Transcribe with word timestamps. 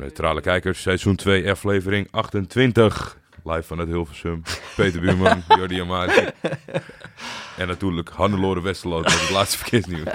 Neutrale 0.00 0.40
kijkers, 0.40 0.82
seizoen 0.82 1.16
2, 1.16 1.50
aflevering 1.50 2.08
28. 2.10 3.18
Live 3.44 3.62
vanuit 3.62 3.88
Hilversum. 3.88 4.42
Peter 4.76 5.00
Buurman, 5.00 5.42
Jordi 5.58 5.80
Amati. 5.80 6.26
En 7.56 7.68
natuurlijk 7.68 8.08
Hannelore 8.08 8.62
Westerloot 8.62 9.02
met 9.02 9.20
het 9.20 9.30
laatste 9.30 9.58
verkeersnieuws. 9.58 10.10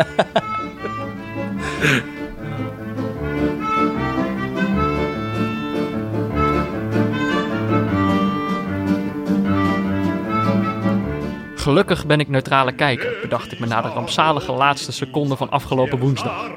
Gelukkig 11.56 12.06
ben 12.06 12.20
ik 12.20 12.28
neutrale 12.28 12.72
kijker, 12.72 13.18
bedacht 13.22 13.52
ik 13.52 13.60
me 13.60 13.66
na 13.66 13.82
de 13.82 13.88
rampzalige 13.88 14.52
laatste 14.52 14.92
seconde 14.92 15.36
van 15.36 15.50
afgelopen 15.50 16.00
woensdag. 16.00 16.50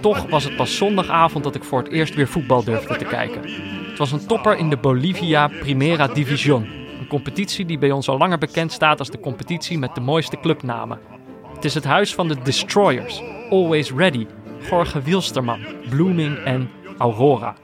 Toch 0.00 0.26
was 0.28 0.44
het 0.44 0.56
pas 0.56 0.76
zondagavond 0.76 1.44
dat 1.44 1.54
ik 1.54 1.64
voor 1.64 1.78
het 1.78 1.92
eerst 1.92 2.14
weer 2.14 2.28
voetbal 2.28 2.64
durfde 2.64 2.96
te 2.96 3.04
kijken. 3.04 3.42
Het 3.88 3.98
was 3.98 4.12
een 4.12 4.26
topper 4.26 4.56
in 4.56 4.70
de 4.70 4.76
Bolivia 4.76 5.48
Primera 5.48 6.06
División. 6.06 6.68
Een 7.00 7.06
competitie 7.08 7.64
die 7.64 7.78
bij 7.78 7.90
ons 7.90 8.08
al 8.08 8.18
langer 8.18 8.38
bekend 8.38 8.72
staat 8.72 8.98
als 8.98 9.10
de 9.10 9.20
competitie 9.20 9.78
met 9.78 9.94
de 9.94 10.00
mooiste 10.00 10.40
clubnamen. 10.40 10.98
Het 11.54 11.64
is 11.64 11.74
het 11.74 11.84
huis 11.84 12.14
van 12.14 12.28
de 12.28 12.36
Destroyers, 12.42 13.22
Always 13.50 13.92
Ready, 13.92 14.26
Jorge 14.70 15.02
Wilsterman, 15.02 15.60
Blooming 15.88 16.38
en 16.38 16.70
Aurora. 16.98 17.54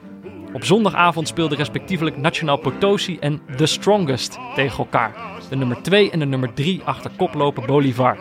Op 0.53 0.65
zondagavond 0.65 1.29
speelden 1.29 1.59
respectievelijk 1.59 2.17
Nacional 2.17 2.57
Potosi 2.57 3.19
en 3.19 3.41
The 3.57 3.67
Strongest 3.67 4.39
tegen 4.55 4.79
elkaar. 4.79 5.15
De 5.49 5.57
nummer 5.57 5.83
2 5.83 6.11
en 6.11 6.19
de 6.19 6.27
nummer 6.27 6.55
3 6.55 6.83
achter 6.85 7.11
koploper 7.17 7.67
Bolivar. 7.67 8.17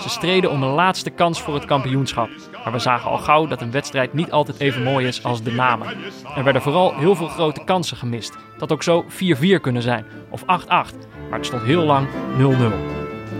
Ze 0.00 0.08
streden 0.08 0.50
om 0.50 0.62
een 0.62 0.74
laatste 0.74 1.10
kans 1.10 1.42
voor 1.42 1.54
het 1.54 1.64
kampioenschap. 1.64 2.28
Maar 2.66 2.74
we 2.74 2.80
zagen 2.80 3.10
al 3.10 3.18
gauw 3.18 3.46
dat 3.46 3.60
een 3.60 3.70
wedstrijd 3.70 4.12
niet 4.12 4.30
altijd 4.30 4.60
even 4.60 4.82
mooi 4.82 5.06
is 5.06 5.24
als 5.24 5.42
de 5.42 5.52
namen. 5.52 5.88
Er 6.36 6.44
werden 6.44 6.62
vooral 6.62 6.94
heel 6.94 7.14
veel 7.14 7.28
grote 7.28 7.64
kansen 7.64 7.96
gemist. 7.96 8.36
Dat 8.58 8.72
ook 8.72 8.82
zo 8.82 9.04
4-4 9.04 9.60
kunnen 9.60 9.82
zijn, 9.82 10.04
of 10.30 10.42
8-8. 10.42 10.46
Maar 10.46 10.88
het 11.30 11.46
stond 11.46 11.62
heel 11.62 11.82
lang 11.82 12.08
0-0. 12.08 12.12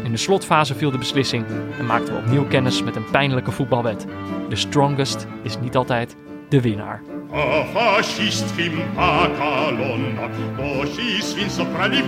In 0.05 0.11
de 0.11 0.17
slotfase 0.17 0.75
viel 0.75 0.91
de 0.91 0.99
beslissing 0.99 1.45
en 1.79 1.87
maakten 1.87 2.15
we 2.15 2.21
opnieuw 2.21 2.47
kennis 2.47 2.83
met 2.83 2.97
een 2.97 3.11
pijnlijke 3.11 3.51
voetbalwet. 3.51 4.07
De 4.49 4.57
strongest 4.57 5.27
is 5.43 5.59
niet 5.59 5.77
altijd 5.77 6.17
de 6.49 6.61
winnaar. 6.61 7.03
Soprani 11.49 12.03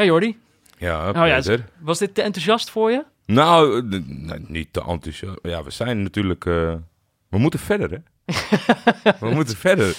Ja, 0.00 0.06
Jordi? 0.06 0.38
Ja, 0.78 1.08
Oh 1.08 1.26
ja, 1.26 1.58
was 1.78 1.98
dit 1.98 2.14
te 2.14 2.22
enthousiast 2.22 2.70
voor 2.70 2.90
je? 2.90 3.04
Nou, 3.26 3.82
nee, 4.06 4.44
niet 4.46 4.72
te 4.72 4.84
enthousiast. 4.84 5.38
Ja, 5.42 5.62
we 5.64 5.70
zijn 5.70 6.02
natuurlijk... 6.02 6.44
eh, 6.44 6.74
we 7.28 7.38
moeten 7.38 7.60
verder, 7.60 7.90
hè? 7.90 7.98
we 9.26 9.34
moeten 9.34 9.56
verder. 9.56 9.96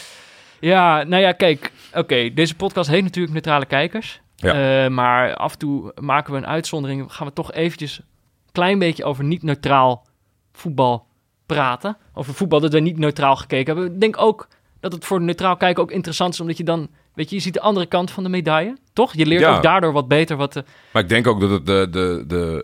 Ja, 0.60 1.04
nou 1.04 1.22
ja, 1.22 1.32
kijk. 1.32 1.72
Oké, 1.94 2.34
deze 2.34 2.56
podcast 2.56 2.90
heet 2.90 3.04
natuurlijk 3.04 3.34
Neutrale 3.34 3.66
Kijkers. 3.66 4.22
Ja. 4.36 4.84
Eh, 4.84 4.92
maar 4.92 5.36
af 5.36 5.52
en 5.52 5.58
toe 5.58 5.92
maken 6.00 6.34
we 6.34 6.38
een 6.38 6.48
uitzondering. 6.48 7.14
Gaan 7.14 7.28
we 7.28 7.34
toch 7.34 7.54
eventjes 7.54 7.98
een 7.98 8.52
klein 8.52 8.80
beetje 8.80 9.04
over 9.04 9.24
niet-neutraal 9.24 10.08
voetbal 10.52 11.08
praten. 11.46 11.98
Over 12.14 12.34
voetbal 12.34 12.60
dat 12.60 12.74
we 12.74 12.80
niet 12.80 12.98
neutraal 12.98 13.36
gekeken 13.36 13.74
hebben. 13.74 13.94
Ik 13.94 14.00
denk 14.02 14.22
ook 14.22 14.48
dat 14.80 14.94
het 14.94 15.06
voor 15.06 15.22
neutraal 15.22 15.58
kijken 15.58 15.84
ook 15.84 15.92
interessant 15.92 16.34
is. 16.34 16.40
Omdat 16.40 16.58
je 16.58 16.64
dan, 16.64 16.90
weet 17.14 17.30
je, 17.30 17.36
je 17.36 17.42
ziet 17.42 17.54
de 17.54 17.62
andere 17.62 17.86
kant 17.86 18.12
van 18.12 18.24
de 18.24 18.30
medaille. 18.30 18.78
Toch? 18.94 19.14
Je 19.14 19.26
leert 19.26 19.42
Ja. 19.42 19.56
ook 19.56 19.64
daardoor 19.64 19.92
wat 19.94 20.08
beter 20.08 20.38
wat... 20.38 20.56
eh, 20.56 20.64
Maar 20.94 21.02
ik 21.02 21.10
denk 21.10 21.28
ook 21.28 21.40
dat 21.40 21.50
het 21.50 21.66
de, 21.66 21.88
de, 21.92 22.24
de 22.28 22.64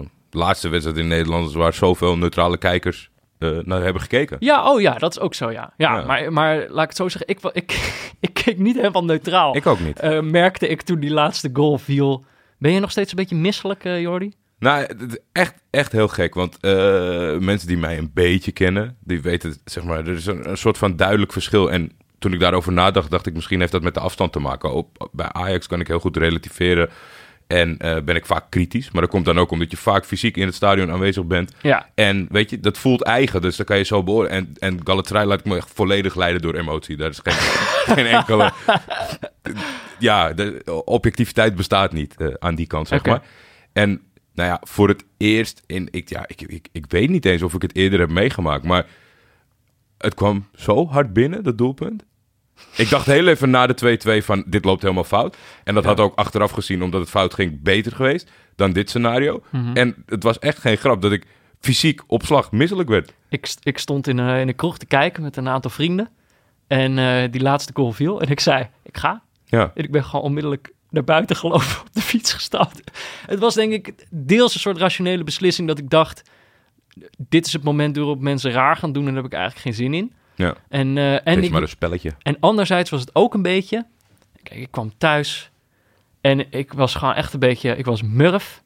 eh, 0.00 0.06
laatste 0.30 0.68
wedstrijd 0.68 0.98
in 0.98 1.08
Nederland 1.08 1.48
is... 1.48 1.54
waar 1.54 1.74
zoveel 1.74 2.16
neutrale 2.18 2.58
kijkers 2.58 3.10
eh, 3.38 3.50
naar 3.64 3.82
hebben 3.82 4.02
gekeken. 4.02 4.36
Ja, 4.40 4.70
oh 4.72 4.80
ja, 4.80 4.94
dat 4.94 5.10
is 5.10 5.20
ook 5.20 5.34
zo, 5.34 5.50
ja. 5.50 5.72
Ja, 5.76 5.96
Ja. 5.98 6.04
Maar, 6.04 6.32
maar 6.32 6.56
laat 6.68 6.82
ik 6.82 6.88
het 6.88 6.96
zo 6.96 7.08
zeggen. 7.08 7.28
Ik, 7.30 7.40
ik, 7.52 7.92
ik 8.20 8.34
keek 8.34 8.58
niet 8.58 8.76
helemaal 8.76 9.04
neutraal. 9.04 9.56
Ik 9.56 9.66
ook 9.66 9.80
niet. 9.80 10.20
Merkte 10.22 10.68
ik 10.68 10.82
toen 10.82 11.00
die 11.00 11.10
laatste 11.12 11.50
goal 11.52 11.78
viel. 11.78 12.24
Ben 12.58 12.72
je 12.72 12.80
nog 12.80 12.90
steeds 12.90 13.10
een 13.10 13.16
beetje 13.16 13.36
misselijk, 13.36 13.82
Jordi? 13.84 14.32
Nou, 14.58 14.86
echt, 15.32 15.54
echt 15.70 15.92
heel 15.92 16.08
gek. 16.08 16.34
Want 16.34 16.58
mensen 17.40 17.68
die 17.68 17.76
mij 17.78 17.98
een 17.98 18.10
beetje 18.14 18.52
kennen, 18.52 18.96
die 19.04 19.22
weten, 19.22 19.56
zeg 19.64 19.84
maar, 19.84 19.98
er 19.98 20.08
is 20.14 20.26
een, 20.26 20.48
een 20.50 20.56
soort 20.56 20.78
van 20.78 20.96
duidelijk 20.96 21.32
verschil. 21.32 21.70
En 21.70 21.90
toen 22.22 22.32
ik 22.32 22.40
daarover 22.40 22.72
nadacht, 22.72 23.10
dacht 23.10 23.26
ik 23.26 23.34
misschien 23.34 23.60
heeft 23.60 23.72
dat 23.72 23.82
met 23.82 23.94
de 23.94 24.00
afstand 24.00 24.32
te 24.32 24.38
maken. 24.38 24.72
Op, 24.72 25.08
bij 25.12 25.28
Ajax 25.32 25.66
kan 25.66 25.80
ik 25.80 25.86
heel 25.86 25.98
goed 25.98 26.16
relativeren 26.16 26.90
en 27.46 27.78
eh, 27.78 28.02
ben 28.02 28.16
ik 28.16 28.26
vaak 28.26 28.50
kritisch. 28.50 28.90
Maar 28.90 29.02
dat 29.02 29.10
komt 29.10 29.24
dan 29.24 29.38
ook 29.38 29.50
omdat 29.50 29.70
je 29.70 29.76
vaak 29.76 30.04
fysiek 30.04 30.36
in 30.36 30.46
het 30.46 30.54
stadion 30.54 30.90
aanwezig 30.90 31.24
bent. 31.24 31.54
Ja. 31.62 31.88
En 31.94 32.26
weet 32.30 32.50
je, 32.50 32.60
dat 32.60 32.78
voelt 32.78 33.02
eigen, 33.02 33.40
dus 33.42 33.56
dan 33.56 33.66
kan 33.66 33.78
je 33.78 33.84
zo 33.84 34.02
beoordelen. 34.02 34.36
En, 34.36 34.54
en 34.58 34.80
Galatasaray 34.84 35.26
laat 35.26 35.38
ik 35.38 35.44
me 35.44 35.56
echt 35.56 35.70
volledig 35.74 36.14
leiden 36.14 36.42
door 36.42 36.54
emotie. 36.54 36.96
Daar 36.96 37.10
is 37.10 37.20
geen, 37.22 37.34
geen 37.96 38.06
enkele... 38.06 38.52
Ja, 39.98 40.32
de 40.32 40.62
objectiviteit 40.84 41.54
bestaat 41.54 41.92
niet 41.92 42.14
eh, 42.16 42.28
aan 42.38 42.54
die 42.54 42.66
kant, 42.66 42.88
zeg 42.88 43.04
maar. 43.04 43.22
En 43.72 44.02
nou 44.34 44.48
ja, 44.48 44.60
voor 44.64 44.88
het 44.88 45.04
eerst 45.16 45.62
in... 45.66 45.88
Ik, 45.90 46.08
ja, 46.08 46.24
ik, 46.26 46.42
ik, 46.42 46.68
ik 46.72 46.84
weet 46.88 47.10
niet 47.10 47.24
eens 47.24 47.42
of 47.42 47.54
ik 47.54 47.62
het 47.62 47.76
eerder 47.76 48.00
heb 48.00 48.10
meegemaakt, 48.10 48.64
maar 48.64 48.86
het 49.98 50.14
kwam 50.14 50.46
zo 50.54 50.86
hard 50.86 51.12
binnen, 51.12 51.44
dat 51.44 51.58
doelpunt. 51.58 52.04
Ik 52.76 52.90
dacht 52.90 53.06
heel 53.06 53.26
even 53.26 53.50
na 53.50 53.66
de 53.66 53.98
2-2 54.22 54.24
van 54.24 54.44
dit 54.46 54.64
loopt 54.64 54.82
helemaal 54.82 55.04
fout. 55.04 55.36
En 55.64 55.74
dat 55.74 55.84
had 55.84 56.00
ook 56.00 56.14
achteraf 56.14 56.50
gezien, 56.50 56.82
omdat 56.82 57.00
het 57.00 57.10
fout 57.10 57.34
ging, 57.34 57.62
beter 57.62 57.92
geweest 57.92 58.30
dan 58.56 58.72
dit 58.72 58.88
scenario. 58.88 59.42
Mhm. 59.50 59.76
En 59.76 60.04
het 60.06 60.22
was 60.22 60.38
echt 60.38 60.58
geen 60.58 60.76
grap 60.76 61.02
dat 61.02 61.12
ik 61.12 61.26
fysiek 61.60 62.02
op 62.06 62.24
slag 62.24 62.52
misselijk 62.52 62.88
werd. 62.88 63.14
Ik, 63.28 63.54
ik 63.62 63.78
stond 63.78 64.06
in, 64.06 64.18
een 64.18 64.40
in 64.40 64.48
een 64.48 64.54
kroeg 64.54 64.78
te 64.78 64.86
kijken 64.86 65.22
met 65.22 65.36
een 65.36 65.48
aantal 65.48 65.70
vrienden. 65.70 66.08
En 66.66 66.98
eh, 66.98 67.30
die 67.30 67.42
laatste 67.42 67.72
goal 67.74 67.92
viel. 67.92 68.20
En 68.20 68.28
ik 68.28 68.40
zei, 68.40 68.68
ik 68.82 68.96
ga. 68.96 69.22
Ja, 69.44 69.72
En 69.74 69.84
ik 69.84 69.90
ben 69.90 70.04
gewoon 70.04 70.24
onmiddellijk 70.24 70.72
naar 70.90 71.04
buiten 71.04 71.36
gelopen 71.36 71.80
op 71.80 71.88
de 71.92 72.00
fiets 72.00 72.32
gestapt. 72.32 72.80
Het 73.26 73.38
was 73.38 73.54
denk 73.54 73.72
ik 73.72 73.94
deels 74.10 74.54
een 74.54 74.60
soort 74.60 74.78
rationele 74.78 75.24
beslissing 75.24 75.68
dat 75.68 75.78
ik 75.78 75.90
dacht... 75.90 76.22
Dit 77.16 77.46
is 77.46 77.52
het 77.52 77.62
moment 77.62 77.96
waarop 77.96 78.20
mensen 78.20 78.50
raar 78.50 78.76
gaan 78.76 78.92
doen 78.92 79.06
en 79.06 79.14
daar 79.14 79.22
heb 79.22 79.32
ik 79.32 79.38
eigenlijk 79.38 79.62
geen 79.62 79.84
zin 79.84 79.94
in. 79.94 80.12
Ja. 80.42 80.54
En, 80.68 80.98
eh, 80.98 81.12
en, 81.12 81.20
het 81.24 81.38
is 81.38 81.44
ik, 81.44 81.50
maar 81.50 81.62
een 81.62 81.68
spelletje. 81.68 82.12
en 82.22 82.36
anderzijds 82.40 82.90
was 82.90 83.00
het 83.00 83.14
ook 83.14 83.34
een 83.34 83.42
beetje... 83.42 83.86
Kijk, 84.42 84.60
ik 84.60 84.70
kwam 84.70 84.92
thuis 84.98 85.50
en 86.20 86.52
ik 86.52 86.72
was 86.72 86.94
gewoon 86.94 87.14
echt 87.14 87.32
een 87.32 87.40
beetje... 87.40 87.76
Ik 87.76 87.84
was 87.84 88.02
murf. 88.02 88.62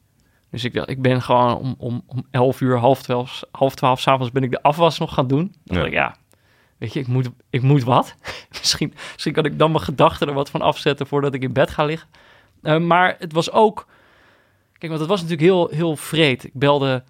Dus 0.50 0.64
ik 0.64 0.74
dacht, 0.74 0.88
ik 0.88 1.02
ben 1.02 1.22
gewoon 1.22 1.56
om, 1.56 1.74
om, 1.78 2.02
om 2.06 2.26
11 2.30 2.60
uur, 2.60 2.76
half 2.78 3.02
12, 3.02 3.42
half 3.50 3.74
12 3.74 4.00
s'avonds 4.00 4.32
ben 4.32 4.42
ik 4.42 4.50
de 4.50 4.62
afwas 4.62 4.98
nog 4.98 5.14
gaan 5.14 5.26
doen. 5.26 5.38
Dan 5.38 5.52
Ja. 5.64 5.74
dacht 5.74 5.86
ik, 5.86 5.92
ja, 5.92 6.16
weet 6.78 6.92
je, 6.92 7.00
ik 7.00 7.06
moet, 7.06 7.28
ik 7.50 7.62
moet 7.62 7.82
wat. 7.84 8.14
misschien, 8.60 8.94
misschien 9.12 9.32
kan 9.32 9.44
ik 9.44 9.58
dan 9.58 9.70
mijn 9.70 9.84
gedachten 9.84 10.28
er 10.28 10.34
wat 10.34 10.50
van 10.50 10.60
afzetten 10.60 11.06
voordat 11.06 11.34
ik 11.34 11.42
in 11.42 11.52
bed 11.52 11.70
ga 11.70 11.84
liggen. 11.84 12.08
Eh, 12.62 12.78
maar 12.78 13.16
het 13.18 13.32
was 13.32 13.50
ook... 13.50 13.86
Kijk, 14.72 14.88
want 14.92 15.00
het 15.00 15.10
was 15.10 15.22
natuurlijk 15.22 15.48
heel, 15.48 15.68
heel 15.68 15.96
vreed. 15.96 16.44
Ik 16.44 16.54
belde... 16.54 17.04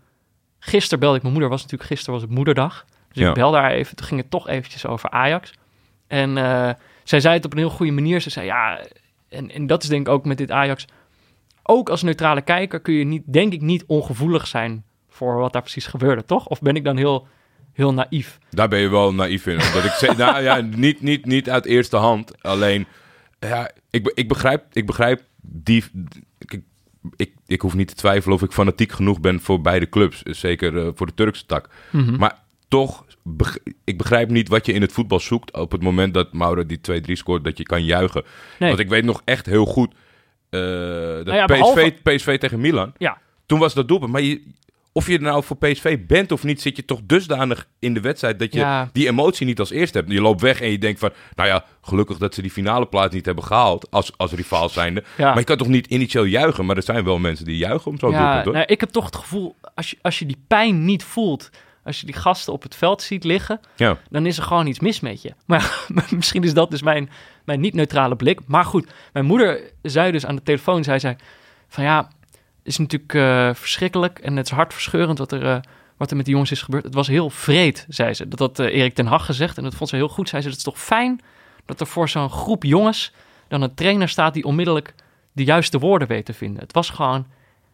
Gisteren 0.58 0.98
belde 0.98 1.16
ik 1.16 1.22
mijn 1.22 1.34
moeder. 1.34 1.50
Was 1.52 1.62
natuurlijk 1.62 1.90
gisteren 1.90 2.14
was 2.14 2.22
het 2.22 2.36
moederdag. 2.36 2.84
Dus 3.16 3.24
Ja. 3.24 3.28
ik 3.28 3.34
belde 3.34 3.56
haar 3.56 3.70
even. 3.70 3.96
Toen 3.96 4.06
ging 4.06 4.20
het 4.20 4.30
toch 4.30 4.48
eventjes 4.48 4.86
over 4.86 5.10
Ajax. 5.10 5.52
En 6.06 6.38
eh, 6.38 6.70
zij 7.04 7.20
zei 7.20 7.34
het 7.34 7.44
op 7.44 7.52
een 7.52 7.58
heel 7.58 7.70
goede 7.70 7.92
manier. 7.92 8.20
Ze 8.20 8.30
zei 8.30 8.46
ja... 8.46 8.80
En, 9.28 9.50
en 9.50 9.66
dat 9.66 9.82
is 9.82 9.88
denk 9.88 10.06
ik 10.06 10.12
ook 10.12 10.24
met 10.24 10.38
dit 10.38 10.50
Ajax. 10.50 10.84
Ook 11.62 11.88
als 11.88 12.02
neutrale 12.02 12.40
kijker 12.42 12.80
kun 12.80 12.94
je 12.94 13.04
niet, 13.04 13.22
denk 13.26 13.52
ik 13.52 13.60
niet 13.60 13.84
ongevoelig 13.86 14.46
zijn 14.46 14.84
voor 15.08 15.36
wat 15.38 15.52
daar 15.52 15.62
precies 15.62 15.86
gebeurde, 15.86 16.24
toch? 16.24 16.46
Of 16.46 16.60
ben 16.60 16.76
ik 16.76 16.84
dan 16.84 16.96
heel, 16.96 17.26
heel 17.72 17.92
naïef? 17.94 18.38
Daar 18.50 18.68
ben 18.68 18.78
je 18.78 18.88
wel 18.88 19.14
naïef 19.14 19.46
in. 19.46 19.62
Omdat 19.62 19.84
ik 19.84 19.90
zeg, 19.90 20.16
nou 20.16 20.42
ja, 20.42 20.60
niet, 20.60 21.00
niet, 21.02 21.24
niet 21.24 21.50
uit 21.50 21.64
eerste 21.64 21.96
hand. 21.96 22.42
Alleen, 22.42 22.86
ja, 23.40 23.70
ik, 23.90 24.12
ik, 24.14 24.28
begrijp, 24.28 24.64
ik 24.72 24.86
begrijp 24.86 25.22
die. 25.42 25.84
Ik, 26.38 26.60
ik, 27.16 27.32
ik 27.46 27.60
hoef 27.60 27.74
niet 27.74 27.88
te 27.88 27.94
twijfelen 27.94 28.36
of 28.36 28.42
ik 28.42 28.52
fanatiek 28.52 28.92
genoeg 28.92 29.20
ben 29.20 29.40
voor 29.40 29.60
beide 29.60 29.88
clubs. 29.88 30.22
Zeker 30.22 30.78
eh, 30.78 30.88
voor 30.94 31.06
de 31.06 31.14
Turkse 31.14 31.46
tak. 31.46 31.68
Mhm. 31.90 32.16
Maar 32.16 32.38
toch, 32.68 33.04
ik 33.84 33.98
begrijp 33.98 34.30
niet 34.30 34.48
wat 34.48 34.66
je 34.66 34.72
in 34.72 34.80
het 34.80 34.92
voetbal 34.92 35.20
zoekt 35.20 35.52
op 35.56 35.72
het 35.72 35.82
moment 35.82 36.14
dat 36.14 36.32
Mauro 36.32 36.66
die 36.66 36.80
2-3 37.08 37.12
scoort, 37.12 37.44
dat 37.44 37.58
je 37.58 37.64
kan 37.64 37.84
juichen. 37.84 38.24
Nee. 38.58 38.68
Want 38.68 38.80
ik 38.80 38.88
weet 38.88 39.04
nog 39.04 39.22
echt 39.24 39.46
heel 39.46 39.66
goed 39.66 39.94
eh, 40.50 40.60
dat 40.60 41.24
Nou 41.24 41.36
ja, 41.36 41.44
PSV, 41.44 41.58
behalve- 41.58 41.94
PSV 42.02 42.38
tegen 42.38 42.60
Milan. 42.60 42.92
Ja, 42.98 43.18
Toen 43.46 43.58
was 43.58 43.74
dat 43.74 43.88
doelpunt. 43.88 44.12
Maar 44.12 44.20
je, 44.22 44.42
of 44.92 45.06
je 45.06 45.14
er 45.14 45.20
nou 45.22 45.44
voor 45.44 45.56
PSV 45.56 45.98
bent 46.06 46.32
of 46.32 46.44
niet, 46.44 46.60
zit 46.62 46.76
je 46.76 46.84
toch 46.84 47.00
dusdanig 47.04 47.68
in 47.78 47.94
de 47.94 48.00
wedstrijd 48.00 48.38
dat 48.38 48.52
je 48.52 48.58
Ja. 48.58 48.88
die 48.92 49.08
emotie 49.08 49.46
niet 49.46 49.58
als 49.60 49.70
eerste 49.70 49.98
hebt. 49.98 50.12
Je 50.12 50.20
loopt 50.20 50.40
weg 50.40 50.60
en 50.60 50.70
je 50.70 50.78
denkt 50.78 50.98
van, 50.98 51.10
nou 51.34 51.48
ja, 51.48 51.64
gelukkig 51.82 52.18
dat 52.18 52.34
ze 52.34 52.42
die 52.42 52.50
finale 52.50 52.86
plaats 52.86 53.14
niet 53.14 53.26
hebben 53.26 53.44
gehaald 53.44 53.90
als, 53.90 54.12
als 54.16 54.32
rivaal 54.32 54.68
zijnde. 54.68 55.02
Ja. 55.16 55.28
Maar 55.28 55.38
je 55.38 55.44
kan 55.44 55.56
toch 55.56 55.68
niet 55.68 55.86
initieel 55.86 56.24
juichen, 56.24 56.66
maar 56.66 56.76
er 56.76 56.82
zijn 56.82 57.04
wel 57.04 57.18
mensen 57.18 57.44
die 57.44 57.56
juichen 57.56 57.90
om 57.90 57.98
zo'n 57.98 58.10
ja 58.10 58.22
doelpunt, 58.24 58.44
hoor. 58.44 58.54
nou, 58.54 58.66
ik 58.66 58.80
heb 58.80 58.90
toch 58.90 59.04
het 59.04 59.16
gevoel, 59.16 59.56
als 59.74 59.90
je, 59.90 59.96
als 60.02 60.18
je 60.18 60.26
die 60.26 60.44
pijn 60.48 60.84
niet 60.84 61.04
voelt, 61.04 61.50
als 61.86 62.00
je 62.00 62.06
die 62.06 62.14
gasten 62.14 62.52
op 62.52 62.62
het 62.62 62.74
veld 62.74 63.02
ziet 63.02 63.24
liggen, 63.24 63.60
Ja. 63.76 63.98
dan 64.10 64.26
is 64.26 64.36
er 64.36 64.42
gewoon 64.42 64.66
iets 64.66 64.80
mis 64.80 65.00
met 65.00 65.22
je. 65.22 65.32
Maar 65.46 66.06
misschien 66.10 66.42
is 66.42 66.54
dat 66.54 66.70
dus 66.70 66.82
mijn, 66.82 67.10
mijn 67.44 67.60
niet-neutrale 67.60 68.16
blik. 68.16 68.40
Maar 68.46 68.64
goed, 68.64 68.92
mijn 69.12 69.24
moeder 69.24 69.60
zei 69.82 70.12
dus 70.12 70.26
aan 70.26 70.36
de 70.36 70.42
telefoon, 70.42 70.84
zei 70.84 70.98
zij, 70.98 71.16
van 71.68 71.84
ja, 71.84 72.08
is 72.62 72.78
natuurlijk 72.78 73.14
eh, 73.14 73.50
verschrikkelijk 73.54 74.18
en 74.18 74.36
het 74.36 74.46
is 74.46 74.52
hartverscheurend 74.52 75.18
wat 75.18 75.32
er, 75.32 75.46
eh, 75.46 75.58
wat 75.96 76.10
er 76.10 76.16
met 76.16 76.24
die 76.24 76.34
jongens 76.34 76.52
is 76.52 76.62
gebeurd. 76.62 76.84
Het 76.84 76.94
was 76.94 77.06
heel 77.08 77.30
vreed, 77.30 77.86
zei 77.88 78.14
ze. 78.14 78.28
Dat 78.28 78.38
had 78.38 78.58
eh, 78.58 78.74
Erik 78.74 78.94
ten 78.94 79.06
Hag 79.06 79.24
gezegd 79.24 79.56
en 79.56 79.62
dat 79.62 79.74
vond 79.74 79.90
ze 79.90 79.96
heel 79.96 80.08
goed. 80.08 80.28
Zei 80.28 80.42
ze, 80.42 80.48
het 80.48 80.56
is 80.56 80.62
toch 80.64 80.80
fijn 80.80 81.20
dat 81.64 81.80
er 81.80 81.86
voor 81.86 82.08
zo'n 82.08 82.30
groep 82.30 82.62
jongens 82.64 83.12
dan 83.48 83.62
een 83.62 83.74
trainer 83.74 84.08
staat 84.08 84.34
die 84.34 84.44
onmiddellijk 84.44 84.94
de 85.32 85.44
juiste 85.44 85.78
woorden 85.78 86.08
weet 86.08 86.24
te 86.24 86.32
vinden. 86.32 86.62
Het 86.62 86.72
was 86.72 86.90
gewoon 86.90 87.26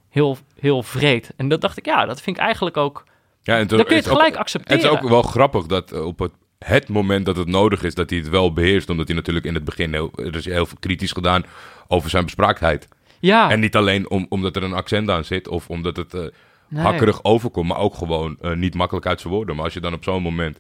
heel, 0.09 0.39
heel 0.61 0.83
vreed. 0.83 1.33
En 1.37 1.49
dat 1.49 1.61
dacht 1.61 1.77
ik, 1.79 1.87
ja, 1.87 2.07
dat 2.07 2.21
vind 2.21 2.37
ik 2.37 2.43
eigenlijk 2.43 2.77
ook... 2.77 3.05
Ja, 3.43 3.59
en 3.59 3.67
Dan 3.67 3.79
kun 3.79 3.89
je 3.89 3.95
het 3.95 4.05
is 4.05 4.11
ook- 4.11 4.17
gelijk 4.19 4.37
accepteren. 4.37 4.83
Het 4.83 4.93
is 4.93 4.99
ook 4.99 5.09
wel 5.09 5.23
grappig 5.23 5.67
dat 5.67 5.93
eh, 5.93 6.05
op 6.07 6.19
het, 6.19 6.33
het 6.59 6.89
moment 6.89 7.27
dat 7.27 7.37
het 7.37 7.49
nodig 7.49 7.83
is, 7.83 7.95
dat 7.95 8.11
hij 8.11 8.19
het 8.19 8.29
wel 8.29 8.53
beheerst. 8.53 8.91
Omdat 8.91 9.07
hij 9.07 9.17
natuurlijk 9.17 9.47
in 9.47 9.55
het 9.55 9.65
begin 9.65 9.93
heel, 9.93 10.11
er 10.17 10.37
is 10.37 10.45
heel 10.45 10.67
veel 10.67 10.77
kritisch 10.81 11.13
gedaan 11.13 11.45
over 11.89 12.11
zijn 12.11 12.25
bespraaktheid. 12.25 12.89
Ja, 13.21 13.51
En 13.51 13.61
niet 13.61 13.77
alleen 13.77 14.11
om, 14.11 14.27
omdat 14.29 14.57
er 14.57 14.63
een 14.63 14.73
accent 14.73 15.11
aan 15.11 15.25
zit 15.25 15.49
of 15.49 15.69
omdat 15.69 15.97
het 15.97 16.15
eh, 16.15 16.21
nee. 16.69 16.83
hakkerig 16.83 17.25
overkomt, 17.25 17.69
maar 17.69 17.79
ook 17.79 17.95
gewoon 17.95 18.37
eh, 18.41 18.53
niet 18.53 18.75
makkelijk 18.75 19.07
uit 19.07 19.21
zijn 19.21 19.33
woorden. 19.33 19.55
Maar 19.55 19.65
als 19.65 19.75
je 19.75 19.81
dan 19.81 19.93
op 19.95 20.05
zo'n 20.05 20.23
moment... 20.23 20.59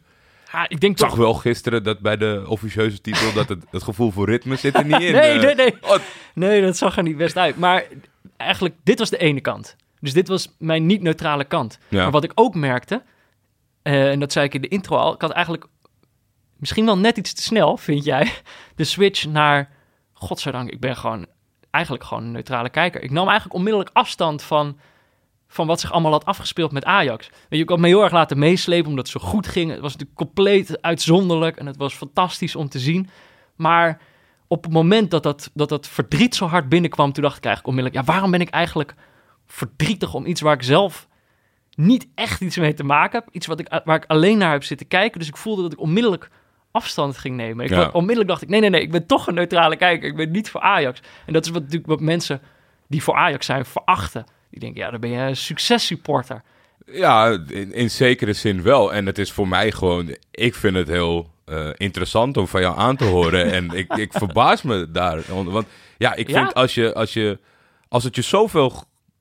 Ja, 0.52 0.68
ik 0.68 0.80
denk 0.80 0.98
zag 0.98 1.08
toch... 1.08 1.18
wel 1.18 1.34
gisteren 1.34 1.82
dat 1.82 1.98
bij 1.98 2.16
de 2.16 2.42
officieuze 2.46 3.00
titel 3.00 3.32
dat 3.32 3.48
het, 3.48 3.64
het 3.70 3.82
gevoel 3.82 4.10
voor 4.10 4.26
ritme 4.28 4.56
zit 4.56 4.74
er 4.74 4.84
niet 4.84 5.00
in. 5.08 5.12
Nee, 5.12 5.38
nee, 5.38 5.54
nee. 5.54 5.74
Oh, 5.80 5.96
Nee, 6.34 6.62
dat 6.62 6.76
zag 6.76 6.96
er 6.96 7.02
niet 7.02 7.16
best 7.16 7.36
uit. 7.36 7.58
Maar 7.58 7.84
eigenlijk, 8.36 8.74
dit 8.84 8.98
was 8.98 9.10
de 9.10 9.18
ene 9.18 9.40
kant. 9.40 9.76
Dus 10.02 10.12
dit 10.12 10.28
was 10.28 10.54
mijn 10.58 10.86
niet-neutrale 10.86 11.44
kant. 11.44 11.78
Ja. 11.88 12.02
Maar 12.02 12.10
wat 12.10 12.24
ik 12.24 12.32
ook 12.34 12.54
merkte, 12.54 13.02
eh, 13.82 14.10
en 14.10 14.20
dat 14.20 14.32
zei 14.32 14.46
ik 14.46 14.54
in 14.54 14.60
de 14.60 14.68
intro 14.68 14.96
al, 14.96 15.14
ik 15.14 15.20
had 15.20 15.30
eigenlijk 15.30 15.66
misschien 16.56 16.84
wel 16.84 16.98
net 16.98 17.16
iets 17.16 17.32
te 17.32 17.42
snel, 17.42 17.76
vind 17.76 18.04
jij, 18.04 18.32
de 18.76 18.84
switch 18.84 19.26
naar, 19.26 19.70
godzijdank, 20.12 20.70
ik 20.70 20.80
ben 20.80 20.96
gewoon 20.96 21.26
eigenlijk 21.70 22.04
gewoon 22.04 22.22
een 22.22 22.32
neutrale 22.32 22.68
kijker. 22.68 23.02
Ik 23.02 23.10
nam 23.10 23.24
eigenlijk 23.24 23.54
onmiddellijk 23.54 23.90
afstand 23.92 24.42
van, 24.42 24.78
van 25.48 25.66
wat 25.66 25.80
zich 25.80 25.92
allemaal 25.92 26.12
had 26.12 26.24
afgespeeld 26.24 26.72
met 26.72 26.84
Ajax. 26.84 27.28
Weet 27.28 27.40
je, 27.48 27.58
ik 27.58 27.68
had 27.68 27.78
me 27.78 27.86
heel 27.86 28.02
erg 28.02 28.12
laten 28.12 28.38
meeslepen 28.38 28.88
omdat 28.88 29.08
het 29.08 29.22
zo 29.22 29.28
goed 29.28 29.46
ging. 29.46 29.70
Het 29.70 29.80
was 29.80 29.92
natuurlijk 29.92 30.18
compleet 30.18 30.82
uitzonderlijk 30.82 31.56
en 31.56 31.66
het 31.66 31.76
was 31.76 31.94
fantastisch 31.94 32.56
om 32.56 32.68
te 32.68 32.78
zien. 32.78 33.08
Maar 33.56 34.00
op 34.46 34.64
het 34.64 34.72
moment 34.72 35.10
dat 35.10 35.22
dat, 35.22 35.50
dat 35.54 35.68
dat 35.68 35.88
verdriet 35.88 36.34
zo 36.34 36.46
hard 36.46 36.68
binnenkwam, 36.68 37.12
toen 37.12 37.22
dacht 37.22 37.36
ik 37.36 37.44
eigenlijk 37.44 37.76
onmiddellijk, 37.76 38.06
ja, 38.06 38.12
waarom 38.12 38.30
ben 38.30 38.40
ik 38.40 38.50
eigenlijk 38.50 38.94
verdrietig 39.46 40.14
om 40.14 40.26
iets 40.26 40.40
waar 40.40 40.54
ik 40.54 40.62
zelf 40.62 41.08
niet 41.74 42.08
echt 42.14 42.40
iets 42.40 42.56
mee 42.56 42.74
te 42.74 42.84
maken 42.84 43.18
heb? 43.18 43.34
Iets 43.34 43.46
wat 43.46 43.60
ik, 43.60 43.80
waar 43.84 43.96
ik 43.96 44.04
alleen 44.06 44.38
naar 44.38 44.52
heb 44.52 44.64
zitten 44.64 44.88
kijken. 44.88 45.18
Dus 45.18 45.28
ik 45.28 45.36
voelde 45.36 45.62
dat 45.62 45.72
ik 45.72 45.80
onmiddellijk 45.80 46.28
afstand 46.70 47.18
ging 47.18 47.36
nemen. 47.36 47.64
Ik 47.64 47.70
Ja. 47.70 47.90
onmiddellijk 47.92 48.28
dacht 48.28 48.42
ik, 48.42 48.48
nee, 48.48 48.60
nee, 48.60 48.70
nee, 48.70 48.80
ik 48.80 48.90
ben 48.90 49.06
toch 49.06 49.26
een 49.26 49.34
neutrale 49.34 49.76
kijker. 49.76 50.08
Ik 50.08 50.16
ben 50.16 50.30
niet 50.30 50.50
voor 50.50 50.60
Ajax. 50.60 51.00
En 51.26 51.32
dat 51.32 51.44
is 51.44 51.50
wat, 51.50 51.60
natuurlijk 51.62 51.88
wat 51.88 52.00
mensen 52.00 52.40
die 52.88 53.02
voor 53.02 53.14
Ajax 53.14 53.46
zijn 53.46 53.64
verachten. 53.64 54.24
Die 54.50 54.60
denken, 54.60 54.80
ja, 54.80 54.90
dan 54.90 55.00
ben 55.00 55.10
je 55.10 55.18
een 55.18 55.36
successupporter. 55.36 56.42
Ja, 56.86 57.38
in, 57.48 57.72
in 57.72 57.90
zekere 57.90 58.32
zin 58.32 58.62
wel. 58.62 58.92
En 58.92 59.06
het 59.06 59.18
is 59.18 59.32
voor 59.32 59.48
mij 59.48 59.72
gewoon... 59.72 60.16
Ik 60.30 60.54
vind 60.54 60.76
het 60.76 60.88
heel 60.88 61.30
eh, 61.44 61.68
interessant 61.76 62.36
om 62.36 62.46
van 62.48 62.60
jou 62.60 62.78
aan 62.78 62.96
te 62.96 63.04
horen. 63.04 63.52
en 63.52 63.70
ik, 63.70 63.94
ik 63.94 64.12
verbaas 64.12 64.62
me 64.62 64.90
daar. 64.90 65.20
Want 65.28 65.66
ja, 65.98 66.14
ik 66.14 66.28
Ja? 66.28 66.40
vind 66.42 66.54
als 66.54 66.74
je... 66.74 66.94
Als, 66.94 67.12
je, 67.12 67.38
als 67.88 68.04
het 68.04 68.14
je 68.14 68.22
zoveel 68.22 68.72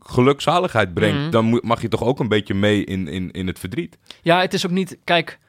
gelukzaligheid 0.06 0.94
brengt... 0.94 1.20
Mhm. 1.22 1.30
dan 1.30 1.60
mag 1.64 1.82
je 1.82 1.88
toch 1.88 2.04
ook 2.04 2.20
een 2.20 2.28
beetje 2.28 2.54
mee 2.54 2.84
in, 2.84 3.08
in, 3.08 3.32
in 3.32 3.48
het 3.48 3.60
verdriet. 3.60 3.98
Ja, 4.22 4.40
het 4.42 4.54
is 4.54 4.66
ook 4.66 4.72
niet, 4.72 4.98
kijk... 5.04 5.40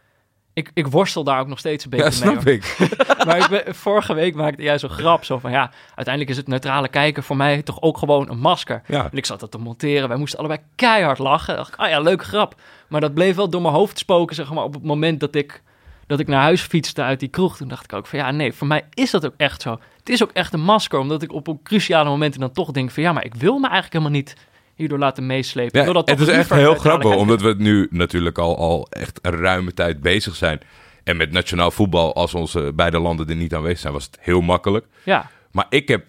Ik, 0.54 0.70
ik 0.74 0.86
worstel 0.86 1.24
daar 1.24 1.40
ook 1.40 1.46
nog 1.46 1.58
steeds 1.58 1.84
een 1.84 1.90
beetje 1.90 2.04
Ja, 2.04 2.10
mee. 2.10 2.18
snap 2.32 2.44
hoor. 2.44 2.52
ik. 2.52 2.76
Maar 3.26 3.38
ik 3.38 3.48
ben, 3.48 3.74
vorige 3.74 4.14
week 4.14 4.34
maakte 4.34 4.62
jij 4.62 4.78
zo'n 4.78 4.90
grap. 4.90 5.24
Zo 5.24 5.38
van 5.38 5.50
ja, 5.50 5.70
uiteindelijk 5.86 6.28
is 6.30 6.36
het 6.36 6.48
neutrale 6.48 6.88
kijken 6.88 7.22
voor 7.22 7.36
mij 7.36 7.62
toch 7.62 7.82
ook 7.82 7.98
gewoon 7.98 8.30
een 8.30 8.38
masker. 8.38 8.82
Ja. 8.86 9.04
En 9.10 9.16
ik 9.16 9.26
zat 9.26 9.40
dat 9.40 9.50
te 9.50 9.58
monteren. 9.58 10.08
Wij 10.08 10.16
moesten 10.16 10.38
allebei 10.38 10.60
keihard 10.74 11.18
lachen. 11.18 11.56
Dacht 11.56 11.72
ik, 11.72 11.80
ah 11.80 11.88
ja, 11.88 12.00
leuke 12.00 12.24
grap. 12.24 12.54
Maar 12.88 13.00
dat 13.00 13.14
bleef 13.14 13.36
wel 13.36 13.48
door 13.50 13.62
mijn 13.62 13.74
hoofd 13.74 13.98
spoken, 13.98 14.34
zeg 14.36 14.52
maar, 14.52 14.64
op 14.64 14.74
het 14.74 14.82
moment 14.82 15.20
dat 15.20 15.34
ik, 15.34 15.62
dat 16.06 16.20
ik 16.20 16.26
naar 16.26 16.42
huis 16.42 16.62
fietste 16.62 17.02
uit 17.02 17.20
die 17.20 17.28
kroeg. 17.28 17.56
Toen 17.56 17.68
dacht 17.68 17.84
ik 17.84 17.92
ook 17.92 18.06
van 18.06 18.18
ja, 18.18 18.30
nee, 18.30 18.52
voor 18.52 18.66
mij 18.66 18.84
is 18.94 19.10
dat 19.10 19.26
ook 19.26 19.34
echt 19.36 19.62
zo. 19.62 19.78
Het 20.02 20.12
is 20.12 20.22
ook 20.22 20.32
echt 20.32 20.52
een 20.52 20.62
masker, 20.62 20.98
omdat 20.98 21.22
ik 21.22 21.32
op 21.32 21.46
een 21.46 21.62
cruciale 21.62 22.08
momenten 22.08 22.40
dan 22.40 22.52
toch 22.52 22.70
denk 22.70 22.90
van 22.90 23.02
ja, 23.02 23.12
maar 23.12 23.24
ik 23.24 23.34
wil 23.34 23.58
me 23.58 23.68
eigenlijk 23.68 23.92
helemaal 23.92 24.12
niet 24.12 24.36
hierdoor 24.74 24.98
laten 24.98 25.26
meeslepen. 25.26 25.84
Ja, 25.84 25.92
dat 25.92 26.08
het 26.08 26.20
is 26.20 26.28
echt 26.28 26.50
heel 26.50 26.74
grappig, 26.74 27.14
omdat 27.14 27.40
we 27.40 27.48
het 27.48 27.58
nu 27.58 27.88
natuurlijk 27.90 28.38
al, 28.38 28.56
al 28.58 28.86
echt 28.90 29.18
een 29.22 29.36
ruime 29.36 29.74
tijd 29.74 30.00
bezig 30.00 30.34
zijn. 30.34 30.60
En 31.04 31.16
met 31.16 31.32
nationaal 31.32 31.70
voetbal, 31.70 32.14
als 32.14 32.34
onze 32.34 32.72
beide 32.74 32.98
landen 32.98 33.28
er 33.28 33.36
niet 33.36 33.54
aanwezig 33.54 33.78
zijn, 33.78 33.92
was 33.92 34.04
het 34.04 34.18
heel 34.20 34.40
makkelijk. 34.40 34.86
Ja, 35.02 35.30
Maar 35.50 35.66
ik 35.68 35.88
heb 35.88 36.04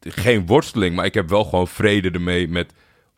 geen 0.00 0.46
worsteling, 0.46 0.94
maar 0.94 1.04
ik 1.04 1.14
heb 1.14 1.28
wel 1.28 1.44
gewoon 1.44 1.68
vrede 1.68 2.10
ermee 2.10 2.48
met, 2.48 2.72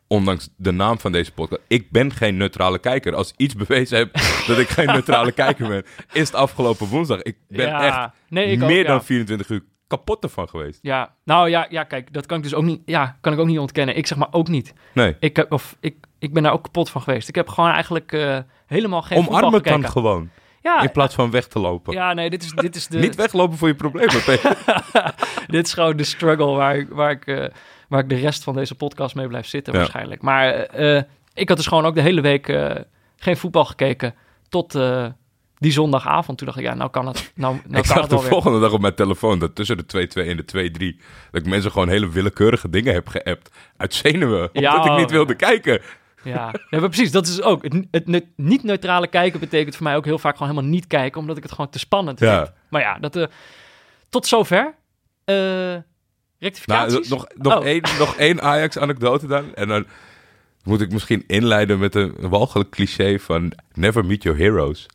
ondanks 0.07 0.49
de 0.57 0.71
naam 0.71 0.99
van 0.99 1.11
deze 1.11 1.31
podcast, 1.31 1.61
ik 1.67 1.91
ben 1.91 2.11
geen 2.11 2.37
neutrale 2.37 2.79
kijker. 2.79 3.15
Als 3.15 3.33
iets 3.37 3.55
bewezen 3.55 3.97
heb 3.97 4.13
dat 4.47 4.57
ik 4.57 4.69
geen 4.69 4.85
neutrale 4.85 5.31
kijker 5.31 5.67
ben, 5.67 5.83
is 6.11 6.27
het 6.27 6.35
afgelopen 6.35 6.87
woensdag. 6.87 7.21
Ik 7.21 7.37
ben 7.47 7.67
ja. 7.67 7.85
echt 7.85 8.13
nee, 8.29 8.45
ik 8.45 8.61
ook, 8.61 8.69
meer 8.69 8.83
ja. 8.83 8.87
dan 8.87 9.03
24 9.03 9.49
uur 9.49 9.63
kapot 9.89 10.23
ervan 10.23 10.49
geweest. 10.49 10.79
Ja, 10.81 11.13
nou 11.23 11.49
ja, 11.49 11.67
ja, 11.69 11.83
kijk, 11.83 12.13
dat 12.13 12.25
kan 12.25 12.37
ik 12.37 12.43
dus 12.43 12.53
ook 12.53 12.63
niet, 12.63 12.81
ja, 12.85 13.17
kan 13.21 13.33
ik 13.33 13.39
ook 13.39 13.47
niet 13.47 13.59
ontkennen. 13.59 13.97
Ik 13.97 14.07
zeg 14.07 14.17
maar 14.17 14.27
ook 14.31 14.47
niet. 14.47 14.73
Nee, 14.93 15.15
Ik, 15.19 15.35
heb, 15.35 15.51
of, 15.51 15.75
ik, 15.79 15.95
ik 16.19 16.33
ben 16.33 16.43
daar 16.43 16.51
ook 16.53 16.63
kapot 16.63 16.89
van 16.89 17.01
geweest. 17.01 17.27
Ik 17.29 17.35
heb 17.35 17.49
gewoon 17.49 17.69
eigenlijk 17.71 18.11
eh, 18.11 18.37
helemaal 18.65 19.01
geen 19.01 19.17
voetbal 19.17 19.37
omarm 19.37 19.53
het 19.53 19.61
gekeken. 19.63 19.81
dan 19.81 19.91
gewoon, 19.91 20.29
Ja, 20.61 20.81
in 20.81 20.91
plaats 20.91 21.15
van 21.15 21.31
weg 21.31 21.47
te 21.47 21.59
lopen. 21.59 21.93
ja, 21.93 22.13
nee, 22.13 22.29
dit 22.29 22.43
is, 22.43 22.51
dit 22.51 22.75
is, 22.75 22.87
de, 22.87 22.97
Niet 22.99 23.15
weglopen 23.15 23.57
voor 23.57 23.67
je 23.67 23.75
problemen, 23.75 24.23
Peter. 24.23 24.57
dit 25.47 25.65
is 25.65 25.73
gewoon 25.73 25.97
de 25.97 26.03
struggle 26.03 26.51
waar, 26.55 26.75
ik- 26.77 26.89
waar, 26.89 27.11
ik, 27.11 27.27
eh, 27.27 27.45
waar 27.89 27.99
ik 27.99 28.09
de 28.09 28.15
rest 28.15 28.43
van 28.43 28.53
deze 28.55 28.75
podcast 28.75 29.15
mee 29.15 29.27
blijf 29.27 29.45
zitten 29.47 29.73
Ja. 29.73 29.79
waarschijnlijk. 29.79 30.21
Maar 30.21 30.53
eh, 30.53 31.01
ik 31.33 31.47
had 31.47 31.57
dus 31.57 31.67
gewoon 31.67 31.85
ook 31.85 31.95
de 31.95 32.01
hele 32.01 32.21
week 32.21 32.57
geen 33.17 33.37
voetbal 33.37 33.65
gekeken 33.65 34.15
tot 34.49 34.73
die 35.59 35.71
zondagavond. 35.71 36.37
Toen 36.37 36.47
dacht 36.47 36.59
ik, 36.59 36.65
ja, 36.65 36.73
nou 36.73 36.89
kan 36.89 37.07
het, 37.07 37.31
nou, 37.35 37.53
nou 37.53 37.65
ik 37.67 37.73
kan 37.73 37.85
zag 37.85 38.01
het 38.01 38.09
de 38.09 38.19
volgende 38.19 38.59
dag 38.59 38.71
op 38.71 38.81
mijn 38.81 38.95
telefoon 38.95 39.39
dat 39.39 39.55
tussen 39.55 39.77
de 39.87 40.07
2-2 40.23 40.27
en 40.27 40.37
de 40.45 40.71
2-3... 40.95 41.01
dat 41.31 41.41
ik 41.41 41.47
mensen 41.47 41.71
gewoon 41.71 41.89
hele 41.89 42.09
willekeurige 42.09 42.69
dingen 42.69 42.93
heb 42.93 43.07
geappt. 43.07 43.49
Uit 43.77 43.93
zenuwen, 43.93 44.49
Ja, 44.53 44.75
omdat 44.75 44.91
ik 44.91 44.97
niet 44.99 45.11
wilde 45.11 45.35
kijken. 45.35 45.81
Ja, 46.23 46.51
ja 46.69 46.79
maar 46.79 46.89
precies. 46.89 47.11
Dat 47.11 47.27
is 47.27 47.41
ook. 47.41 47.63
Het, 47.63 47.85
het 47.91 48.07
ne- 48.07 48.25
niet 48.35 48.63
neutrale 48.63 49.07
kijken 49.07 49.39
betekent 49.39 49.75
voor 49.75 49.83
mij 49.83 49.95
ook 49.95 50.05
heel 50.05 50.19
vaak 50.19 50.37
gewoon 50.37 50.49
helemaal 50.51 50.71
niet 50.71 50.87
kijken, 50.87 51.19
omdat 51.21 51.37
ik 51.37 51.43
het 51.43 51.51
gewoon 51.51 51.69
te 51.69 51.79
spannend 51.79 52.19
Ja. 52.19 52.37
vind. 52.43 52.55
Maar 52.69 52.81
ja, 52.81 52.97
dat, 52.99 53.15
eh, 53.15 53.25
tot 54.09 54.27
zover. 54.27 54.73
Nou, 55.25 55.81
rectificaties? 56.39 57.07
nog, 57.09 57.27
nog, 57.35 57.55
Oh. 57.57 57.65
één, 57.65 57.81
nog 57.99 58.15
één 58.15 58.41
Ajax-anekdote 58.41 59.27
dan. 59.27 59.55
En 59.55 59.67
dan 59.67 59.85
moet 60.63 60.81
ik 60.81 60.91
misschien 60.91 61.23
inleiden 61.27 61.79
met 61.79 61.95
een 61.95 62.15
walgelijk 62.19 62.69
cliché 62.69 63.19
van... 63.19 63.51
Never 63.73 64.05
meet 64.05 64.23
your 64.23 64.37
heroes. 64.39 64.85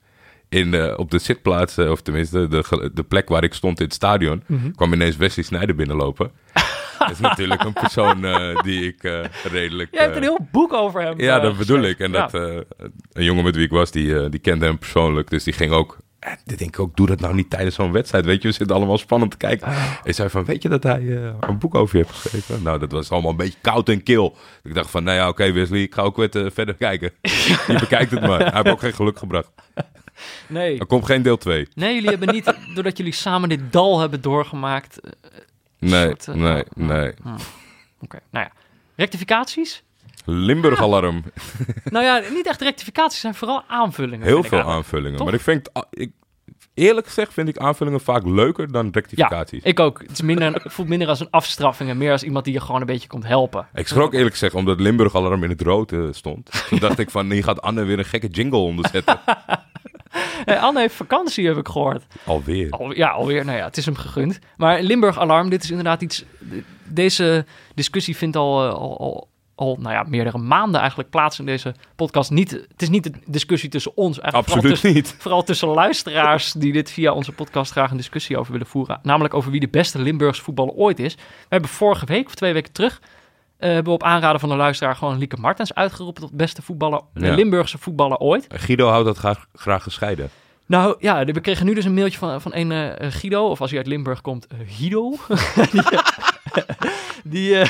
In, 0.54 0.74
eh, 0.74 0.98
op 0.98 1.10
de 1.10 1.18
zitplaats, 1.18 1.76
eh, 1.76 1.90
of 1.90 2.02
tenminste 2.02 2.48
de, 2.48 2.90
de 2.94 3.02
plek 3.02 3.28
waar 3.28 3.44
ik 3.44 3.54
stond 3.54 3.78
in 3.78 3.84
het 3.84 3.94
stadion... 3.94 4.42
Mhm. 4.46 4.70
kwam 4.70 4.92
ineens 4.92 5.16
Wesley 5.16 5.44
Sneijder 5.44 5.74
binnenlopen. 5.74 6.30
dat 6.98 7.10
is 7.10 7.18
natuurlijk 7.18 7.64
een 7.64 7.72
persoon 7.72 8.24
eh, 8.24 8.62
die 8.62 8.86
ik 8.86 9.26
redelijk... 9.50 9.88
Jij 9.92 10.02
hebt 10.02 10.16
een 10.16 10.22
heel 10.22 10.48
boek 10.52 10.72
over 10.72 11.02
hem. 11.02 11.20
Ja, 11.20 11.40
dat 11.40 11.56
bedoel 11.56 11.82
ik. 11.82 11.98
En 11.98 12.12
Ja. 12.12 12.26
dat, 12.26 12.42
een 13.12 13.24
jongen 13.24 13.44
met 13.44 13.54
wie 13.54 13.64
ik 13.64 13.70
was, 13.70 13.90
die, 13.90 14.28
die 14.28 14.40
kende 14.40 14.64
hem 14.64 14.78
persoonlijk. 14.78 15.30
Dus 15.30 15.44
die 15.44 15.52
ging 15.52 15.72
ook... 15.72 15.98
Ik 16.46 16.58
denk 16.58 16.78
ook, 16.78 16.96
doe 16.96 17.06
dat 17.06 17.20
nou 17.20 17.34
niet 17.34 17.50
tijdens 17.50 17.74
zo'n 17.74 17.92
wedstrijd. 17.92 18.24
Weet 18.24 18.42
je, 18.42 18.48
we 18.48 18.54
zitten 18.54 18.76
allemaal 18.76 18.98
spannend 18.98 19.30
te 19.30 19.36
kijken. 19.36 19.68
Hij 20.02 20.12
zei 20.12 20.28
van, 20.28 20.44
weet 20.44 20.62
je 20.62 20.68
dat 20.68 20.82
hij 20.82 21.32
een 21.40 21.58
boek 21.58 21.74
over 21.74 21.96
je 21.98 22.04
heeft 22.04 22.18
geschreven? 22.18 22.62
Nou, 22.62 22.78
dat 22.78 22.92
was 22.92 23.10
allemaal 23.10 23.30
een 23.30 23.36
beetje 23.36 23.58
koud 23.60 23.88
en 23.88 24.02
kil. 24.02 24.36
Ik 24.62 24.74
dacht 24.74 24.90
van, 24.90 25.04
nou 25.04 25.16
ja, 25.16 25.28
oké 25.28 25.52
Wesley, 25.52 25.82
ik 25.82 25.94
ga 25.94 26.02
ook 26.02 26.16
weer 26.16 26.50
verder 26.52 26.74
kijken. 26.74 27.10
je 27.68 27.76
bekijkt 27.80 28.10
het 28.10 28.20
maar. 28.20 28.38
Hij 28.38 28.50
heeft 28.54 28.68
ook 28.68 28.80
geen 28.80 28.94
geluk 28.94 29.18
gebracht. 29.18 29.50
Nee. 30.48 30.78
Er 30.78 30.86
komt 30.86 31.04
geen 31.04 31.22
deel 31.22 31.36
2. 31.36 31.68
nee, 31.74 31.94
jullie 31.94 32.08
hebben 32.10 32.34
niet, 32.34 32.54
doordat 32.74 32.96
jullie 32.96 33.12
samen 33.12 33.48
dit 33.48 33.72
dal 33.72 34.00
hebben 34.00 34.20
doorgemaakt. 34.20 35.00
eh, 35.00 35.10
Nee, 35.78 36.06
soort, 36.06 36.28
eh, 36.28 36.34
nee, 36.34 36.62
oh, 36.62 36.86
nee. 36.86 37.12
Oké, 38.00 38.18
nou 38.30 38.44
ja. 38.44 38.50
Rectificaties? 38.96 39.82
Limburg 40.24 40.82
Alarm. 40.82 41.22
nou 41.84 42.04
ja, 42.04 42.22
niet 42.30 42.46
echt 42.46 42.60
rectificaties, 42.60 43.20
zijn 43.20 43.34
vooral 43.34 43.62
aanvullingen. 43.68 44.26
Heel 44.26 44.42
veel 44.42 44.62
aanvullingen. 44.62 45.16
Toch? 45.16 45.26
Maar 45.26 45.34
ik 45.34 45.40
vind, 45.40 45.72
ah, 45.72 45.82
ik, 45.90 46.10
eerlijk 46.74 47.06
gezegd 47.06 47.32
vind 47.32 47.48
ik 47.48 47.56
aanvullingen 47.58 48.00
vaak 48.00 48.24
leuker 48.24 48.72
dan 48.72 48.84
Ja, 48.84 48.90
rectificaties. 48.92 49.62
ik 49.62 49.80
ook. 49.80 50.00
Het, 50.00 50.10
is 50.10 50.20
minder, 50.20 50.62
voelt 50.64 50.88
minder 50.88 51.08
als 51.08 51.20
een 51.20 51.30
afstraffing 51.30 51.90
en 51.90 51.96
meer 51.98 52.12
als 52.12 52.22
iemand 52.22 52.44
die 52.44 52.54
je 52.54 52.60
gewoon 52.60 52.80
een 52.80 52.86
beetje 52.86 53.08
komt 53.08 53.26
helpen. 53.26 53.66
Ik 53.74 53.88
schrok 53.88 54.12
eerlijk 54.12 54.32
gezegd 54.32 54.54
omdat 54.54 54.80
Limburg 54.80 55.14
Alarm 55.16 55.44
in 55.44 55.50
het 55.50 55.60
rood 55.62 55.92
eh, 55.92 56.00
stond. 56.10 56.50
Toen 56.68 56.78
dacht 56.78 56.98
ik 56.98 57.10
van, 57.10 57.30
hier 57.30 57.44
gaat 57.44 57.62
Anne 57.62 57.84
weer 57.84 57.98
een 57.98 58.04
gekke 58.04 58.28
jingle 58.28 58.58
onderzetten. 58.58 59.20
Hey, 60.44 60.58
Anne 60.66 60.80
heeft 60.80 60.94
vakantie, 60.94 61.46
heb 61.46 61.56
ik 61.56 61.68
gehoord. 61.68 62.04
Alweer. 62.24 62.70
Al, 62.70 62.94
ja, 62.94 63.08
alweer. 63.08 63.44
Nou 63.44 63.58
ja, 63.58 63.64
het 63.64 63.76
is 63.76 63.84
hem 63.84 63.96
gegund. 63.96 64.38
Maar 64.56 64.82
Limburg 64.82 65.18
Alarm, 65.18 65.48
dit 65.48 65.62
is 65.62 65.70
inderdaad 65.70 66.02
iets... 66.02 66.24
Deze 66.84 67.46
discussie 67.74 68.16
vindt 68.16 68.36
al, 68.36 68.66
eh, 68.66 68.74
al, 68.74 68.98
al, 68.98 69.28
al 69.54 69.76
nou 69.80 69.94
ja, 69.94 70.04
meerdere 70.08 70.38
maanden 70.38 70.80
eigenlijk 70.80 71.10
plaats 71.10 71.38
in 71.38 71.46
deze 71.46 71.74
podcast. 71.96 72.30
Niet, 72.30 72.50
het 72.50 72.82
is 72.82 72.88
niet 72.88 73.06
een 73.06 73.22
discussie 73.26 73.68
tussen 73.68 73.96
ons. 73.96 74.16
Vooral 74.16 74.40
Absoluut 74.40 74.70
tussen, 74.70 74.94
niet. 74.94 75.14
Vooral 75.18 75.42
tussen 75.42 75.68
luisteraars 75.68 76.52
die 76.52 76.72
dit 76.72 76.90
via 76.90 77.12
onze 77.12 77.32
podcast 77.32 77.72
graag 77.72 77.90
een 77.90 77.96
discussie 77.96 78.38
over 78.38 78.52
willen 78.52 78.66
voeren. 78.66 79.00
Namelijk 79.02 79.34
over 79.34 79.50
wie 79.50 79.60
de 79.60 79.68
beste 79.68 79.98
Limburgse 79.98 80.42
voetballer 80.42 80.74
ooit 80.74 80.98
is. 80.98 81.14
We 81.14 81.20
hebben 81.48 81.70
vorige 81.70 82.06
week 82.06 82.26
of 82.26 82.34
twee 82.34 82.52
weken 82.52 82.72
terug... 82.72 83.00
eh, 83.64 83.72
hebben 83.72 83.92
we 83.92 83.98
op 83.98 84.02
aanraden 84.02 84.40
van 84.40 84.48
de 84.48 84.56
luisteraar 84.56 84.96
gewoon 84.96 85.18
Lieke 85.18 85.36
Martens 85.36 85.74
uitgeroepen 85.74 86.22
tot 86.22 86.32
beste 86.32 86.62
voetballer, 86.62 87.00
Ja. 87.14 87.34
Limburgse 87.34 87.78
voetballer 87.78 88.18
ooit. 88.18 88.46
Guido 88.48 88.88
houdt 88.88 89.06
dat 89.06 89.16
graag, 89.16 89.46
graag 89.54 89.82
gescheiden. 89.82 90.30
Nou 90.66 90.96
ja, 90.98 91.24
we 91.24 91.40
kregen 91.40 91.66
nu 91.66 91.74
dus 91.74 91.84
een 91.84 91.94
mailtje 91.94 92.18
van, 92.18 92.40
van 92.40 92.54
een 92.54 92.72
eh, 92.72 93.10
Guido, 93.10 93.48
of 93.48 93.60
als 93.60 93.70
hij 93.70 93.78
uit 93.78 93.88
Limburg 93.88 94.20
komt, 94.20 94.46
eh, 94.46 94.58
Guido. 94.66 95.10
die, 95.72 95.82
die, 97.24 97.58
eh, 97.58 97.68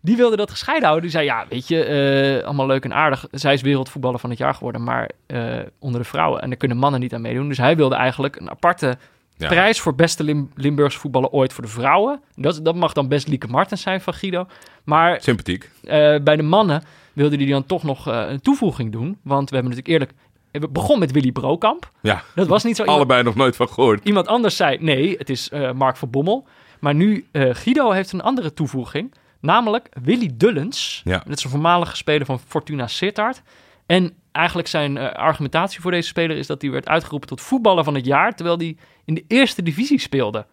die 0.00 0.16
wilde 0.16 0.36
dat 0.36 0.50
gescheiden 0.50 0.88
houden. 0.88 1.02
Die 1.10 1.18
zei, 1.18 1.24
ja, 1.24 1.44
weet 1.48 1.68
je, 1.68 1.84
eh, 1.84 2.44
allemaal 2.44 2.66
leuk 2.66 2.84
en 2.84 2.94
aardig. 2.94 3.26
Zij 3.30 3.52
is 3.52 3.62
wereldvoetballer 3.62 4.18
van 4.18 4.30
het 4.30 4.38
jaar 4.38 4.54
geworden, 4.54 4.82
maar 4.84 5.10
eh, 5.26 5.58
onder 5.78 6.00
de 6.00 6.06
vrouwen. 6.06 6.40
En 6.42 6.48
daar 6.48 6.58
kunnen 6.58 6.76
mannen 6.76 7.00
niet 7.00 7.14
aan 7.14 7.20
meedoen. 7.20 7.48
Dus 7.48 7.58
hij 7.58 7.76
wilde 7.76 7.94
eigenlijk 7.94 8.36
een 8.36 8.50
aparte 8.50 8.96
Ja. 9.36 9.48
prijs 9.48 9.80
voor 9.80 9.94
beste 9.94 10.24
Lim- 10.24 10.50
Limburgse 10.54 10.98
voetballer 10.98 11.28
ooit 11.30 11.52
voor 11.52 11.64
de 11.64 11.70
vrouwen. 11.70 12.20
Dat, 12.34 12.60
dat 12.64 12.74
mag 12.74 12.92
dan 12.92 13.08
best 13.08 13.28
Lieke 13.28 13.46
Martens 13.48 13.82
zijn 13.82 14.00
van 14.00 14.14
Guido. 14.14 14.46
Maar 14.84 15.20
Sympathiek. 15.22 15.70
eh, 15.84 16.16
bij 16.22 16.36
de 16.36 16.42
mannen 16.42 16.82
wilde 17.12 17.36
hij 17.36 17.46
dan 17.46 17.66
toch 17.66 17.82
nog 17.82 18.08
eh, 18.08 18.24
een 18.28 18.40
toevoeging 18.40 18.92
doen. 18.92 19.18
Want 19.22 19.50
we 19.50 19.56
hebben 19.56 19.74
natuurlijk 19.76 20.02
eerlijk... 20.02 20.12
We 20.50 20.68
begonnen 20.68 20.98
met 20.98 21.10
Willy 21.12 21.32
Brokamp. 21.32 21.90
Ja, 22.02 22.22
Dat 22.34 22.46
was 22.46 22.64
niet 22.64 22.76
zo... 22.76 22.82
iemand- 22.82 22.98
allebei 23.00 23.22
nog 23.22 23.34
nooit 23.34 23.56
van 23.56 23.68
gehoord. 23.68 24.04
Iemand 24.04 24.26
anders 24.26 24.56
zei 24.56 24.78
nee, 24.80 25.14
het 25.18 25.30
is 25.30 25.48
eh, 25.48 25.72
Mark 25.72 25.96
van 25.96 26.10
Bommel. 26.10 26.46
Maar 26.80 26.94
nu, 26.94 27.26
Guido 27.32 27.90
heeft 27.90 28.12
een 28.12 28.20
andere 28.22 28.54
toevoeging. 28.54 29.14
Namelijk 29.40 29.88
Willy 30.02 30.30
Dullens. 30.34 31.00
Ja. 31.04 31.22
Dat 31.26 31.36
is 31.38 31.44
een 31.44 31.50
voormalige 31.50 31.96
speler 31.96 32.26
van 32.26 32.40
Fortuna 32.46 32.86
Sittard. 32.86 33.42
En 33.86 34.12
eigenlijk 34.34 34.68
zijn 34.68 34.96
eh, 34.96 35.12
argumentatie 35.12 35.80
voor 35.80 35.90
deze 35.90 36.08
speler 36.08 36.36
is 36.36 36.46
dat 36.46 36.62
hij 36.62 36.70
werd 36.70 36.88
uitgeroepen 36.88 37.28
tot 37.28 37.40
voetballer 37.40 37.84
van 37.84 37.94
het 37.94 38.04
jaar. 38.06 38.34
Terwijl 38.34 38.56
hij 38.56 38.76
in 39.04 39.14
de 39.14 39.24
eerste 39.28 39.62
divisie 39.62 40.00
speelde. 40.00 40.46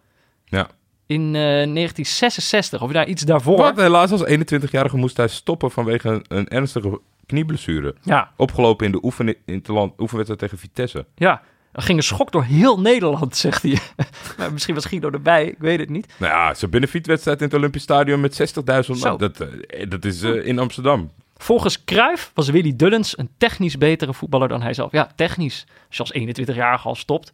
Ja. 0.44 0.68
In 1.06 1.26
eh, 1.26 1.32
1966, 1.32 2.82
of 2.82 2.92
daar 2.92 3.06
iets 3.06 3.22
daarvoor. 3.22 3.56
Wat? 3.56 3.76
Helaas 3.76 4.10
als 4.10 4.24
21-jarige 4.26 4.96
moest 4.96 5.16
hij 5.16 5.28
stoppen 5.28 5.70
vanwege 5.70 6.08
een, 6.08 6.24
een 6.28 6.48
ernstige 6.48 7.00
knieblessure. 7.26 7.94
Ja, 8.02 8.32
Opgelopen 8.36 8.86
in 8.86 8.92
de 8.92 9.04
oefen, 9.04 9.36
interland, 9.46 10.00
oefenwedstrijd 10.00 10.40
tegen 10.40 10.58
Vitesse. 10.58 11.06
ja. 11.14 11.42
Er 11.72 11.82
ging 11.82 11.98
een 11.98 12.04
schok 12.04 12.32
door 12.32 12.44
heel 12.44 12.80
Nederland, 12.80 13.36
zegt 13.36 13.62
hij. 13.62 13.78
maar 14.38 14.52
misschien 14.52 14.74
was 14.74 14.84
Guido 14.84 15.10
erbij, 15.10 15.46
ik 15.46 15.58
weet 15.58 15.78
het 15.78 15.88
niet. 15.88 16.14
Nou 16.18 16.32
ja, 16.32 16.54
zijn 16.54 16.70
benefietwedstrijd 16.70 17.38
in 17.38 17.44
het 17.44 17.54
Olympisch 17.54 17.82
Stadion 17.82 18.20
met 18.20 18.40
60.000 18.40 18.78
Zo. 18.80 18.94
man. 18.94 19.18
Dat, 19.18 19.40
eh, 19.40 19.90
dat 19.90 20.04
is 20.04 20.22
eh, 20.22 20.46
in 20.46 20.58
Amsterdam. 20.58 21.10
Volgens 21.42 21.84
Cruijff 21.84 22.30
was 22.34 22.48
Willy 22.48 22.76
Dullens 22.76 23.18
een 23.18 23.28
technisch 23.38 23.78
betere 23.78 24.14
voetballer 24.14 24.48
dan 24.48 24.62
hij 24.62 24.74
zelf. 24.74 24.92
Ja, 24.92 25.10
technisch. 25.16 25.66
Als 25.88 25.96
je 25.96 26.02
als 26.02 26.38
21-jarige 26.40 26.88
al 26.88 26.94
stopt. 26.94 27.32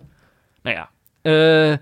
Nou 0.62 0.76
ja. 0.76 0.90
eh, 1.22 1.76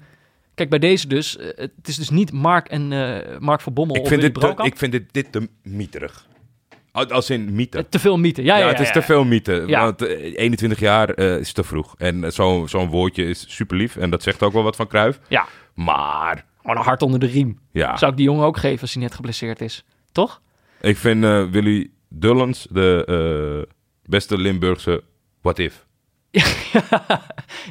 kijk, 0.55 0.71
bij 0.71 0.79
deze 0.79 1.09
dus. 1.09 1.37
eh, 1.37 1.47
het 1.57 1.89
is 1.89 1.97
dus 1.97 2.11
niet 2.11 2.33
Mark 2.33 2.69
en 2.69 2.93
eh, 2.93 3.39
Mark 3.39 3.61
van 3.61 3.73
Bommel 3.73 3.97
Ik 3.97 4.03
of 4.03 4.09
vind, 4.09 4.21
dit 4.21 4.35
te, 4.35 4.55
ik 4.63 4.77
vind 4.77 4.93
dit, 4.93 5.13
dit 5.13 5.33
te 5.33 5.49
mieterig. 5.63 6.27
Al- 6.93 7.11
Als 7.11 7.31
in 7.31 7.55
mythe. 7.55 7.89
Te 7.89 7.99
veel 7.99 8.19
mythe. 8.19 8.43
Ja, 8.43 8.57
Ja, 8.57 8.67
het 8.69 8.81
is 8.81 8.87
ja. 8.87 8.93
te 8.93 9.03
veel 9.03 9.25
mythe. 9.25 9.67
Want 9.67 10.03
eh, 10.03 10.33
21 10.39 10.79
jaar 10.81 11.19
is 11.19 11.53
te 11.53 11.65
vroeg. 11.65 11.95
En 11.99 12.33
zo- 12.33 12.67
zo'n 12.67 12.89
woordje 12.89 13.25
is 13.25 13.45
super 13.49 13.77
lief. 13.77 13.97
En 13.97 14.11
dat 14.11 14.23
zegt 14.23 14.43
ook 14.43 14.53
wel 14.53 14.63
wat 14.63 14.77
van 14.77 14.87
Cruijff. 14.87 15.21
Ja, 15.29 15.47
Maar, 15.75 16.45
gewoon 16.61 16.77
een 16.77 16.83
hart 16.83 17.03
onder 17.03 17.21
de 17.21 17.27
riem. 17.27 17.59
ja. 17.73 17.97
Zou 17.97 18.11
ik 18.11 18.17
die 18.17 18.27
jongen 18.27 18.45
ook 18.47 18.57
geven 18.57 18.81
als 18.81 18.93
hij 18.95 19.03
net 19.03 19.15
geblesseerd 19.15 19.61
is. 19.61 19.85
Toch? 20.13 20.41
Ik 20.81 20.97
vind 20.97 21.23
Willy 21.51 21.91
Dullens 22.19 22.67
de 22.71 23.05
eh, 23.67 23.73
beste 24.03 24.39
Limburgse 24.39 25.03
what 25.41 25.59
if. 25.59 25.87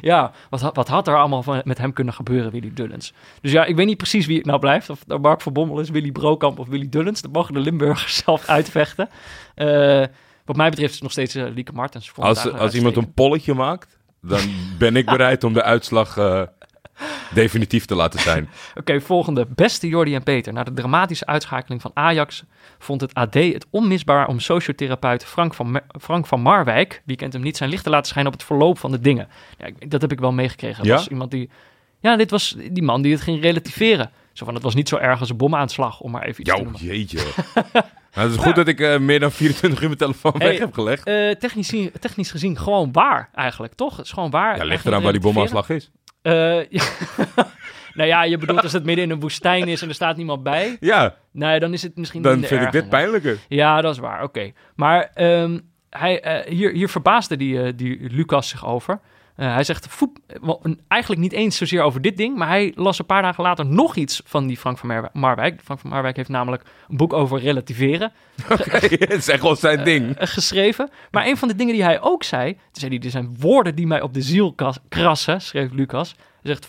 ja, 0.00 0.32
wat, 0.50 0.60
had- 0.60 0.76
wat 0.76 0.88
had 0.88 1.08
er 1.08 1.16
allemaal 1.18 1.42
van, 1.42 1.60
met 1.64 1.78
hem 1.78 1.92
kunnen 1.92 2.14
gebeuren, 2.14 2.50
Willy 2.52 2.70
Dullens? 2.74 3.12
Dus 3.40 3.52
ja, 3.52 3.64
ik 3.64 3.76
weet 3.76 3.86
niet 3.86 3.96
precies 3.96 4.26
wie 4.26 4.36
het 4.36 4.46
nou 4.46 4.58
blijft. 4.58 4.90
Of 4.90 5.06
nou 5.06 5.20
Mark 5.20 5.40
van 5.40 5.52
Bommel 5.52 5.80
is, 5.80 5.90
Willy 5.90 6.12
Brokamp 6.12 6.58
of 6.58 6.68
Willy 6.68 6.88
Dullens. 6.88 7.22
Dat 7.22 7.32
mogen 7.32 7.54
de 7.54 7.60
Limburgers 7.60 8.16
zelf 8.24 8.46
uitvechten. 8.48 9.08
Eh, 9.54 10.04
wat 10.44 10.56
mij 10.56 10.68
betreft 10.70 10.88
is 10.88 10.94
het 10.94 11.02
nog 11.02 11.12
steeds 11.12 11.34
eh, 11.34 11.44
Lieke 11.54 11.72
Martens. 11.72 12.12
Als, 12.16 12.52
als 12.52 12.74
iemand 12.74 12.96
een 12.96 13.12
polletje 13.14 13.54
maakt, 13.54 13.98
dan 14.20 14.40
ben 14.78 14.96
ik 14.96 15.06
bereid 15.16 15.44
om 15.44 15.52
de 15.52 15.62
uitslag 15.62 16.16
definitief 17.34 17.84
te 17.84 17.94
laten 17.94 18.20
zijn. 18.20 18.48
Oké, 18.74 19.00
volgende. 19.00 19.46
Beste 19.54 19.88
Jordi 19.88 20.14
en 20.14 20.22
Peter. 20.22 20.52
Na 20.52 20.62
de 20.64 20.72
dramatische 20.72 21.26
uitschakeling 21.26 21.80
van 21.82 21.90
Ajax 21.94 22.44
vond 22.78 23.00
het 23.00 23.14
AD 23.14 23.34
het 23.34 23.66
onmisbaar 23.70 24.26
om 24.28 24.40
sociotherapeut 24.40 25.24
Frank 25.24 25.54
van, 25.54 25.70
Mer- 25.70 25.86
Frank 26.00 26.26
van 26.26 26.40
Marwijk, 26.40 27.02
wie 27.04 27.16
kent 27.16 27.32
hem 27.32 27.42
niet, 27.42 27.56
zijn 27.56 27.70
licht 27.70 27.84
te 27.84 27.90
laten 27.90 28.06
schijnen 28.08 28.32
op 28.32 28.38
het 28.38 28.46
verloop 28.48 28.78
van 28.78 28.90
de 28.90 29.00
dingen. 29.00 29.28
Ja, 29.58 29.68
dat 29.88 30.00
heb 30.00 30.12
ik 30.12 30.20
wel 30.20 30.32
meegekregen. 30.32 30.76
Dat 30.76 30.86
Ja? 30.86 30.94
was 30.94 31.08
iemand 31.08 31.30
die, 31.30 31.50
ja, 32.00 32.16
dit 32.16 32.30
was 32.30 32.56
die 32.72 32.82
man 32.82 33.02
die 33.02 33.12
het 33.12 33.20
ging 33.22 33.42
relativeren. 33.42 34.10
Zo 34.32 34.44
van, 34.44 34.54
het 34.54 34.62
was 34.62 34.74
niet 34.74 34.88
zo 34.88 34.96
erg 34.96 35.20
als 35.20 35.30
een 35.30 35.36
bomaanslag, 35.36 36.00
om 36.00 36.10
maar 36.10 36.22
even 36.22 36.40
iets 36.40 36.50
te 36.50 36.56
Jouw 36.56 36.64
noemen. 36.64 36.84
jeetje. 36.84 37.18
Nou, 38.14 38.28
het 38.28 38.38
is 38.38 38.44
goed 38.44 38.54
dat 38.54 38.68
ik 38.68 38.80
eh, 38.80 38.98
meer 38.98 39.20
dan 39.20 39.32
24 39.32 39.80
uur 39.80 39.86
mijn 39.86 39.98
telefoon 39.98 40.32
Hey, 40.38 40.48
weg 40.48 40.58
heb 40.58 40.72
gelegd. 40.74 41.06
Eh, 41.06 41.30
technisch, 41.30 41.68
gezien- 41.68 41.92
technisch 42.00 42.30
gezien 42.30 42.58
gewoon 42.58 42.92
waar, 42.92 43.28
eigenlijk, 43.34 43.74
toch? 43.74 43.96
Het 43.96 44.06
is 44.06 44.12
gewoon 44.12 44.30
waar. 44.30 44.56
Ja, 44.56 44.64
ligt 44.64 44.86
eraan 44.86 45.02
waar 45.02 45.12
die 45.12 45.20
bomaanslag 45.20 45.70
is. 45.70 45.90
Eh, 46.26 46.70
ja. 46.70 46.84
nou 47.94 48.08
ja, 48.08 48.24
je 48.24 48.38
bedoelt 48.38 48.62
als 48.62 48.72
het 48.72 48.84
midden 48.84 49.04
in 49.04 49.10
een 49.10 49.20
woestijn 49.20 49.68
is 49.68 49.82
en 49.82 49.88
er 49.88 49.94
staat 49.94 50.16
niemand 50.16 50.42
bij. 50.42 50.76
Ja, 50.80 51.14
Nee, 51.32 51.60
dan 51.60 51.72
is 51.72 51.82
het 51.82 51.96
misschien 51.96 52.22
dan 52.22 52.42
vind 52.44 52.62
ik 52.62 52.72
dit 52.72 52.88
pijnlijker. 52.88 53.38
Ja, 53.48 53.80
dat 53.80 53.92
is 53.92 53.98
waar. 53.98 54.22
Oké. 54.22 54.52
Maar 54.74 55.10
ehm, 55.14 55.58
hij, 55.90 56.20
eh, 56.20 56.52
hier, 56.52 56.72
hier 56.72 56.88
verbaasde 56.88 57.36
die, 57.36 57.62
eh, 57.62 57.72
die 57.76 57.98
Lucas 58.10 58.48
zich 58.48 58.66
over. 58.66 59.00
Eh, 59.36 59.54
hij 59.54 59.64
zegt 59.64 59.88
eigenlijk 60.88 61.22
niet 61.22 61.32
eens 61.32 61.56
zozeer 61.56 61.82
over 61.82 62.00
dit 62.00 62.16
ding, 62.16 62.36
maar 62.36 62.48
hij 62.48 62.72
las 62.74 62.98
een 62.98 63.06
paar 63.06 63.22
dagen 63.22 63.42
later 63.44 63.66
nog 63.66 63.96
iets 63.96 64.22
van 64.24 64.46
die 64.46 64.56
Frank 64.56 64.78
van 64.78 65.08
Marwijk. 65.12 65.60
Frank 65.64 65.80
van 65.80 65.90
Marwijk 65.90 66.16
heeft 66.16 66.28
namelijk 66.28 66.62
een 66.88 66.96
boek 66.96 67.12
over 67.12 67.40
relativeren 67.40 68.12
Het 68.46 69.10
is 69.10 69.28
echt 69.28 69.42
wel 69.42 69.56
zijn 69.56 69.84
ding. 69.84 70.16
eh, 70.16 70.26
geschreven. 70.26 70.90
Maar 71.10 71.26
een 71.26 71.36
van 71.36 71.48
de 71.48 71.54
dingen 71.54 71.74
die 71.74 71.82
hij 71.82 72.00
ook 72.00 72.22
zei, 72.22 72.52
toen 72.52 72.62
zei 72.72 72.94
hij, 72.94 73.04
er 73.04 73.10
zijn 73.10 73.36
woorden 73.38 73.74
die 73.74 73.86
mij 73.86 74.00
op 74.00 74.14
de 74.14 74.22
ziel 74.22 74.54
krassen, 74.88 75.40
schreef 75.40 75.72
Lucas. 75.72 76.14
Hij 76.42 76.54
zegt, 76.54 76.68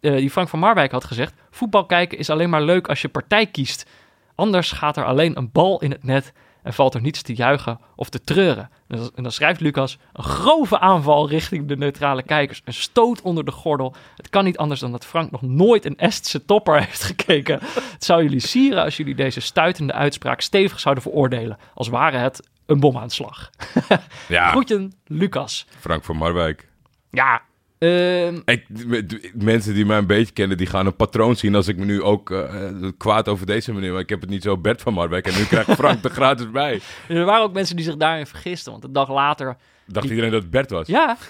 eh, 0.00 0.16
die 0.16 0.30
Frank 0.30 0.48
van 0.48 0.58
Marwijk 0.58 0.92
had 0.92 1.04
gezegd, 1.04 1.34
voetbal 1.50 1.86
kijken 1.86 2.18
is 2.18 2.30
alleen 2.30 2.50
maar 2.50 2.62
leuk 2.62 2.88
als 2.88 3.02
je 3.02 3.08
partij 3.08 3.46
kiest. 3.46 3.86
Anders 4.34 4.72
gaat 4.72 4.96
er 4.96 5.04
alleen 5.04 5.36
een 5.36 5.50
bal 5.52 5.80
in 5.80 5.90
het 5.90 6.04
net 6.04 6.32
en 6.64 6.74
valt 6.74 6.94
er 6.94 7.00
niets 7.00 7.22
te 7.22 7.34
juichen 7.34 7.80
of 7.96 8.08
te 8.08 8.20
treuren. 8.20 8.70
En 8.88 9.10
dan, 9.14 9.32
schrijft 9.32 9.60
Lucas, 9.60 9.98
een 10.12 10.24
grove 10.24 10.78
aanval 10.78 11.28
richting 11.28 11.68
de 11.68 11.76
neutrale 11.76 12.22
kijkers. 12.22 12.62
Een 12.64 12.74
stoot 12.74 13.22
onder 13.22 13.44
de 13.44 13.50
gordel. 13.50 13.94
Het 14.16 14.28
kan 14.28 14.44
niet 14.44 14.56
anders 14.56 14.80
dan 14.80 14.92
dat 14.92 15.06
Frank 15.06 15.30
nog 15.30 15.42
nooit 15.42 15.84
een 15.84 15.98
Estse 15.98 16.44
topper 16.44 16.78
heeft 16.84 17.02
gekeken. 17.02 17.58
Het 17.72 18.04
zou 18.04 18.22
jullie 18.22 18.40
sieren 18.40 18.82
als 18.84 18.96
jullie 18.96 19.14
deze 19.14 19.40
stuitende 19.40 19.92
uitspraak 19.92 20.40
stevig 20.40 20.80
zouden 20.80 21.02
veroordelen. 21.02 21.58
Als 21.74 21.88
ware 21.88 22.16
het 22.16 22.48
een 22.66 22.80
bomaanslag. 22.80 23.50
Ja, 24.28 24.50
Groeten, 24.50 24.92
Lucas. 25.06 25.66
Frank 25.80 26.04
van 26.04 26.16
Marwijk. 26.16 26.68
Ja, 27.10 27.42
Ik, 28.44 28.66
met- 28.86 29.30
mensen 29.34 29.74
die 29.74 29.86
mij 29.86 29.98
een 29.98 30.06
beetje 30.06 30.32
kennen, 30.32 30.56
die 30.56 30.66
gaan 30.66 30.86
een 30.86 30.96
patroon 30.96 31.36
zien 31.36 31.54
als 31.54 31.68
ik 31.68 31.76
me 31.76 31.84
nu 31.84 32.02
ook 32.02 32.30
eh, 32.30 32.52
kwaad 32.98 33.28
over 33.28 33.46
deze 33.46 33.72
manier. 33.72 33.92
Maar 33.92 34.00
ik 34.00 34.08
heb 34.08 34.20
het 34.20 34.30
niet 34.30 34.42
zo 34.42 34.58
Bert 34.58 34.82
van 34.82 34.92
Marwijk 34.92 35.26
en 35.26 35.34
nu 35.36 35.44
krijgt 35.44 35.70
Frank 35.70 36.04
er 36.04 36.10
gratis 36.10 36.50
bij. 36.50 36.80
er 37.08 37.24
waren 37.24 37.42
ook 37.44 37.52
mensen 37.52 37.76
die 37.76 37.84
zich 37.84 37.96
daarin 37.96 38.26
vergisten. 38.26 38.72
Want 38.72 38.84
een 38.84 38.92
dag 38.92 39.08
later... 39.10 39.56
Dacht 39.86 40.08
iedereen 40.08 40.30
dat 40.30 40.42
het 40.42 40.50
Bert 40.50 40.70
was? 40.70 40.86
Ja, 40.86 41.16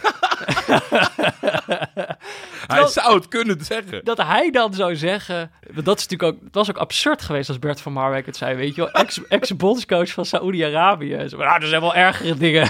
Hij 2.66 2.86
zou 2.86 3.14
het 3.14 3.28
kunnen 3.28 3.64
zeggen. 3.64 4.04
dat 4.04 4.22
hij 4.22 4.50
dan 4.50 4.74
zou 4.74 4.96
zeggen... 4.96 5.50
want 5.72 5.86
Dat 5.86 5.98
is 5.98 6.06
natuurlijk 6.08 6.36
ook... 6.38 6.44
Het 6.44 6.54
was 6.54 6.68
ook 6.70 6.76
absurd 6.78 7.22
geweest 7.22 7.48
als 7.48 7.58
Bert 7.58 7.80
van 7.80 7.92
Marwijk 7.92 8.26
het 8.26 8.36
zei, 8.36 8.54
weet 8.56 8.74
je 8.74 8.80
wel. 8.80 8.90
Ex- 8.90 9.20
Ex-bondscoach 9.28 10.08
van 10.10 10.24
Saoedi-Arabië. 10.24 11.28
Zo, 11.28 11.36
Nou, 11.36 11.62
er 11.62 11.68
zijn 11.68 11.80
wel 11.80 11.94
ergere 11.94 12.36
dingen. 12.36 12.68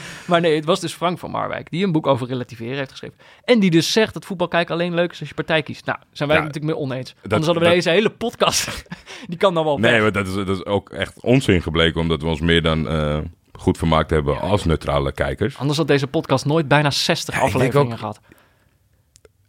maar 0.28 0.40
nee, 0.40 0.54
het 0.54 0.64
was 0.64 0.80
dus 0.80 0.92
Frank 0.94 1.18
van 1.18 1.30
Marwijk... 1.30 1.70
die 1.70 1.84
een 1.84 1.92
boek 1.92 2.06
over 2.06 2.26
relativeren 2.26 2.76
heeft 2.76 2.90
geschreven. 2.90 3.16
En 3.44 3.60
die 3.60 3.70
dus 3.70 3.92
zegt 3.92 4.14
dat 4.14 4.24
voetbal 4.24 4.48
kijken 4.48 4.74
alleen 4.74 4.94
leuk 4.94 5.12
is 5.12 5.20
als 5.20 5.28
je 5.28 5.34
partij 5.34 5.62
kiest. 5.62 5.84
Nou, 5.86 5.98
zijn 6.12 6.28
wij 6.28 6.38
Ja, 6.38 6.44
het 6.44 6.54
natuurlijk 6.54 6.78
mee 6.80 6.90
oneens. 6.90 7.14
Anders 7.22 7.44
hadden 7.44 7.54
we 7.62 7.68
dat- 7.68 7.74
deze 7.78 7.90
hele 7.90 8.10
podcast... 8.10 8.84
die 9.28 9.38
kan 9.38 9.54
dan 9.54 9.64
wel. 9.64 9.78
Nee, 9.78 10.00
maar 10.00 10.12
dat 10.12 10.26
is, 10.26 10.34
dat 10.34 10.48
is 10.48 10.64
ook 10.64 10.90
echt 10.90 11.20
onzin 11.20 11.62
gebleken, 11.62 12.00
omdat 12.00 12.22
we 12.22 12.28
ons 12.28 12.40
meer 12.40 12.62
dan 12.62 12.88
eh, 12.88 13.18
goed 13.52 13.78
vermaakt 13.78 14.10
hebben 14.10 14.40
als 14.40 14.64
neutrale 14.64 15.12
kijkers. 15.12 15.56
Anders 15.58 15.78
had 15.78 15.86
deze 15.86 16.06
podcast 16.06 16.44
nooit 16.44 16.68
bijna 16.68 16.90
60 16.90 17.34
Ja, 17.34 17.40
ik 17.40 17.46
denk 17.46 17.54
afleveringen 17.56 17.92
ook- 17.92 17.98
gehad. 17.98 18.20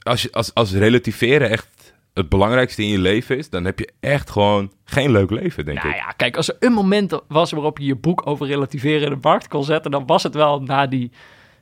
Als, 0.04 0.22
je, 0.22 0.32
als, 0.32 0.54
als 0.54 0.72
relativeren 0.72 1.50
echt 1.50 1.68
het 2.14 2.30
belangrijkste 2.30 2.82
in 2.82 2.88
je 2.88 3.00
leven 3.00 3.38
is, 3.38 3.50
dan 3.50 3.66
heb 3.66 3.80
je 3.80 3.90
echt 4.00 4.30
gewoon 4.30 4.72
geen 4.86 5.12
leuk 5.12 5.30
leven, 5.30 5.66
denk 5.66 5.78
Nou 5.84 5.90
ik. 5.96 6.02
ja, 6.02 6.12
kijk, 6.12 6.38
als 6.38 6.50
er 6.50 6.56
een 6.60 6.74
moment 6.74 7.20
was 7.28 7.52
waarop 7.52 7.78
je 7.78 7.86
je 7.86 7.96
boek 7.96 8.22
over 8.28 8.48
relativeren 8.48 9.02
in 9.04 9.10
de 9.14 9.18
markt 9.22 9.48
kon 9.48 9.64
zetten, 9.64 9.92
dan 9.92 10.06
was 10.06 10.24
het 10.24 10.34
wel 10.34 10.62
na, 10.62 10.88
die, 10.88 11.12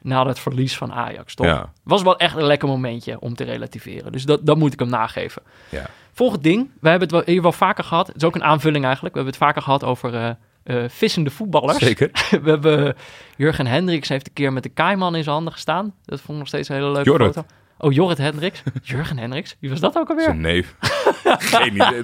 na 0.01 0.25
het 0.27 0.39
verlies 0.39 0.77
van 0.77 0.93
Ajax, 0.93 1.36
toch? 1.36 1.46
Ja. 1.46 1.74
Was 1.84 2.01
wel 2.01 2.17
echt 2.17 2.36
een 2.36 2.43
lekker 2.46 2.67
momentje 2.67 3.20
om 3.20 3.36
te 3.36 3.43
relativeren. 3.43 4.12
Dus 4.12 4.24
dat, 4.25 4.46
dat 4.46 4.58
moet 4.58 4.74
ik 4.74 4.79
hem 4.79 4.89
nageven. 4.89 5.41
Ja. 5.70 5.86
Volgend 6.13 6.43
ding, 6.43 6.70
we 6.79 6.89
hebben 6.89 7.08
het 7.08 7.17
wel, 7.17 7.34
hier 7.34 7.41
wel 7.41 7.51
vaker 7.51 7.84
gehad. 7.84 8.08
Het 8.08 8.15
is 8.15 8.24
ook 8.24 8.36
een 8.36 8.43
aanvulling 8.43 8.86
eigenlijk. 8.86 9.13
We 9.15 9.22
hebben 9.22 9.39
het 9.39 9.48
vaker 9.48 9.62
gehad 9.62 9.84
over 9.84 10.13
eh, 10.15 10.29
eh, 10.63 10.89
vissende 10.89 11.29
voetballers. 11.29 11.77
Zeker. 11.77 12.10
We 12.43 12.50
hebben 12.50 12.96
Jurgen 13.38 13.67
Hendricks 13.67 14.10
heeft 14.10 14.27
een 14.27 14.34
keer 14.34 14.53
met 14.53 14.63
de 14.63 14.70
Kaiman 14.70 15.15
in 15.15 15.24
zijn 15.24 15.36
handen 15.36 15.53
gestaan. 15.53 15.93
Dat 16.05 16.17
vond 16.20 16.29
ik 16.31 16.38
nog 16.38 16.48
steeds 16.48 16.70
een 16.70 16.75
hele 16.75 16.91
leuke 16.91 17.10
Jorrit. 17.10 17.34
foto. 17.34 17.48
Oh, 17.84 17.94
Jorrit 17.94 18.18
Hendricks. 18.18 18.64
Jurgen 18.84 19.18
Hendricks. 19.18 19.56
Wie 19.60 19.70
was 19.70 19.80
dat 19.80 19.98
ook 19.98 20.10
alweer? 20.10 20.24
Zijn 20.26 20.42
neef. 20.42 20.76
geen 21.24 21.74
idee. 21.76 22.04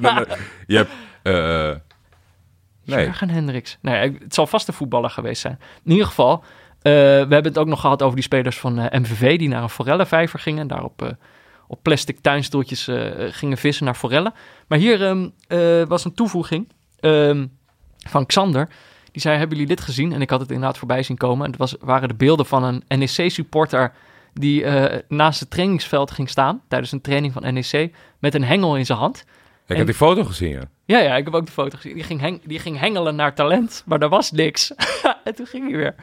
Je 0.67 0.75
hebt... 0.75 0.91
eh, 1.24 1.72
Nee. 2.86 3.05
Jurgen 3.05 3.29
Hendricks. 3.29 3.77
Nee, 3.81 4.17
het 4.24 4.34
zal 4.34 4.48
vast 4.48 4.67
een 4.67 4.74
voetballer 4.74 5.10
geweest 5.10 5.41
zijn. 5.41 5.60
In 5.84 5.91
ieder 5.91 6.07
geval, 6.07 6.43
eh, 6.81 6.91
we 6.93 7.00
hebben 7.29 7.43
het 7.43 7.57
ook 7.57 7.67
nog 7.67 7.79
gehad 7.81 8.01
over 8.01 8.15
die 8.15 8.24
spelers 8.24 8.57
van 8.57 8.79
eh, 8.79 9.00
MVV... 9.00 9.38
die 9.38 9.48
naar 9.48 9.62
een 9.63 9.69
forellenvijver 9.69 10.39
gingen 10.39 10.62
en 10.62 10.67
daarop... 10.67 11.01
eh, 11.01 11.10
op 11.67 11.79
plastic 11.81 12.19
tuinstoeltjes 12.22 12.89
gingen 13.31 13.57
vissen 13.57 13.86
naar 13.86 13.96
forellen. 13.96 14.34
Maar 14.67 14.77
hier 14.77 15.03
ehm, 15.05 15.29
eh, 15.48 15.84
was 15.88 16.05
een 16.05 16.13
toevoeging 16.13 16.67
ehm, 17.00 17.46
van 17.98 18.25
Xander. 18.25 18.67
Die 19.12 19.22
zei, 19.22 19.38
hebben 19.38 19.57
jullie 19.57 19.75
dit 19.75 19.84
gezien? 19.86 20.13
En 20.13 20.22
ik 20.22 20.29
had 20.29 20.39
het 20.39 20.51
inderdaad 20.51 20.77
voorbij 20.77 21.03
zien 21.03 21.17
komen. 21.17 21.46
En 21.46 21.51
het 21.51 21.60
was, 21.60 21.75
waren 21.79 22.07
de 22.07 22.13
beelden 22.15 22.46
van 22.46 22.63
een 22.63 22.84
NEC-supporter... 23.00 23.93
die 24.39 24.63
eh, 24.63 25.00
naast 25.08 25.39
het 25.39 25.50
trainingsveld 25.50 26.12
ging 26.12 26.29
staan... 26.29 26.62
tijdens 26.67 26.91
een 26.91 27.01
training 27.01 27.34
van 27.34 27.53
NEC... 27.53 27.94
met 28.20 28.34
een 28.36 28.44
hengel 28.44 28.77
in 28.77 28.86
zijn 28.86 28.98
hand. 28.98 29.20
Ik 29.20 29.25
En- 29.67 29.75
heb 29.77 29.86
die 29.86 29.96
foto 29.96 30.24
gezien, 30.24 30.50
ja. 30.50 30.62
Ja, 30.86 31.00
ja, 31.00 31.15
ik 31.15 31.25
heb 31.25 31.34
ook 31.34 31.46
de 31.46 31.51
foto 31.51 31.75
gezien. 31.77 31.94
Die 31.94 32.03
ging, 32.03 32.20
heng- 32.20 32.41
die 32.46 32.60
ging 32.60 32.79
hengelen 32.79 33.15
naar 33.15 33.36
talent, 33.36 33.84
maar 33.86 34.01
er 34.01 34.10
was 34.10 34.32
niks. 34.32 34.74
en 35.24 35.36
toen 35.36 35.46
ging 35.46 35.67
hij 35.70 35.77
weer. 35.77 35.96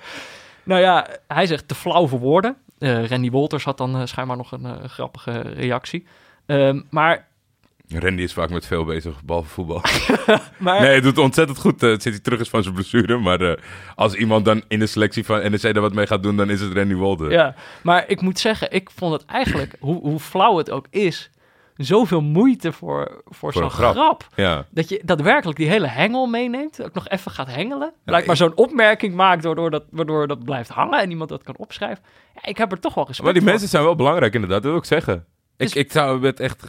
Nou 0.63 0.81
ja, 0.81 1.07
hij 1.29 1.47
zegt 1.47 1.69
te 1.69 1.75
flauw 1.75 2.07
voor 2.07 2.19
woorden. 2.19 2.57
Eh, 2.79 3.07
Randy 3.07 3.31
Wolters 3.31 3.65
had 3.65 3.79
dan 3.79 3.97
eh, 3.97 4.07
schijnbaar 4.07 4.37
nog 4.37 4.53
een 4.53 4.89
grappige 4.89 5.41
reactie. 5.41 6.07
Ehm, 6.47 6.81
maar, 6.91 7.27
Randy 7.89 8.23
is 8.23 8.33
vaak 8.33 8.51
met 8.51 8.67
veel 8.67 8.85
bezig, 8.85 9.23
behalve 9.25 9.49
voetbal. 9.49 9.81
maar 10.59 10.81
Nee, 10.81 10.91
hij 10.91 11.01
doet 11.01 11.19
ontzettend 11.19 11.59
goed 11.59 11.83
uh, 11.83 11.89
sinds 11.89 12.05
hij 12.05 12.19
terug 12.19 12.41
is 12.41 12.49
van 12.49 12.63
zijn 12.63 12.75
blessure. 12.75 13.19
Maar 13.19 13.41
uh, 13.41 13.53
als 13.95 14.15
iemand 14.15 14.45
dan 14.45 14.63
in 14.69 14.79
de 14.79 14.87
selectie 14.87 15.25
van 15.25 15.51
NEC 15.51 15.63
er 15.63 15.81
wat 15.81 15.93
mee 15.95 16.07
gaat 16.07 16.23
doen, 16.23 16.37
dan 16.37 16.51
is 16.51 16.61
het 16.61 16.73
Randy 16.73 16.95
Wolter. 16.95 17.31
Ja, 17.31 17.55
maar 17.83 18.05
ik 18.09 18.21
moet 18.21 18.39
zeggen, 18.39 18.73
ik 18.73 18.91
vond 18.95 19.13
het 19.13 19.25
eigenlijk, 19.25 19.77
hoe, 19.81 20.01
hoe 20.01 20.21
flauw 20.21 20.57
het 20.57 20.71
ook 20.71 20.87
is, 20.91 21.31
zoveel 21.77 22.21
moeite 22.21 22.73
voor, 22.73 23.23
voor, 23.25 23.53
zo'n 23.53 23.71
grap. 23.71 23.95
grap. 23.95 24.27
Ja. 24.35 24.67
Dat 24.71 24.89
je 24.89 25.01
daadwerkelijk 25.05 25.59
die 25.59 25.69
hele 25.69 25.87
hengel 25.87 26.27
meeneemt, 26.27 26.83
ook 26.85 26.95
nog 26.95 27.09
even 27.09 27.31
gaat 27.31 27.55
hengelen. 27.55 27.93
Blijkbaar 28.05 28.37
zo'n 28.37 28.57
opmerking 28.57 29.15
maakt 29.15 29.45
waardoor 29.45 29.71
dat, 29.71 29.85
waardoor 29.91 30.27
dat 30.27 30.45
blijft 30.45 30.69
hangen 30.69 31.01
en 31.01 31.11
iemand 31.11 31.29
dat 31.29 31.43
kan 31.43 31.57
opschrijven. 31.57 32.05
Ja, 32.35 32.41
ik 32.45 32.59
heb 32.59 32.73
er 32.73 32.81
toch 32.81 32.95
wel 32.95 33.05
respect 33.07 33.25
Maar 33.25 33.33
die 33.33 33.43
voor. 33.43 33.51
mensen 33.51 33.69
zijn 33.69 33.85
wel 33.85 33.95
belangrijk 33.95 34.35
inderdaad, 34.35 34.63
dat 34.63 34.71
wil 34.71 34.81
ik 34.81 34.87
zeggen. 34.87 35.25
Dus- 35.57 35.69
Ik, 35.69 35.75
ik 35.85 35.93
zou 35.93 36.21
met 36.21 36.41
echt 36.41 36.65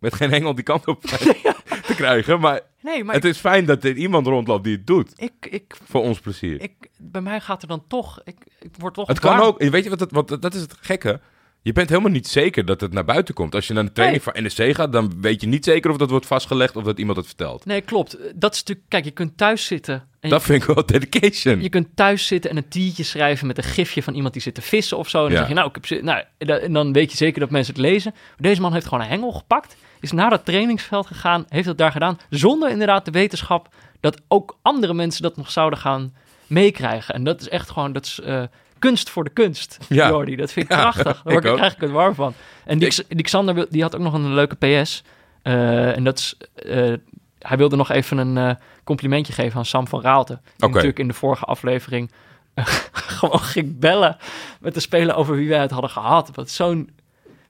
met 0.00 0.14
geen 0.14 0.30
hengel 0.30 0.54
die 0.54 0.64
kant 0.64 0.86
op 0.86 1.02
te 1.86 1.94
krijgen. 1.96 2.40
Maar, 2.40 2.60
Nee, 2.82 3.04
maar 3.04 3.14
het 3.14 3.24
is 3.24 3.38
fijn 3.38 3.64
dat 3.64 3.84
er 3.84 3.96
iemand 3.96 4.26
rondloopt 4.26 4.64
die 4.64 4.76
het 4.76 4.86
doet. 4.86 5.12
ik, 5.16 5.32
ik, 5.50 5.76
Voor 5.84 6.02
ons 6.02 6.20
plezier. 6.20 6.60
ik, 6.60 6.72
bij 6.98 7.20
mij 7.20 7.40
gaat 7.40 7.62
er 7.62 7.68
dan 7.68 7.84
toch, 7.88 8.20
ik, 8.24 8.36
ik 8.60 8.70
word 8.78 8.94
toch 8.94 9.08
het 9.08 9.18
kan 9.18 9.38
ook, 9.40 9.58
weet 9.62 9.84
je 9.84 9.90
wat, 9.90 10.00
het, 10.00 10.12
wat 10.12 10.28
dat 10.40 10.54
is 10.54 10.60
het 10.60 10.74
gekke. 10.80 11.20
Je 11.62 11.72
bent 11.72 11.88
helemaal 11.88 12.10
niet 12.10 12.26
zeker 12.28 12.64
dat 12.64 12.80
het 12.80 12.92
naar 12.92 13.04
buiten 13.04 13.34
komt. 13.34 13.54
Als 13.54 13.66
je 13.66 13.74
naar 13.74 13.84
de 13.84 13.92
training 13.92 14.22
van 14.22 14.32
NEC 14.42 14.74
gaat, 14.74 14.92
dan 14.92 15.12
weet 15.20 15.40
je 15.40 15.46
niet 15.46 15.64
zeker 15.64 15.90
of 15.90 15.96
dat 15.96 16.10
wordt 16.10 16.26
vastgelegd 16.26 16.76
of 16.76 16.84
dat 16.84 16.98
iemand 16.98 17.16
het 17.16 17.26
vertelt. 17.26 17.64
Nee, 17.64 17.80
klopt. 17.80 18.16
Dat 18.34 18.52
is 18.54 18.58
natuurlijk, 18.58 18.86
kijk, 18.88 19.04
je 19.04 19.10
kunt 19.10 19.36
thuis 19.36 19.64
zitten 19.66 20.08
en 20.20 20.30
Dat 20.30 20.42
vind 20.42 20.62
ik 20.62 20.74
wel 20.74 20.86
dedication. 20.86 21.62
je 21.62 21.68
kunt 21.68 21.88
thuis 21.94 22.26
zitten 22.26 22.50
en 22.50 22.56
een 22.56 22.68
tiertje 22.68 23.02
schrijven 23.02 23.46
met 23.46 23.58
een 23.58 23.64
gifje 23.64 24.02
van 24.02 24.14
iemand 24.14 24.32
die 24.32 24.42
zit 24.42 24.54
te 24.54 24.62
vissen 24.62 24.98
of 24.98 25.08
zo. 25.08 25.18
En 25.18 25.24
dan 25.24 25.32
Ja. 25.32 25.38
zeg 25.38 25.48
je, 25.48 25.54
nou, 25.54 25.68
ik 25.68 25.74
heb, 25.74 25.86
zin- 25.86 26.04
nou, 26.04 26.22
en 26.38 26.72
dan- 26.72 26.92
weet 26.92 27.10
je 27.10 27.16
zeker 27.16 27.40
dat 27.40 27.50
mensen 27.50 27.74
het 27.74 27.82
lezen. 27.82 28.12
Maar 28.14 28.34
deze 28.36 28.60
man 28.60 28.72
heeft 28.72 28.86
gewoon 28.86 29.04
een 29.04 29.10
hengel 29.10 29.32
gepakt, 29.32 29.76
is 30.00 30.12
naar 30.12 30.30
het 30.30 30.44
trainingsveld 30.44 31.06
gegaan, 31.06 31.44
heeft 31.48 31.66
het 31.68 31.78
daar 31.78 31.92
gedaan, 31.92 32.18
zonder 32.30 32.70
inderdaad 32.70 33.04
de 33.04 33.10
wetenschap 33.10 33.68
dat 34.00 34.20
ook 34.28 34.58
andere 34.62 34.94
mensen 34.94 35.22
dat 35.22 35.36
nog 35.36 35.50
zouden 35.50 35.78
gaan 35.78 36.14
meekrijgen. 36.46 37.14
En 37.14 37.24
dat 37.24 37.40
is 37.40 37.48
echt 37.48 37.70
gewoon, 37.70 37.92
dat 37.92 38.04
is 38.04 38.20
eh, 38.20 38.42
kunst 38.80 39.10
voor 39.10 39.24
de 39.24 39.30
kunst, 39.30 39.78
Ja. 39.88 40.08
Jordi. 40.08 40.36
Dat 40.36 40.52
vind 40.52 40.70
ik 40.70 40.76
prachtig. 40.76 41.22
Daar 41.22 41.32
word 41.42 41.44
ik, 41.44 41.72
ik 41.72 41.80
het 41.80 41.90
warm 41.90 42.14
van. 42.14 42.32
En 42.64 42.78
die, 42.78 42.88
Ik- 42.88 43.04
die 43.08 43.22
Xander 43.24 43.66
die 43.70 43.82
had 43.82 43.94
ook 43.94 44.00
nog 44.02 44.12
een 44.12 44.34
leuke 44.34 44.54
PS. 44.82 45.02
Eh, 45.42 45.96
en 45.96 46.04
dat 46.04 46.18
is, 46.18 46.36
eh, 46.54 46.92
hij 47.38 47.56
wilde 47.56 47.76
nog 47.76 47.90
even 47.90 48.18
een 48.18 48.36
eh, 48.38 48.54
complimentje 48.84 49.32
geven 49.32 49.58
aan 49.58 49.64
Sam 49.64 49.88
van 49.88 50.00
Raalte. 50.02 50.40
Die 50.56 50.68
natuurlijk 50.68 50.98
in 50.98 51.08
de 51.08 51.14
vorige 51.14 51.44
aflevering 51.44 52.10
gewoon 52.92 53.40
ging 53.40 53.78
bellen 53.78 54.16
met 54.60 54.74
de 54.74 54.80
speler 54.80 55.14
over 55.14 55.36
wie 55.36 55.48
wij 55.48 55.60
het 55.60 55.70
hadden 55.70 55.90
gehad. 55.90 56.30
Wat 56.34 56.50
zo'n... 56.50 56.90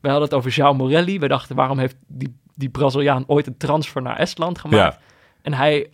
Wij 0.01 0.11
hadden 0.11 0.29
het 0.29 0.39
over 0.39 0.53
João 0.53 0.77
Morelli. 0.77 1.19
We 1.19 1.29
dachten, 1.29 1.57
waarom 1.57 1.79
heeft 1.79 1.97
die, 2.07 2.37
die 2.55 2.69
Braziliaan 2.69 3.25
ooit 3.27 3.47
een 3.47 3.57
transfer 3.57 4.03
naar 4.03 4.17
Estland 4.17 4.59
gemaakt? 4.59 4.95
Ja. 4.95 5.01
En 5.43 5.53
hij, 5.55 5.91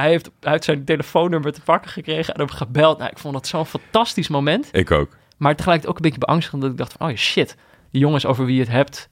hij 0.00 0.08
heeft 0.08 0.30
uit 0.40 0.64
zijn 0.64 0.84
telefoonnummer 0.84 1.52
te 1.52 1.60
pakken 1.60 1.90
gekregen 1.90 2.34
en 2.34 2.40
hem 2.40 2.50
gebeld. 2.50 2.98
Nou, 2.98 3.10
ik 3.10 3.18
vond 3.18 3.34
dat 3.34 3.46
zo'n 3.46 3.66
fantastisch 3.66 4.28
moment. 4.28 4.68
Ik 4.72 4.90
ook. 4.90 5.16
Maar 5.36 5.56
tegelijkertijd 5.56 5.86
ook 5.86 5.96
een 5.96 6.10
beetje 6.10 6.26
beangstigend 6.26 6.62
dat 6.62 6.70
ik 6.70 6.76
dacht 6.76 6.94
van, 6.98 7.10
oh 7.10 7.16
shit. 7.16 7.56
Die 7.90 8.00
jongens 8.00 8.26
over 8.26 8.44
wie 8.44 8.54
je 8.54 8.60
het 8.60 8.70
hebt, 8.70 9.08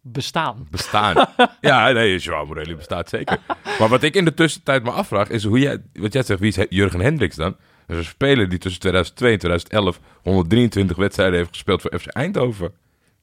bestaan. 0.00 0.66
Bestaan. 0.70 1.26
ja, 1.60 1.90
nee, 1.90 2.18
Joao 2.18 2.46
Morelli 2.46 2.76
bestaat 2.76 3.08
zeker. 3.08 3.38
Maar 3.78 3.88
wat 3.88 4.02
ik 4.02 4.14
in 4.14 4.24
de 4.24 4.34
tussentijd 4.34 4.82
me 4.82 4.90
afvraag, 4.90 5.28
is 5.28 5.44
hoe 5.44 5.58
jij... 5.58 5.82
Wat 5.92 6.12
jij 6.12 6.22
zegt, 6.22 6.40
wie 6.40 6.56
is 6.56 6.66
Jurgen 6.68 7.00
Hendricks 7.00 7.36
dan? 7.36 7.56
Dat 7.86 7.96
is 7.96 8.04
een 8.04 8.10
speler 8.10 8.48
die 8.48 8.58
tussen 8.58 8.80
2002 8.80 9.32
en 9.32 9.38
2011 9.38 10.00
123 10.22 10.96
wedstrijden 10.96 11.36
heeft 11.36 11.48
gespeeld 11.48 11.80
voor 11.82 11.98
FC 11.98 12.06
Eindhoven. 12.06 12.72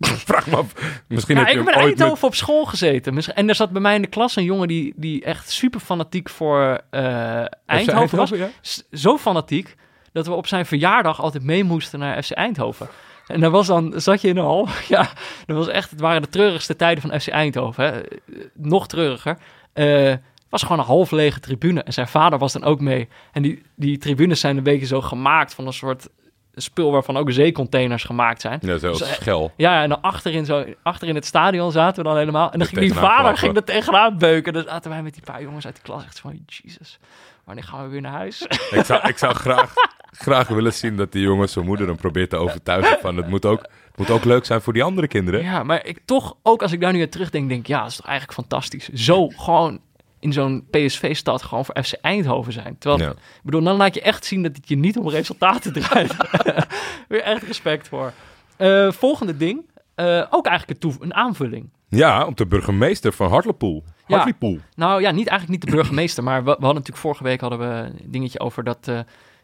Vraag 0.31 0.47
me 0.47 0.55
af. 0.55 0.73
Misschien 1.07 1.35
Ja, 1.35 1.41
heb 1.43 1.53
je 1.53 1.59
ik 1.59 1.65
heb 1.65 1.75
in 1.75 1.81
Eindhoven 1.81 2.13
met... 2.13 2.23
op 2.23 2.35
school 2.35 2.65
gezeten. 2.65 3.17
En 3.35 3.49
er 3.49 3.55
zat 3.55 3.71
bij 3.71 3.81
mij 3.81 3.95
in 3.95 4.01
de 4.01 4.07
klas 4.07 4.35
een 4.35 4.43
jongen 4.43 4.67
die, 4.67 4.93
die 4.95 5.23
echt 5.23 5.49
super 5.49 5.79
fanatiek 5.79 6.29
voor 6.29 6.81
eh, 6.89 7.45
Eindhoven 7.65 8.17
was. 8.17 8.29
ja? 8.29 8.49
Zo 8.91 9.17
fanatiek 9.17 9.75
dat 10.11 10.27
we 10.27 10.33
op 10.33 10.47
zijn 10.47 10.65
verjaardag 10.65 11.21
altijd 11.21 11.43
mee 11.43 11.63
moesten 11.63 11.99
naar 11.99 12.23
FC 12.23 12.31
Eindhoven. 12.31 12.87
En 13.27 13.39
dan 13.39 13.51
was 13.51 13.67
dan, 13.67 13.93
zat 13.95 14.21
je 14.21 14.27
in 14.27 14.37
een 14.37 14.43
hal. 14.43 14.67
Ja, 14.87 15.09
dat 15.45 15.57
was 15.57 15.67
echt, 15.67 15.89
het 15.89 15.99
waren 15.99 16.21
de 16.21 16.29
treurigste 16.29 16.75
tijden 16.75 17.09
van 17.09 17.19
FC 17.19 17.27
Eindhoven. 17.27 17.83
Hè. 17.83 18.01
Eh, 18.01 18.07
Nog 18.53 18.87
treuriger. 18.87 19.37
Het 19.73 20.19
was 20.49 20.61
gewoon 20.61 20.79
een 20.79 20.85
half 20.85 21.11
lege 21.11 21.39
tribune. 21.39 21.83
En 21.83 21.93
zijn 21.93 22.07
vader 22.07 22.39
was 22.39 22.53
dan 22.53 22.63
ook 22.63 22.79
mee. 22.79 23.07
En 23.31 23.41
die, 23.41 23.61
die 23.75 23.97
tribunes 23.97 24.39
zijn 24.39 24.57
een 24.57 24.63
beetje 24.63 24.85
zo 24.85 25.01
gemaakt 25.01 25.53
van 25.53 25.67
een 25.67 25.73
soort 25.73 26.07
spul 26.55 26.91
waarvan 26.91 27.17
ook 27.17 27.31
zeecontainers 27.31 28.03
gemaakt 28.03 28.41
zijn. 28.41 28.59
Ja, 28.61 28.77
zo 28.77 28.91
Dus, 28.91 29.01
eh, 29.01 29.07
schel. 29.07 29.51
Ja, 29.57 29.83
en 29.83 29.89
dan 29.89 30.01
achterin, 30.01 30.45
zo, 30.45 30.65
achterin 30.83 31.15
het 31.15 31.25
stadion 31.25 31.71
zaten 31.71 32.03
we 32.03 32.09
dan 32.09 32.17
helemaal. 32.17 32.51
En 32.51 32.59
dan 32.59 32.67
ging 32.67 32.79
die 32.79 32.93
vader 32.93 33.37
ging 33.37 33.55
er 33.55 33.63
tegenaan 33.63 34.17
beuken. 34.17 34.53
Dus 34.53 34.63
zaten 34.65 34.91
wij 34.91 35.01
met 35.03 35.13
die 35.13 35.23
paar 35.23 35.41
jongens 35.41 35.65
uit 35.65 35.75
de 35.75 35.81
klas 35.81 36.03
echt 36.03 36.19
van... 36.19 36.39
Jesus, 36.45 36.99
wanneer 37.43 37.63
gaan 37.63 37.83
we 37.83 37.89
weer 37.89 38.01
naar 38.01 38.11
huis? 38.11 38.41
Ik 38.71 38.85
zou, 38.85 39.07
ik 39.07 39.17
zou 39.17 39.33
graag, 39.33 39.73
graag 40.11 40.47
willen 40.47 40.73
zien 40.73 40.97
dat 40.97 41.11
die 41.11 41.21
jongen 41.21 41.49
zijn 41.49 41.65
moeder 41.65 41.87
hem 41.87 41.95
probeert 41.95 42.29
te 42.29 42.35
overtuigen 42.35 42.97
van 43.01 43.17
het 43.17 43.27
moet 43.27 43.45
ook, 43.45 43.61
het 43.61 43.97
moet 43.97 44.09
ook 44.09 44.23
leuk 44.23 44.45
zijn 44.45 44.61
voor 44.61 44.73
die 44.73 44.83
andere 44.83 45.07
kinderen. 45.07 45.43
ja, 45.43 45.63
maar 45.63 45.85
ik 45.85 45.99
toch, 46.05 46.35
ook 46.43 46.61
als 46.61 46.71
ik 46.71 46.81
daar 46.81 46.93
nu 46.93 47.01
aan 47.01 47.09
terugdenk, 47.09 47.49
denk 47.49 47.61
ik... 47.61 47.67
Ja, 47.67 47.79
dat 47.81 47.89
is 47.89 47.95
toch 47.95 48.05
eigenlijk 48.05 48.39
fantastisch. 48.39 48.89
Zo 48.89 49.27
gewoon 49.27 49.79
in 50.23 50.33
zo'n 50.33 50.67
PSV-stad 50.71 51.41
gewoon 51.43 51.65
voor 51.65 51.83
FC 51.83 51.93
Eindhoven 52.01 52.53
zijn. 52.53 52.75
Terwijl, 52.79 53.01
Ja. 53.01 53.09
ik 53.09 53.17
bedoel, 53.43 53.63
dan 53.63 53.75
laat 53.77 53.93
je 53.93 54.01
echt 54.01 54.25
zien 54.25 54.43
dat 54.43 54.55
het 54.55 54.69
je 54.69 54.75
niet 54.77 54.97
om 54.97 55.09
resultaten 55.09 55.73
draait. 55.81 56.15
weer 57.09 57.21
echt 57.21 57.43
respect 57.43 57.87
voor. 57.87 58.13
Eh, 58.57 58.91
volgende 58.91 59.37
ding, 59.37 59.61
eh, 59.95 60.23
ook 60.29 60.45
eigenlijk 60.45 60.83
een, 60.83 60.89
toe- 60.91 61.03
een 61.03 61.13
aanvulling. 61.13 61.69
Ja, 61.89 62.25
op 62.25 62.37
de 62.37 62.45
burgemeester 62.45 63.13
van 63.13 63.29
Hartlepool. 63.29 63.83
Ja. 64.07 64.15
Hartlepool. 64.15 64.57
Nou 64.75 65.01
ja, 65.01 65.11
niet, 65.11 65.27
eigenlijk 65.27 65.49
niet 65.61 65.71
de 65.71 65.75
burgemeester, 65.77 66.23
maar 66.23 66.37
we, 66.39 66.43
we 66.43 66.49
hadden 66.51 66.67
natuurlijk 66.73 66.97
vorige 66.97 67.23
week 67.23 67.41
hadden 67.41 67.59
we 67.59 67.65
een 67.65 68.11
dingetje 68.11 68.39
over 68.39 68.63
dat 68.63 68.87
eh, 68.87 68.99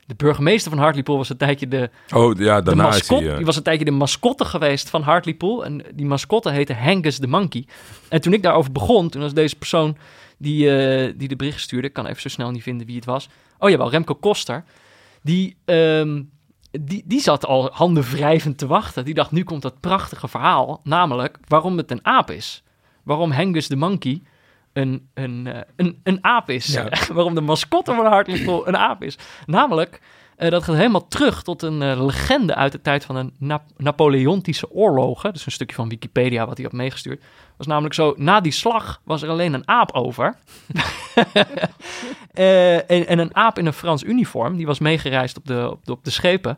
de 0.05 0.15
burgemeester 0.15 0.71
van 0.71 0.79
Hartlepool 0.79 1.17
was 1.17 1.29
een 1.29 1.37
tijdje 1.37 1.67
de, 1.67 1.89
Oh 2.13 2.37
ja, 2.37 2.57
de 2.57 2.63
daarna 2.63 2.87
is 2.87 2.89
mascotte. 2.95 3.25
hij... 3.27 3.35
Die 3.35 3.45
was 3.45 3.55
een 3.55 3.63
tijdje 3.63 3.85
de 3.85 3.91
mascotte 3.91 4.45
geweest 4.45 4.89
van 4.89 5.01
Hartlepool 5.01 5.65
en 5.65 5.81
die 5.93 6.05
mascotte 6.05 6.49
heette 6.51 6.73
Hangus 6.73 7.17
de 7.17 7.27
Monkey. 7.27 7.65
En 8.09 8.21
toen 8.21 8.33
ik 8.33 8.43
daarover 8.43 8.71
begon, 8.71 9.09
toen 9.09 9.21
was 9.21 9.33
deze 9.33 9.55
persoon 9.55 9.97
die, 10.39 10.77
eh, 10.77 11.13
die 11.17 11.27
de 11.27 11.35
bericht 11.35 11.59
stuurde, 11.59 11.87
ik 11.87 11.93
kan 11.93 12.05
even 12.05 12.21
zo 12.21 12.29
snel 12.29 12.51
niet 12.51 12.63
vinden 12.63 12.87
wie 12.87 12.95
het 12.95 13.05
was. 13.05 13.29
Oh 13.57 13.69
jawel, 13.69 13.89
Remco 13.89 14.15
Koster. 14.15 14.63
Die, 15.21 15.57
ehm, 15.65 16.23
die, 16.71 17.03
die 17.05 17.21
zat 17.21 17.45
al 17.45 17.69
handen 17.71 18.03
wrijvend 18.03 18.57
te 18.57 18.67
wachten. 18.67 19.05
Die 19.05 19.13
dacht, 19.13 19.31
nu 19.31 19.43
komt 19.43 19.61
dat 19.61 19.79
prachtige 19.79 20.27
verhaal, 20.27 20.79
namelijk 20.83 21.37
waarom 21.47 21.77
het 21.77 21.91
een 21.91 22.05
aap 22.05 22.31
is. 22.31 22.63
Waarom 23.03 23.31
Hangus 23.31 23.67
de 23.67 23.75
Monkey 23.75 24.21
een, 24.73 25.09
een, 25.13 25.47
eh, 25.47 25.61
een, 25.75 25.99
een 26.03 26.23
aap 26.23 26.49
is. 26.49 26.65
Ja. 26.65 26.89
waarom 27.13 27.35
de 27.35 27.41
mascotte 27.41 27.93
van 27.93 28.05
Hartlepool 28.05 28.67
een 28.67 28.77
aap 28.77 29.03
is. 29.03 29.17
Namelijk, 29.45 30.01
eh, 30.39 30.49
dat 30.51 30.63
gaat 30.63 30.75
helemaal 30.75 31.07
terug 31.07 31.43
tot 31.43 31.61
een 31.61 31.81
eh, 31.81 32.05
legende 32.05 32.55
uit 32.55 32.71
de 32.71 32.81
tijd 32.81 33.05
van 33.05 33.15
de 33.15 33.31
Nap- 33.45 33.63
Napoleontische 33.77 34.71
oorlogen. 34.71 35.33
Dus 35.33 35.45
een 35.45 35.51
stukje 35.51 35.75
van 35.75 35.89
Wikipedia 35.89 36.45
wat 36.45 36.55
hij 36.57 36.65
had 36.65 36.73
meegestuurd. 36.79 37.23
was 37.57 37.67
namelijk 37.67 37.93
zo, 37.93 38.13
na 38.17 38.41
die 38.41 38.51
slag 38.51 39.01
was 39.03 39.21
er 39.21 39.29
alleen 39.29 39.53
een 39.53 39.67
aap 39.67 39.91
over. 39.91 40.35
Eh, 42.33 42.75
en, 42.91 43.07
en 43.07 43.19
een 43.19 43.35
aap 43.35 43.57
in 43.57 43.65
een 43.65 43.73
Frans 43.73 44.03
uniform. 44.03 44.57
Die 44.57 44.65
was 44.65 44.79
meegereisd 44.79 45.37
op 45.37 45.45
de, 45.45 45.77
op 45.85 46.03
de, 46.03 46.09
schepen. 46.09 46.57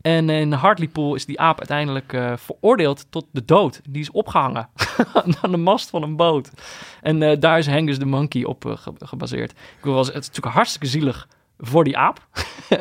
En 0.00 0.30
in 0.30 0.52
Hartlepool 0.52 1.14
is 1.14 1.26
die 1.26 1.40
aap 1.40 1.58
uiteindelijk 1.58 2.16
veroordeeld 2.36 3.06
tot 3.10 3.26
de 3.32 3.44
dood. 3.44 3.80
Die 3.88 4.00
is 4.02 4.10
opgehangen 4.10 4.68
aan 5.42 5.50
de 5.50 5.56
mast 5.56 5.90
van 5.90 6.02
een 6.02 6.16
boot. 6.16 6.50
En 7.02 7.40
daar 7.40 7.58
is 7.58 7.66
Hangus 7.66 7.98
de 7.98 8.04
Monkey 8.06 8.44
op 8.44 8.64
ge- 8.66 8.92
gebaseerd. 8.98 9.50
Ik 9.50 9.56
zeggen, 9.82 9.96
het 10.04 10.22
is 10.22 10.26
natuurlijk 10.28 10.54
hartstikke 10.54 10.86
zielig 10.86 11.28
voor 11.58 11.84
die 11.84 11.98
aap. 11.98 12.26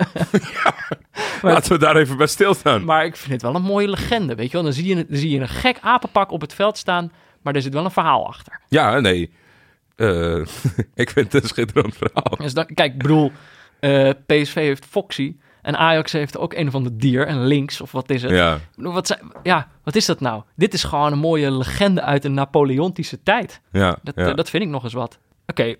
Maar- 1.42 1.54
Laten 1.54 1.72
we 1.72 1.78
daar 1.78 1.96
even 1.96 2.18
bij 2.18 2.28
stilstaan. 2.28 2.84
Maar 2.84 3.06
ik 3.06 3.16
vind 3.16 3.32
het 3.32 3.42
wel 3.42 3.56
een 3.56 3.62
mooie 3.62 3.88
legende, 3.88 4.36
weet 4.36 4.46
je 4.48 4.54
wel. 4.54 4.64
Dan 4.64 4.74
zie 4.74 4.86
je, 4.86 4.96
dan 4.96 5.18
zie 5.18 5.30
je 5.30 5.40
een 5.40 5.48
gek 5.50 5.78
apenpak 5.82 6.32
op 6.32 6.42
het 6.42 6.54
veld 6.54 6.78
staan, 6.78 7.12
maar 7.42 7.56
er 7.56 7.62
zit 7.62 7.74
wel 7.74 7.86
een 7.86 7.92
verhaal 7.92 8.28
achter. 8.28 8.60
Ja, 8.68 9.00
nee. 9.00 9.34
Eh, 9.96 10.36
ik 11.04 11.10
vind 11.10 11.34
het 11.34 11.44
een 11.44 11.50
schitterend 11.50 11.96
verhaal. 11.98 12.36
Dus 12.38 12.54
dan, 12.54 12.66
kijk, 12.74 12.94
ik 12.94 12.98
bedoel, 13.02 13.32
eh, 13.80 14.10
PSV 14.26 14.54
heeft 14.56 14.86
Foxy 14.86 15.36
en 15.62 15.78
Ajax 15.78 16.12
heeft 16.12 16.38
ook 16.38 16.54
een 16.54 16.68
of 16.68 16.76
ander 16.76 16.98
dier, 16.98 17.30
een 17.30 17.46
links 17.46 17.82
of 17.82 17.92
wat 17.92 18.10
is 18.10 18.22
het? 18.22 18.32
Ja, 18.32 18.60
Wat, 18.76 19.08
zijn- 19.08 19.32
ja, 19.44 19.68
wat 19.84 19.96
is 19.96 20.06
dat 20.06 20.20
nou? 20.20 20.44
Dit 20.56 20.74
is 20.74 20.84
gewoon 20.84 21.12
een 21.12 21.18
mooie 21.20 21.52
legende 21.52 22.02
uit 22.02 22.22
de 22.22 22.30
Napoleontische 22.30 23.24
tijd. 23.24 23.62
ja. 23.72 23.98
Dat, 24.04 24.16
ja. 24.16 24.26
eh, 24.30 24.36
dat 24.36 24.50
vind 24.50 24.64
ik 24.64 24.70
nog 24.70 24.84
eens 24.84 24.94
wat. 24.94 25.20
Oké, 25.48 25.76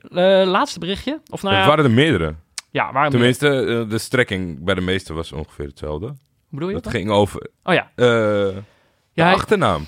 laatste 0.46 0.80
berichtje. 0.80 1.22
Of 1.30 1.42
nou 1.44 1.56
ja, 1.56 1.68
waren 1.68 1.84
er 1.86 1.92
meerdere. 1.92 2.36
Ja 2.72 2.92
waarom? 2.92 3.12
Tenminste, 3.12 3.48
eh, 3.66 3.90
de 3.90 3.98
strekking 3.98 4.64
bij 4.64 4.76
de 4.76 4.82
meeste 4.82 5.14
was 5.14 5.32
ongeveer 5.32 5.66
hetzelfde. 5.68 6.06
Hoe 6.06 6.16
bedoel 6.50 6.70
je 6.70 6.76
Het 6.76 6.84
dat? 6.84 6.94
ging 6.94 7.10
over 7.10 7.50
Oh 7.64 7.74
ja, 7.74 7.92
de 7.96 8.54
ja, 9.14 9.24
hij- 9.26 9.34
achternaam. 9.34 9.86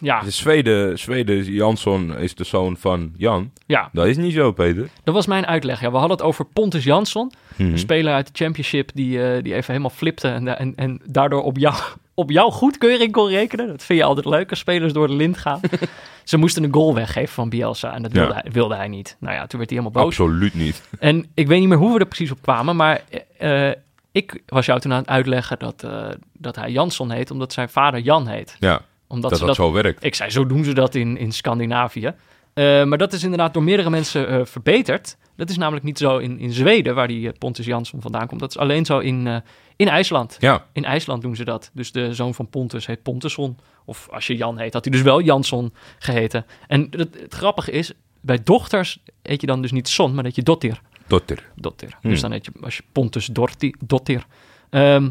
ja, 0.00 0.20
De 0.20 0.30
Zweden, 0.30 0.98
Zweden 0.98 1.44
Jansson 1.44 2.16
is 2.18 2.34
de 2.34 2.44
zoon 2.44 2.76
van 2.76 3.12
Jan. 3.16 3.52
ja, 3.66 3.88
Dat 3.92 4.06
is 4.06 4.16
niet 4.16 4.32
zo, 4.32 4.52
Peter. 4.52 4.88
dat 5.04 5.14
was 5.14 5.26
mijn 5.26 5.46
uitleg. 5.46 5.80
Ja, 5.80 5.90
we 5.90 5.96
hadden 5.96 6.16
het 6.16 6.26
over 6.26 6.44
Pontus 6.44 6.84
Jansson, 6.84 7.32
Mhm. 7.56 7.70
een 7.70 7.78
speler 7.78 8.14
uit 8.14 8.26
de 8.26 8.44
Championship 8.44 8.90
die, 8.94 9.22
eh, 9.24 9.42
die 9.42 9.52
even 9.54 9.66
helemaal 9.66 9.90
flipte 9.96 10.28
en, 10.28 10.58
en, 10.58 10.72
en 10.76 11.00
daardoor 11.04 11.42
op, 11.42 11.56
jou, 11.58 11.74
op 12.14 12.30
jouw 12.30 12.50
goedkeuring 12.50 13.12
kon 13.12 13.28
rekenen. 13.28 13.66
Dat 13.66 13.82
vind 13.84 13.98
je 13.98 14.04
altijd 14.04 14.26
leuk 14.26 14.50
als 14.50 14.58
spelers 14.58 14.92
door 14.92 15.06
de 15.06 15.14
lint 15.14 15.38
gaan. 15.38 15.60
Ze 16.24 16.36
moesten 16.36 16.64
een 16.64 16.72
goal 16.74 16.94
weggeven 16.94 17.34
van 17.34 17.48
Bielsa 17.48 17.94
en 17.94 18.02
dat 18.02 18.12
wilde, 18.12 18.32
Ja. 18.34 18.40
hij, 18.42 18.52
wilde 18.52 18.74
hij 18.74 18.88
niet. 18.88 19.16
Nou 19.20 19.34
ja, 19.34 19.46
toen 19.46 19.58
werd 19.58 19.70
hij 19.70 19.78
helemaal 19.80 20.02
boos. 20.04 20.18
Absoluut 20.18 20.54
niet. 20.54 20.82
En 20.98 21.26
ik 21.34 21.46
weet 21.46 21.60
niet 21.60 21.68
meer 21.68 21.78
hoe 21.78 21.92
we 21.92 21.98
er 21.98 22.06
precies 22.06 22.30
op 22.30 22.42
kwamen, 22.42 22.76
maar 22.76 23.00
eh, 23.38 23.70
ik 24.12 24.42
was 24.46 24.66
jou 24.66 24.80
toen 24.80 24.92
aan 24.92 24.98
het 24.98 25.08
uitleggen 25.08 25.58
dat, 25.58 25.82
eh, 25.82 26.08
dat 26.32 26.56
hij 26.56 26.70
Jansson 26.70 27.10
heet, 27.10 27.30
omdat 27.30 27.52
zijn 27.52 27.68
vader 27.68 28.00
Jan 28.00 28.26
heet. 28.26 28.56
Ja, 28.58 28.80
Omdat 29.06 29.30
dat 29.30 29.38
ze 29.38 29.46
dat 29.46 29.56
dat, 29.56 29.66
zo 29.66 29.72
werkt. 29.72 30.04
ik 30.04 30.14
zei, 30.14 30.30
zo 30.30 30.46
doen 30.46 30.64
ze 30.64 30.72
dat 30.72 30.94
in, 30.94 31.16
in 31.18 31.32
Scandinavië. 31.32 32.12
Eh, 32.54 32.84
maar 32.84 32.98
dat 32.98 33.12
is 33.12 33.22
inderdaad 33.22 33.54
door 33.54 33.62
meerdere 33.62 33.90
mensen 33.90 34.28
eh, 34.28 34.44
verbeterd. 34.44 35.16
Dat 35.36 35.50
is 35.50 35.56
namelijk 35.56 35.84
niet 35.84 35.98
zo 35.98 36.18
in, 36.18 36.38
in 36.38 36.52
Zweden, 36.52 36.94
waar 36.94 37.08
die 37.08 37.28
eh, 37.28 37.38
Pontus 37.38 37.66
Jansson 37.66 38.00
vandaan 38.00 38.26
komt. 38.26 38.40
Dat 38.40 38.50
is 38.50 38.58
alleen 38.58 38.84
zo 38.84 38.98
in, 38.98 39.42
in 39.76 39.88
IJsland. 39.88 40.36
Ja, 40.40 40.66
In 40.72 40.84
IJsland 40.84 41.22
doen 41.22 41.36
ze 41.36 41.44
dat. 41.44 41.70
Dus 41.72 41.92
de 41.92 42.14
zoon 42.14 42.34
van 42.34 42.48
Pontus 42.48 42.86
heet 42.86 43.02
Pontusson. 43.02 43.58
Of 43.84 44.08
als 44.10 44.26
je 44.26 44.36
Jan 44.36 44.58
heet, 44.58 44.72
had 44.72 44.84
hij 44.84 44.92
dus 44.92 45.02
wel 45.02 45.20
Jansson 45.20 45.72
geheten. 45.98 46.46
En 46.66 46.86
het, 46.90 47.20
het 47.20 47.34
grappige 47.34 47.70
is, 47.70 47.92
bij 48.20 48.42
dochters 48.42 49.02
heet 49.22 49.40
je 49.40 49.46
dan 49.46 49.62
dus 49.62 49.72
niet 49.72 49.88
Son, 49.88 50.14
maar 50.14 50.24
dat 50.24 50.34
je 50.34 50.42
Dottir. 50.42 50.80
Dotter. 51.06 51.50
Dottir. 51.54 51.96
Hmm. 52.00 52.10
Dus 52.10 52.20
dan 52.20 52.32
heet 52.32 52.44
je, 52.44 52.52
als 52.62 52.76
je 52.76 52.82
Pontus 52.92 53.26
Dorti, 53.26 53.74
Dottir. 53.84 54.26
Ehm, 54.70 55.10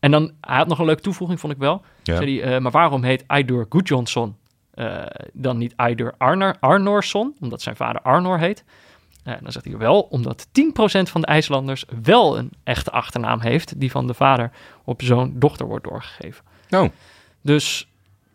en 0.00 0.10
dan, 0.10 0.32
hij 0.40 0.56
had 0.56 0.68
nog 0.68 0.78
een 0.78 0.84
leuke 0.84 1.02
toevoeging, 1.02 1.40
vond 1.40 1.52
ik 1.52 1.58
wel. 1.58 1.82
Ja. 2.02 2.16
Zei 2.16 2.40
hij, 2.40 2.60
maar 2.60 2.72
waarom 2.72 3.02
heet 3.02 3.26
Eidur 3.26 3.66
Gudjonsson 3.68 4.36
eh, 4.74 5.02
dan 5.32 5.58
niet 5.58 5.74
Eidur 5.76 6.14
Arnor, 6.18 6.56
Arnorsson? 6.60 7.36
Omdat 7.40 7.62
zijn 7.62 7.76
vader 7.76 8.02
Arnor 8.02 8.38
heet. 8.38 8.64
Eh, 9.24 9.34
dan 9.40 9.52
zegt 9.52 9.64
hij 9.64 9.76
wel, 9.76 10.00
omdat 10.00 10.46
10% 10.52 11.10
van 11.10 11.20
de 11.20 11.26
IJslanders 11.26 11.84
wel 12.02 12.38
een 12.38 12.50
echte 12.64 12.90
achternaam 12.90 13.40
heeft, 13.40 13.80
die 13.80 13.90
van 13.90 14.06
de 14.06 14.14
vader 14.14 14.50
op 14.84 15.02
zo'n 15.02 15.32
dochter 15.38 15.66
wordt 15.66 15.84
doorgegeven. 15.84 16.44
Oh, 16.70 16.88
Dus, 17.40 17.88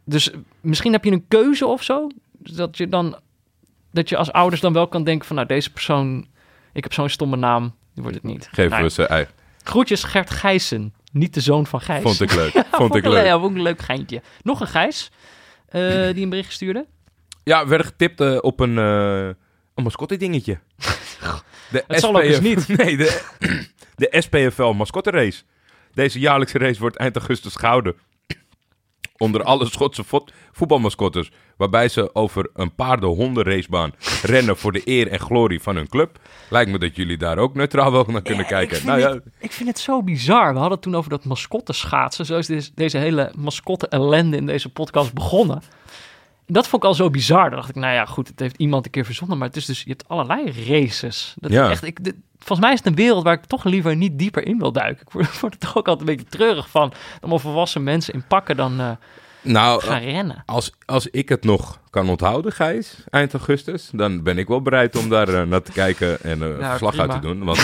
dus 0.03 0.31
misschien 0.61 0.91
heb 0.91 1.03
je 1.03 1.11
een 1.11 1.27
keuze 1.27 1.65
of 1.65 1.83
zo, 1.83 2.07
dat 2.37 2.77
je 2.77 2.89
dan, 2.89 3.19
dat 3.91 4.09
je 4.09 4.17
als 4.17 4.31
ouders 4.31 4.61
dan 4.61 4.73
wel 4.73 4.87
kan 4.87 5.03
denken 5.03 5.27
van, 5.27 5.35
nou 5.35 5.47
deze 5.47 5.71
persoon, 5.71 6.27
ik 6.73 6.83
heb 6.83 6.93
zo'n 6.93 7.09
stomme 7.09 7.35
naam, 7.35 7.73
die 7.93 8.03
wordt 8.03 8.17
het 8.17 8.25
niet. 8.25 8.47
geven 8.51 8.69
Nou, 8.69 8.83
we 8.83 8.89
ze 8.89 9.07
eigen. 9.07 9.33
Groetjes 9.63 10.03
Gert 10.03 10.29
Gijssen, 10.29 10.93
niet 11.11 11.33
de 11.33 11.41
zoon 11.41 11.67
van 11.67 11.81
Gijs. 11.81 12.01
Vond 12.01 12.21
ik 12.21 12.33
leuk. 12.33 12.53
Ja, 12.53 12.65
Vond 12.71 12.95
ik 12.95 13.05
leuk. 13.05 13.25
Ja, 13.25 13.39
vond 13.39 13.51
ik 13.51 13.57
een 13.57 13.63
leuk 13.63 13.81
geintje. 13.81 14.21
Nog 14.43 14.61
een 14.61 14.67
Gijs, 14.67 15.11
die 16.13 16.23
een 16.23 16.29
bericht 16.29 16.51
stuurde. 16.51 16.85
Ja, 17.43 17.63
we 17.63 17.69
werden 17.69 17.87
getipt 17.87 18.21
eh, 18.21 18.37
op 18.41 18.59
een, 18.59 18.77
eh 18.77 19.27
een 19.75 19.83
mascotte 19.83 20.17
dingetje. 20.17 20.59
De 21.71 21.83
Het 21.87 21.99
zal 21.99 22.15
ook 22.15 22.21
eens 22.21 22.39
niet. 22.39 22.67
Nee, 22.67 22.97
de, 22.97 23.21
de 23.95 24.07
SPFL 24.19 24.71
mascotte 24.71 25.09
race. 25.09 25.43
Deze 25.93 26.19
jaarlijkse 26.19 26.57
race 26.57 26.79
wordt 26.79 26.95
eind 26.95 27.15
augustus 27.15 27.55
gehouden. 27.55 27.95
Onder 29.17 29.43
alle 29.43 29.65
Schotse 29.65 30.03
vo- 30.03 30.25
voetbalmascottes. 30.51 31.31
Waarbij 31.57 31.87
ze 31.89 32.15
over 32.15 32.49
een 32.53 32.75
paarden-honden-racebaan 32.75 33.91
rennen 34.23 34.57
voor 34.57 34.71
de 34.71 34.81
eer 34.85 35.07
en 35.07 35.19
glorie 35.19 35.61
van 35.61 35.75
hun 35.75 35.89
club. 35.89 36.19
Lijkt 36.49 36.71
me 36.71 36.79
dat 36.79 36.95
jullie 36.95 37.17
daar 37.17 37.37
ook 37.37 37.53
neutraal 37.55 37.91
wel 37.91 38.05
naar 38.07 38.21
kunnen 38.21 38.43
Ja, 38.43 38.49
kijken. 38.49 38.77
Ik 38.77 38.83
Nou 38.83 38.99
vind, 38.99 39.11
ja, 39.11 39.15
het, 39.17 39.25
ik 39.39 39.51
vind 39.51 39.69
het 39.69 39.79
zo 39.79 40.03
bizar. 40.03 40.47
We 40.53 40.59
hadden 40.59 40.71
het 40.71 40.81
toen 40.81 40.95
over 40.95 41.09
dat 41.09 41.25
mascotte 41.25 41.73
schaatsen. 41.73 42.25
Zo 42.25 42.37
is 42.37 42.47
deze, 42.47 42.71
deze 42.75 42.97
hele 42.97 43.31
mascotte 43.37 43.87
ellende 43.87 44.37
in 44.37 44.45
deze 44.45 44.69
podcast 44.69 45.13
begonnen. 45.13 45.61
Dat 46.49 46.67
vond 46.67 46.83
ik 46.83 46.89
al 46.89 46.95
zo 46.95 47.09
bizar. 47.09 47.49
Dan 47.49 47.59
dacht 47.59 47.69
ik, 47.69 47.75
nou 47.75 47.93
ja, 47.93 48.05
goed, 48.05 48.27
het 48.27 48.39
heeft 48.39 48.57
iemand 48.57 48.85
een 48.85 48.91
keer 48.91 49.05
verzonnen. 49.05 49.37
Maar 49.37 49.47
het 49.47 49.57
is 49.57 49.65
dus, 49.65 49.81
je 49.83 49.89
hebt 49.89 50.07
allerlei 50.07 50.51
races. 50.67 51.33
Dat 51.37 51.51
Ja. 51.51 51.65
is 51.65 51.71
echt, 51.71 51.83
ik, 51.83 52.03
dit- 52.03 52.15
volgens 52.37 52.59
mij 52.59 52.71
is 52.71 52.77
het 52.77 52.87
een 52.87 52.95
wereld 52.95 53.23
waar 53.23 53.33
ik 53.33 53.45
toch 53.45 53.63
liever 53.63 53.95
niet 53.95 54.19
dieper 54.19 54.45
in 54.47 54.57
wil 54.59 54.71
duiken. 54.71 55.01
Ik 55.07 55.11
word, 55.13 55.39
word 55.41 55.53
er 55.53 55.59
toch 55.59 55.77
ook 55.77 55.87
altijd 55.87 56.09
een 56.09 56.15
beetje 56.15 56.29
treurig 56.37 56.69
van. 56.69 56.93
Om 57.21 57.39
volwassen 57.39 57.83
mensen 57.83 58.13
in 58.13 58.23
pakken 58.27 58.55
dan 58.57 58.97
nou 59.41 59.81
gaan 59.81 60.01
rennen. 60.01 60.43
als, 60.45 60.71
als 60.85 61.07
ik 61.07 61.29
het 61.29 61.43
nog 61.43 61.79
kan 61.89 62.09
onthouden, 62.09 62.51
Gijs, 62.51 63.03
eind 63.09 63.33
augustus, 63.33 63.89
dan 63.93 64.23
ben 64.23 64.37
ik 64.37 64.47
wel 64.47 64.61
bereid 64.61 64.95
om 64.95 65.09
daar 65.09 65.27
eh, 65.29 65.43
naar 65.43 65.61
te 65.61 65.71
kijken 65.71 66.21
en 66.23 66.37
verslag 66.59 66.95
prima. 66.95 67.13
uit 67.13 67.21
te 67.21 67.27
doen. 67.27 67.43
Want 67.43 67.59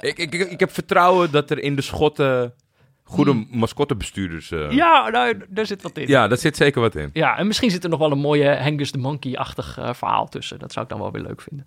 ik, 0.00 0.18
ik, 0.18 0.34
ik, 0.34 0.50
ik 0.50 0.60
heb 0.60 0.72
vertrouwen 0.72 1.30
dat 1.30 1.50
er 1.50 1.58
in 1.58 1.76
de 1.76 1.82
Schotten 1.82 2.54
goede 3.08 3.46
mascottebestuurders... 3.50 4.50
eh, 4.50 4.60
Hmm. 4.60 4.70
Ja, 4.76 5.08
nou, 5.10 5.34
daar 5.48 5.66
zit 5.66 5.82
wat 5.82 5.98
in. 5.98 6.08
ja, 6.08 6.28
daar 6.28 6.38
zit 6.38 6.56
zeker 6.56 6.80
wat 6.80 6.94
in. 6.94 7.10
Ja, 7.12 7.38
en 7.38 7.46
misschien 7.46 7.70
zit 7.70 7.84
er 7.84 7.90
nog 7.90 7.98
wel 7.98 8.12
een 8.12 8.18
mooie 8.18 8.58
Angus 8.60 8.90
the 8.90 8.98
Monkey-achtig 8.98 9.78
eh, 9.78 9.92
verhaal 9.94 10.28
tussen. 10.28 10.58
Dat 10.58 10.72
zou 10.72 10.84
ik 10.84 10.90
dan 10.90 11.00
wel 11.00 11.12
weer 11.12 11.22
leuk 11.22 11.40
vinden. 11.40 11.66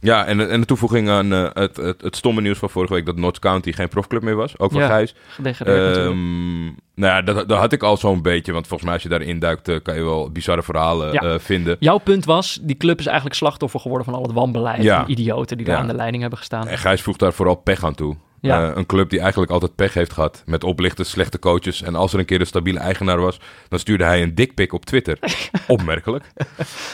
Ja, 0.00 0.24
en, 0.26 0.50
en 0.50 0.60
de 0.60 0.66
toevoeging 0.66 1.08
aan 1.08 1.32
eh, 1.32 1.48
het, 1.52 1.76
het, 1.76 2.02
het 2.02 2.16
stomme 2.16 2.40
nieuws 2.40 2.58
van 2.58 2.70
vorige 2.70 2.92
week 2.94 3.06
dat 3.06 3.16
Notts 3.16 3.38
County 3.38 3.72
geen 3.72 3.88
profclub 3.88 4.22
meer 4.22 4.34
was, 4.36 4.58
ook 4.58 4.72
van 4.72 4.80
Ja, 4.80 4.86
Gijs. 4.86 5.14
Ehm, 5.42 6.64
nou 6.64 6.74
ja, 6.94 7.22
dat, 7.22 7.48
dat 7.48 7.58
had 7.58 7.72
ik 7.72 7.82
al 7.82 7.96
zo'n 7.96 8.22
beetje, 8.22 8.52
want 8.52 8.66
volgens 8.66 8.84
mij 8.84 8.92
als 8.92 9.02
je 9.02 9.08
daarin 9.08 9.38
duikt, 9.38 9.82
kan 9.82 9.94
je 9.94 10.02
wel 10.04 10.30
bizarre 10.30 10.62
verhalen 10.62 11.12
Ja. 11.12 11.38
vinden. 11.38 11.76
Jouw 11.78 11.98
punt 11.98 12.24
was, 12.24 12.58
die 12.62 12.76
club 12.76 12.98
is 12.98 13.06
eigenlijk 13.06 13.36
slachtoffer 13.36 13.80
geworden 13.80 14.04
van 14.06 14.14
al 14.14 14.22
het 14.22 14.32
wanbeleid 14.32 14.82
Ja. 14.82 15.00
en 15.04 15.10
idioten 15.10 15.56
die 15.56 15.66
daar 15.66 15.76
aan 15.78 15.86
de 15.86 15.94
leiding 15.94 16.20
hebben 16.20 16.38
gestaan. 16.38 16.68
En 16.68 16.78
Gijs 16.78 17.02
voegt 17.02 17.18
daar 17.18 17.32
vooral 17.32 17.54
pech 17.54 17.84
aan 17.84 17.94
toe. 17.94 18.16
Ja. 18.40 18.70
Eh, 18.70 18.76
een 18.76 18.86
club 18.86 19.10
die 19.10 19.20
eigenlijk 19.20 19.50
altijd 19.50 19.74
pech 19.74 19.94
heeft 19.94 20.12
gehad 20.12 20.42
met 20.46 20.64
oplichters, 20.64 21.10
slechte 21.10 21.38
coaches. 21.38 21.82
En 21.82 21.94
als 21.94 22.12
er 22.12 22.18
een 22.18 22.24
keer 22.24 22.40
een 22.40 22.46
stabiele 22.46 22.78
eigenaar 22.78 23.20
was, 23.20 23.40
dan 23.68 23.78
stuurde 23.78 24.04
hij 24.04 24.22
een 24.22 24.34
dikpik 24.34 24.72
op 24.72 24.84
Twitter. 24.84 25.18
Opmerkelijk. 25.66 26.24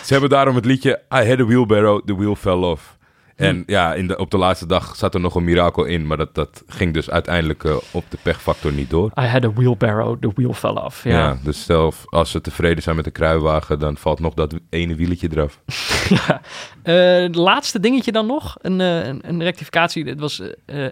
Ze 0.05 0.13
hebben 0.13 0.31
daarom 0.31 0.55
het 0.55 0.65
liedje 0.65 1.03
I 1.15 1.29
had 1.29 1.41
a 1.41 1.45
wheelbarrow, 1.45 2.05
the 2.05 2.17
wheel 2.17 2.37
fell 2.37 2.53
off. 2.53 2.94
En 3.37 3.63
ja, 3.67 3.95
in 3.95 4.07
de, 4.07 4.17
op 4.17 4.31
de 4.31 4.39
laatste 4.39 4.67
dag 4.67 4.97
zat 4.97 5.15
er 5.15 5.21
nog 5.21 5.35
een 5.35 5.45
mirakel 5.45 5.85
in, 5.85 6.07
maar 6.07 6.17
dat, 6.17 6.35
dat 6.35 6.63
ging 6.67 6.95
dus 6.95 7.11
uiteindelijk 7.11 7.65
eh, 7.65 7.77
op 7.91 8.05
de 8.09 8.19
pechfactor 8.23 8.73
niet 8.73 8.91
door. 8.91 9.11
I 9.21 9.27
had 9.27 9.45
a 9.45 9.53
wheelbarrow, 9.53 10.19
the 10.21 10.31
wheel 10.35 10.53
fell 10.53 10.71
off. 10.71 11.05
Ja. 11.05 11.11
Ja. 11.11 11.39
dus 11.43 11.65
zelf 11.65 12.05
als 12.09 12.31
ze 12.31 12.41
tevreden 12.41 12.83
zijn 12.83 12.97
met 12.97 13.05
de 13.05 13.11
kruiwagen, 13.11 13.79
dan 13.79 13.97
valt 13.97 14.21
nog 14.21 14.35
dat 14.35 14.55
ene 14.71 14.95
wieletje 14.95 15.29
eraf. 15.33 15.61
Ja. 16.09 16.41
Eh, 16.83 17.23
het 17.23 17.35
laatste 17.35 17.81
dingetje 17.81 18.13
dan 18.13 18.27
nog, 18.27 18.57
een, 18.61 18.81
eh, 18.81 19.07
een, 19.07 19.21
een 19.23 19.43
rectificatie. 19.43 20.05
Dit 20.05 20.21
was 20.21 20.43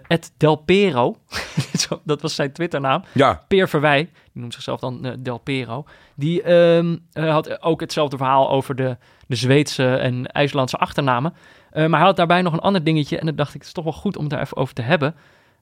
Ed 0.07 0.31
Del 0.37 0.55
Pero. 0.55 1.17
Zo, 1.87 2.01
dat 2.03 2.21
was 2.21 2.35
zijn 2.35 2.51
Twitternaam. 2.51 3.03
Ja, 3.11 3.43
Peer 3.47 3.69
Verwij, 3.69 4.09
die 4.33 4.41
noemt 4.41 4.53
zichzelf 4.53 4.79
dan 4.79 5.05
eh, 5.05 5.13
Del 5.19 5.37
Pero. 5.37 5.85
Die 6.15 6.41
ehm, 6.41 6.97
eh, 7.11 7.31
had 7.31 7.61
ook 7.61 7.79
hetzelfde 7.79 8.17
verhaal 8.17 8.49
over 8.49 8.75
de, 8.75 8.97
de 9.27 9.35
Zweedse 9.35 9.95
en 9.95 10.25
IJslandse 10.27 10.77
achternamen. 10.77 11.33
Eh, 11.73 11.85
maar 11.85 11.99
hij 11.99 12.07
had 12.07 12.15
daarbij 12.15 12.41
nog 12.41 12.53
een 12.53 12.59
ander 12.59 12.83
dingetje. 12.83 13.19
En 13.19 13.25
dan 13.25 13.35
dacht 13.35 13.53
ik, 13.53 13.59
het 13.59 13.67
is 13.67 13.73
toch 13.73 13.83
wel 13.83 13.93
goed 13.93 14.15
om 14.15 14.21
het 14.21 14.31
daar 14.31 14.41
even 14.41 14.57
over 14.57 14.73
te 14.73 14.81
hebben. 14.81 15.15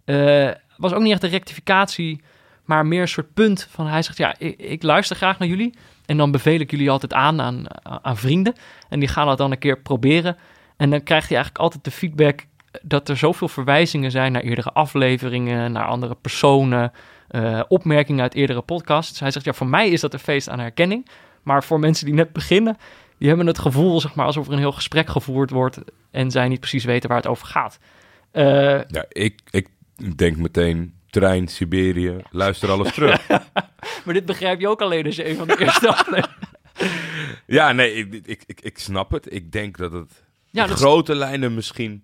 Eh, 0.06 0.50
was 0.78 0.94
ook 0.94 1.02
niet 1.02 1.12
echt 1.12 1.24
een 1.24 1.30
rectificatie, 1.30 2.22
maar 2.66 2.86
meer 2.86 3.02
een 3.02 3.08
soort 3.08 3.34
punt 3.34 3.68
van... 3.70 3.88
Hij 3.88 4.02
zegt, 4.02 4.18
ja, 4.18 4.36
ik, 4.38 4.60
ik 4.60 4.84
luister 4.84 5.16
graag 5.16 5.40
naar 5.40 5.48
jullie. 5.48 5.74
En 6.06 6.18
dan 6.18 6.32
beveel 6.32 6.60
ik 6.60 6.72
jullie 6.72 6.92
altijd 6.92 7.14
aan, 7.14 7.42
aan 7.42 7.66
aan 7.84 8.18
vrienden. 8.18 8.54
En 8.90 9.00
die 9.00 9.10
gaan 9.10 9.28
dat 9.28 9.38
dan 9.38 9.52
een 9.52 9.58
keer 9.58 9.80
proberen. 9.80 10.38
En 10.78 10.90
dan 10.90 11.04
krijgt 11.04 11.28
hij 11.28 11.38
eigenlijk 11.38 11.64
altijd 11.64 11.84
de 11.84 11.92
feedback 11.92 12.46
dat 12.82 13.10
er 13.10 13.18
zoveel 13.18 13.48
verwijzingen 13.48 14.12
zijn 14.12 14.32
naar 14.32 14.42
eerdere 14.42 14.72
afleveringen, 14.72 15.72
naar 15.72 15.86
andere 15.86 16.16
personen, 16.16 16.92
eh, 17.28 17.62
opmerkingen 17.68 18.22
uit 18.22 18.36
eerdere 18.36 18.62
podcasts. 18.62 19.20
Hij 19.20 19.32
zegt, 19.32 19.46
ja, 19.46 19.54
voor 19.54 19.68
mij 19.68 19.90
is 19.90 20.02
dat 20.02 20.14
een 20.14 20.20
feest 20.20 20.50
aan 20.50 20.60
herkenning. 20.60 21.08
Maar 21.44 21.64
voor 21.64 21.80
mensen 21.80 22.06
die 22.06 22.14
net 22.16 22.34
beginnen, 22.34 22.78
die 23.22 23.30
hebben 23.30 23.48
het 23.48 23.60
gevoel, 23.60 24.02
zeg 24.02 24.16
maar, 24.16 24.26
alsof 24.26 24.48
er 24.48 24.54
een 24.54 24.60
heel 24.60 24.72
gesprek 24.72 25.10
gevoerd 25.10 25.50
wordt 25.50 25.78
en 26.12 26.32
zij 26.32 26.48
niet 26.48 26.60
precies 26.60 26.84
weten 26.84 27.10
waar 27.10 27.18
het 27.18 27.28
over 27.28 27.48
gaat. 27.48 27.80
Eh, 28.32 28.44
ja 28.88 29.06
ik, 29.10 29.40
ik 29.52 29.68
denk 30.18 30.38
meteen 30.38 30.94
trein, 31.10 31.48
Siberië, 31.48 32.16
luister 32.32 32.70
alles 32.72 32.94
terug. 32.96 33.28
maar 34.06 34.14
dit 34.14 34.26
begrijp 34.26 34.60
je 34.60 34.68
ook 34.68 34.82
alleen 34.82 35.06
als 35.06 35.16
je 35.16 35.30
een 35.30 35.36
van 35.36 35.48
de 35.48 35.60
eerste 35.60 35.88
afleveringen... 35.96 36.50
Ja, 37.48 37.72
nee, 37.72 37.94
ik, 37.94 38.14
ik, 38.26 38.44
ik, 38.46 38.62
ik 38.62 38.78
snap 38.80 39.12
het. 39.12 39.34
Ik 39.34 39.52
denk 39.52 39.78
dat 39.78 39.92
het 39.92 40.24
Ja, 40.50 40.66
is- 40.66 40.72
grote 40.72 41.16
lijnen 41.16 41.54
misschien... 41.54 42.04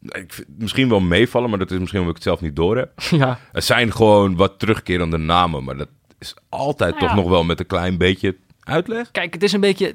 Ik 0.00 0.44
misschien 0.58 0.88
wel 0.88 1.00
meevallen, 1.00 1.50
maar 1.50 1.58
dat 1.58 1.70
is 1.70 1.78
misschien 1.78 2.00
omdat 2.00 2.16
ik 2.16 2.22
het 2.22 2.32
zelf 2.32 2.40
niet 2.40 2.56
door 2.56 2.76
heb. 2.76 2.92
ja, 3.10 3.38
Er 3.52 3.62
zijn 3.62 3.92
gewoon 3.92 4.36
wat 4.36 4.58
terugkerende 4.58 5.16
namen, 5.16 5.64
maar 5.64 5.76
dat 5.76 5.88
is 6.18 6.34
altijd 6.48 6.90
Nou 6.90 7.02
ja. 7.02 7.08
toch 7.08 7.16
nog 7.22 7.28
wel 7.30 7.44
met 7.44 7.60
een 7.60 7.66
klein 7.66 7.98
beetje 7.98 8.36
Uitleg? 8.64 9.10
Kijk, 9.10 9.34
het 9.34 9.42
is 9.42 9.52
een 9.52 9.60
beetje... 9.60 9.94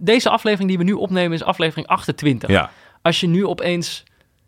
Deze 0.00 0.28
aflevering 0.30 0.68
die 0.68 0.78
we 0.78 0.84
nu 0.84 0.92
opnemen 0.92 1.32
is 1.32 1.42
aflevering 1.42 1.86
28. 1.86 2.50
Ja. 2.50 2.70
Als 3.02 3.20
je 3.20 3.26
nu 3.26 3.46
opeens 3.46 4.04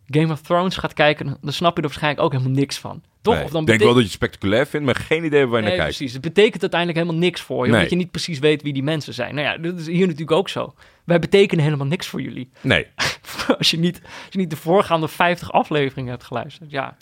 Game 0.07 0.33
of 0.33 0.41
Thrones 0.41 0.77
gaat 0.77 0.93
kijken, 0.93 1.37
dan- 1.41 1.53
snap 1.53 1.77
je 1.77 1.83
er 1.83 1.89
waarschijnlijk 1.89 2.23
ook 2.25 2.33
helemaal 2.33 2.53
niks 2.53 2.79
van. 2.79 3.03
Toch? 3.23 3.35
Nee, 3.35 3.45
Of 3.45 3.51
dan 3.51 3.61
ik 3.61 3.67
denk 3.67 3.81
wel 3.81 3.89
dat 3.89 3.99
je 3.99 4.05
het 4.05 4.13
spectaculair 4.13 4.67
vindt, 4.67 4.87
maar 4.87 4.95
geen 4.95 5.25
idee 5.25 5.47
waar 5.47 5.61
je 5.61 5.67
naar 5.67 5.77
kijkt. 5.77 5.97
precies. 5.97 6.13
Het 6.13 6.23
betekent 6.23 6.61
uiteindelijk 6.63 7.01
helemaal 7.01 7.21
niks 7.21 7.41
voor 7.41 7.65
je, 7.65 7.71
Nee. 7.71 7.75
omdat 7.75 7.91
je 7.91 7.97
niet 7.97 8.11
precies 8.11 8.39
weet 8.39 8.63
wie 8.63 8.73
die 8.73 8.83
mensen 8.83 9.15
zijn. 9.15 9.35
Nou 9.35 9.47
ja, 9.47 9.57
dat 9.59 9.79
is 9.79 9.87
hier 9.87 10.05
natuurlijk 10.07 10.31
ook 10.39 10.49
zo. 10.49 10.75
Wij 11.05 11.19
betekenen 11.19 11.65
helemaal 11.65 11.87
niks 11.87 12.07
voor 12.07 12.21
jullie. 12.23 12.51
Nee. 12.61 12.87
als, 13.59 13.71
je 13.71 13.79
niet, 13.79 14.01
als 14.03 14.13
je 14.31 14.39
niet 14.39 14.51
de 14.51 14.57
voorgaande 14.57 15.09
50 15.09 15.53
afleveringen 15.53 16.11
hebt 16.11 16.25
geluisterd. 16.25 16.71
Ja, 16.71 16.97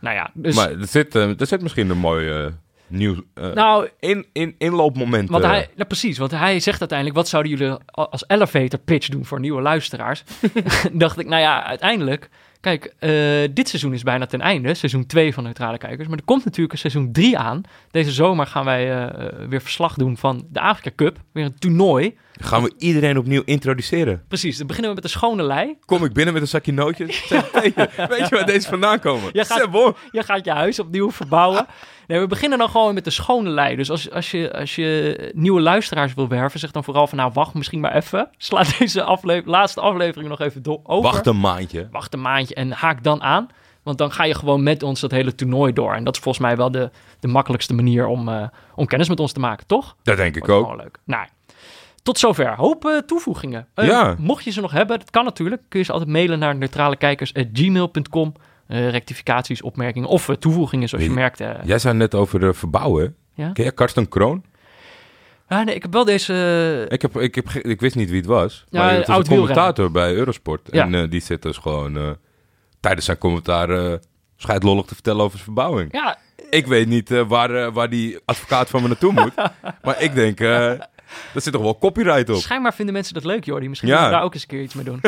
nou 0.00 0.16
ja. 0.16 0.30
Dus, 0.34 0.54
maar 0.56 0.70
er 0.70 0.86
zit, 0.86 1.14
eh, 1.14 1.40
er 1.40 1.46
zit 1.46 1.62
misschien 1.62 1.90
een 1.90 1.98
mooi 1.98 2.28
eh, 2.30 2.46
nieuw 2.86 3.14
eh, 3.34 3.52
nou, 3.52 3.88
in, 4.00 4.26
in, 4.32 4.54
inloopmoment. 4.58 5.28
Want 5.28 5.44
hij, 5.44 5.68
ja, 5.76 5.84
precies, 5.84 6.18
want 6.18 6.30
hij 6.30 6.60
zegt 6.60 6.80
uiteindelijk: 6.80 7.18
wat 7.18 7.28
zouden 7.28 7.52
jullie 7.52 7.76
als 7.90 8.24
elevator 8.26 8.78
pitch 8.78 9.08
doen 9.08 9.24
voor 9.24 9.40
nieuwe 9.40 9.62
luisteraars? 9.62 10.22
dacht 10.92 11.18
ik, 11.18 11.26
nou 11.26 11.42
ja, 11.42 11.64
uiteindelijk. 11.64 12.28
Kijk, 12.60 12.94
eh, 12.98 13.10
dit 13.54 13.68
seizoen 13.68 13.92
is 13.92 14.02
bijna 14.02 14.26
ten 14.26 14.40
einde, 14.40 14.74
seizoen 14.74 15.06
2 15.06 15.34
van 15.34 15.44
Neutrale 15.44 15.78
Kijkers. 15.78 16.08
Maar 16.08 16.18
er 16.18 16.24
komt 16.24 16.44
natuurlijk 16.44 16.72
een 16.72 16.78
seizoen 16.78 17.12
3 17.12 17.38
aan. 17.38 17.62
Deze 17.90 18.12
zomer 18.12 18.46
gaan 18.46 18.64
wij 18.64 19.06
eh, 19.06 19.48
weer 19.48 19.60
verslag 19.60 19.94
doen 19.94 20.16
van 20.16 20.46
de 20.50 20.60
Afrika 20.60 20.90
Cup. 20.96 21.18
Weer 21.32 21.44
een 21.44 21.58
toernooi. 21.58 22.16
Gaan 22.40 22.62
we 22.62 22.74
iedereen 22.78 23.18
opnieuw 23.18 23.42
introduceren? 23.44 24.24
Precies, 24.28 24.56
dan 24.58 24.66
beginnen 24.66 24.90
we 24.94 25.00
met 25.00 25.12
de 25.12 25.18
schone 25.18 25.42
lei. 25.42 25.76
Kom 25.84 26.04
ik 26.04 26.12
binnen 26.12 26.32
met 26.34 26.42
een 26.42 26.48
zakje 26.48 26.72
nootjes? 26.72 27.26
Zeg, 27.28 27.50
weet, 27.52 27.74
je, 27.74 27.88
weet 28.08 28.28
je 28.28 28.34
waar 28.36 28.46
deze 28.46 28.68
vandaan 28.68 28.98
komen? 29.00 29.30
Jij 29.32 29.44
gaat- 29.44 29.70
bon. 29.70 29.94
Je 30.10 30.22
gaat 30.22 30.44
je 30.44 30.50
huis 30.50 30.78
opnieuw 30.78 31.10
verbouwen. 31.10 31.66
Nee, 32.06 32.20
we 32.20 32.26
beginnen 32.26 32.58
dan 32.58 32.68
gewoon 32.68 32.94
met 32.94 33.04
de 33.04 33.10
schone 33.10 33.48
lei. 33.50 33.76
Dus 33.76 33.90
als, 33.90 34.10
als, 34.10 34.30
je, 34.30 34.52
als 34.52 34.74
je 34.74 35.30
nieuwe 35.34 35.60
luisteraars 35.60 36.14
wil 36.14 36.28
werven, 36.28 36.60
zeg 36.60 36.70
dan 36.70 36.84
vooral 36.84 37.06
van 37.06 37.18
nou, 37.18 37.30
wacht 37.34 37.54
misschien 37.54 37.80
maar 37.80 37.94
even. 37.94 38.28
Sla 38.36 38.62
deze 38.78 39.02
afle 39.02 39.42
laatste 39.44 39.80
aflevering 39.80 40.28
nog 40.28 40.40
even 40.40 40.62
do- 40.62 40.80
over. 40.84 41.10
Wacht 41.10 41.26
een 41.26 41.40
maandje. 41.40 41.88
Wacht 41.90 42.14
een 42.14 42.20
maandje 42.20 42.54
en 42.54 42.70
haak 42.72 43.02
dan 43.02 43.22
aan. 43.22 43.46
Want 43.82 43.98
dan 43.98 44.12
ga 44.12 44.24
je 44.24 44.34
gewoon 44.34 44.62
met 44.62 44.82
ons 44.82 45.00
dat 45.00 45.10
hele 45.10 45.34
toernooi 45.34 45.72
door. 45.72 45.94
En 45.94 46.04
dat 46.04 46.14
is 46.16 46.20
volgens 46.22 46.44
mij 46.44 46.56
wel 46.56 46.70
de, 46.70 46.90
de 47.20 47.28
makkelijkste 47.28 47.74
manier 47.74 48.06
om, 48.06 48.28
eh, 48.28 48.48
om 48.74 48.86
kennis 48.86 49.08
met 49.08 49.20
ons 49.20 49.32
te 49.32 49.40
maken, 49.40 49.66
toch? 49.66 49.96
Dat 50.02 50.16
denk 50.16 50.36
ik 50.36 50.48
ook. 50.48 50.76
Leuk. 50.76 50.98
Nou, 51.04 51.26
tot 52.06 52.18
zover. 52.18 52.54
Hoop 52.56 52.84
eh, 52.84 52.96
toevoegingen. 52.98 53.66
Eh, 53.74 53.86
Ja. 53.86 54.14
Mocht 54.18 54.44
je 54.44 54.50
ze 54.50 54.60
nog 54.60 54.70
hebben, 54.72 54.98
dat 54.98 55.10
kan 55.10 55.24
natuurlijk. 55.24 55.62
Kun 55.68 55.78
je 55.78 55.84
ze 55.84 55.92
altijd 55.92 56.10
mailen 56.10 56.38
naar 56.38 56.56
neutralekijkers.gmail.com. 56.56 58.32
Eh 58.66 58.90
rectificaties, 58.90 59.62
opmerkingen 59.62 60.08
of 60.08 60.30
toevoegingen, 60.38 60.88
zoals 60.88 61.04
je 61.04 61.10
Weet- 61.10 61.18
merkt. 61.18 61.42
Jij 61.64 61.78
zei 61.78 61.94
net 61.96 62.14
over 62.14 62.54
verbouwen. 62.54 63.16
Ja? 63.34 63.50
Ken 63.52 63.64
jij 63.64 63.72
Karsten 63.72 64.08
Kroon? 64.08 64.44
Ah, 65.48 65.64
nee, 65.64 65.74
ik 65.74 65.82
heb 65.82 65.92
wel 65.92 66.04
deze... 66.04 66.86
Ik, 66.88 67.02
heb, 67.02 67.16
ik, 67.16 67.34
heb, 67.34 67.48
ik 67.50 67.80
wist 67.80 67.94
niet 67.94 68.08
wie 68.08 68.18
het 68.18 68.26
was. 68.26 68.64
Ja, 68.68 68.80
maar 68.80 68.92
het 68.94 69.08
is 69.08 69.16
een 69.16 69.24
commentator 69.26 69.90
bij 69.90 70.14
Eurosport. 70.14 70.68
Ja. 70.70 70.90
En 70.90 71.10
die 71.10 71.20
zit 71.20 71.42
dus 71.42 71.56
gewoon 71.56 72.16
tijdens 72.80 73.04
zijn 73.06 73.18
commentaar 73.18 73.70
uh, 73.70 73.92
scheidlollig 74.36 74.84
te 74.86 74.94
vertellen 74.94 75.20
over 75.20 75.38
zijn 75.38 75.44
verbouwing. 75.44 75.92
Ja, 75.92 76.18
Ik 76.50 76.66
weet 76.66 76.88
niet 76.88 77.24
waar, 77.28 77.72
waar 77.72 77.88
die 77.90 78.18
advocaat 78.24 78.68
van 78.68 78.82
me 78.82 78.88
naartoe 78.88 79.12
moet. 79.12 79.34
maar 79.84 80.02
ik 80.02 80.14
denk, 80.14 80.38
daar 81.32 81.42
zit 81.42 81.52
toch 81.52 81.62
wel 81.62 81.78
copyright 81.78 82.30
op. 82.30 82.36
schijnbaar 82.36 82.74
vinden 82.74 82.94
mensen 82.94 83.14
dat 83.14 83.24
leuk, 83.24 83.44
Jordi. 83.44 83.68
Misschien 83.68 83.88
Ja. 83.90 83.94
moeten 83.94 84.12
we 84.12 84.18
daar 84.18 84.26
ook 84.28 84.34
eens 84.34 84.42
een 84.42 84.48
keer 84.48 84.62
iets 84.62 84.74
mee 84.74 84.84
doen. 84.84 85.00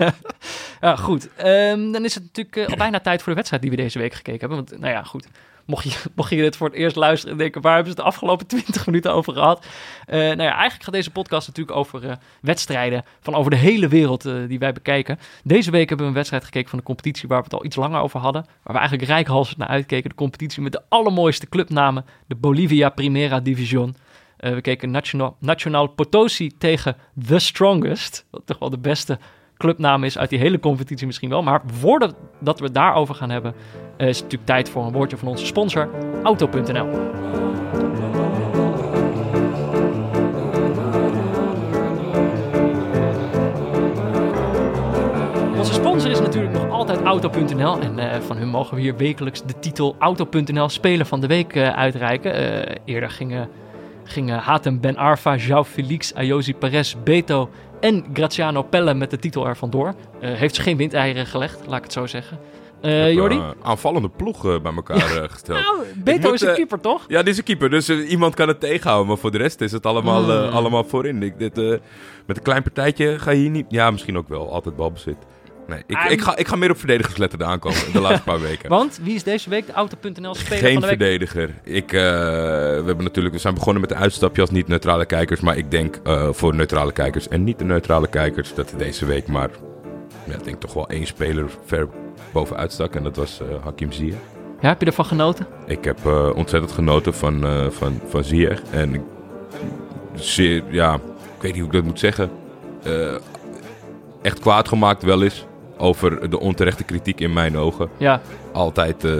ja, 0.80 0.96
goed. 0.96 1.28
Ehm, 1.36 1.90
dan 1.92 2.04
is 2.04 2.14
het 2.14 2.22
natuurlijk 2.24 2.56
eh, 2.56 2.66
al 2.68 2.76
bijna 2.76 3.00
tijd 3.08 3.18
voor 3.18 3.28
de 3.28 3.34
wedstrijd 3.34 3.62
die 3.62 3.70
we 3.70 3.76
deze 3.76 3.98
week 3.98 4.14
gekeken 4.14 4.40
hebben. 4.40 4.56
Want, 4.58 4.80
nou 4.80 4.92
ja, 4.92 5.02
goed. 5.02 5.26
Mocht 5.64 5.84
je, 5.92 5.98
mocht 6.16 6.30
je 6.30 6.36
dit 6.36 6.56
voor 6.56 6.66
het 6.68 6.76
eerst 6.76 6.96
luisteren 6.96 7.32
en 7.32 7.38
denken, 7.38 7.60
waar 7.60 7.74
hebben 7.74 7.92
ze 7.92 7.96
het 7.98 8.06
de 8.08 8.12
afgelopen 8.14 8.46
20 8.46 8.86
minuten 8.86 9.12
over 9.14 9.32
gehad? 9.32 9.66
Eh, 10.06 10.18
nou 10.18 10.42
ja, 10.42 10.52
eigenlijk 10.52 10.82
gaat 10.82 10.92
deze 10.94 11.10
podcast 11.10 11.46
natuurlijk 11.46 11.76
over 11.76 12.08
eh, 12.08 12.16
wedstrijden 12.40 13.04
van 13.20 13.34
over 13.34 13.50
de 13.50 13.56
hele 13.56 13.88
wereld 13.88 14.22
die 14.48 14.58
wij 14.58 14.72
bekijken. 14.72 15.18
Deze 15.44 15.70
week 15.70 15.88
hebben 15.88 16.06
we 16.06 16.10
een 16.12 16.16
wedstrijd 16.18 16.44
gekeken 16.44 16.68
van 16.70 16.78
de 16.78 16.84
competitie 16.84 17.28
waar 17.28 17.38
we 17.38 17.44
het 17.44 17.54
al 17.54 17.64
iets 17.64 17.76
langer 17.76 18.00
over 18.00 18.20
hadden. 18.20 18.42
Waar 18.62 18.72
we 18.74 18.78
eigenlijk 18.80 19.08
rijkhalsend 19.08 19.58
naar 19.58 19.68
uitkeken. 19.68 20.10
De 20.10 20.16
competitie 20.16 20.62
met 20.62 20.72
de 20.72 20.82
allermooiste 20.88 21.48
clubnamen. 21.48 22.04
De 22.26 22.34
Bolivia 22.34 22.88
Primera 22.88 23.40
Division. 23.40 23.96
Eh, 24.36 24.52
we 24.52 24.60
keken 24.60 24.90
Nacional 25.38 25.86
Potosi 25.86 26.56
tegen 26.58 26.96
The 27.26 27.38
Strongest. 27.38 28.26
Wat 28.30 28.42
toch 28.44 28.58
wel 28.58 28.70
de 28.70 28.78
beste 28.78 29.18
clubnaam 29.56 30.04
is 30.04 30.18
uit 30.18 30.30
die 30.30 30.38
hele 30.38 30.60
competitie 30.60 31.06
misschien 31.06 31.28
wel. 31.28 31.42
Maar 31.42 31.62
voordat 31.66 32.14
dat 32.40 32.58
we 32.58 32.64
het 32.64 32.74
daarover 32.74 33.14
gaan 33.14 33.30
hebben, 33.30 33.54
eh, 33.96 34.08
is 34.08 34.14
het 34.14 34.24
natuurlijk 34.24 34.50
tijd 34.50 34.68
voor 34.68 34.84
een 34.84 34.92
woordje 34.92 35.16
van 35.16 35.28
onze 35.28 35.46
sponsor, 35.46 35.88
Auto.nl. 36.22 36.88
Onze 45.56 45.72
sponsor 45.72 46.10
is 46.10 46.20
natuurlijk 46.20 46.52
nog 46.52 46.70
altijd 46.70 47.02
Auto.nl. 47.02 47.80
En 47.80 47.98
eh, 47.98 48.20
van 48.20 48.36
hun 48.36 48.48
mogen 48.48 48.74
we 48.74 48.80
hier 48.80 48.96
wekelijks 48.96 49.42
de 49.42 49.58
titel 49.58 49.96
Auto.nl 49.98 50.68
Speler 50.68 51.06
van 51.06 51.20
de 51.20 51.26
Week 51.26 51.56
uitreiken. 51.56 52.32
Eerder 52.84 53.10
gingen, 53.10 53.48
gingen 54.06 54.38
Hatem 54.38 54.80
Ben 54.80 54.96
Arfa, 54.96 55.36
João 55.36 55.64
Felix, 55.64 56.14
Ayosi 56.14 56.54
Perez, 56.54 56.94
Beto 57.04 57.50
en 57.80 58.04
Graziano 58.12 58.62
Pelle 58.62 58.94
met 58.94 59.10
de 59.10 59.18
titel 59.18 59.46
ervan 59.46 59.70
door. 59.70 59.94
Eh, 60.20 60.32
heeft 60.32 60.54
ze 60.54 60.62
geen 60.62 60.76
windeieren 60.76 61.26
gelegd, 61.26 61.60
laat 61.66 61.76
ik 61.76 61.82
het 61.82 61.92
zo 61.92 62.06
zeggen. 62.06 62.38
Eh 62.80 63.02
heb, 63.02 63.12
Jordi? 63.12 63.40
aanvallende 63.62 64.08
ploeg 64.08 64.46
eh, 64.46 64.60
bij 64.60 64.72
elkaar 64.74 65.16
eh, 65.22 65.28
gesteld. 65.30 65.58
Nou, 65.60 65.76
Beto 65.94 66.28
moet, 66.28 66.34
is 66.34 66.48
een 66.48 66.54
keeper, 66.54 66.80
toch? 66.80 67.04
Ja, 67.08 67.18
dit 67.18 67.28
is 67.32 67.38
een 67.38 67.44
keeper, 67.44 67.70
dus 67.70 67.88
iemand 67.90 68.34
kan 68.34 68.48
het 68.48 68.60
tegenhouden. 68.60 69.08
Maar 69.08 69.18
voor 69.18 69.30
de 69.30 69.38
rest 69.38 69.60
is 69.60 69.72
het 69.72 69.86
allemaal, 69.86 70.24
Hmm. 70.24 70.52
allemaal 70.54 70.84
voorin. 70.84 71.22
Ik, 71.22 71.38
dit, 71.38 71.58
eh, 71.58 71.68
met 72.26 72.36
een 72.36 72.42
klein 72.42 72.62
partijtje 72.62 73.18
ga 73.18 73.30
je 73.30 73.38
hier 73.38 73.50
niet... 73.50 73.66
Ja, 73.68 73.90
misschien 73.90 74.18
ook 74.18 74.28
wel. 74.28 74.52
Altijd 74.52 74.76
balbezit. 74.76 75.16
Nee, 75.66 75.82
ik, 75.86 75.98
ik, 76.10 76.20
ga, 76.20 76.36
ik 76.36 76.48
ga 76.48 76.56
meer 76.56 76.70
op 76.70 76.78
verdedigersletteren 76.78 77.46
aankomen 77.46 77.78
de 77.92 78.00
laatste 78.00 78.22
paar 78.22 78.40
weken. 78.50 78.68
Want 78.68 78.98
wie 79.02 79.14
is 79.14 79.22
deze 79.22 79.50
week 79.50 79.66
de 79.66 79.72
Auto.nl 79.72 80.34
Speler 80.34 80.58
Geen 80.58 80.72
van 80.72 80.80
de 80.80 80.86
Week? 80.86 80.98
verdediger. 80.98 81.54
Ik, 81.62 81.92
eh, 81.92 82.00
we, 82.00 82.82
hebben 82.86 83.04
natuurlijk, 83.04 83.34
we 83.34 83.40
zijn 83.40 83.54
begonnen 83.54 83.80
met 83.80 83.90
een 83.90 83.96
uitstapje 83.96 84.40
als 84.40 84.50
niet-neutrale 84.50 85.06
kijkers. 85.06 85.40
Maar 85.40 85.56
ik 85.56 85.70
denk 85.70 86.00
eh, 86.04 86.28
voor 86.32 86.54
neutrale 86.54 86.92
kijkers 86.92 87.28
en 87.28 87.44
niet-neutrale 87.44 88.08
kijkers... 88.08 88.54
dat 88.54 88.74
deze 88.76 89.06
week 89.06 89.26
maar, 89.26 89.50
ja, 90.24 90.34
ik 90.34 90.44
denk 90.44 90.60
toch 90.60 90.74
wel 90.74 90.88
één 90.88 91.06
speler 91.06 91.50
ver 91.64 91.88
bovenuit 92.32 92.72
stak. 92.72 92.94
En 92.94 93.02
dat 93.02 93.16
was 93.16 93.40
eh, 93.40 93.46
Hakim 93.64 93.92
Ziyech. 93.92 94.16
Ja, 94.60 94.68
heb 94.68 94.80
je 94.80 94.86
ervan 94.86 95.04
genoten? 95.04 95.46
Ik 95.66 95.84
heb 95.84 96.06
ontzettend 96.34 96.72
genoten 96.72 97.14
van, 97.14 97.44
van, 97.72 98.00
van 98.06 98.24
Ziyech. 98.24 98.62
En 98.70 98.94
ik, 98.94 99.00
zeer, 100.14 100.62
ja, 100.70 100.94
ik 100.94 101.42
weet 101.42 101.52
niet 101.52 101.60
hoe 101.60 101.70
ik 101.70 101.72
dat 101.76 101.84
moet 101.84 101.98
zeggen. 101.98 102.30
Echt 104.22 104.38
kwaad 104.40 104.68
gemaakt 104.68 105.02
wel 105.02 105.22
eens 105.22 105.46
over 105.78 106.30
de 106.30 106.40
onterechte 106.40 106.84
kritiek 106.84 107.20
in 107.20 107.32
mijn 107.32 107.56
ogen. 107.56 107.88
Ja, 107.96 108.20
Altijd, 108.52 109.04
eh, 109.04 109.12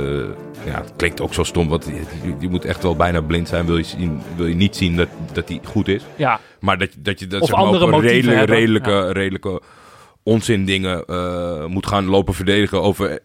ja, 0.65 0.81
het 0.81 0.93
klinkt 0.97 1.21
ook 1.21 1.35
zo 1.35 1.43
stom, 1.43 1.69
want 1.69 1.85
je, 1.85 2.35
je- 2.41 2.49
moet 2.49 2.65
echt 2.65 2.83
wel 2.83 2.97
bijna 2.97 3.21
blind 3.21 3.49
zijn. 3.49 3.67
Wil 3.67 3.77
je, 3.77 3.83
zien, 3.85 4.21
wil 4.37 4.47
je 4.47 4.55
niet 4.55 4.77
zien 4.77 4.97
dat, 4.97 5.09
dat 5.33 5.49
hij 5.49 5.61
goed 5.65 5.89
is. 5.89 6.03
ja. 6.17 6.41
Maar 6.61 6.79
dat, 6.79 6.93
je- 6.95 7.03
dat 7.03 7.19
je 7.21 7.27
dat 7.27 7.41
Of 7.41 7.49
zeg 7.49 7.57
maar, 7.59 7.67
op 7.69 7.81
een 7.93 8.01
redelijke, 8.01 8.45
redelijke, 8.45 9.13
redelijke 9.13 9.61
onzin 10.23 10.65
dingen 10.65 11.05
eh, 11.07 11.67
moet 11.67 11.87
gaan 11.87 12.05
lopen 12.07 12.35
verdedigen 12.35 12.83
over 12.83 13.21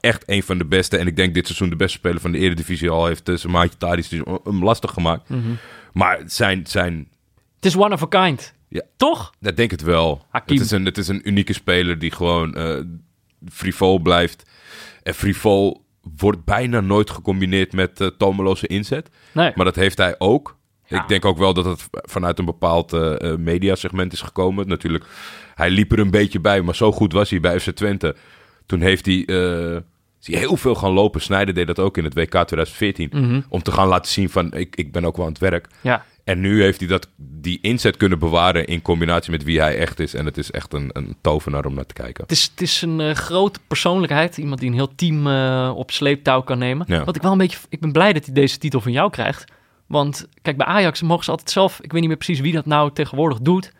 echt 0.00 0.22
een 0.26 0.42
van 0.42 0.58
de 0.58 0.64
beste. 0.64 0.96
En 0.96 1.06
ik 1.06 1.16
denk 1.16 1.34
dit 1.34 1.46
seizoen 1.46 1.68
de 1.70 1.76
beste 1.76 1.98
speler 1.98 2.20
van 2.20 2.32
de 2.32 2.38
Eredivisie 2.38 2.90
al 2.90 3.06
heeft 3.06 3.28
uh, 3.28 3.36
zijn 3.36 3.52
maatje 3.52 3.78
Tadic 3.78 4.10
dus 4.10 4.20
hem 4.44 4.64
lastig 4.64 4.90
gemaakt. 4.90 5.28
Mhm. 5.28 5.40
Maar 5.92 6.20
zijn, 6.26 6.66
zijn, 6.66 7.08
Het 7.56 7.64
is 7.64 7.76
one 7.76 7.94
of 7.94 8.02
a 8.02 8.06
kind. 8.26 8.54
Ja. 8.74 8.82
Toch? 8.96 9.32
dat 9.40 9.56
denk 9.56 9.72
ik 9.72 9.78
het 9.78 9.88
wel. 9.88 10.24
Hakim. 10.30 10.56
Het 10.56 10.64
is, 10.64 10.70
een, 10.70 10.84
het 10.84 10.98
is 10.98 11.08
een 11.08 11.28
unieke 11.28 11.52
speler 11.52 11.98
die 11.98 12.10
gewoon 12.10 12.54
eh 12.54 12.80
frivol 13.48 13.98
blijft. 13.98 14.50
En 15.02 15.14
frivol 15.14 15.84
wordt 16.16 16.44
bijna 16.44 16.80
nooit 16.80 17.10
gecombineerd 17.10 17.72
met 17.72 18.00
eh 18.00 18.08
tomeloze 18.18 18.66
inzet. 18.66 19.10
Nee. 19.32 19.52
Maar 19.54 19.64
dat 19.64 19.74
heeft 19.74 19.98
hij 19.98 20.14
ook. 20.18 20.56
Ja. 20.86 21.02
Ik 21.02 21.08
denk 21.08 21.24
ook 21.24 21.38
wel 21.38 21.54
dat 21.54 21.64
het 21.64 21.88
vanuit 21.90 22.38
een 22.38 22.44
bepaald 22.44 22.92
eh, 22.92 23.36
mediasegment 23.36 24.12
is 24.12 24.20
gekomen. 24.20 24.68
Natuurlijk, 24.68 25.04
hij 25.54 25.70
liep 25.70 25.92
er 25.92 25.98
een 25.98 26.10
beetje 26.10 26.40
bij, 26.40 26.62
maar 26.62 26.74
zo 26.74 26.92
goed 26.92 27.12
was 27.12 27.30
hij 27.30 27.40
bij 27.40 27.60
FC 27.60 27.70
Twente. 27.70 28.16
Toen 28.66 28.80
heeft 28.80 29.06
hij, 29.06 29.14
is 30.20 30.26
hij 30.26 30.38
heel 30.38 30.56
veel 30.56 30.74
gaan 30.74 30.92
lopen. 30.92 31.20
Snijder 31.20 31.54
deed 31.54 31.66
dat 31.66 31.78
ook 31.78 31.96
in 31.96 32.04
het 32.04 32.14
WK 32.14 32.30
2014. 32.30 33.08
Mhm. 33.12 33.40
Om 33.48 33.62
te 33.62 33.72
gaan 33.72 33.88
laten 33.88 34.10
zien 34.10 34.30
van, 34.30 34.52
ik, 34.52 34.76
ik 34.76 34.92
ben 34.92 35.04
ook 35.04 35.16
wel 35.16 35.26
aan 35.26 35.32
het 35.32 35.40
werk. 35.40 35.68
Ja. 35.80 36.04
En 36.24 36.40
nu 36.40 36.62
heeft 36.62 36.78
hij 36.80 36.88
dat, 36.88 37.08
die 37.16 37.58
inzet 37.62 37.96
kunnen 37.96 38.18
bewaren 38.18 38.66
in 38.66 38.82
combinatie 38.82 39.30
met 39.30 39.42
wie 39.42 39.60
hij 39.60 39.78
echt 39.78 40.00
is. 40.00 40.14
En 40.14 40.24
het 40.24 40.38
is 40.38 40.50
echt 40.50 40.72
een, 40.72 40.90
een 40.92 41.16
tovenaar 41.20 41.64
om 41.64 41.74
naar 41.74 41.86
te 41.86 41.94
kijken. 41.94 42.22
Het 42.22 42.32
is, 42.32 42.42
het 42.50 42.60
is 42.60 42.82
een 42.82 43.00
eh, 43.00 43.14
grote 43.14 43.60
persoonlijkheid. 43.66 44.36
Iemand 44.38 44.60
die 44.60 44.68
een 44.68 44.74
heel 44.74 44.94
team 44.94 45.26
eh, 45.26 45.72
op 45.76 45.90
sleeptouw 45.90 46.42
kan 46.42 46.58
nemen. 46.58 46.86
Ja. 46.88 47.04
Wat 47.04 47.16
ik 47.16 47.22
wel 47.22 47.32
een 47.32 47.38
beetje... 47.38 47.58
Ik 47.68 47.80
ben 47.80 47.92
blij 47.92 48.12
dat 48.12 48.24
hij 48.24 48.34
deze 48.34 48.58
titel 48.58 48.80
van 48.80 48.92
jou 48.92 49.10
krijgt. 49.10 49.44
Want 49.86 50.28
kijk, 50.42 50.56
bij 50.56 50.66
Ajax 50.66 51.02
mogen 51.02 51.24
ze 51.24 51.30
altijd 51.30 51.50
zelf... 51.50 51.80
Ik 51.80 51.92
weet 51.92 52.00
niet 52.00 52.08
meer 52.08 52.18
precies 52.18 52.40
wie 52.40 52.52
dat 52.52 52.66
nou 52.66 52.92
tegenwoordig 52.92 53.38
doet. 53.38 53.72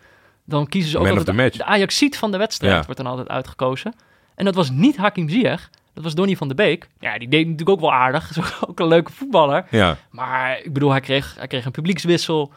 Dan 0.44 0.66
kiezen 0.66 0.90
ze 0.90 0.96
ook 0.98 1.02
Man 1.02 1.12
altijd 1.12 1.28
of 1.28 1.34
the 1.36 1.42
match. 1.42 1.56
De 1.56 1.64
Ajaxiet 1.64 2.18
van 2.18 2.30
de 2.30 2.38
wedstrijd 2.38 2.72
Ja. 2.72 2.82
wordt 2.84 2.96
dan 2.96 3.06
altijd 3.06 3.28
uitgekozen. 3.28 3.94
En 4.34 4.44
dat 4.44 4.54
was 4.54 4.70
niet 4.70 4.96
Hakim 4.96 5.28
Ziyech. 5.28 5.70
Dat 5.94 6.04
was 6.04 6.14
Donny 6.14 6.36
van 6.36 6.48
de 6.48 6.54
Beek. 6.54 6.88
Ja, 7.00 7.18
die 7.18 7.28
deed 7.28 7.42
natuurlijk 7.44 7.70
ook 7.70 7.80
wel 7.80 7.92
aardig. 7.92 8.30
Is 8.30 8.38
ook 8.66 8.80
een 8.80 8.86
leuke 8.88 9.12
voetballer. 9.12 9.64
Ja, 9.70 9.96
Maar 10.10 10.58
ik 10.64 10.72
bedoel, 10.72 10.90
hij 10.90 11.00
kreeg, 11.00 11.34
hij 11.38 11.46
kreeg 11.46 11.64
een 11.64 11.70
publiekswissel. 11.72 12.52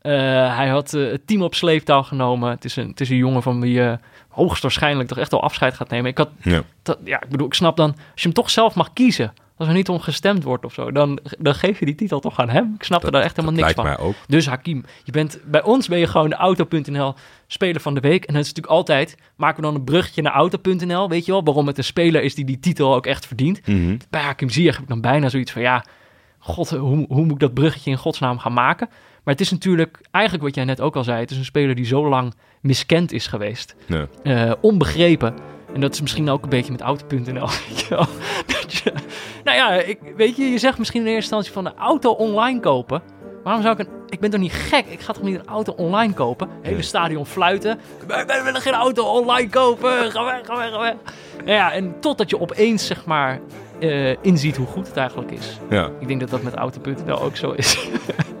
Eh, 0.00 0.12
hij 0.56 0.68
had 0.68 0.94
eh, 0.94 1.10
het 1.10 1.26
team 1.26 1.42
op 1.42 1.54
sleeptouw 1.54 2.02
genomen. 2.02 2.50
Het 2.50 2.64
is 2.64 2.76
een, 2.76 2.88
het 2.88 3.00
is 3.00 3.08
een 3.10 3.16
jongen 3.16 3.42
van 3.42 3.60
wie 3.60 3.72
je 3.72 3.98
hoogstwaarschijnlijk 4.28 5.08
toch 5.08 5.18
echt 5.18 5.30
wel 5.30 5.42
afscheid 5.42 5.74
gaat 5.74 5.88
nemen. 5.90 6.10
Ik 6.10 6.18
had, 6.18 6.28
Ja. 6.42 6.62
dat, 6.82 6.98
ja, 7.04 7.22
ik 7.22 7.28
bedoel, 7.28 7.46
ik 7.46 7.54
snap 7.54 7.76
dan, 7.76 7.88
als 7.90 8.00
je 8.22 8.22
hem 8.22 8.32
toch 8.32 8.50
zelf 8.50 8.74
mag 8.74 8.92
kiezen, 8.92 9.32
als 9.62 9.70
er 9.70 9.76
niet 9.76 9.88
om 9.88 10.00
gestemd 10.00 10.42
wordt 10.42 10.64
of 10.64 10.72
zo, 10.72 10.92
dan, 10.92 11.18
dan 11.38 11.54
geef 11.54 11.78
je 11.78 11.84
die 11.84 11.94
titel 11.94 12.20
toch 12.20 12.38
aan 12.40 12.48
hem. 12.48 12.72
Ik 12.74 12.82
snap 12.82 13.04
er 13.04 13.12
daar 13.12 13.22
echt 13.22 13.36
helemaal 13.36 13.60
niks 13.60 13.72
van. 13.72 13.84
mij 13.84 13.98
ook. 13.98 14.14
Dus 14.26 14.46
Hakim, 14.46 14.84
je 15.04 15.12
bent, 15.12 15.38
bij 15.44 15.62
ons 15.62 15.88
ben 15.88 15.98
je 15.98 16.06
gewoon 16.06 16.28
de 16.28 16.36
Auto.nl 16.36 17.14
speler 17.46 17.80
van 17.80 17.94
de 17.94 18.00
week. 18.00 18.24
En 18.24 18.34
dat 18.34 18.42
is 18.42 18.48
natuurlijk 18.48 18.74
altijd, 18.74 19.16
maken 19.36 19.56
we 19.56 19.62
dan 19.62 19.74
een 19.74 19.84
bruggetje 19.84 20.22
naar 20.22 20.32
Auto.nl, 20.32 21.08
weet 21.08 21.24
je 21.24 21.32
wel, 21.32 21.44
waarom 21.44 21.66
het 21.66 21.78
een 21.78 21.84
speler 21.84 22.22
is 22.22 22.34
die 22.34 22.44
die 22.44 22.58
titel 22.58 22.94
ook 22.94 23.06
echt 23.06 23.26
verdient. 23.26 23.66
Mhm. 23.66 23.96
Bij 24.10 24.22
Hakim 24.22 24.50
Ziyech 24.50 24.74
heb 24.74 24.82
ik 24.82 24.88
dan 24.88 25.00
bijna 25.00 25.28
zoiets 25.28 25.52
van, 25.52 25.62
ja, 25.62 25.84
god, 26.38 26.70
hoe, 26.70 27.06
hoe 27.08 27.24
moet 27.24 27.32
ik 27.32 27.38
dat 27.38 27.54
bruggetje 27.54 27.90
in 27.90 27.96
godsnaam 27.96 28.38
gaan 28.38 28.52
maken? 28.52 28.88
Maar 29.22 29.34
het 29.34 29.40
is 29.42 29.50
natuurlijk, 29.50 29.98
eigenlijk 30.10 30.44
wat 30.44 30.54
jij 30.54 30.64
net 30.64 30.80
ook 30.80 30.96
al 30.96 31.04
zei, 31.04 31.20
het 31.20 31.30
is 31.30 31.36
een 31.36 31.44
speler 31.44 31.74
die 31.74 31.84
zo 31.84 32.08
lang 32.08 32.34
miskend 32.60 33.12
is 33.12 33.26
geweest. 33.26 33.74
Ja. 33.86 34.06
Eh, 34.22 34.52
onbegrepen. 34.60 35.34
En 35.74 35.80
dat 35.80 35.92
is 35.92 36.00
misschien 36.00 36.30
ook 36.30 36.42
een 36.42 36.48
beetje 36.48 36.72
met 36.72 36.80
Auto.nl. 36.80 37.48
nou 39.44 39.56
ja, 39.56 39.72
ik, 39.72 39.98
weet 40.16 40.36
je, 40.36 40.44
je 40.44 40.58
zegt 40.58 40.78
misschien 40.78 41.00
in 41.00 41.06
eerste 41.06 41.20
instantie 41.20 41.52
van 41.52 41.66
een 41.66 41.76
auto 41.76 42.10
online 42.10 42.60
kopen. 42.60 43.02
Waarom 43.42 43.62
zou 43.62 43.74
ik 43.74 43.86
een... 43.86 43.92
Ik 44.08 44.20
ben 44.20 44.30
toch 44.30 44.40
niet 44.40 44.52
gek? 44.52 44.86
Ik 44.86 45.00
ga 45.00 45.12
toch 45.12 45.22
niet 45.22 45.38
een 45.38 45.46
auto 45.46 45.72
online 45.72 46.12
kopen? 46.12 46.48
Hele 46.62 46.82
stadion 46.82 47.26
fluiten. 47.26 47.80
Wij, 48.06 48.26
wij 48.26 48.44
willen 48.44 48.60
geen 48.60 48.72
auto 48.72 49.04
online 49.04 49.48
kopen. 49.48 50.12
Ga 50.12 50.24
weg, 50.24 50.40
ga 50.46 50.56
weg, 50.56 50.70
ga 50.70 50.80
weg. 50.80 50.94
Nou 51.36 51.50
ja, 51.50 51.72
en 51.72 52.00
totdat 52.00 52.30
je 52.30 52.40
opeens, 52.40 52.86
zeg 52.86 53.04
maar, 53.04 53.40
eh, 53.82 54.16
inziet 54.20 54.56
hoe 54.56 54.66
goed 54.66 54.86
het 54.86 54.96
eigenlijk 54.96 55.30
is. 55.30 55.58
ja. 55.70 55.90
Ik 56.00 56.08
denk 56.08 56.20
dat 56.20 56.30
dat 56.30 56.42
met 56.42 56.54
Auto.nl 56.54 57.20
ook 57.22 57.36
zo 57.36 57.50
is. 57.50 57.78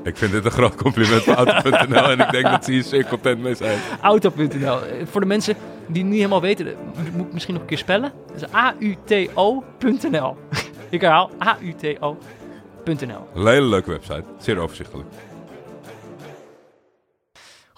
Ik 0.04 0.16
vind 0.16 0.32
dit 0.32 0.44
een 0.44 0.50
groot 0.50 0.74
compliment 0.74 1.22
voor 1.22 1.34
Auto.nl 1.34 2.10
en 2.10 2.20
ik 2.20 2.30
denk 2.30 2.44
dat 2.44 2.64
ze 2.64 2.70
hier 2.72 2.82
zeer 2.82 3.06
content 3.06 3.40
mee 3.42 3.54
zijn. 3.54 3.78
Auto.nl. 4.00 4.86
Eh, 4.86 5.06
Voor 5.06 5.20
de 5.20 5.26
mensen 5.26 5.54
die 5.86 6.00
het 6.02 6.10
niet 6.10 6.16
helemaal 6.20 6.40
weten, 6.40 6.66
eh, 6.66 6.72
moet- 6.96 7.12
moet 7.16 7.26
ik 7.26 7.32
misschien 7.32 7.54
nog 7.54 7.62
een 7.62 7.68
keer 7.68 7.78
spellen. 7.78 8.12
Dat 8.26 8.36
is 8.36 8.54
A-U-T-O.nl. 8.54 10.36
ik 10.90 11.00
herhaal, 11.00 11.30
A-U-T-O.nl. 11.44 13.26
Een 13.34 13.46
hele 13.46 13.66
leuke 13.66 13.90
website. 13.90 14.22
Zeer 14.38 14.58
overzichtelijk. 14.58 15.08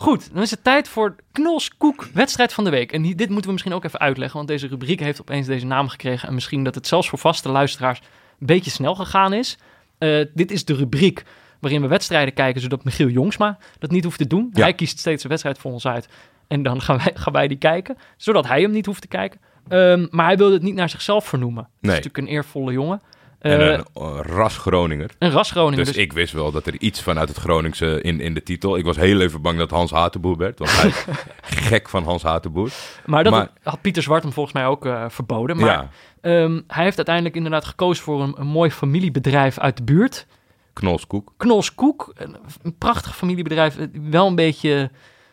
Goed, 0.05 0.35
dan 0.35 0.43
is 0.43 0.51
het 0.51 0.65
tijd 0.65 0.89
voor 0.89 1.17
Knols 1.33 1.77
Koek 1.77 2.09
wedstrijd 2.13 2.53
van 2.53 2.65
de 2.65 2.71
week. 2.71 2.93
En 2.93 3.03
dit 3.03 3.29
moeten 3.29 3.45
we 3.45 3.51
misschien 3.53 3.73
ook 3.73 3.85
even 3.85 3.99
uitleggen, 3.99 4.37
want 4.37 4.49
deze 4.49 4.67
rubriek 4.67 5.01
heeft 5.01 5.21
opeens 5.21 5.47
deze 5.47 5.67
naam 5.67 5.89
gekregen. 5.89 6.29
En 6.29 6.35
misschien 6.35 6.65
dat 6.65 6.75
het 6.75 6.87
zelfs 6.87 7.09
voor 7.09 7.19
vaste 7.19 7.49
luisteraars 7.49 7.99
een 8.41 8.47
beetje 8.47 8.71
snel 8.71 8.95
gegaan 8.95 9.33
is. 9.33 9.59
Eh, 9.99 10.25
dit 10.35 10.51
is 10.51 10.65
de 10.65 10.75
rubriek 10.75 11.25
waarin 11.61 11.81
we 11.81 11.87
wedstrijden 11.89 12.35
kijken, 12.35 12.61
zodat 12.61 12.85
Michiel 12.85 13.09
Jongsma 13.09 13.59
dat 13.79 13.91
niet 13.91 14.05
hoeft 14.05 14.19
te 14.19 14.27
doen. 14.27 14.51
Ja. 14.53 14.63
Hij 14.63 14.73
kiest 14.75 14.99
steeds 14.99 15.23
een 15.23 15.29
wedstrijd 15.29 15.59
voor 15.59 15.73
ons 15.73 15.87
uit. 15.87 16.09
En 16.49 16.63
dan 16.63 16.81
gaan 16.83 16.97
wij, 16.97 17.11
gaan 17.23 17.33
wij 17.33 17.49
die 17.49 17.59
kijken, 17.59 17.97
zodat 18.17 18.47
hij 18.47 18.61
hem 18.61 18.71
niet 18.71 18.87
hoeft 18.87 19.01
te 19.01 19.09
kijken. 19.09 19.41
Ehm, 19.69 20.07
maar 20.11 20.27
hij 20.27 20.37
wilde 20.37 20.55
het 20.55 20.63
niet 20.63 20.75
naar 20.75 20.89
zichzelf 20.89 21.25
vernoemen. 21.27 21.63
Dat 21.63 21.73
Nee. 21.81 21.91
is 21.91 21.97
natuurlijk 21.97 22.29
een 22.29 22.35
eervolle 22.35 22.73
jongen. 22.73 23.01
En 23.45 23.61
Eh, 23.73 23.81
een 23.95 24.23
ras 24.23 24.57
Groninger. 24.59 25.11
een 25.19 25.31
ras 25.31 25.51
Groningen. 25.51 25.85
Dus 25.85 25.95
dus 25.95 26.03
ik 26.03 26.13
wist 26.13 26.33
wel 26.33 26.51
dat 26.53 26.67
er 26.67 26.81
iets 26.81 27.03
vanuit 27.03 27.29
het 27.29 27.39
Groningse 27.39 28.01
in, 28.01 28.21
in 28.21 28.35
de 28.35 28.43
titel. 28.43 28.77
Ik 28.77 28.85
was 28.85 28.97
heel 28.97 29.21
even 29.21 29.43
bang 29.43 29.59
dat 29.59 29.71
Hans 29.71 29.91
Hatenboer 29.91 30.37
werd. 30.37 30.59
Want 30.59 30.71
hij 30.81 30.89
is 30.89 31.05
gek 31.69 31.89
van 31.89 32.05
Hans 32.05 32.23
Hatenboer. 32.23 32.71
maar 33.07 33.25
dat 33.25 33.33
maar- 33.33 33.51
had 33.63 33.81
Pieter 33.81 34.03
Zwart 34.03 34.23
hem 34.23 34.33
volgens 34.33 34.55
mij 34.55 34.67
ook 34.67 34.87
eh, 34.87 35.05
verboden. 35.09 35.57
Maar 35.57 35.67
Ja, 35.67 35.89
Ehm, 36.21 36.61
hij 36.67 36.85
heeft 36.85 36.97
uiteindelijk 36.97 37.37
inderdaad 37.37 37.65
gekozen 37.65 38.05
voor 38.05 38.23
een, 38.23 38.35
een 38.39 38.47
mooi 38.47 38.71
familiebedrijf 38.71 39.59
uit 39.59 39.77
de 39.77 39.83
buurt. 39.83 40.27
Knolskoek. 40.73 41.33
Knols 41.37 41.75
Koek, 41.75 42.13
een, 42.17 42.37
een 42.63 42.79
prachtig 42.79 43.17
familiebedrijf. 43.17 43.79
eh, 43.79 43.87
Wel 43.93 44.27
een 44.27 44.35
beetje 44.35 44.91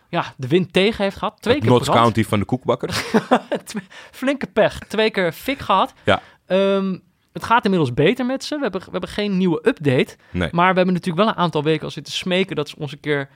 ja, 0.10 0.34
de 0.38 0.48
wind 0.48 0.74
tegen 0.74 1.04
heeft 1.04 1.18
gehad. 1.18 1.42
Twee 1.42 1.56
Het 1.56 1.64
keer 1.64 1.74
brand. 1.80 1.90
County 1.98 2.24
van 2.24 2.40
de 2.40 2.46
koekbakker. 2.46 2.90
Flinke 4.12 4.48
pech. 4.48 4.80
Twee 4.80 5.12
keer 5.12 5.32
fik 5.32 5.60
gehad. 5.60 5.94
Ja. 6.04 6.22
Ehm, 6.48 6.98
het 7.34 7.44
gaat 7.44 7.64
inmiddels 7.64 7.94
beter 7.94 8.26
met 8.26 8.44
ze. 8.44 8.56
We 8.56 8.62
hebben, 8.62 8.82
we 8.82 8.92
hebben 8.92 9.10
geen 9.10 9.38
nieuwe 9.38 9.60
update. 9.68 10.16
Nee. 10.32 10.50
Maar 10.52 10.70
we 10.70 10.76
hebben 10.76 10.94
natuurlijk 10.94 11.24
wel 11.26 11.34
een 11.34 11.42
aantal 11.42 11.64
weken 11.64 11.84
al 11.86 11.92
zitten 11.92 12.14
smeken... 12.14 12.56
dat 12.56 12.70
ze 12.70 12.76
ons 12.80 12.92
een 12.92 13.00
keer 13.00 13.30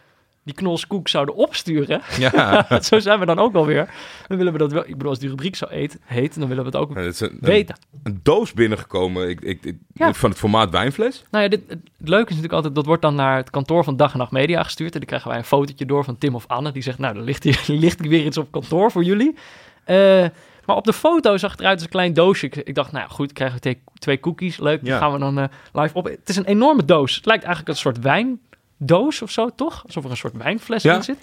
die 0.44 0.54
Knols 0.54 0.88
Koek 0.88 1.08
zouden 1.08 1.36
opsturen. 1.36 2.02
Ja, 2.20 2.66
zo 2.90 3.00
zijn 3.00 3.20
we 3.20 3.26
dan 3.26 3.40
ook 3.40 3.56
alweer. 3.56 3.90
Dan 4.28 4.38
willen 4.38 4.54
we 4.54 4.60
dat 4.60 4.72
wel... 4.72 4.82
Ik 4.82 4.92
bedoel, 4.98 5.10
als 5.10 5.20
die 5.20 5.30
rubriek 5.30 5.56
zo 5.56 5.66
eet, 5.70 5.98
heet... 6.04 6.40
dan 6.40 6.48
willen 6.48 6.64
we 6.64 6.70
het 6.70 6.80
ook 6.80 6.96
het 6.96 7.20
een, 7.20 7.38
weten. 7.42 7.76
een 8.04 8.20
doos 8.24 8.54
binnengekomen 8.54 9.30
ik, 9.30 9.42
ik, 9.42 9.64
ik- 9.64 9.78
Ja. 9.94 10.14
van 10.14 10.30
het 10.30 10.40
formaat 10.40 10.70
wijnfles. 10.70 11.24
Nou 11.32 11.44
ja, 11.44 11.50
dit, 11.50 11.62
het 11.68 11.80
leuke 11.98 12.24
is 12.30 12.36
natuurlijk 12.36 12.54
altijd, 12.54 12.76
dat 12.76 12.86
wordt 12.86 13.02
dan 13.02 13.16
naar 13.16 13.38
het 13.38 13.50
kantoor 13.50 13.84
van 13.84 13.96
Dag 13.98 14.12
en 14.12 14.18
Nacht 14.18 14.32
Media 14.32 14.64
gestuurd. 14.64 14.94
En 14.94 15.00
dan 15.00 15.08
krijgen 15.08 15.30
wij 15.30 15.38
een 15.38 15.44
fotootje 15.46 15.86
door 15.86 16.04
van 16.04 16.18
Tim 16.18 16.36
of 16.36 16.48
Anne. 16.48 16.72
Die 16.72 16.84
zegt, 16.84 16.98
nou, 17.00 17.16
er 17.18 17.24
ligt 17.24 17.44
hier, 17.44 17.64
ligt 17.86 18.08
weer 18.08 18.26
iets 18.26 18.38
op 18.38 18.52
kantoor 18.52 18.92
voor 18.92 19.04
jullie. 19.04 19.36
Eh, 19.84 20.26
maar 20.66 20.76
op 20.76 20.86
de 20.86 20.94
foto 20.94 21.38
zag 21.38 21.52
het 21.52 21.60
eruit 21.60 21.76
als 21.76 21.84
een 21.84 21.90
klein 21.90 22.14
doosje. 22.14 22.46
Ik, 22.46 22.56
ik 22.56 22.76
dacht, 22.76 22.92
nou 22.92 23.10
goed, 23.10 23.34
krijgen 23.34 23.60
we 23.62 23.78
twee, 24.00 24.20
cookies. 24.20 24.58
Leuk, 24.58 24.80
die 24.82 24.90
Ja. 24.90 24.98
gaan 24.98 25.12
we 25.14 25.20
dan 25.20 25.40
eh, 25.40 25.46
live 25.74 25.94
op. 25.94 26.06
Het 26.06 26.30
is 26.30 26.36
een 26.36 26.46
enorme 26.46 26.86
doos. 26.86 27.16
Het 27.16 27.26
lijkt 27.26 27.44
eigenlijk 27.44 27.76
een 27.76 27.82
soort 27.82 28.00
wijndoos 28.00 29.22
of 29.22 29.32
zo, 29.32 29.50
toch? 29.56 29.84
Alsof 29.86 30.04
er 30.04 30.10
een 30.10 30.18
soort 30.18 30.38
wijnfles 30.38 30.84
Ja. 30.84 30.96
in 30.96 31.04
zit. 31.04 31.18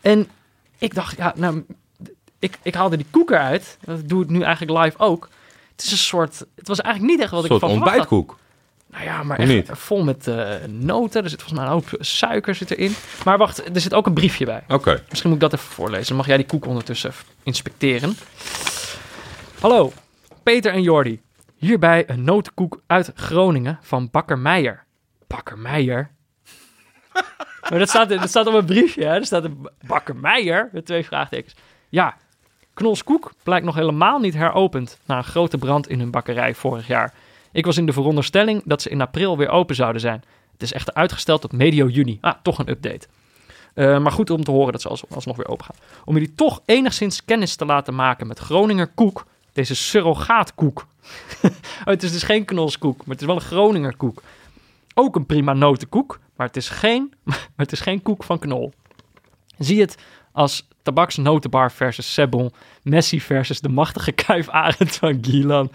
En 0.00 0.28
ik 0.78 0.94
dacht, 0.94 1.16
ja, 1.16 1.32
nou, 1.36 1.64
ik, 2.38 2.58
ik 2.62 2.74
haalde 2.74 2.96
die 2.96 3.06
koek 3.10 3.30
eruit. 3.30 3.78
Dat 3.84 4.08
doe 4.08 4.22
ik 4.22 4.28
nu 4.28 4.42
eigenlijk 4.42 4.84
live 4.84 4.98
ook. 4.98 5.28
Het 5.76 5.84
is 5.84 5.90
een 5.90 5.96
soort, 5.98 6.44
het 6.54 6.68
was 6.68 6.80
eigenlijk 6.80 7.14
niet 7.14 7.22
echt 7.22 7.32
wat 7.32 7.44
Een 7.44 7.50
ik 7.54 7.60
van 7.60 7.70
ontbijtkoek. 7.70 8.36
Nou 8.94 9.06
ja, 9.06 9.22
maar 9.22 9.38
echt 9.38 9.68
vol 9.72 10.04
met 10.04 10.26
eh, 10.26 10.54
noten. 10.68 11.22
Er 11.22 11.30
zit 11.30 11.42
volgens 11.42 11.60
mij 11.60 11.68
een 11.68 11.74
hoop 11.74 11.88
suiker 11.98 12.54
zit 12.54 12.70
erin. 12.70 12.94
Maar 13.24 13.38
wacht, 13.38 13.74
er 13.74 13.80
zit 13.80 13.94
ook 13.94 14.06
een 14.06 14.14
briefje 14.14 14.44
bij. 14.44 14.62
Oké. 14.68 15.02
Misschien 15.08 15.30
moet 15.30 15.42
ik 15.42 15.50
dat 15.50 15.60
even 15.60 15.72
voorlezen. 15.72 16.06
Dan 16.06 16.16
mag 16.16 16.26
jij 16.26 16.36
die 16.36 16.46
koek 16.46 16.66
ondertussen 16.66 17.12
inspecteren. 17.42 18.16
Hallo, 19.60 19.92
Peter 20.42 20.72
en 20.72 20.82
Jordi. 20.82 21.20
Hierbij 21.56 22.04
een 22.06 22.24
notenkoek 22.24 22.82
uit 22.86 23.12
Groningen 23.14 23.78
van 23.82 24.08
Bakker 24.10 24.38
Meijer. 24.38 24.84
Bakker 25.26 25.58
Meijer? 25.58 26.10
maar 27.70 27.78
dat 27.78 27.88
staat, 27.88 28.08
dat 28.08 28.28
staat 28.28 28.46
op 28.46 28.54
een 28.54 28.64
briefje, 28.64 29.04
hè? 29.04 29.14
Er 29.14 29.26
staat 29.26 29.44
een 29.44 29.68
Bakker 29.86 30.16
Meijer 30.16 30.68
met 30.72 30.86
twee 30.86 31.04
vraagtekens. 31.04 31.54
Ja, 31.88 32.16
Knols 32.74 33.04
Koek 33.04 33.32
blijkt 33.42 33.66
nog 33.66 33.74
helemaal 33.74 34.18
niet 34.18 34.34
heropend 34.34 34.98
na 35.04 35.16
een 35.16 35.24
grote 35.24 35.58
brand 35.58 35.88
in 35.88 35.98
hun 35.98 36.10
bakkerij 36.10 36.54
vorig 36.54 36.86
jaar. 36.86 37.12
Ik 37.54 37.64
was 37.64 37.76
in 37.76 37.86
de 37.86 37.92
veronderstelling 37.92 38.62
dat 38.64 38.82
ze 38.82 38.88
in 38.88 39.00
april 39.00 39.36
weer 39.36 39.48
open 39.48 39.74
zouden 39.74 40.00
zijn. 40.00 40.22
Het 40.52 40.62
is 40.62 40.72
echter 40.72 40.94
uitgesteld 40.94 41.40
tot 41.40 41.52
medio 41.52 41.86
juni. 41.86 42.18
Ah, 42.20 42.34
toch 42.42 42.58
een 42.58 42.68
update. 42.68 43.06
Eh, 43.74 43.98
maar 43.98 44.12
goed 44.12 44.30
om 44.30 44.44
te 44.44 44.50
horen 44.50 44.72
dat 44.72 44.80
ze 44.80 44.88
als, 44.88 45.02
alsnog 45.10 45.36
weer 45.36 45.48
open 45.48 45.64
gaan. 45.64 45.76
Om 46.04 46.14
jullie 46.14 46.34
toch 46.34 46.62
enigszins 46.64 47.24
kennis 47.24 47.56
te 47.56 47.64
laten 47.64 47.94
maken 47.94 48.26
met 48.26 48.38
Groninger 48.38 48.86
koek. 48.86 49.26
Deze 49.52 49.74
surrogaatkoek. 49.74 50.86
oh, 51.44 51.50
het 51.84 52.02
is 52.02 52.12
dus 52.12 52.22
geen 52.22 52.44
knolskoek, 52.44 52.96
maar 52.96 53.14
het 53.14 53.20
is 53.20 53.26
wel 53.26 53.36
een 53.36 53.40
Groninger 53.40 53.96
koek. 53.96 54.22
Ook 54.94 55.16
een 55.16 55.26
prima 55.26 55.52
notenkoek, 55.52 56.18
maar 56.36 56.46
het 56.46 56.56
is 56.56 56.68
geen, 56.68 57.12
maar 57.24 57.36
het 57.56 57.72
is 57.72 57.80
geen 57.80 58.02
koek 58.02 58.24
van 58.24 58.38
knol. 58.38 58.72
Zie 59.58 59.80
het 59.80 59.96
als 60.32 60.68
tabaksnotenbar 60.82 61.72
versus 61.72 62.12
Sebon, 62.12 62.52
Messi 62.82 63.20
versus 63.20 63.60
de 63.60 63.68
machtige 63.68 64.12
kuif 64.26 64.48
Arend 64.48 64.96
van 64.96 65.18
Gielan. 65.20 65.70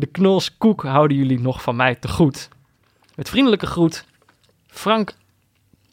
De 0.00 0.06
knols 0.06 0.56
koek 0.58 0.82
houden 0.82 1.16
jullie 1.16 1.40
nog 1.40 1.62
van 1.62 1.76
mij 1.76 1.94
te 1.94 2.08
goed. 2.08 2.48
Met 3.14 3.28
vriendelijke 3.28 3.66
groet, 3.66 4.04
Frank 4.66 5.14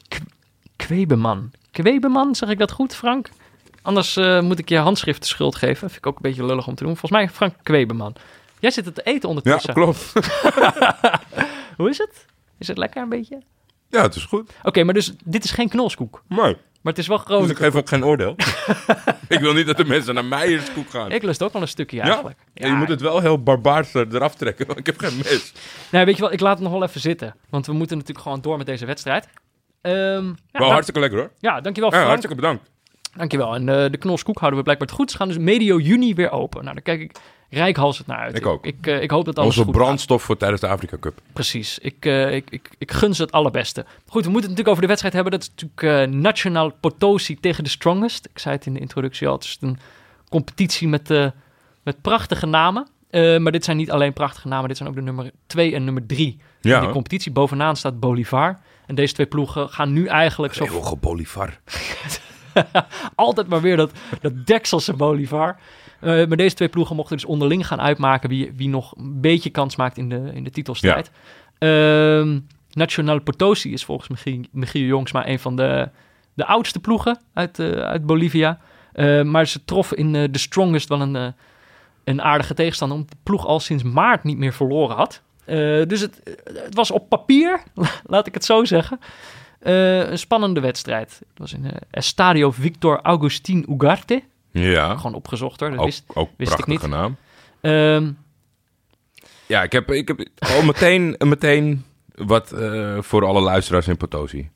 K- 0.08 0.18
Kwebeman. 0.76 1.50
Kwebeman, 1.70 2.34
zeg 2.34 2.48
ik 2.48 2.58
dat 2.58 2.70
goed, 2.72 2.94
Frank? 2.94 3.28
Anders 3.82 4.16
eh, 4.16 4.40
moet 4.40 4.58
ik 4.58 4.68
je 4.68 4.78
handschrift 4.78 5.20
de 5.20 5.26
schuld 5.28 5.56
geven. 5.56 5.76
Vind 5.90 5.96
ik 5.96 6.06
ook 6.06 6.16
een 6.16 6.22
beetje 6.22 6.46
lullig 6.46 6.66
om 6.66 6.74
te 6.74 6.82
doen. 6.84 6.96
Volgens 6.96 7.20
mij 7.20 7.28
Frank 7.30 7.54
Kwebeman. 7.62 8.14
Jij 8.58 8.70
zit 8.70 8.84
het 8.84 8.94
te 8.94 9.02
eten 9.02 9.20
Ja, 9.22 9.28
ondertussen. 9.28 9.74
klopt. 9.74 10.12
Hoe 11.76 11.88
is 11.90 11.98
het? 11.98 12.26
Is 12.58 12.68
het 12.68 12.78
lekker 12.78 13.02
een 13.02 13.08
beetje? 13.08 13.42
Ja, 13.88 14.02
het 14.02 14.14
is 14.14 14.24
goed. 14.24 14.52
Oké, 14.62 14.82
maar 14.84 14.94
dus 14.94 15.12
dit 15.24 15.44
is 15.44 15.50
geen 15.50 15.68
knolskoek. 15.68 16.22
Mooi. 16.28 16.56
Maar 16.86 16.94
het 16.94 17.04
is 17.04 17.08
wel 17.10 17.16
Dus 17.16 17.26
groot. 17.26 17.50
ik 17.50 17.56
geef 17.56 17.74
ook 17.74 17.88
geen 17.88 18.04
oordeel. 18.04 18.34
ik 19.28 19.38
wil 19.40 19.52
niet 19.52 19.66
dat 19.66 19.76
de 19.76 19.84
mensen 19.84 20.14
naar 20.14 20.24
Meijerskoek 20.24 20.90
gaan. 20.90 21.10
Ik 21.12 21.22
lust 21.22 21.42
ook 21.42 21.52
wel 21.52 21.62
een 21.62 21.68
stukje 21.68 21.96
ja? 21.96 22.02
eigenlijk. 22.02 22.38
Ja, 22.54 22.66
je 22.66 22.72
moet 22.72 22.88
het 22.88 23.00
wel 23.00 23.20
heel 23.20 23.42
barbaars 23.42 23.94
er- 23.94 24.14
eraf 24.14 24.34
trekken. 24.34 24.66
want 24.66 24.78
Ik 24.78 24.86
heb 24.86 24.98
geen 24.98 25.16
mes. 25.16 25.52
Nee, 25.90 26.04
weet 26.04 26.16
je 26.16 26.22
wel, 26.22 26.32
ik 26.32 26.40
laat 26.40 26.52
het 26.58 26.62
nog 26.62 26.72
wel 26.72 26.82
even 26.82 27.00
zitten. 27.00 27.34
Want 27.50 27.66
we 27.66 27.72
moeten 27.72 27.96
natuurlijk 27.96 28.24
gewoon 28.26 28.40
door 28.40 28.56
met 28.56 28.66
deze 28.66 28.86
wedstrijd. 28.86 29.28
Ja, 29.82 29.90
Wel 29.92 30.34
dank- 30.52 30.70
hartstikke 30.70 31.00
lekker 31.00 31.18
hoor. 31.18 31.30
ja, 31.38 31.60
dankjewel 31.60 31.90
Ja, 31.90 31.96
Frank. 31.96 32.08
hartstikke 32.10 32.36
bedankt. 32.40 32.70
Dankjewel. 33.16 33.54
En 33.54 33.68
eh, 33.68 33.90
de 33.90 33.98
knolskoek 33.98 34.38
houden 34.38 34.58
we 34.58 34.64
blijkbaar 34.64 34.88
het 34.88 34.96
goed. 34.96 35.10
Ze 35.10 35.16
gaan 35.16 35.28
dus 35.28 35.38
medio 35.38 35.78
juni 35.78 36.14
weer 36.14 36.30
open. 36.30 36.62
Nou, 36.62 36.74
daar 36.74 36.82
kijk 36.82 37.00
ik 37.00 37.16
rijkhalsend 37.50 38.06
naar 38.06 38.18
uit. 38.18 38.36
Ik 38.36 38.46
ook. 38.46 38.66
Ik, 38.66 38.86
eh, 38.86 39.02
ik 39.02 39.10
hoop 39.10 39.24
dat 39.24 39.36
alles 39.36 39.48
Onze 39.48 39.64
goed 39.64 39.74
gaat. 39.74 39.82
brandstof 39.82 40.22
voor 40.22 40.36
tijdens 40.36 40.60
de 40.60 40.66
Afrika 40.66 40.96
Cup. 41.00 41.20
Precies. 41.32 41.78
Ik, 41.78 42.06
eh, 42.06 42.34
ik, 42.34 42.50
ik, 42.50 42.70
ik 42.78 42.92
gun 42.92 43.14
ze 43.14 43.22
het 43.22 43.32
allerbeste. 43.32 43.84
Goed, 44.06 44.24
we 44.24 44.30
moeten 44.30 44.32
het 44.32 44.42
natuurlijk 44.42 44.68
over 44.68 44.80
de 44.80 44.86
wedstrijd 44.86 45.14
hebben. 45.14 45.32
Dat 45.32 45.42
is 45.42 45.48
natuurlijk 45.48 46.10
eh 46.12 46.20
Nationaal 46.20 46.72
Potosi 46.80 47.40
tegen 47.40 47.64
de 47.64 47.70
Strongest. 47.70 48.26
Ik 48.32 48.38
zei 48.38 48.54
het 48.54 48.66
in 48.66 48.74
de 48.74 48.80
introductie 48.80 49.28
al. 49.28 49.34
Het 49.34 49.44
is 49.44 49.56
een 49.60 49.78
competitie 50.28 50.88
met, 50.88 51.10
eh, 51.10 51.26
met 51.82 52.02
prachtige 52.02 52.46
namen. 52.46 52.88
Maar 53.10 53.52
dit 53.52 53.64
zijn 53.64 53.76
niet 53.76 53.90
alleen 53.90 54.12
prachtige 54.12 54.48
namen. 54.48 54.68
Dit 54.68 54.76
zijn 54.76 54.88
ook 54.88 54.94
de 54.94 55.00
nummer 55.02 55.30
2 55.46 55.74
en 55.74 55.84
nummer 55.84 56.06
3 56.06 56.40
Ja, 56.60 56.80
in 56.80 56.86
de 56.86 56.92
competitie. 56.92 57.32
Bovenaan 57.32 57.76
staat 57.76 58.00
Bolivar. 58.00 58.58
En 58.86 58.94
deze 58.94 59.14
twee 59.14 59.26
ploegen 59.26 59.68
gaan 59.68 59.92
nu 59.92 60.06
eigenlijk 60.06 60.54
zo 60.54 60.96
Bolivar. 61.00 61.58
altijd 63.14 63.48
maar 63.48 63.60
weer 63.60 63.76
dat, 63.76 63.90
dat 64.20 64.46
dekselse 64.46 64.92
Bolivar. 64.92 65.56
Eh, 66.00 66.26
maar 66.26 66.36
deze 66.36 66.54
twee 66.54 66.68
ploegen 66.68 66.96
mochten 66.96 67.16
dus 67.16 67.24
onderling 67.24 67.66
gaan 67.66 67.80
uitmaken 67.80 68.28
wie, 68.28 68.52
wie 68.56 68.68
nog 68.68 68.96
een 68.96 69.20
beetje 69.20 69.50
kans 69.50 69.76
maakt 69.76 69.98
in 69.98 70.08
de, 70.08 70.30
in 70.34 70.44
de 70.44 70.50
titelstrijd. 70.50 71.10
Ehm 71.58 72.38
Nacional 72.70 73.20
Potosi 73.20 73.72
is 73.72 73.84
volgens 73.84 74.08
Michiel, 74.08 74.44
Michiel 74.50 74.86
Jongsma 74.86 75.28
een 75.28 75.38
van 75.38 75.56
de, 75.56 75.88
de 76.34 76.46
oudste 76.46 76.80
ploegen 76.80 77.20
uit, 77.32 77.58
eh, 77.58 77.70
uit 77.70 78.06
Bolivia. 78.06 78.58
Eh, 78.92 79.22
maar 79.22 79.46
ze 79.46 79.64
troffen 79.64 79.96
in 79.96 80.12
de 80.12 80.38
Strongest 80.38 80.88
wel 80.88 81.00
een, 81.00 81.34
een 82.04 82.22
aardige 82.22 82.54
tegenstander, 82.54 82.96
omdat 82.96 83.12
de 83.12 83.18
ploeg 83.22 83.46
al 83.46 83.60
sinds 83.60 83.82
maart 83.82 84.24
niet 84.24 84.38
meer 84.38 84.52
verloren 84.52 84.96
had. 84.96 85.22
Dus 85.88 86.00
het, 86.00 86.20
het 86.44 86.74
was 86.74 86.90
op 86.90 87.08
papier, 87.08 87.62
laat 88.06 88.26
ik 88.26 88.34
het 88.34 88.44
zo 88.44 88.64
zeggen, 88.64 89.00
een 89.60 90.18
spannende 90.18 90.60
wedstrijd. 90.60 91.18
Het 91.28 91.38
was 91.38 91.52
in 91.52 91.70
Estadio 91.90 92.50
Victor 92.50 93.02
Agustin 93.02 93.66
Ugarte. 93.68 94.22
Ja, 94.58 94.96
Gewoon 94.96 95.14
opgezocht 95.14 95.60
hoor, 95.60 95.70
dat 95.70 95.78
ook, 95.78 95.84
wist, 95.84 96.04
ook 96.14 96.30
wist 96.36 96.50
ik 96.52 96.56
prachtige 96.64 96.86
niet. 96.86 96.96
naam. 96.96 97.16
Ehm, 97.60 98.10
Ja, 99.46 99.62
ik 99.62 99.72
heb, 99.72 99.90
ik 99.90 100.08
heb 100.08 100.28
al 100.38 100.62
meteen, 100.62 101.14
meteen 101.18 101.84
wat 102.14 102.52
eh, 102.52 102.96
voor 103.00 103.24
alle 103.24 103.40
luisteraars 103.40 103.88
in 103.88 103.96
Potosi. 103.96 104.50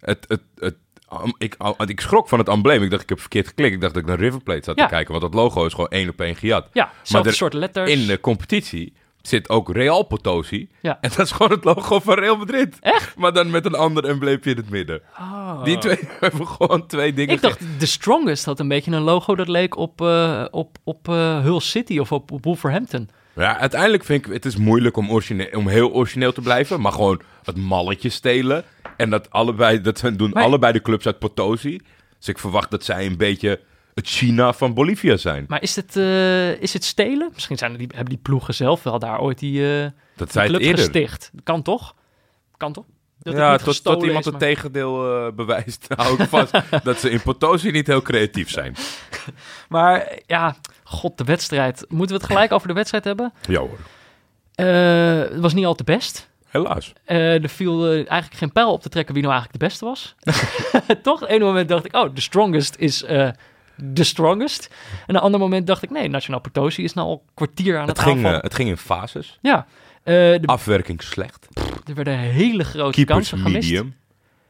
Het, 0.00 0.24
het, 0.28 0.40
het, 0.56 0.74
ik, 1.38 1.56
ik 1.86 2.00
schrok 2.00 2.28
van 2.28 2.38
het 2.38 2.48
embleem. 2.48 2.82
Ik 2.82 2.90
dacht, 2.90 3.02
ik 3.02 3.08
heb 3.08 3.20
verkeerd 3.20 3.48
geklikt. 3.48 3.74
Ik 3.74 3.80
dacht 3.80 3.94
dat 3.94 4.02
ik 4.02 4.08
naar 4.08 4.18
River 4.18 4.40
Plate 4.42 4.64
zat 4.64 4.76
Ja. 4.78 4.84
te 4.84 4.90
kijken. 4.94 5.10
Want 5.10 5.22
dat 5.32 5.34
logo 5.34 5.66
is 5.66 5.72
gewoon 5.72 5.88
één 5.88 6.08
op 6.08 6.20
één 6.20 6.36
gejat. 6.36 6.68
ja, 6.72 6.92
hetzelfde 6.98 7.28
er- 7.30 7.34
soort 7.36 7.52
letters. 7.54 7.90
In 7.90 8.06
de 8.06 8.20
competitie 8.20 8.92
zit 9.22 9.48
ook 9.48 9.72
Real 9.72 10.02
Potosi. 10.02 10.68
Ja. 10.80 10.98
En 11.00 11.10
dat 11.16 11.26
is 11.26 11.32
gewoon 11.32 11.52
het 11.52 11.64
logo 11.64 12.00
van 12.00 12.14
Real 12.14 12.36
Madrid. 12.36 12.76
Echt? 12.80 13.16
Maar 13.16 13.32
dan 13.32 13.50
met 13.50 13.64
een 13.64 13.74
ander 13.74 14.04
embleempje 14.04 14.50
in 14.50 14.56
het 14.56 14.70
midden. 14.70 15.00
Oh. 15.18 15.64
Die 15.64 15.78
twee 15.78 15.98
hebben 16.20 16.46
gewoon 16.46 16.86
twee 16.86 17.12
dingen. 17.12 17.34
Ik 17.34 17.40
dacht, 17.40 17.60
The 17.78 17.86
Strongest 17.86 18.44
had 18.44 18.60
een 18.60 18.68
beetje 18.68 18.90
een 18.90 19.02
logo 19.02 19.34
dat 19.34 19.48
leek 19.48 19.76
op, 19.76 20.00
eh, 20.00 20.44
op, 20.50 20.78
op 20.84 21.08
eh, 21.08 21.40
Hull 21.42 21.60
City 21.60 21.98
of 21.98 22.12
op, 22.12 22.30
op 22.30 22.44
Wolverhampton. 22.44 23.08
Ja, 23.36 23.58
uiteindelijk 23.58 24.04
vind 24.04 24.26
ik 24.26 24.32
het 24.32 24.44
is 24.44 24.56
moeilijk 24.56 24.96
om, 24.96 25.10
origineel, 25.10 25.48
om 25.54 25.68
heel 25.68 25.92
origineel 25.92 26.32
te 26.32 26.40
blijven. 26.40 26.80
Maar 26.80 26.92
gewoon 26.92 27.20
het 27.44 27.56
malletje 27.56 28.08
stelen. 28.08 28.64
En 28.96 29.10
dat 29.10 29.30
allebei, 29.30 29.80
dat 29.80 30.02
doen 30.16 30.30
Maar- 30.30 30.42
allebei 30.42 30.72
de 30.72 30.82
clubs 30.82 31.06
uit 31.06 31.18
Potosi. 31.18 31.80
Dus 32.18 32.28
ik 32.28 32.38
verwacht 32.38 32.70
dat 32.70 32.84
zij 32.84 33.06
een 33.06 33.16
beetje 33.16 33.60
het 33.94 34.08
China 34.08 34.52
van 34.52 34.74
Bolivia 34.74 35.16
zijn. 35.16 35.44
Maar 35.48 35.62
is 35.62 35.76
het, 35.76 35.96
eh, 35.96 36.60
is 36.60 36.72
het 36.72 36.84
stelen? 36.84 37.30
Misschien 37.32 37.58
zijn 37.58 37.76
die, 37.76 37.88
hebben 37.94 38.14
die 38.14 38.22
ploegen 38.22 38.54
zelf 38.54 38.82
wel 38.82 38.98
daar 38.98 39.20
ooit 39.20 39.38
die, 39.38 39.82
eh, 39.82 39.90
Dat 40.16 40.32
die 40.32 40.42
club 40.42 40.60
eerder. 40.60 40.84
gesticht. 40.84 41.30
Kan 41.42 41.62
toch? 41.62 41.94
Kan 42.56 42.72
toch? 42.72 42.84
Dat 43.18 43.34
ja, 43.34 43.56
tot, 43.56 44.02
iemand 44.02 44.26
is, 44.26 44.32
het 44.32 44.38
tegendeel 44.38 45.26
eh, 45.26 45.32
bewijst, 45.32 45.86
hou 45.96 46.22
ik 46.22 46.28
vast 46.28 46.52
dat 46.84 46.98
ze 46.98 47.10
in 47.10 47.22
Potosi 47.22 47.70
niet 47.70 47.86
heel 47.86 48.02
creatief 48.02 48.50
zijn. 48.50 48.74
Maar 49.68 50.18
ja, 50.26 50.56
god, 50.84 51.18
de 51.18 51.24
wedstrijd. 51.24 51.84
Moeten 51.88 52.16
we 52.16 52.22
het 52.22 52.32
gelijk 52.32 52.52
over 52.52 52.68
de 52.68 52.74
wedstrijd 52.74 53.04
hebben? 53.04 53.32
Ja 53.48 53.58
hoor, 53.58 53.78
het 55.30 55.40
was 55.40 55.54
niet 55.54 55.64
al 55.64 55.74
te 55.74 55.84
best. 55.84 56.30
helaas. 56.48 56.92
Er 57.04 57.48
viel 57.48 57.92
eigenlijk 57.92 58.34
geen 58.34 58.52
pijl 58.52 58.72
op 58.72 58.82
te 58.82 58.88
trekken 58.88 59.14
wie 59.14 59.22
nou 59.22 59.34
eigenlijk 59.34 59.62
de 59.62 59.68
beste 59.68 59.84
was. 59.84 60.14
Toch? 61.02 61.22
Op 61.22 61.30
een 61.30 61.40
moment 61.40 61.68
dacht 61.68 61.84
ik, 61.84 61.96
oh, 61.96 62.14
de 62.14 62.20
strongest 62.20 62.76
is 62.78 63.04
de 63.76 64.04
strongest. 64.04 64.70
En 65.06 65.14
een 65.14 65.20
ander 65.20 65.40
moment 65.40 65.66
dacht 65.66 65.82
ik, 65.82 65.90
nee, 65.90 66.08
Nationaal 66.08 66.40
Potosi 66.40 66.84
is 66.84 66.92
nou 66.92 67.06
al 67.08 67.12
een 67.12 67.30
kwartier 67.34 67.78
aan 67.78 67.88
het, 67.88 67.96
Het 67.96 68.06
ging, 68.06 68.24
eh, 68.26 68.40
het 68.40 68.54
ging 68.54 68.68
in 68.68 68.76
fases. 68.76 69.38
Ja, 69.42 69.66
eh, 70.02 70.14
de, 70.14 70.42
Afwerking 70.44 71.02
slecht. 71.02 71.48
er 71.84 71.94
werden 71.94 72.18
hele 72.18 72.64
grote 72.64 72.92
Keepers 72.92 73.16
kansen 73.16 73.38
gemist. 73.38 73.70
medium. 73.70 73.94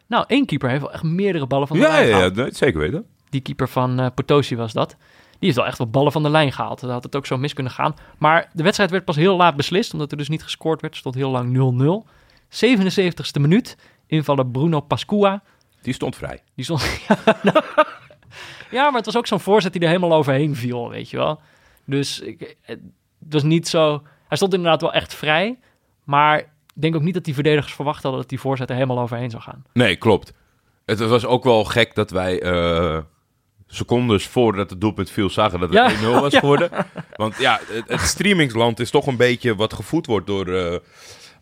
Nou, 0.06 0.24
één 0.28 0.46
keeper 0.46 0.68
heeft 0.68 0.82
wel 0.82 0.92
echt 0.92 1.02
meerdere 1.02 1.46
ballen 1.46 1.68
van 1.68 1.76
de 1.76 1.82
Ja, 1.82 1.90
lijn 1.90 2.08
ja, 2.08 2.18
ja, 2.18 2.28
nee, 2.28 2.48
zeker 2.52 2.80
weten. 2.80 3.06
Die 3.30 3.40
keeper 3.40 3.68
van 3.68 4.00
eh, 4.00 4.06
Potosi 4.14 4.56
was 4.56 4.72
dat. 4.72 4.88
Die 5.30 5.50
heeft 5.50 5.56
wel 5.56 5.66
echt 5.66 5.78
wel 5.78 5.90
ballen 5.90 6.12
van 6.12 6.22
de 6.22 6.30
lijn 6.30 6.52
gehaald. 6.52 6.80
Dat 6.80 6.90
had 6.90 7.02
het 7.02 7.16
ook 7.16 7.26
zo 7.26 7.36
mis 7.36 7.52
kunnen 7.52 7.72
gaan. 7.72 7.94
Maar 8.18 8.50
de 8.52 8.62
wedstrijd 8.62 8.90
werd 8.90 9.04
pas 9.04 9.16
heel 9.16 9.36
laat 9.36 9.56
beslist, 9.56 9.92
omdat 9.92 10.10
er 10.10 10.16
dus 10.16 10.28
niet 10.28 10.42
gescoord 10.42 10.80
werd. 10.80 10.96
stond 10.96 11.14
heel 11.14 11.30
lang 11.30 12.04
0-0. 12.04 12.08
77ste 12.48 13.40
minuut. 13.40 13.76
Invaller 14.06 14.46
Bruno 14.46 14.80
Pascua. 14.80 15.42
Die 15.82 15.94
stond 15.94 16.16
vrij. 16.16 16.42
Die 16.54 16.64
stond... 16.64 16.82
ja, 17.42 17.62
maar 18.72 18.92
het 18.92 19.04
was 19.06 19.16
ook 19.16 19.26
zo'n 19.26 19.40
voorzet 19.40 19.72
die 19.72 19.82
er 19.82 19.88
helemaal 19.88 20.12
overheen 20.14 20.56
viel, 20.56 20.88
weet 20.90 21.10
je 21.10 21.16
wel. 21.16 21.40
Dus 21.84 22.20
ik, 22.20 22.56
het 22.62 22.80
was 23.30 23.42
niet 23.42 23.68
zo... 23.68 24.02
Hij 24.28 24.36
stond 24.36 24.54
inderdaad 24.54 24.80
wel 24.80 24.92
echt 24.92 25.14
vrij. 25.14 25.58
Maar 26.04 26.38
ik 26.38 26.46
denk 26.72 26.94
ook 26.94 27.02
niet 27.02 27.14
dat 27.14 27.24
die 27.24 27.34
verdedigers 27.34 27.74
verwacht 27.74 28.02
hadden... 28.02 28.20
dat 28.20 28.28
die 28.30 28.40
voorzet 28.40 28.68
er 28.68 28.74
helemaal 28.74 29.00
overheen 29.00 29.30
zou 29.30 29.42
gaan. 29.42 29.64
Nee, 29.72 29.96
klopt. 29.96 30.32
Het 30.84 30.98
was 30.98 31.24
ook 31.24 31.44
wel 31.44 31.64
gek 31.64 31.94
dat 31.94 32.10
wij 32.10 32.40
eh, 32.42 32.98
secondes 33.66 34.26
voordat 34.26 34.70
het 34.70 34.80
doelpunt 34.80 35.10
viel 35.10 35.30
zagen 35.30 35.60
dat 35.60 35.72
het 35.72 36.00
Ja. 36.00 36.18
1-0 36.18 36.20
was 36.20 36.36
geworden. 36.44 36.70
Want 37.16 37.36
ja, 37.38 37.60
het, 37.68 37.88
het 37.88 38.00
streamingsland 38.00 38.80
is 38.80 38.90
toch 38.90 39.06
een 39.06 39.16
beetje 39.16 39.54
wat 39.56 39.72
gevoed 39.72 40.06
wordt 40.06 40.26
door 40.26 40.48
eh, 40.48 40.76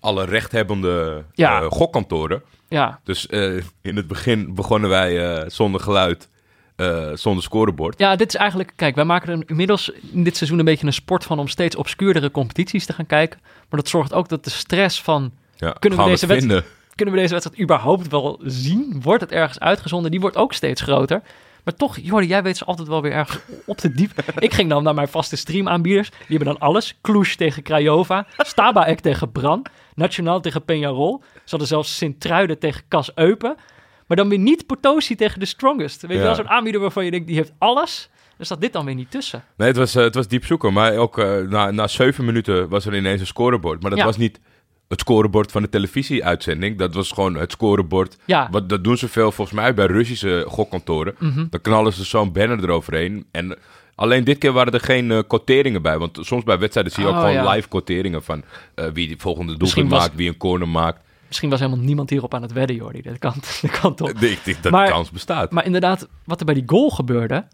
alle 0.01 0.25
rechthebbende 0.25 1.25
Ja. 1.33 1.61
eh, 1.61 1.67
gokkantoren. 1.71 2.43
Ja, 2.69 3.01
Dus 3.05 3.27
in 3.83 3.97
het 3.97 4.07
begin 4.07 4.55
begonnen 4.55 4.91
wij 4.91 5.45
zonder 5.51 5.81
geluid, 5.81 6.29
eh, 6.81 7.11
zonder 7.15 7.43
scorebord. 7.43 7.99
Ja, 7.99 8.17
dit 8.17 8.29
is 8.29 8.35
eigenlijk... 8.35 8.73
Kijk, 8.77 8.95
wij 8.95 9.05
maken 9.05 9.33
er 9.33 9.43
inmiddels 9.47 9.91
in 10.13 10.25
dit 10.25 10.37
seizoen 10.37 10.59
een 10.59 10.65
beetje 10.65 10.87
een 10.87 10.93
sport 10.93 11.25
van... 11.25 11.39
om 11.39 11.49
steeds 11.49 11.77
obscuurdere 11.77 12.31
competities 12.31 12.87
te 12.87 12.93
gaan 12.93 13.07
kijken. 13.07 13.41
Maar 13.43 13.81
dat 13.81 13.89
zorgt 13.89 14.13
ook 14.13 14.29
dat 14.29 14.45
de 14.45 14.51
stress 14.51 15.03
van... 15.03 15.33
Ja, 15.57 15.77
Kunnen 15.79 15.99
we 15.99 16.05
deze 16.05 16.27
vinden? 16.27 16.65
kunnen 16.95 17.15
we 17.15 17.21
deze 17.21 17.33
wedstrijd 17.33 17.63
überhaupt 17.63 18.09
wel 18.09 18.41
zien? 18.45 19.01
Wordt 19.03 19.21
het 19.21 19.33
ergens 19.33 19.61
uitgezonden? 19.61 20.11
Die 20.11 20.21
wordt 20.21 20.37
ook 20.37 20.53
steeds 20.53 20.81
groter. 20.81 21.23
Maar 21.65 21.75
toch, 21.75 21.99
Jordi, 22.03 22.27
jij 22.27 22.43
weet 22.43 22.57
ze 22.57 22.65
altijd 22.65 22.89
wel 22.89 23.03
weer 23.03 23.13
ergens 23.13 23.39
op 23.67 23.77
te 23.77 23.93
diep. 23.93 24.11
Ik 24.39 24.55
ging 24.55 24.69
dan 24.69 24.83
naar 24.83 24.95
mijn 24.95 25.09
vaste 25.09 25.37
streamaanbieders. 25.37 26.11
Die 26.11 26.37
hebben 26.37 26.47
dan 26.47 26.59
alles. 26.59 26.99
Cluj 27.03 27.35
tegen 27.37 27.63
Craiova. 27.63 28.27
Stabaek 28.37 29.01
tegen 29.01 29.33
Bran. 29.33 29.67
Nationaal 29.95 30.41
tegen 30.41 30.63
Peñarol. 30.63 31.25
Ze 31.35 31.51
hadden 31.51 31.69
zelfs 31.69 31.97
Sint-Truiden 31.97 32.59
tegen 32.59 32.83
Cas 32.89 33.11
Eupen. 33.15 33.57
Maar 34.11 34.19
dan 34.19 34.29
weer 34.29 34.39
niet 34.39 34.67
Potosi 34.67 35.15
tegen 35.15 35.41
de 35.41 35.47
Strongest. 35.47 36.01
Weet 36.07 36.17
je 36.17 36.23
wel, 36.23 36.35
zo'n 36.35 36.49
aanbieder 36.49 36.81
waarvan 36.81 37.05
je 37.05 37.11
denkt, 37.11 37.27
die 37.27 37.37
heeft 37.37 37.53
alles. 37.59 38.11
Er 38.39 38.45
staat 38.45 38.61
dit 38.61 38.73
dan 38.73 38.85
weer 38.85 38.95
niet 38.95 39.11
tussen. 39.11 39.45
Nee, 39.57 39.69
het 39.69 39.77
was, 39.77 39.95
eh, 39.95 40.03
het 40.03 40.15
was 40.15 40.29
diep 40.29 40.45
zoeken. 40.45 40.73
Maar 40.73 40.97
ook 40.97 41.19
eh, 41.19 41.37
na, 41.37 41.71
na 41.71 41.87
zeven 41.87 42.25
minuten 42.25 42.69
was 42.69 42.87
er 42.87 42.97
ineens 42.97 43.21
een 43.21 43.27
scorebord. 43.27 43.83
Maar 43.83 43.91
dat 43.91 44.03
was 44.03 44.17
niet 44.17 44.41
het 44.89 45.01
scorebord 45.01 45.53
van 45.53 45.63
de 45.63 45.69
televisieuitzending. 45.69 46.79
Dat 46.79 46.95
was 46.95 47.11
gewoon 47.13 47.35
het 47.35 47.53
scorebord. 47.53 48.17
Ja, 48.25 48.49
Wat, 48.51 48.69
dat 48.69 48.85
doen 48.85 48.97
ze 48.97 49.09
veel 49.09 49.33
volgens 49.33 49.57
mij 49.61 49.75
bij 49.75 49.87
Russische 49.87 50.45
gokkantoren. 50.49 51.15
Mhm. 51.19 51.47
Dan 51.51 51.61
knallen 51.61 51.93
ze 51.93 52.05
zo'n 52.05 52.33
banner 52.33 52.63
eroverheen. 52.63 53.27
En 53.31 53.57
alleen 53.95 54.25
dit 54.25 54.39
keer 54.39 54.53
waren 54.53 54.73
er 54.73 54.81
geen 54.81 55.25
quoteringen 55.27 55.83
bij. 55.83 55.99
Want 55.99 56.19
soms 56.21 56.45
bij 56.45 56.59
wedstrijden 56.59 56.93
zie 56.93 57.03
je 57.03 57.09
ook 57.09 57.15
Oh, 57.15 57.21
gewoon 57.21 57.35
ja. 57.35 57.53
live 57.53 57.69
quoteringen 57.69 58.23
van 58.23 58.45
wie 58.93 59.09
de 59.09 59.15
volgende 59.19 59.57
doelpunt 59.57 59.89
maakt, 59.89 60.15
wie 60.15 60.29
een 60.29 60.37
corner 60.37 60.69
maakt. 60.69 61.01
Misschien 61.31 61.51
was 61.51 61.61
helemaal 61.61 61.85
niemand 61.85 62.11
hierop 62.11 62.35
aan 62.35 62.43
het 62.43 62.53
wedden, 62.53 62.77
Jordi. 62.77 63.03
Dat 63.03 63.19
kan, 63.19 63.35
dat 63.63 63.71
kan 63.81 63.95
toch? 63.95 64.09
Ik 64.11 64.45
denk 64.45 64.63
dat 64.63 64.73
Maar- 64.73 64.87
de 64.87 64.93
kans 64.93 65.11
bestaat. 65.11 65.51
Maar 65.51 65.65
inderdaad, 65.65 66.09
wat 66.25 66.41
er 66.41 66.47
bij 66.47 66.55
die 66.55 66.63
goal 66.67 66.91
gebeurde... 66.91 67.45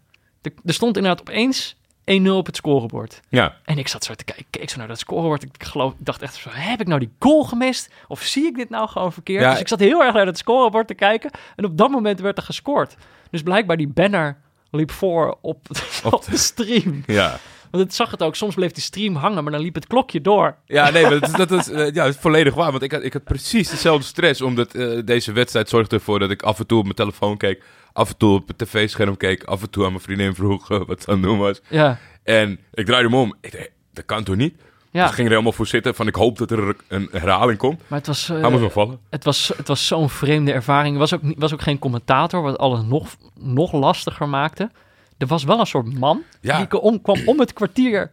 Er, 0.41 0.51
er 0.65 0.73
stond 0.73 0.95
inderdaad 0.97 1.21
opeens 1.21 1.75
1-0 2.21 2.27
op 2.29 2.45
het 2.45 2.55
scorebord. 2.55 3.19
ja, 3.29 3.55
En 3.65 3.77
ik 3.77 3.87
zat 3.87 4.03
zo 4.03 4.13
te 4.13 4.23
kijken, 4.23 4.45
ik 4.49 4.59
keek 4.59 4.69
zo 4.69 4.77
naar 4.77 4.87
dat 4.87 4.99
scorebord. 4.99 5.43
Ik 5.43 5.63
geloof, 5.63 5.91
ik 5.91 6.05
dacht 6.05 6.21
echt 6.21 6.35
zo, 6.35 6.49
heb 6.51 6.81
ik 6.81 6.87
nou 6.87 6.99
die 6.99 7.11
goal 7.19 7.43
gemist? 7.43 7.89
Of 8.07 8.21
zie 8.21 8.45
ik 8.45 8.55
dit 8.55 8.69
nou 8.69 8.87
gewoon 8.89 9.13
verkeerd? 9.13 9.41
Ja, 9.43 9.51
dus 9.51 9.59
ik 9.59 9.67
zat 9.67 9.79
heel 9.79 10.03
erg 10.03 10.13
naar 10.13 10.25
het 10.25 10.37
scorebord 10.37 10.87
te 10.87 10.93
kijken. 10.93 11.31
En 11.55 11.65
op 11.65 11.77
dat 11.77 11.89
moment 11.89 12.19
werd 12.19 12.37
er 12.37 12.43
gescoord. 12.43 12.95
Dus 13.31 13.41
blijkbaar 13.43 13.77
die 13.77 13.87
banner 13.87 14.37
liep 14.71 14.91
voor 14.91 15.37
op, 15.41 15.67
op 16.11 16.25
de 16.25 16.37
stream. 16.37 17.03
ja. 17.05 17.37
Want 17.71 17.83
het 17.83 17.93
zag 17.95 18.11
het 18.11 18.23
ook, 18.23 18.35
soms 18.35 18.55
bleef 18.55 18.71
die 18.71 18.83
stream 18.83 19.15
hangen, 19.15 19.43
maar 19.43 19.51
dan 19.51 19.61
liep 19.61 19.75
het 19.75 19.87
klokje 19.87 20.21
door. 20.21 20.55
Ja, 20.65 20.89
nee, 20.89 21.01
maar 21.01 21.19
dat, 21.19 21.29
is- 21.29 21.35
dat 21.47 21.51
is, 21.51 21.69
eh, 21.71 21.85
ja, 21.85 22.03
dat 22.03 22.13
is 22.13 22.19
volledig 22.19 22.53
waar. 22.53 22.71
Want 22.71 22.83
ik 22.83 22.91
had, 22.91 23.03
ik 23.03 23.13
had 23.13 23.23
precies 23.23 23.69
dezelfde 23.69 24.05
stress. 24.05 24.41
Omdat 24.41 24.73
eh, 24.75 24.99
deze 25.05 25.31
wedstrijd 25.31 25.69
zorgde 25.69 25.95
ervoor 25.95 26.19
dat 26.19 26.31
ik 26.31 26.41
af 26.41 26.59
en 26.59 26.67
toe 26.67 26.77
op 26.77 26.83
mijn 26.83 26.95
telefoon 26.95 27.37
keek. 27.37 27.63
Af 27.93 28.09
en 28.09 28.17
toe 28.17 28.33
op 28.35 28.47
het 28.47 28.57
tv-scherm 28.57 29.17
keek. 29.17 29.43
Af 29.43 29.61
en 29.61 29.69
toe 29.69 29.83
aan 29.85 29.91
mijn 29.91 30.03
vriendin 30.03 30.35
vroeg 30.35 30.67
wat 30.87 31.01
ze 31.01 31.07
aan 31.09 31.13
het 31.17 31.23
doen 31.23 31.37
was. 31.37 31.61
Ja, 31.69 31.97
En 32.23 32.59
ik 32.73 32.85
draaide 32.85 33.09
hem 33.09 33.17
om. 33.17 33.35
Ik 33.41 33.51
dacht, 33.51 33.69
dat 33.93 34.05
kan 34.05 34.23
toch 34.23 34.35
niet? 34.35 34.55
ja. 34.91 34.99
Dus 35.01 35.09
ik 35.09 35.15
ging 35.15 35.27
er 35.27 35.33
helemaal 35.33 35.53
voor 35.57 35.67
zitten. 35.67 35.95
Van 35.95 36.07
ik 36.07 36.15
hoop 36.15 36.37
dat 36.37 36.51
er 36.51 36.75
een 36.87 37.07
herhaling 37.11 37.57
komt. 37.57 37.81
maar 37.87 37.97
het 37.99 38.07
was, 38.07 38.27
maar 38.27 38.57
zo 38.57 38.69
vallen. 38.69 38.99
het 39.09 39.23
was, 39.23 39.51
het 39.57 39.67
was 39.67 39.87
zo'n 39.87 40.09
vreemde 40.09 40.51
ervaring. 40.51 40.93
Er 40.93 40.99
was 40.99 41.13
ook, 41.13 41.21
was 41.37 41.53
ook 41.53 41.61
geen 41.61 41.79
commentator, 41.79 42.41
wat 42.41 42.57
alles 42.57 42.81
nog, 42.83 43.15
nog 43.39 43.71
lastiger 43.71 44.29
maakte. 44.29 44.71
Er 45.17 45.27
was 45.27 45.43
wel 45.43 45.59
een 45.59 45.65
soort 45.65 45.99
man 45.99 46.23
Ja. 46.41 46.57
die 46.65 46.79
om, 46.79 47.01
kwam 47.01 47.17
om 47.25 47.39
het 47.39 47.53
kwartier 47.53 48.11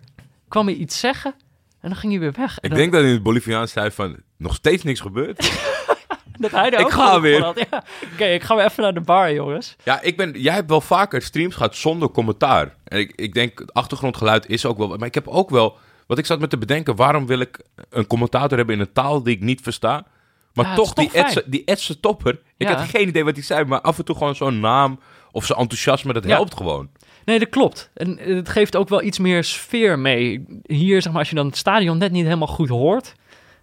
kwam 0.49 0.67
hij 0.67 0.75
iets 0.77 1.01
zeggen 1.01 1.35
en 1.81 1.89
dan 1.89 1.99
ging 1.99 2.13
hij 2.13 2.21
weer 2.21 2.33
weg. 2.37 2.59
Ik 2.61 2.69
dan- 2.69 2.79
denk 2.79 2.93
dat 2.93 3.03
in 3.03 3.09
het 3.09 3.23
Boliviaans 3.23 3.73
zei 3.73 3.91
van... 3.91 4.17
Nog 4.37 4.55
steeds 4.55 4.83
niks 4.83 5.01
gebeurd. 5.01 5.37
dat 6.39 6.51
hij 6.51 6.71
er 6.71 6.81
ik 6.81 6.89
ga 6.91 7.21
weer. 7.21 7.39
Ja. 7.71 7.85
Oké, 8.13 8.25
ik 8.25 8.43
ga 8.43 8.57
weer 8.57 8.65
even 8.65 8.83
naar 8.83 8.95
de 8.95 9.01
bar, 9.01 9.33
jongens. 9.33 9.77
Ja, 9.85 10.01
ik 10.03 10.17
ben, 10.17 10.41
jij 10.41 10.55
hebt 10.55 10.69
wel 10.69 10.81
vaker 10.81 11.23
streams 11.23 11.55
gehad 11.55 11.77
zonder 11.77 12.11
commentaar. 12.11 12.75
En 12.85 12.99
ik, 12.99 13.13
ik 13.15 13.35
denk, 13.35 13.59
het 13.59 13.75
achtergrondgeluid 13.75 14.47
is 14.49 14.67
ook 14.67 14.79
wel... 14.79 14.89
Maar 14.97 15.07
ik 15.07 15.15
heb 15.15 15.29
ook 15.29 15.51
wel... 15.51 15.77
Wat 16.07 16.19
ik 16.19 16.27
zat 16.27 16.41
met 16.41 16.51
te 16.51 16.59
bedenken, 16.59 16.97
waarom 16.97 17.27
wil 17.27 17.39
ik 17.41 17.61
een 17.91 18.07
commentator 18.07 18.57
hebben 18.59 18.75
in 18.75 18.81
een 18.81 18.93
taal 18.93 19.23
die 19.23 19.35
ik 19.37 19.41
niet 19.43 19.61
versta? 19.61 20.07
Maar 20.55 20.67
Ja, 20.67 20.75
toch, 20.75 20.93
die. 20.93 21.11
Edse, 21.13 21.43
die 21.47 21.65
Edse 21.65 22.01
topper. 22.01 22.41
Ik 22.57 22.69
Ja. 22.69 22.75
had 22.77 22.89
geen 22.89 23.09
idee 23.09 23.25
wat 23.25 23.35
hij 23.35 23.43
zei, 23.45 23.65
maar 23.65 23.81
af 23.81 23.99
en 23.99 24.05
toe 24.05 24.17
gewoon 24.17 24.35
zo'n 24.37 24.61
naam 24.61 25.01
of 25.35 25.45
zijn 25.45 25.59
enthousiasme, 25.59 26.13
dat 26.13 26.25
Ja. 26.25 26.31
helpt 26.35 26.57
gewoon. 26.57 26.89
Nee, 27.25 27.39
dat 27.39 27.49
klopt. 27.49 27.91
En 27.95 28.19
eh, 28.19 28.35
het 28.35 28.49
geeft 28.49 28.77
ook 28.77 28.89
wel 28.89 29.03
iets 29.03 29.19
meer 29.19 29.45
sfeer 29.45 29.99
mee. 29.99 30.47
Hier, 30.63 31.03
zeg 31.03 31.11
maar, 31.13 31.21
als 31.21 31.31
je 31.31 31.37
dan 31.37 31.47
het 31.47 31.57
stadion 31.57 31.99
net 31.99 32.13
niet 32.13 32.25
helemaal 32.25 32.47
goed 32.49 32.69
hoort... 32.69 33.15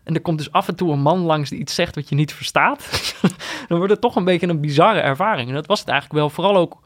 en 0.04 0.14
er 0.16 0.22
komt 0.22 0.38
dus 0.38 0.52
af 0.52 0.68
en 0.68 0.76
toe 0.76 0.92
een 0.92 1.02
man 1.02 1.20
langs 1.20 1.50
die 1.50 1.60
iets 1.60 1.76
zegt 1.76 1.96
wat 1.96 2.10
je 2.10 2.16
niet 2.16 2.34
verstaat... 2.34 2.90
dan 3.68 3.78
wordt 3.78 3.92
het 3.94 4.02
toch 4.02 4.16
een 4.16 4.24
beetje 4.24 4.48
een 4.48 4.62
bizarre 4.62 5.00
ervaring. 5.00 5.48
En 5.50 5.54
dat 5.56 5.66
was 5.68 5.80
het 5.80 5.88
eigenlijk 5.90 6.20
wel, 6.20 6.30
vooral 6.30 6.56
ook 6.56 6.80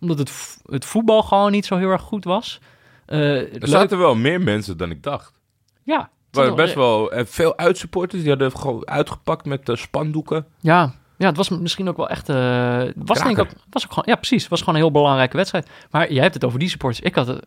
omdat 0.00 0.18
het, 0.18 0.58
het 0.66 0.84
voetbal 0.84 1.22
gewoon 1.22 1.50
niet 1.50 1.66
zo 1.66 1.76
heel 1.76 1.90
erg 1.90 2.02
goed 2.02 2.24
was. 2.24 2.60
Eh, 3.06 3.18
Er 3.38 3.48
leuk- 3.52 3.66
zaten 3.66 3.98
wel 3.98 4.14
meer 4.14 4.40
mensen 4.40 4.76
dan 4.76 4.90
ik 4.90 5.02
dacht. 5.02 5.40
Ja, 5.82 5.98
Er 6.00 6.08
waren 6.30 6.54
best 6.54 6.74
wel 6.74 7.12
en 7.12 7.26
veel 7.26 7.56
uitsupporters, 7.58 8.20
die 8.22 8.30
hadden 8.30 8.56
gewoon 8.58 8.88
uitgepakt 8.88 9.44
met 9.44 9.68
eh, 9.68 9.76
spandoeken. 9.76 10.46
Ja, 10.60 10.94
ja, 11.22 11.28
het 11.28 11.36
was 11.36 11.48
misschien 11.48 11.88
ook 11.88 11.96
wel 11.96 12.08
echt. 12.08 12.28
eh, 12.28 12.82
was 12.96 13.22
denk 13.22 13.38
ik 13.38 13.38
ook, 13.38 13.50
was 13.70 13.84
ook 13.84 13.88
gewoon, 13.92 14.04
ja, 14.08 14.14
precies. 14.14 14.40
Het 14.40 14.50
was 14.50 14.58
gewoon 14.60 14.74
een 14.74 14.80
heel 14.80 14.90
belangrijke 14.90 15.36
wedstrijd. 15.36 15.68
Maar 15.90 16.12
jij 16.12 16.22
hebt 16.22 16.34
het 16.34 16.44
over 16.44 16.58
die 16.58 16.68
supporters. 16.68 17.00
Ik 17.04 17.14
had 17.14 17.26
het. 17.26 17.46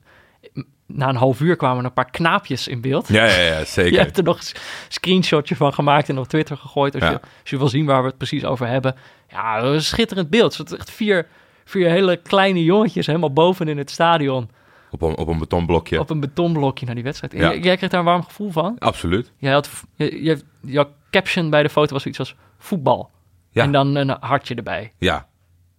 Na 0.88 1.10
een 1.10 1.16
half 1.16 1.40
uur 1.42 1.56
kwamen 1.56 1.80
er 1.80 1.86
een 1.86 1.94
paar 1.94 2.10
knaapjes 2.12 2.68
in 2.68 2.82
beeld. 2.82 3.08
Ja, 3.08 3.26
ja, 3.26 3.42
ja, 3.42 3.66
zeker. 3.66 3.92
Je 3.98 4.00
hebt 4.00 4.18
er 4.18 4.24
nog 4.24 4.38
een 4.38 4.60
screenshotje 4.88 5.56
van 5.56 5.74
gemaakt 5.74 6.10
en 6.10 6.18
op 6.18 6.28
Twitter 6.28 6.58
gegooid. 6.58 6.94
Als, 6.94 7.04
Ja. 7.04 7.10
je, 7.10 7.20
als 7.42 7.50
je 7.50 7.58
wil 7.58 7.68
zien 7.68 7.86
waar 7.86 8.02
we 8.02 8.08
het 8.08 8.18
precies 8.18 8.46
over 8.46 8.68
hebben. 8.68 8.96
Ja, 9.30 9.62
een 9.64 9.82
schitterend 9.82 10.30
beeld. 10.30 10.58
Het 10.58 10.76
echt 10.76 10.92
vier, 10.92 11.28
vier 11.66 11.90
hele 11.90 12.18
kleine 12.18 12.64
jongetjes 12.64 13.06
helemaal 13.08 13.34
boven 13.34 13.68
in 13.68 13.78
het 13.78 13.92
stadion. 13.92 14.50
Op, 14.92 15.02
een, 15.02 15.18
op 15.18 15.28
een 15.28 15.40
betonblokje. 15.40 16.00
Op 16.00 16.10
een 16.10 16.20
betonblokje 16.20 16.86
naar 16.86 16.96
die 16.96 17.04
wedstrijd. 17.04 17.34
Ja. 17.34 17.40
jij, 17.40 17.60
jij 17.60 17.78
kreeg 17.78 17.90
daar 17.90 18.00
een 18.00 18.06
warm 18.06 18.24
gevoel 18.24 18.52
van. 18.52 18.76
Absoluut. 18.80 19.32
Jij 19.38 19.52
had, 19.54 19.70
je, 19.96 20.24
je, 20.24 20.42
jouw 20.62 20.90
caption 21.12 21.50
bij 21.50 21.64
de 21.64 21.70
foto 21.70 21.94
was 21.94 22.06
iets 22.06 22.20
als 22.20 22.36
voetbal. 22.58 23.10
Ja. 23.56 23.64
En 23.64 23.72
dan 23.72 23.96
een 23.96 24.18
hartje 24.20 24.56
erbij. 24.56 24.94
Ja. 24.98 25.28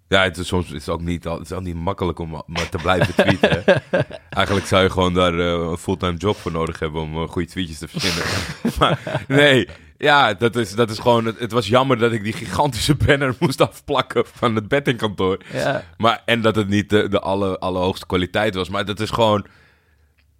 Ja, 0.08 0.22
het 0.22 0.36
is 0.36 0.46
soms 0.46 0.66
het 0.68 0.76
is 0.76 0.88
ook 0.88 1.00
niet, 1.00 1.24
het 1.24 1.40
is 1.40 1.52
ook 1.52 1.62
niet 1.62 1.74
makkelijk 1.74 2.18
om 2.18 2.42
maar 2.46 2.68
te 2.68 2.78
blijven 2.78 3.14
tweeten. 3.14 3.62
hè. 3.64 3.98
Eigenlijk 4.30 4.66
zou 4.66 4.82
je 4.82 4.90
gewoon 4.90 5.14
daar 5.14 5.38
eh, 5.38 5.68
een 5.70 5.76
fulltime 5.76 6.16
job 6.16 6.36
voor 6.36 6.52
nodig 6.52 6.78
hebben 6.78 7.00
om 7.00 7.22
eh, 7.22 7.28
goede 7.28 7.48
tweetjes 7.48 7.78
te 7.78 7.88
verzinnen. 7.88 8.24
maar 8.78 9.24
nee, 9.28 9.68
ja, 9.98 10.34
dat 10.34 10.56
is, 10.56 10.74
dat 10.74 10.90
is 10.90 10.98
gewoon... 10.98 11.24
Het, 11.24 11.38
het 11.38 11.52
was 11.52 11.66
jammer 11.66 11.98
dat 11.98 12.12
ik 12.12 12.22
die 12.22 12.32
gigantische 12.32 12.94
banner 12.94 13.34
moest 13.40 13.60
afplakken 13.60 14.26
van 14.26 14.54
het 14.54 14.68
bettingkantoor. 14.68 15.38
Ja. 15.52 15.84
Maar, 15.96 16.22
en 16.24 16.40
dat 16.40 16.56
het 16.56 16.68
niet 16.68 16.90
de, 16.90 17.08
de 17.08 17.20
alle, 17.20 17.58
allerhoogste 17.58 18.06
kwaliteit 18.06 18.54
was. 18.54 18.68
Maar 18.68 18.84
dat 18.84 19.00
is 19.00 19.10
gewoon... 19.10 19.46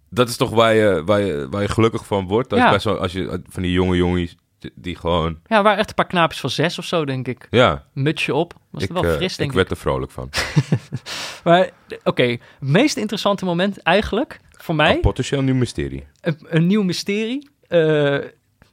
Dat 0.09 0.29
is 0.29 0.37
toch 0.37 0.49
waar 0.49 0.73
je, 0.73 1.01
waar 1.05 1.19
je, 1.19 1.47
waar 1.49 1.61
je 1.61 1.67
gelukkig 1.69 2.05
van 2.05 2.27
wordt. 2.27 2.53
Als, 2.53 2.83
Ja. 2.83 2.91
als 2.91 3.11
je 3.11 3.41
van 3.49 3.61
die 3.63 3.71
jonge 3.71 3.95
jongens 3.95 4.35
die- 4.75 4.95
gewoon... 4.95 5.39
Ja, 5.45 5.57
er 5.57 5.63
waren 5.63 5.77
echt 5.79 5.89
een 5.89 5.95
paar 5.95 6.07
knaapjes 6.07 6.39
van 6.39 6.49
zes 6.49 6.77
of 6.79 6.85
zo, 6.85 7.05
denk 7.05 7.27
ik. 7.27 7.47
Ja, 7.49 7.83
Mutsje 7.93 8.33
op. 8.33 8.53
Was 8.69 8.83
ik, 8.83 8.89
het 8.89 8.99
wel 8.99 9.11
eh, 9.11 9.17
fris, 9.17 9.35
denk 9.35 9.49
ik 9.51 9.55
ik. 9.57 9.61
werd 9.67 9.71
er 9.71 9.77
vrolijk 9.77 10.11
van. 10.11 10.29
Maar 11.43 11.69
oké, 12.03 12.23
het 12.23 12.39
meest 12.59 12.97
interessante 12.97 13.45
moment 13.45 13.81
eigenlijk 13.81 14.39
voor 14.51 14.75
mij, 14.75 14.93
Een 14.95 15.01
potentieel 15.01 15.41
nieuw 15.41 15.55
mysterie. 15.55 16.07
een, 16.21 16.37
een 16.49 16.67
nieuw 16.67 16.83
mysterie. 16.83 17.49
Eh, 17.67 18.17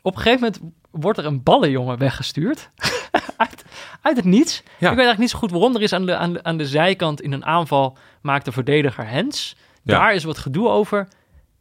op 0.03 0.17
een 0.17 0.23
gegeven 0.23 0.41
moment 0.41 0.61
wordt 0.91 1.19
er 1.19 1.25
een 1.27 1.43
ballenjongen 1.43 1.99
weggestuurd. 1.99 2.71
uit, 3.37 3.65
uit 4.03 4.17
het 4.17 4.25
niets. 4.25 4.59
Ik 4.59 4.65
weet 4.79 4.89
eigenlijk 4.89 5.19
niet 5.19 5.31
zo 5.31 5.39
goed 5.39 5.51
waarom. 5.51 5.75
Er 5.75 5.83
is 5.83 5.93
aan 5.93 6.07
de, 6.07 6.17
aan, 6.17 6.33
de, 6.33 6.43
aan 6.43 6.57
de 6.57 6.67
zijkant 6.67 7.21
in 7.21 7.33
een 7.33 7.45
aanval 7.45 7.97
maakt 8.23 8.45
de 8.45 8.53
verdediger 8.53 9.07
Hens. 9.09 9.57
Ja. 9.83 9.99
Daar 9.99 10.15
is 10.15 10.25
wat 10.25 10.39
gedoe 10.39 10.69
over. 10.69 11.09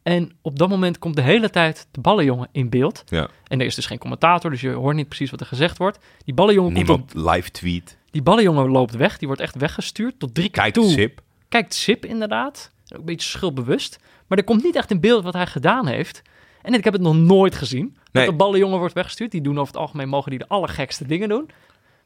En 0.04 0.32
op 0.42 0.58
dat 0.58 0.68
moment 0.68 0.98
komt 0.98 1.16
de 1.16 1.22
hele 1.22 1.50
tijd 1.50 1.86
de 1.90 2.00
ballenjongen 2.00 2.48
in 2.52 2.68
beeld. 2.68 3.02
Ja. 3.06 3.28
En 3.46 3.60
er 3.60 3.66
is 3.66 3.74
dus 3.74 3.86
geen 3.86 3.98
commentator, 3.98 4.50
dus 4.50 4.60
je 4.60 4.70
hoort 4.70 4.96
niet 4.96 5.08
precies 5.08 5.30
wat 5.30 5.40
er 5.40 5.46
gezegd 5.46 5.78
wordt. 5.78 5.98
Die 6.24 6.34
ballenjongen, 6.34 6.74
komt 6.74 6.88
op, 6.88 7.10
live 7.14 7.50
tweet. 7.50 7.98
die 8.10 8.22
ballenjongen 8.22 8.70
loopt 8.70 8.96
weg. 8.96 9.18
Die 9.18 9.26
wordt 9.26 9.42
echt 9.42 9.54
weggestuurd 9.54 10.18
tot 10.18 10.34
drie 10.34 10.48
keer 10.50 10.62
Kijk, 10.62 10.74
toe. 10.74 10.88
Sip. 10.90 11.20
Kijkt 11.48 11.74
Sip 11.74 12.04
inderdaad. 12.04 12.70
Ook 12.88 12.98
een 12.98 13.04
beetje 13.04 13.28
schuldbewust. 13.28 13.98
Maar 14.26 14.38
er 14.38 14.44
komt 14.44 14.62
niet 14.62 14.76
echt 14.76 14.90
in 14.90 15.00
beeld 15.00 15.24
wat 15.24 15.34
hij 15.34 15.46
gedaan 15.46 15.86
heeft. 15.86 16.22
En 16.62 16.74
ik 16.74 16.84
heb 16.84 16.92
het 16.92 17.02
nog 17.02 17.16
nooit 17.16 17.54
gezien. 17.54 17.84
Nee. 17.84 18.24
Dat 18.24 18.26
de 18.26 18.44
ballenjongen 18.44 18.78
wordt 18.78 18.94
weggestuurd. 18.94 19.30
Die 19.30 19.40
doen 19.40 19.58
over 19.58 19.72
het 19.72 19.82
algemeen 19.82 20.08
mogen 20.08 20.30
die 20.30 20.38
de 20.38 20.48
allergekste 20.48 21.06
dingen 21.06 21.28
doen. 21.28 21.50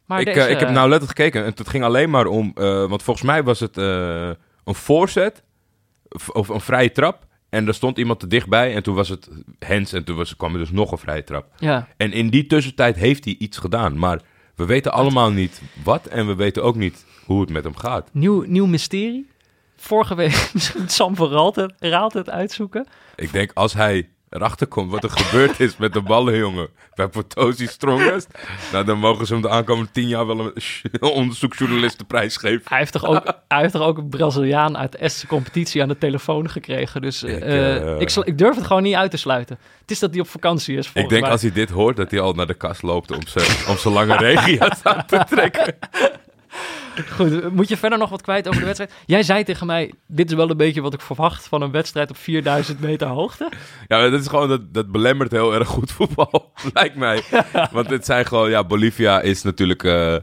Maar 0.06 0.20
Ik, 0.20 0.26
deze, 0.26 0.40
eh, 0.40 0.50
ik 0.50 0.60
heb 0.60 0.70
nou 0.70 0.88
letterlijk 0.88 1.18
gekeken 1.18 1.44
en 1.44 1.52
het 1.56 1.68
ging 1.68 1.84
alleen 1.84 2.10
maar 2.10 2.26
om... 2.26 2.52
eh, 2.54 2.64
want 2.88 3.02
volgens 3.02 3.26
mij 3.26 3.42
was 3.42 3.60
het 3.60 3.78
eh, 3.78 4.30
een 4.64 4.74
voorzet 4.74 5.42
of 6.32 6.48
een 6.48 6.60
vrije 6.60 6.92
trap. 6.92 7.26
En 7.48 7.66
er 7.66 7.74
stond 7.74 7.98
iemand 7.98 8.20
te 8.20 8.26
dichtbij 8.26 8.74
en 8.74 8.82
toen 8.82 8.94
was 8.94 9.08
het 9.08 9.28
Hens 9.58 9.92
en 9.92 10.04
toen 10.04 10.16
was, 10.16 10.36
kwam 10.36 10.52
er 10.52 10.58
dus 10.58 10.70
nog 10.70 10.92
een 10.92 10.98
vrije 10.98 11.24
trap. 11.24 11.46
Ja, 11.56 11.88
En 11.96 12.12
in 12.12 12.28
die 12.28 12.46
tussentijd 12.46 12.96
heeft 12.96 13.24
hij 13.24 13.36
iets 13.38 13.58
gedaan. 13.58 13.98
Maar 13.98 14.20
we 14.54 14.64
weten 14.64 14.92
allemaal 14.92 15.30
niet 15.30 15.62
wat 15.84 16.06
en 16.06 16.26
we 16.26 16.34
weten 16.34 16.62
ook 16.62 16.76
niet 16.76 17.04
hoe 17.24 17.40
het 17.40 17.50
met 17.50 17.64
hem 17.64 17.76
gaat. 17.76 18.08
nieuw, 18.12 18.44
nieuw 18.46 18.66
mysterie. 18.66 19.30
Vorige 19.76 20.14
week 20.14 20.50
Sam 20.86 21.16
van 21.16 21.28
het 22.12 22.30
uitzoeken. 22.30 22.86
Ik 23.16 23.32
denk 23.32 23.50
als 23.54 23.72
hij 23.72 24.08
erachter 24.30 24.66
komt 24.66 24.90
wat 24.90 25.02
er 25.02 25.10
gebeurd 25.10 25.60
is 25.60 25.76
met 25.76 25.92
de 25.92 26.00
ballenjongen 26.00 26.68
bij 26.94 27.08
Potosi 27.08 27.66
Strongest. 27.66 28.28
Nou, 28.72 28.84
dan 28.84 28.98
mogen 28.98 29.26
ze 29.26 29.32
hem 29.32 29.42
de 29.42 29.48
aankomende 29.48 29.90
tien 29.90 30.08
jaar 30.08 30.26
wel 30.26 30.40
een 30.40 31.00
onderzoeksjournalistenprijs 31.20 32.36
geven. 32.36 32.62
Hij 32.64 32.78
heeft 32.78 32.92
toch 32.92 33.04
ook, 33.04 33.24
hij 33.48 33.60
heeft 33.60 33.72
toch 33.72 33.82
ook 33.82 33.98
een 33.98 34.08
Braziliaan 34.08 34.76
uit 34.76 34.92
de 34.92 34.98
Estse 34.98 35.26
competitie 35.26 35.82
aan 35.82 35.88
de 35.88 35.98
telefoon 35.98 36.50
gekregen. 36.50 37.02
Dus 37.02 37.22
Ik, 37.22 37.40
eh, 37.40 37.76
eh, 37.76 38.00
ik, 38.00 38.38
durf 38.38 38.56
het 38.56 38.66
gewoon 38.66 38.82
niet 38.82 38.94
uit 38.94 39.10
te 39.10 39.16
sluiten. 39.16 39.58
Het 39.80 39.90
is 39.90 39.98
dat 39.98 40.10
hij 40.10 40.20
op 40.20 40.28
vakantie 40.28 40.76
is. 40.76 40.86
Ik 40.86 41.08
denk 41.08 41.22
mij. 41.22 41.30
als 41.30 41.42
hij 41.42 41.52
dit 41.52 41.70
hoort, 41.70 41.96
dat 41.96 42.10
hij 42.10 42.20
al 42.20 42.32
naar 42.32 42.46
de 42.46 42.54
kast 42.54 42.82
loopt 42.82 43.10
om 43.10 43.26
zijn, 43.26 43.68
om 43.68 43.76
zijn 43.76 43.94
lange 43.94 44.16
regenjas 44.16 44.80
aan 44.82 45.06
te 45.06 45.24
trekken. 45.28 45.76
Goed, 47.10 47.52
moet 47.52 47.68
je 47.68 47.76
verder 47.76 47.98
nog 47.98 48.10
wat 48.10 48.22
kwijt 48.22 48.48
over 48.48 48.60
de 48.60 48.66
wedstrijd? 48.72 48.92
Jij 49.06 49.22
zei 49.22 49.44
tegen 49.44 49.66
mij, 49.66 49.92
dit 50.06 50.30
is 50.30 50.36
wel 50.36 50.50
een 50.50 50.56
beetje 50.56 50.80
wat 50.80 50.94
ik 50.94 51.00
verwacht 51.00 51.46
van 51.48 51.62
een 51.62 51.70
wedstrijd 51.70 52.10
op 52.10 52.16
4000 52.16 52.80
meter 52.80 53.06
hoogte. 53.06 53.50
Ja, 53.86 54.08
dat 54.08 54.20
is 54.20 54.26
gewoon, 54.26 54.48
dat, 54.48 54.74
dat 54.74 54.90
belemmert 54.92 55.30
heel 55.30 55.54
erg 55.54 55.68
goed 55.68 55.92
voetbal, 55.92 56.52
lijkt 56.74 56.96
mij. 56.96 57.22
Want 57.72 57.90
het 57.90 58.04
zijn 58.04 58.26
gewoon, 58.26 58.50
ja, 58.50 58.64
Bolivia 58.64 59.20
is 59.20 59.42
natuurlijk... 59.42 59.82
eh, 59.84 60.16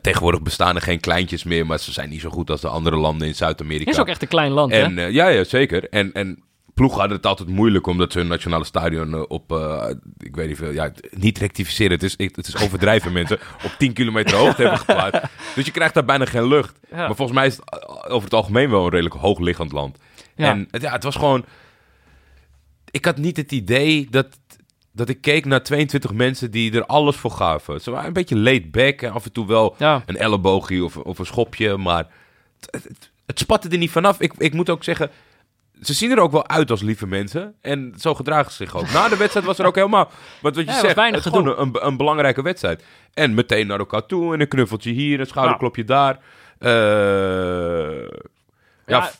tegenwoordig 0.00 0.42
bestaan 0.42 0.76
er 0.76 0.82
geen 0.82 1.00
kleintjes 1.00 1.44
meer, 1.44 1.66
maar 1.66 1.78
ze 1.78 1.92
zijn 1.92 2.08
niet 2.08 2.20
zo 2.20 2.30
goed 2.30 2.50
als 2.50 2.60
de 2.60 2.68
andere 2.68 2.96
landen 2.96 3.26
in 3.28 3.34
Zuid-Amerika. 3.34 3.84
Het 3.84 3.94
is 3.94 4.00
ook 4.00 4.08
echt 4.08 4.22
een 4.22 4.28
klein 4.28 4.50
land, 4.52 4.72
En 4.72 4.96
hè? 4.96 5.06
eh, 5.06 5.12
ja, 5.12 5.28
ja, 5.28 5.44
zeker. 5.44 5.88
En, 5.88 6.12
en 6.12 6.42
ploegen 6.80 7.00
hadden 7.00 7.16
het 7.16 7.26
altijd 7.26 7.48
moeilijk 7.48 7.86
omdat 7.86 8.12
ze 8.12 8.18
hun 8.18 8.28
nationale 8.28 8.64
stadion 8.64 9.14
eh, 9.14 9.22
op, 9.28 9.52
eh, 9.52 9.90
ik 10.18 10.36
weet 10.36 10.48
niet 10.48 10.56
veel, 10.56 10.70
ja, 10.70 10.92
niet 11.10 11.38
rectificeren. 11.38 11.92
Het 11.92 12.02
is, 12.02 12.14
het 12.16 12.46
is 12.46 12.56
overdrijven, 12.56 13.12
mensen. 13.20 13.38
Op 13.64 13.74
10 13.78 13.92
kilometer 13.92 14.36
hoogte 14.36 14.60
hebben 14.60 14.78
geplaatst. 14.78 15.22
Dus 15.54 15.66
je 15.66 15.70
krijgt 15.70 15.94
daar 15.94 16.04
bijna 16.04 16.24
geen 16.24 16.46
lucht. 16.46 16.78
Ja. 16.90 16.96
Maar 16.96 17.16
volgens 17.16 17.38
mij 17.38 17.46
is 17.46 17.56
het 17.56 17.64
eh, 17.68 18.12
over 18.14 18.24
het 18.24 18.34
algemeen 18.34 18.70
wel 18.70 18.84
een 18.84 18.90
redelijk 18.90 19.14
hoogliggend 19.14 19.72
land. 19.72 19.98
Ja. 20.36 20.50
En 20.50 20.68
het, 20.70 20.82
ja, 20.82 20.92
het 20.92 21.02
was 21.02 21.16
gewoon. 21.16 21.44
Ik 22.90 23.04
had 23.04 23.16
niet 23.16 23.36
het 23.36 23.52
idee 23.52 24.06
dat, 24.10 24.28
dat 24.92 25.08
ik 25.08 25.20
keek 25.20 25.44
naar 25.44 25.62
22 25.62 26.12
mensen 26.12 26.50
die 26.50 26.72
er 26.72 26.86
alles 26.86 27.16
voor 27.16 27.30
gaven. 27.30 27.80
Ze 27.80 27.90
waren 27.90 28.06
een 28.06 28.12
beetje 28.12 28.36
laid 28.36 28.70
back 28.70 29.02
en 29.02 29.12
af 29.12 29.24
en 29.24 29.32
toe 29.32 29.46
wel 29.46 29.74
Ja. 29.78 30.02
een 30.06 30.16
elleboogje 30.16 30.84
of, 30.84 30.96
of 30.96 31.18
een 31.18 31.26
schopje, 31.26 31.76
maar 31.76 32.06
het, 32.60 32.84
het, 32.84 33.10
het 33.26 33.38
spatte 33.38 33.68
er 33.68 33.78
niet 33.78 33.90
vanaf. 33.90 34.20
Ik, 34.20 34.32
ik 34.38 34.52
moet 34.54 34.70
ook 34.70 34.84
zeggen, 34.84 35.10
ze 35.80 35.92
zien 35.94 36.10
er 36.10 36.18
ook 36.18 36.32
wel 36.32 36.48
uit 36.48 36.70
als 36.70 36.80
lieve 36.82 37.06
mensen. 37.06 37.54
En 37.60 37.94
zo 37.98 38.14
gedragen 38.14 38.50
ze 38.50 38.56
zich 38.64 38.76
ook. 38.76 38.90
Na 38.92 39.08
de 39.08 39.16
wedstrijd 39.16 39.46
was 39.46 39.58
er 39.58 39.66
ook 39.66 39.74
helemaal, 39.74 40.04
wat, 40.40 40.54
wat 40.54 40.54
je 40.56 40.60
Ja, 40.64 40.66
was 40.72 40.80
zegt, 40.80 40.96
het 40.96 41.14
is 41.16 41.22
gewoon 41.32 41.58
een, 41.58 41.86
een 41.86 41.96
belangrijke 41.96 42.42
wedstrijd. 42.42 42.84
En 43.14 43.34
meteen 43.34 43.66
naar 43.66 43.78
elkaar 43.78 44.06
toe 44.06 44.34
en 44.34 44.40
een 44.40 44.48
knuffeltje 44.48 44.90
hier, 44.92 45.20
een 45.20 45.26
schouderklopje 45.26 45.84
daar. 45.84 46.18
Eh, 46.58 46.70
ja, 48.86 48.96
Ja, 48.96 49.10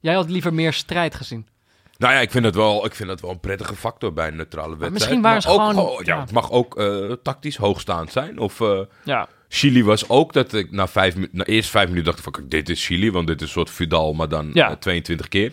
Jij 0.00 0.14
had 0.14 0.30
liever 0.30 0.54
meer 0.54 0.72
strijd 0.72 1.14
gezien. 1.14 1.46
nou 1.98 2.14
ja, 2.14 2.20
ik 2.20 2.30
vind, 2.30 2.44
het 2.44 2.54
wel, 2.54 2.84
ik 2.84 2.94
vind 2.94 3.10
het 3.10 3.20
wel 3.20 3.30
een 3.30 3.40
prettige 3.40 3.74
factor 3.76 4.12
bij 4.12 4.28
een 4.28 4.36
neutrale 4.36 4.68
wedstrijd. 4.68 4.92
misschien 4.92 5.22
waren 5.22 5.42
ze 5.42 5.48
ook, 5.48 5.60
gewoon- 5.70 6.00
ja. 6.04 6.20
Het 6.20 6.32
mag 6.32 6.50
ook 6.50 6.78
eh, 6.78 7.12
tactisch 7.22 7.56
hoogstaand 7.56 8.12
zijn. 8.12 8.38
Of 8.38 8.60
eh, 8.60 8.80
Ja. 9.04 9.28
Chili 9.52 9.84
was 9.84 10.08
ook 10.08 10.32
dat 10.32 10.52
ik 10.52 10.70
na, 10.70 10.88
vijf, 10.88 11.14
na 11.32 11.44
eerst 11.44 11.70
vijf 11.70 11.88
minuten 11.88 12.12
dacht 12.12 12.24
van 12.24 12.34
dit 12.48 12.68
is 12.68 12.86
Chili, 12.86 13.10
want 13.12 13.26
dit 13.26 13.36
is 13.36 13.42
een 13.42 13.52
soort 13.52 13.70
Vidal, 13.70 14.12
maar 14.14 14.28
dan 14.28 14.50
Ja. 14.54 14.70
eh, 14.70 14.76
22 14.76 15.28
keer. 15.28 15.52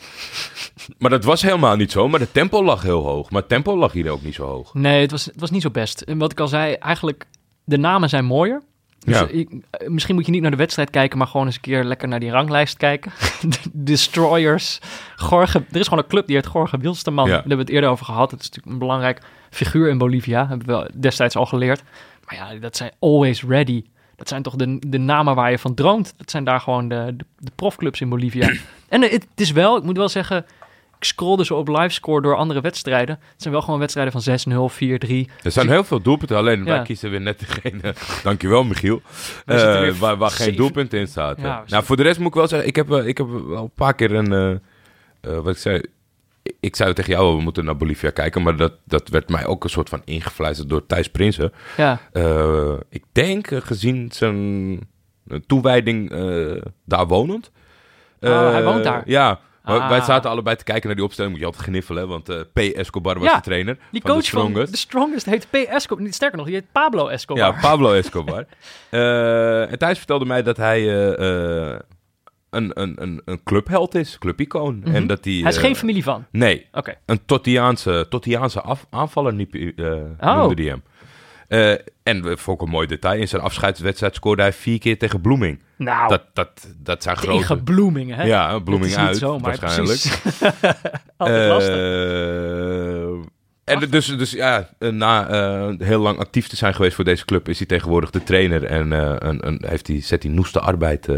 maar 0.97 1.09
dat 1.09 1.23
was 1.23 1.41
helemaal 1.41 1.75
niet 1.75 1.91
zo, 1.91 2.07
maar 2.07 2.19
de 2.19 2.31
tempo 2.31 2.63
lag 2.63 2.81
heel 2.81 3.03
hoog. 3.03 3.29
Maar 3.29 3.39
het 3.39 3.49
tempo 3.49 3.77
lag 3.77 3.91
hier 3.91 4.09
ook 4.09 4.21
niet 4.23 4.33
zo 4.35 4.45
hoog. 4.45 4.73
Nee, 4.73 5.01
het 5.01 5.11
was, 5.11 5.25
het 5.25 5.39
was 5.39 5.51
niet 5.51 5.61
zo 5.61 5.69
best. 5.69 6.01
En 6.01 6.17
wat 6.17 6.31
ik 6.31 6.39
al 6.39 6.47
zei, 6.47 6.73
eigenlijk, 6.73 7.25
de 7.63 7.77
namen 7.77 8.09
zijn 8.09 8.25
mooier. 8.25 8.61
Dus 8.99 9.19
Ja. 9.19 9.27
eh, 9.27 9.87
misschien 9.87 10.15
moet 10.15 10.25
je 10.25 10.31
niet 10.31 10.41
naar 10.41 10.51
de 10.51 10.57
wedstrijd 10.57 10.89
kijken, 10.89 11.17
maar 11.17 11.27
gewoon 11.27 11.45
eens 11.45 11.55
een 11.55 11.61
keer 11.61 11.83
lekker 11.83 12.07
naar 12.07 12.19
die 12.19 12.31
ranglijst 12.31 12.77
kijken. 12.77 13.11
De 13.41 13.57
Destroyers. 13.73 14.79
Gorge, 15.15 15.63
er 15.71 15.79
is 15.79 15.87
gewoon 15.87 16.03
een 16.03 16.09
club 16.09 16.27
die 16.27 16.35
heet 16.35 16.45
Gorge 16.47 16.77
Wilsterman. 16.77 17.25
Ja. 17.25 17.31
Daar 17.31 17.39
hebben 17.39 17.57
we 17.57 17.63
het 17.63 17.73
eerder 17.73 17.89
over 17.89 18.05
gehad. 18.05 18.31
Het 18.31 18.39
is 18.39 18.45
natuurlijk 18.47 18.73
een 18.73 18.79
belangrijk 18.79 19.21
figuur 19.49 19.89
in 19.89 19.97
Bolivia. 19.97 20.47
Hebben 20.47 20.67
we 20.79 20.91
destijds 20.99 21.35
al 21.35 21.45
geleerd. 21.45 21.83
Maar 22.27 22.35
ja, 22.35 22.59
dat 22.59 22.77
zijn 22.77 22.91
always 22.99 23.43
ready. 23.43 23.83
Dat 24.15 24.27
zijn 24.27 24.41
toch 24.43 24.55
de, 24.55 24.79
de 24.87 24.97
namen 24.97 25.35
waar 25.35 25.51
je 25.51 25.59
van 25.59 25.73
droomt. 25.73 26.13
Dat 26.17 26.31
zijn 26.31 26.43
daar 26.43 26.59
gewoon 26.59 26.87
de, 26.87 27.13
de, 27.17 27.25
de 27.37 27.51
profclubs 27.55 28.01
in 28.01 28.09
Bolivia. 28.09 28.49
en 28.89 29.03
eh, 29.03 29.11
het 29.11 29.27
is 29.35 29.51
wel, 29.51 29.77
ik 29.77 29.83
moet 29.83 29.97
wel 29.97 30.09
zeggen, 30.09 30.45
ik 30.97 31.03
scrollde 31.03 31.45
zo 31.45 31.55
op 31.55 31.67
livescore 31.67 32.21
door 32.21 32.35
andere 32.35 32.61
wedstrijden. 32.61 33.15
Het 33.15 33.41
zijn 33.41 33.53
wel 33.53 33.63
gewoon 33.63 33.79
wedstrijden 33.79 34.21
van 34.21 34.69
6-0, 34.69 34.73
4-3. 34.73 35.31
Er 35.43 35.51
zijn 35.51 35.69
heel 35.69 35.83
veel 35.83 36.01
doelpunten, 36.01 36.37
alleen 36.37 36.63
wij 36.63 36.81
kiezen 36.81 37.09
weer 37.09 37.21
net 37.21 37.39
degene. 37.39 37.93
Dankjewel, 38.23 38.63
Michiel. 38.63 39.01
Eh, 39.45 39.89
waar 39.89 40.17
waar 40.17 40.31
geen 40.31 40.55
doelpunt 40.55 40.93
in 40.93 41.07
staat. 41.07 41.41
Ja, 41.41 41.63
nou, 41.67 41.83
voor 41.83 41.97
de 41.97 42.03
rest 42.03 42.19
moet 42.19 42.27
ik 42.27 42.33
wel 42.33 42.47
zeggen, 42.47 42.67
ik 42.67 42.75
heb, 42.75 42.91
eh, 42.91 43.07
ik 43.07 43.17
heb 43.17 43.27
wel 43.27 43.63
een 43.63 43.71
paar 43.75 43.93
keer 43.93 44.11
een. 44.13 44.61
wat 45.21 45.47
ik 45.47 45.57
zei. 45.57 45.81
Ik 46.59 46.75
zei 46.75 46.93
tegen 46.93 47.11
jou, 47.13 47.35
we 47.35 47.41
moeten 47.41 47.65
naar 47.65 47.77
Bolivia 47.77 48.09
kijken. 48.09 48.41
Maar 48.43 48.55
dat, 48.55 48.73
dat 48.85 49.09
werd 49.09 49.29
mij 49.29 49.45
ook 49.45 49.63
een 49.63 49.69
soort 49.69 49.89
van 49.89 50.01
ingefluisterd 50.05 50.69
door 50.69 50.85
Thijs 50.85 51.09
Prinsen. 51.09 51.51
Ja, 51.77 51.99
Eh, 52.11 52.73
ik 52.89 53.03
denk, 53.11 53.51
eh, 53.51 53.61
gezien 53.61 54.11
zijn 54.11 54.79
eh, 55.27 55.37
toewijding 55.47 56.09
daar 56.85 57.07
wonend. 57.07 57.51
Oh, 58.19 58.51
hij 58.51 58.63
woont 58.63 58.83
daar? 58.83 59.01
Ja. 59.05 59.39
Ah. 59.63 59.89
Wij 59.89 60.01
zaten 60.01 60.29
allebei 60.29 60.55
te 60.55 60.63
kijken 60.63 60.87
naar 60.87 60.95
die 60.95 61.05
opstelling. 61.05 61.31
Moet 61.33 61.41
je 61.41 61.47
altijd 61.47 61.65
gniffelen, 61.67 62.07
want 62.07 62.29
eh, 62.29 62.39
P. 62.53 62.57
Escobar 62.59 63.19
was 63.19 63.27
Ja, 63.29 63.35
de 63.35 63.41
trainer. 63.41 63.77
die 63.91 64.01
van 64.01 64.11
coach 64.11 64.23
de 64.23 64.29
van 64.29 64.41
Strongest. 64.47 64.71
The 64.71 64.77
Strongest 64.77 65.25
heet 65.25 65.47
P. 65.49 65.53
Escobar. 65.55 66.03
Niet 66.03 66.15
sterker 66.15 66.37
nog, 66.37 66.45
die 66.45 66.55
heet 66.55 66.71
Pablo 66.71 67.07
Escobar. 67.07 67.43
Ja, 67.53 67.59
Pablo 67.61 67.93
Escobar. 67.93 68.45
En 69.69 69.77
Thijs 69.77 69.97
vertelde 69.97 70.25
mij 70.25 70.43
dat 70.43 70.57
hij 70.57 70.79
een, 72.49 72.81
een, 72.81 73.01
een, 73.01 73.21
een 73.25 73.43
clubheld 73.43 73.95
is, 73.95 74.17
clubicoon. 74.17 74.79
Mhm. 74.79 74.95
En 74.95 75.07
dat 75.07 75.23
hij, 75.25 75.33
hij 75.33 75.49
is 75.49 75.55
eh, 75.55 75.61
geen 75.63 75.75
familie 75.75 76.03
van. 76.03 76.25
Nee, 76.31 76.67
Oké. 76.71 76.95
een 77.05 77.19
Tottiaanse, 77.25 78.05
Tottiaanse 78.09 78.61
af, 78.61 78.85
aanvaller 78.89 79.33
eh 79.75 79.95
Oh. 80.19 80.37
noemde 80.37 80.55
die 80.55 80.69
hem. 80.69 80.83
Eh, 81.47 81.71
en 82.03 82.23
we 82.23 82.37
vond 82.37 82.61
ik 82.61 82.65
een 82.67 82.71
mooi 82.73 82.87
detail. 82.87 83.19
In 83.19 83.27
zijn 83.27 83.41
afscheidswedstrijd 83.41 84.15
scoorde 84.15 84.41
hij 84.41 84.53
vier 84.53 84.79
keer 84.79 84.97
tegen 84.97 85.21
Bloeming. 85.21 85.61
Nou, 85.77 86.09
Dat, 86.09 86.23
dat, 86.33 86.73
dat 86.77 87.03
zijn 87.03 87.17
grote... 87.17 87.37
tegen 87.39 87.63
Bloeming, 87.63 88.15
hè? 88.15 88.23
Ja, 88.23 88.59
Bloeming 88.59 88.95
uit, 88.95 89.17
zomaar, 89.17 89.57
waarschijnlijk. 89.59 90.19
Altijd 91.17 91.49
lastig. 91.49 91.75
Eh, 91.75 93.25
en 93.63 93.89
dus, 93.89 94.05
dus 94.17 94.31
ja, 94.31 94.69
eh, 94.79 94.89
na 94.89 95.27
eh, 95.27 95.73
heel 95.87 95.99
lang 96.01 96.17
actief 96.17 96.47
te 96.47 96.55
zijn 96.55 96.73
geweest 96.75 96.95
voor 96.95 97.03
deze 97.03 97.25
club, 97.25 97.49
is 97.49 97.57
hij 97.57 97.67
tegenwoordig 97.67 98.09
de 98.09 98.23
trainer 98.23 98.63
en 98.63 98.93
eh, 98.93 99.15
een, 99.17 99.47
een, 99.47 99.63
heeft 99.67 99.87
hij, 99.87 100.01
zet 100.01 100.23
hij 100.23 100.31
noeste 100.31 100.59
arbeid. 100.59 101.07
eh, 101.07 101.15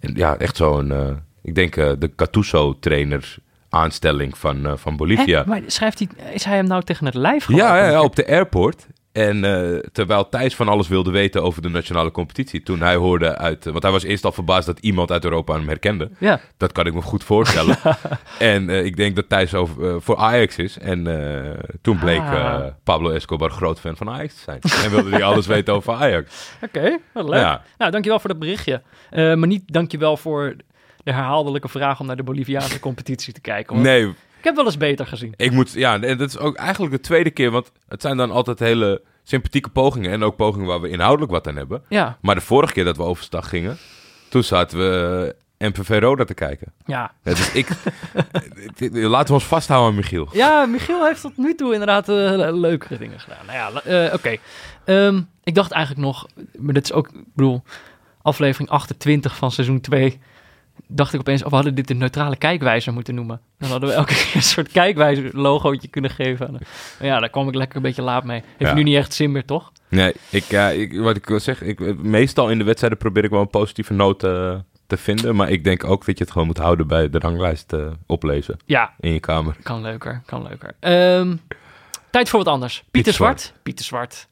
en 0.00 0.12
ja, 0.14 0.36
echt 0.36 0.56
zo'n, 0.56 0.92
eh, 0.92 1.10
ik 1.42 1.54
denk 1.54 1.76
eh, 1.76 1.90
de 1.98 2.14
Catuso-trainer 2.14 3.36
aanstelling 3.68 4.38
van, 4.38 4.66
eh, 4.66 4.72
van 4.76 4.96
Bolivia. 4.96 5.40
Hè? 5.40 5.46
Maar 5.46 5.62
schrijft 5.66 5.98
hij, 5.98 6.08
is 6.32 6.44
hij 6.44 6.56
hem 6.56 6.66
nou 6.66 6.82
tegen 6.82 7.06
het 7.06 7.14
lijf 7.14 7.44
gelopen? 7.44 7.66
Ja, 7.66 7.76
ja, 7.76 7.90
ja, 7.90 8.02
op 8.02 8.16
de 8.16 8.26
airport. 8.26 8.86
En 9.12 9.44
eh, 9.44 9.78
terwijl 9.92 10.28
Thijs 10.28 10.54
van 10.54 10.68
alles 10.68 10.88
wilde 10.88 11.10
weten 11.10 11.42
over 11.42 11.62
de 11.62 11.68
nationale 11.68 12.10
competitie, 12.10 12.62
toen 12.62 12.80
hij 12.80 12.94
hoorde 12.94 13.36
uit... 13.36 13.64
Want 13.64 13.82
hij 13.82 13.92
was 13.92 14.02
eerst 14.02 14.24
al 14.24 14.32
verbaasd 14.32 14.66
dat 14.66 14.78
iemand 14.78 15.10
uit 15.10 15.24
Europa 15.24 15.54
hem 15.54 15.68
herkende. 15.68 16.10
Ja. 16.18 16.40
Dat 16.56 16.72
kan 16.72 16.86
ik 16.86 16.94
me 16.94 17.02
goed 17.02 17.24
voorstellen. 17.24 17.76
en 18.38 18.70
eh, 18.70 18.84
ik 18.84 18.96
denk 18.96 19.16
dat 19.16 19.28
Thijs 19.28 19.54
over, 19.54 19.88
eh, 19.88 19.94
voor 19.98 20.16
Ajax 20.16 20.56
is. 20.56 20.78
En 20.78 21.06
eh, 21.06 21.58
toen 21.82 21.98
bleek 21.98 22.18
Ah. 22.20 22.34
eh, 22.34 22.66
Pablo 22.84 23.10
Escobar 23.10 23.50
groot 23.50 23.80
fan 23.80 23.96
van 23.96 24.10
Ajax 24.10 24.34
te 24.34 24.40
zijn. 24.40 24.60
en 24.84 24.90
wilde 24.90 25.10
hij 25.10 25.22
alles 25.22 25.46
weten 25.46 25.74
over 25.74 25.92
Ajax. 25.94 26.50
Oké, 26.66 26.98
wat 27.12 27.28
leuk. 27.28 27.40
Ja. 27.40 27.62
Nou, 27.78 27.90
dankjewel 27.90 28.20
voor 28.20 28.30
dat 28.30 28.38
berichtje. 28.38 28.82
Eh, 29.10 29.34
maar 29.34 29.48
niet 29.48 29.62
dankjewel 29.66 30.16
voor 30.16 30.54
de 31.04 31.12
herhaaldelijke 31.12 31.68
vraag 31.68 32.00
om 32.00 32.06
naar 32.06 32.16
de 32.16 32.22
Boliviaanse 32.22 32.80
competitie 32.80 33.32
te 33.32 33.40
kijken. 33.40 33.74
hoor. 33.74 33.84
Nee, 33.84 34.14
Ik 34.40 34.46
heb 34.46 34.54
wel 34.56 34.64
eens 34.64 34.76
beter 34.76 35.06
gezien. 35.06 35.34
ik 35.36 35.50
moet... 35.50 35.72
Ja, 35.72 36.00
en 36.00 36.18
dat 36.18 36.28
is 36.28 36.38
ook 36.38 36.56
eigenlijk 36.56 36.92
de 36.94 37.00
tweede 37.00 37.30
keer. 37.30 37.50
Want 37.50 37.72
het 37.88 38.00
zijn 38.02 38.16
dan 38.16 38.30
altijd 38.30 38.58
hele 38.58 39.02
sympathieke 39.22 39.68
pogingen. 39.68 40.10
En 40.10 40.22
ook 40.22 40.36
pogingen 40.36 40.66
waar 40.66 40.80
we 40.80 40.88
inhoudelijk 40.88 41.32
wat 41.32 41.46
aan 41.48 41.56
hebben. 41.56 41.82
Ja, 41.88 42.18
Maar 42.20 42.34
de 42.34 42.40
vorige 42.40 42.72
keer 42.72 42.84
dat 42.84 42.96
we 42.96 43.02
overstag 43.02 43.48
gingen, 43.48 43.76
toen 44.28 44.42
zaten 44.44 44.78
we 44.78 45.34
eh, 45.58 45.68
MPV 45.68 45.98
Roda 46.00 46.24
te 46.24 46.34
kijken. 46.34 46.72
ja. 46.86 47.12
Ja, 47.24 47.34
dus 47.34 47.52
ik... 47.52 47.68
Laten 48.90 49.26
we 49.26 49.32
ons 49.32 49.44
vasthouden 49.44 49.90
aan 49.90 49.96
Michiel. 49.96 50.28
Ja, 50.32 50.66
Michiel 50.66 51.04
heeft 51.06 51.20
tot 51.20 51.36
nu 51.36 51.54
toe 51.54 51.72
inderdaad 51.72 52.08
eh, 52.08 52.14
le- 52.14 52.52
leukere 52.52 52.98
dingen 52.98 53.20
gedaan. 53.20 53.46
Nou 53.46 53.58
ja, 53.58 53.82
eh, 54.06 54.14
oké. 54.14 54.36
Ehm, 54.84 55.20
ik 55.44 55.54
dacht 55.54 55.70
eigenlijk 55.72 56.06
nog, 56.06 56.26
maar 56.58 56.74
dit 56.74 56.84
is 56.84 56.92
ook, 56.92 57.08
ik 57.08 57.34
bedoel, 57.34 57.62
aflevering 58.22 58.70
28 58.70 59.36
van 59.36 59.50
seizoen 59.50 59.80
2. 59.80 60.20
Dacht 60.86 61.12
ik 61.14 61.20
opeens, 61.20 61.42
oh, 61.42 61.48
we 61.48 61.54
hadden 61.54 61.74
dit 61.74 61.88
de 61.88 61.94
neutrale 61.94 62.36
kijkwijzer 62.36 62.92
moeten 62.92 63.14
noemen. 63.14 63.40
Dan 63.58 63.70
hadden 63.70 63.88
we 63.88 63.94
elke 63.94 64.14
keer 64.24 64.30
een 64.34 64.42
soort 64.42 64.72
kijkwijzer 64.72 65.30
logootje 65.32 65.88
kunnen 65.88 66.10
geven. 66.10 66.46
aan 66.48 66.52
de- 66.52 67.06
ja, 67.06 67.20
daar 67.20 67.28
kwam 67.28 67.48
ik 67.48 67.54
lekker 67.54 67.76
een 67.76 67.82
beetje 67.82 68.02
laat 68.02 68.24
mee. 68.24 68.42
Heeft 68.56 68.70
Ja. 68.70 68.74
nu 68.76 68.82
niet 68.82 68.96
echt 68.96 69.14
zin 69.14 69.32
meer, 69.32 69.44
toch? 69.44 69.72
Nee, 69.88 70.12
ik, 70.30 70.44
ja, 70.44 70.68
ik, 70.68 70.98
wat 71.00 71.16
ik 71.16 71.26
wil 71.26 71.40
zeggen, 71.40 71.66
ik, 71.66 72.02
meestal 72.02 72.50
in 72.50 72.58
de 72.58 72.64
wedstrijden 72.64 72.98
probeer 72.98 73.24
ik 73.24 73.30
wel 73.30 73.40
een 73.40 73.48
positieve 73.50 73.92
noot 73.92 74.24
eh, 74.24 74.54
te 74.86 74.96
vinden. 74.96 75.36
Maar 75.36 75.50
ik 75.50 75.64
denk 75.64 75.84
ook 75.84 76.06
dat 76.06 76.18
je 76.18 76.24
het 76.24 76.32
gewoon 76.32 76.46
moet 76.46 76.58
houden 76.58 76.86
bij 76.86 77.10
de 77.10 77.18
ranglijst 77.18 77.72
eh, 77.72 77.86
oplezen 78.06 78.56
Ja, 78.66 78.92
in 79.00 79.12
je 79.12 79.20
kamer. 79.20 79.56
kan 79.62 79.80
leuker, 79.80 80.22
kan 80.26 80.42
leuker. 80.42 80.72
Ehm, 80.80 81.36
tijd 82.10 82.28
voor 82.28 82.38
wat 82.44 82.52
anders. 82.52 82.84
Pieter, 82.90 83.12
Zwart. 83.12 83.52
Pieter 83.62 83.84
Zwart. 83.84 84.28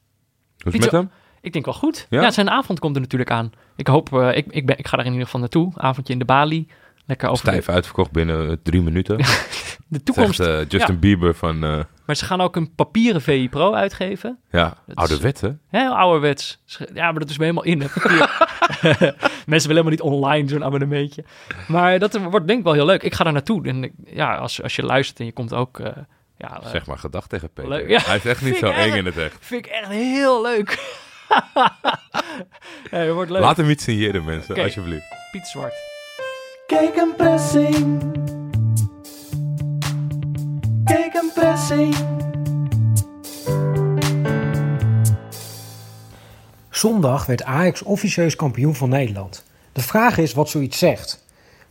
Hoe 0.57 0.73
is 0.73 0.73
het 0.73 0.91
met 0.91 1.01
hem? 1.01 1.11
Ik 1.41 1.53
denk 1.53 1.65
wel 1.65 1.73
goed. 1.73 2.07
Ja? 2.09 2.21
Ja, 2.21 2.31
zijn 2.31 2.49
avond 2.49 2.79
komt 2.79 2.95
er 2.95 3.01
natuurlijk 3.01 3.31
aan. 3.31 3.51
Ik 3.75 3.87
hoop, 3.87 4.13
eh, 4.13 4.37
ik, 4.37 4.45
ik, 4.49 4.65
ben, 4.65 4.77
ik 4.77 4.87
ga 4.87 4.97
er 4.97 5.05
in 5.05 5.11
ieder 5.11 5.25
geval 5.25 5.39
naartoe. 5.39 5.71
Avondje 5.75 6.13
in 6.13 6.19
de 6.19 6.25
Bali. 6.25 6.67
Lekker 7.05 7.29
over 7.29 7.47
Stijf 7.47 7.69
uitverkocht 7.69 8.11
binnen 8.11 8.49
eh, 8.49 8.55
drie 8.63 8.81
minuten. 8.81 9.17
de 9.87 10.03
toekomst. 10.03 10.39
Eh, 10.39 10.67
Justin 10.67 10.99
Bieber 10.99 11.35
van, 11.35 11.59
Maar 12.05 12.15
ze 12.15 12.25
gaan 12.25 12.41
ook 12.41 12.55
een 12.55 12.75
papieren 12.75 13.21
VI 13.21 13.49
Pro 13.49 13.73
uitgeven. 13.73 14.39
ja, 14.51 14.63
Dat 14.63 14.73
is- 14.87 14.95
ouderwet 14.95 15.41
hè? 15.41 15.49
Heel 15.67 15.95
ouderwets. 15.97 16.59
Ja, 16.93 17.11
maar 17.11 17.19
dat 17.19 17.29
is 17.29 17.37
me 17.37 17.43
helemaal 17.43 17.63
in. 17.63 17.81
Hè, 17.81 17.87
papier. 17.87 18.47
Mensen 19.45 19.47
willen 19.47 19.67
helemaal 19.67 19.89
niet 19.89 20.01
online 20.01 20.49
zo'n 20.49 20.63
abonnementje. 20.63 21.23
Maar 21.67 21.99
dat 21.99 22.17
wordt 22.19 22.47
denk 22.47 22.59
ik 22.59 22.65
wel 22.65 22.73
heel 22.73 22.85
leuk. 22.85 23.03
Ik 23.03 23.13
ga 23.13 23.23
daar 23.23 23.33
naartoe. 23.33 23.67
En 23.67 23.91
ja, 24.05 24.35
als, 24.35 24.63
als 24.63 24.75
je 24.75 24.83
luistert 24.83 25.19
en 25.19 25.25
je 25.25 25.31
komt 25.31 25.53
ook... 25.53 25.79
ja, 26.37 26.61
Zeg 26.65 26.85
maar 26.85 26.97
gedag 26.97 27.27
tegen 27.27 27.49
Peter. 27.53 27.69
leuk. 27.71 27.89
Ja, 27.89 27.99
Hij 28.01 28.15
is 28.15 28.25
echt 28.25 28.41
niet 28.41 28.55
zo 28.57 28.65
eng 28.69 28.93
in 28.93 29.05
het 29.05 29.17
echt. 29.17 29.37
vind 29.39 29.65
ik 29.65 29.71
echt 29.71 29.87
heel 29.87 30.41
leuk. 30.41 30.97
dat 32.91 33.13
wordt 33.13 33.31
leuk. 33.31 33.41
Laat 33.41 33.57
hem 33.57 33.69
iets 33.69 33.83
signeren 33.83 34.23
mensen, 34.23 34.55
alsjeblieft. 34.55 35.05
Piet 35.31 35.47
Zwart. 35.47 35.73
Kijk 36.67 36.95
een 36.95 37.15
pressing. 37.15 38.03
Kijk 40.83 41.13
een 41.13 41.31
pressing. 41.33 41.95
Zondag 46.69 47.25
werd 47.25 47.43
Ajax 47.43 47.81
officieus 47.81 48.35
kampioen 48.35 48.75
van 48.75 48.89
Nederland. 48.89 49.45
De 49.73 49.81
vraag 49.81 50.17
is 50.17 50.33
wat 50.33 50.49
zoiets 50.49 50.77
zegt. 50.77 51.25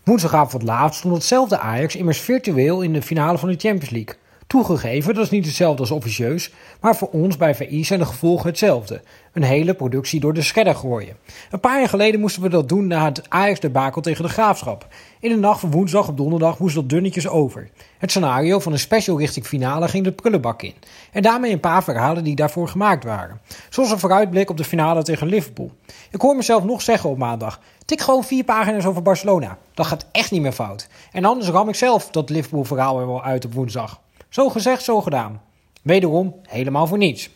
Woensdagavond 0.04 0.62
laat 0.62 0.94
stond 0.94 1.14
hetzelfde 1.14 1.58
Ajax 1.58 1.96
immers 1.96 2.20
virtueel 2.20 2.82
in 2.82 2.92
de 2.92 3.02
finale 3.02 3.38
van 3.38 3.48
de 3.48 3.58
Champions 3.58 3.90
League. 3.90 4.16
Toegegeven, 4.48 5.14
dat 5.14 5.24
is 5.24 5.30
niet 5.30 5.46
hetzelfde 5.46 5.80
als 5.80 5.90
officieus, 5.90 6.52
maar 6.80 6.96
voor 6.96 7.08
ons 7.08 7.36
bij 7.36 7.54
VI 7.54 7.84
zijn 7.84 7.98
de 7.98 8.04
gevolgen 8.04 8.46
hetzelfde. 8.46 9.02
Een 9.32 9.42
hele 9.42 9.74
productie 9.74 10.20
door 10.20 10.34
de 10.34 10.42
scherder 10.42 10.74
gooien. 10.74 11.16
Een 11.50 11.60
paar 11.60 11.78
jaar 11.78 11.88
geleden 11.88 12.20
moesten 12.20 12.42
we 12.42 12.48
dat 12.48 12.68
doen 12.68 12.86
na 12.86 13.04
het 13.04 13.30
Ajax-debakel 13.30 14.00
tegen 14.02 14.24
de 14.24 14.30
Graafschap. 14.30 14.86
In 15.20 15.30
de 15.30 15.36
nacht 15.36 15.60
van 15.60 15.70
woensdag 15.70 16.08
op 16.08 16.16
donderdag 16.16 16.58
moest 16.58 16.74
dat 16.74 16.88
dunnetjes 16.88 17.28
over. 17.28 17.70
Het 17.98 18.10
scenario 18.10 18.58
van 18.58 18.72
een 18.72 18.78
special 18.78 19.18
richting 19.18 19.46
finale 19.46 19.88
ging 19.88 20.04
de 20.04 20.12
prullenbak 20.12 20.62
in. 20.62 20.74
En 21.12 21.22
daarmee 21.22 21.52
een 21.52 21.60
paar 21.60 21.84
verhalen 21.84 22.24
die 22.24 22.36
daarvoor 22.36 22.68
gemaakt 22.68 23.04
waren. 23.04 23.40
Zoals 23.68 23.90
een 23.90 23.98
vooruitblik 23.98 24.50
op 24.50 24.56
de 24.56 24.64
finale 24.64 25.02
tegen 25.02 25.26
Liverpool. 25.26 25.72
Ik 26.10 26.20
hoor 26.20 26.36
mezelf 26.36 26.64
nog 26.64 26.82
zeggen 26.82 27.10
op 27.10 27.18
maandag: 27.18 27.60
tik 27.84 28.00
gewoon 28.00 28.24
vier 28.24 28.44
pagina's 28.44 28.84
over 28.84 29.02
Barcelona. 29.02 29.58
Dat 29.74 29.86
gaat 29.86 30.06
echt 30.12 30.30
niet 30.30 30.42
meer 30.42 30.52
fout. 30.52 30.88
En 31.12 31.24
anders 31.24 31.48
ram 31.48 31.68
ik 31.68 31.74
zelf 31.74 32.10
dat 32.10 32.30
Liverpool-verhaal 32.30 33.00
er 33.00 33.06
wel 33.06 33.24
uit 33.24 33.44
op 33.44 33.54
woensdag. 33.54 34.00
Zo 34.28 34.48
gezegd, 34.48 34.82
zo 34.82 35.00
gedaan. 35.00 35.40
Wederom 35.82 36.34
helemaal 36.42 36.86
voor 36.86 36.98
niets. 36.98 37.30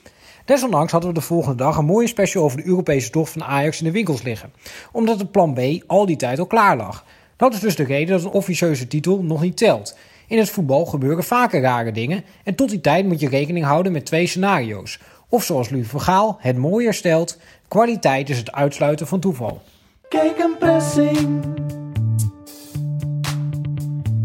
Desondanks 0.45 0.93
hadden 0.93 1.11
we 1.11 1.19
de 1.19 1.25
volgende 1.25 1.57
dag 1.57 1.77
een 1.77 1.85
mooie 1.85 2.07
special 2.07 2.45
over 2.45 2.57
de 2.57 2.67
Europese 2.67 3.11
tocht 3.11 3.33
van 3.33 3.45
Ajax 3.45 3.79
in 3.79 3.85
de 3.85 3.91
winkels 3.91 4.23
liggen. 4.23 4.53
Omdat 4.93 5.19
het 5.19 5.31
plan 5.31 5.55
B 5.55 5.61
al 5.87 6.07
die 6.07 6.17
tijd 6.17 6.39
al 6.39 6.47
klaar 6.47 6.77
lag. 6.77 7.05
Dat 7.37 7.55
is 7.55 7.61
dus 7.61 7.77
de 7.77 7.85
reden 7.85 8.17
dat 8.17 8.25
een 8.25 8.31
officieuze 8.31 8.87
titel 8.87 9.23
nog 9.23 9.43
niet 9.43 9.57
telt. 9.57 9.97
In 10.27 10.39
het 10.39 10.51
voetbal 10.51 10.85
gebeuren 10.85 11.25
vaker 11.25 11.61
rare 11.61 11.93
dingen 11.93 12.25
en 12.45 12.55
tot 12.55 12.71
die 12.71 12.81
tijd 12.81 13.07
moet 13.07 13.21
je 13.21 13.29
rekening 13.29 13.65
houden 13.65 13.93
met 13.93 14.07
twee 14.07 14.27
scenario's. 14.27 14.99
Of 15.29 15.45
zoals 15.45 15.71
Louis 15.71 15.87
Gaal 15.97 16.37
het 16.41 16.57
mooier 16.57 16.95
stelt, 16.95 17.39
kwaliteit 17.69 18.31
is 18.31 18.39
het 18.39 18.53
uitsluiten 18.53 19.07
van 19.07 19.21
toeval. 19.21 19.63
Kijk 20.09 20.39
een 20.39 20.57
pressing. 20.59 21.45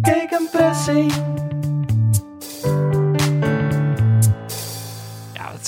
Kijk 0.01 0.31
een 0.31 0.47
pressing. 0.51 1.11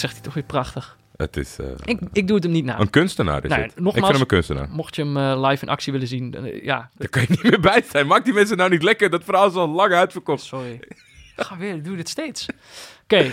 Dat 0.02 0.10
zegt 0.10 0.14
hij 0.14 0.22
toch 0.24 0.34
weer 0.34 0.44
prachtig. 0.44 0.98
Het 1.16 1.38
is 1.38 1.58
eh, 1.60 1.66
Ik, 1.86 2.00
ik 2.14 2.28
doe 2.28 2.36
het 2.36 2.44
hem 2.46 2.54
niet 2.54 2.66
na. 2.66 2.80
een 2.80 2.90
kunstenaar 2.90 3.44
is 3.44 3.50
Nou, 3.50 3.62
het. 3.62 3.72
Ik 3.72 3.80
nogmaals- 3.80 3.96
vind 3.96 4.12
hem 4.12 4.22
een 4.22 4.28
kunstenaar. 4.28 4.70
Mocht 4.70 4.96
je 4.96 5.02
hem 5.04 5.18
eh, 5.18 5.48
live 5.50 5.64
in 5.66 5.70
actie 5.72 5.92
willen 5.92 6.08
zien, 6.08 6.34
eh, 6.36 6.64
ja, 6.64 6.90
Daar 6.98 7.10
kan 7.10 7.22
je 7.22 7.28
niet 7.30 7.44
meer 7.44 7.60
bij 7.60 7.84
zijn. 7.92 8.08
Maak 8.08 8.24
die 8.26 8.34
mensen 8.34 8.58
nou 8.58 8.70
niet 8.70 8.84
lekker. 8.84 9.10
Dat 9.10 9.24
verhaal 9.24 9.48
is 9.48 9.54
al 9.54 9.68
lang 9.70 9.94
uitverkocht. 9.94 10.44
sorry. 10.44 10.80
Ga 11.36 11.58
weer, 11.58 11.84
doe 11.84 11.96
dit 11.96 12.10
steeds. 12.10 12.46
Oké, 13.04 13.32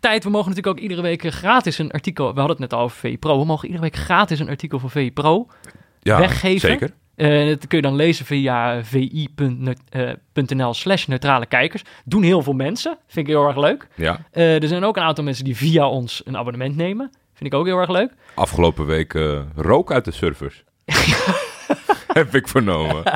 tijd. 0.00 0.24
We 0.24 0.30
mogen 0.30 0.48
natuurlijk 0.48 0.76
ook 0.76 0.82
iedere 0.82 1.02
week 1.02 1.22
gratis 1.34 1.78
een 1.78 1.90
artikel. 1.90 2.24
We 2.34 2.38
hadden 2.40 2.60
het 2.60 2.70
net 2.70 2.72
al 2.72 2.84
over 2.84 2.96
VI 2.98 3.18
Pro. 3.18 3.38
We 3.38 3.44
mogen 3.44 3.66
iedere 3.68 3.84
week 3.84 3.96
gratis 3.96 4.38
een 4.38 4.48
artikel 4.48 4.78
van 4.78 4.90
VI 4.90 5.12
Pro 5.12 5.48
Ja, 6.00 6.18
weggeven. 6.18 6.68
zeker. 6.70 6.90
Eh, 7.20 7.46
dat 7.46 7.66
kun 7.66 7.76
je 7.78 7.82
dan 7.84 7.94
lezen 7.94 8.24
via 8.26 8.84
vi.nl 8.84 10.74
slash 10.74 11.06
neutrale 11.06 11.46
kijkers. 11.46 11.82
Doen 12.04 12.22
heel 12.22 12.42
veel 12.42 12.52
mensen. 12.52 12.98
Vind 13.06 13.26
ik 13.28 13.32
heel 13.34 13.46
erg 13.46 13.56
leuk. 13.56 13.88
Ja, 13.94 14.18
Eh, 14.32 14.62
er 14.62 14.68
zijn 14.68 14.84
ook 14.84 14.96
een 14.96 15.02
aantal 15.02 15.24
mensen 15.24 15.44
die 15.44 15.56
via 15.56 15.88
ons 15.88 16.22
een 16.24 16.36
abonnement 16.36 16.76
nemen. 16.76 17.10
Vind 17.34 17.52
ik 17.52 17.58
ook 17.58 17.66
heel 17.66 17.78
erg 17.78 17.90
leuk. 17.90 18.12
afgelopen 18.34 18.86
week 18.86 19.14
eh, 19.14 19.40
rook 19.56 19.92
uit 19.92 20.04
de 20.04 20.10
servers. 20.10 20.64
Heb 22.06 22.34
ik 22.34 22.48
vernomen. 22.48 23.02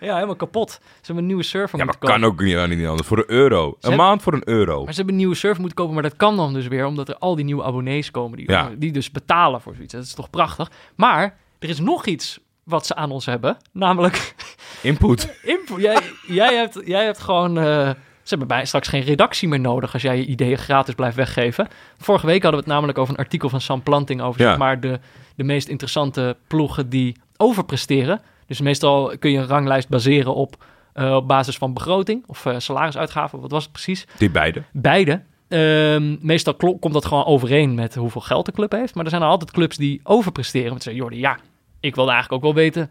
Ja, 0.00 0.14
helemaal 0.14 0.36
kapot. 0.36 0.70
Ze 0.70 0.80
hebben 1.02 1.16
een 1.16 1.26
nieuwe 1.26 1.42
server 1.42 1.78
Ja, 1.78 1.84
maar 1.84 1.94
moeten 1.94 2.08
kan 2.20 2.20
kopen. 2.30 2.34
ook 2.34 2.46
niet, 2.48 2.56
aan 2.56 2.78
niet 2.78 2.86
anders. 2.88 3.08
Voor 3.08 3.18
een 3.18 3.24
euro. 3.30 3.66
Een 3.66 3.74
hebben- 3.80 3.98
maand 3.98 4.22
voor 4.22 4.32
een 4.32 4.48
euro. 4.48 4.76
Maar 4.84 4.90
ze 4.92 4.96
hebben 4.96 5.14
een 5.14 5.20
nieuwe 5.20 5.34
server 5.34 5.58
moeten 5.60 5.76
kopen, 5.78 5.94
maar 5.94 6.02
dat 6.02 6.16
kan 6.16 6.36
dan 6.36 6.52
dus 6.52 6.66
weer 6.68 6.86
omdat 6.86 7.08
er 7.08 7.16
al 7.18 7.34
die 7.36 7.44
nieuwe 7.44 7.62
abonnees 7.62 8.10
komen 8.10 8.36
die, 8.38 8.50
Ja. 8.50 8.70
die 8.78 8.92
dus 8.92 9.10
betalen 9.10 9.60
voor 9.60 9.74
zoiets. 9.74 9.92
Dat 9.92 10.02
is 10.04 10.14
toch 10.14 10.30
prachtig. 10.30 10.70
Maar 10.96 11.36
er 11.58 11.68
is 11.68 11.80
nog 11.80 12.06
iets 12.06 12.40
wat 12.72 12.86
ze 12.86 12.94
aan 12.94 13.10
ons 13.10 13.26
hebben, 13.26 13.56
namelijk 13.72 14.34
Input. 14.82 15.34
info. 15.42 15.80
Jij, 15.80 15.98
jij, 16.26 16.54
hebt, 16.54 16.80
jij 16.84 17.04
hebt 17.04 17.18
gewoon... 17.20 17.58
eh, 17.58 17.90
ze 18.22 18.28
hebben 18.28 18.48
bij 18.48 18.64
straks 18.64 18.88
geen 18.88 19.02
redactie 19.02 19.48
meer 19.48 19.60
nodig 19.60 19.92
als 19.92 20.02
jij 20.02 20.16
je 20.16 20.24
ideeën 20.26 20.58
gratis 20.58 20.94
blijft 20.94 21.16
weggeven. 21.16 21.68
Vorige 21.98 22.26
week 22.26 22.42
hadden 22.42 22.60
we 22.60 22.66
het 22.66 22.74
namelijk 22.74 22.98
over 22.98 23.14
een 23.14 23.20
artikel 23.20 23.48
van 23.48 23.60
Sam 23.60 23.82
Planting 23.82 24.20
over 24.22 24.40
Ja. 24.40 24.48
zeg 24.48 24.58
maar 24.58 24.80
de, 24.80 25.00
de 25.36 25.44
meest 25.44 25.68
interessante 25.68 26.36
ploegen 26.46 26.88
die 26.88 27.16
overpresteren. 27.36 28.20
Dus 28.46 28.60
meestal 28.60 29.12
kun 29.18 29.30
je 29.30 29.38
een 29.38 29.46
ranglijst 29.46 29.88
baseren 29.88 30.34
op, 30.34 30.64
eh, 30.92 31.14
op 31.14 31.28
basis 31.28 31.56
van 31.56 31.72
begroting 31.74 32.24
of 32.26 32.46
eh, 32.46 32.54
salarisuitgaven. 32.58 33.40
Wat 33.40 33.50
was 33.50 33.62
het 33.62 33.72
precies? 33.72 34.06
Die 34.18 34.30
beide. 34.30 34.62
Beide. 34.72 35.22
Ehm, 35.48 36.16
meestal 36.20 36.54
komt 36.54 36.92
dat 36.92 37.04
gewoon 37.04 37.24
overeen 37.24 37.74
met 37.74 37.94
hoeveel 37.94 38.20
geld 38.20 38.46
de 38.46 38.52
club 38.52 38.72
heeft. 38.72 38.94
Maar 38.94 39.04
er 39.04 39.10
zijn 39.10 39.22
er 39.22 39.28
altijd 39.28 39.50
clubs 39.50 39.76
die 39.76 40.00
overpresteren. 40.02 40.68
Want 40.68 40.82
ze 40.82 40.88
zeggen, 40.90 41.02
Jordi, 41.08 41.20
ja, 41.20 41.38
ik 41.82 41.94
wilde 41.94 42.10
eigenlijk 42.10 42.44
ook 42.44 42.52
wel 42.54 42.62
weten... 42.62 42.90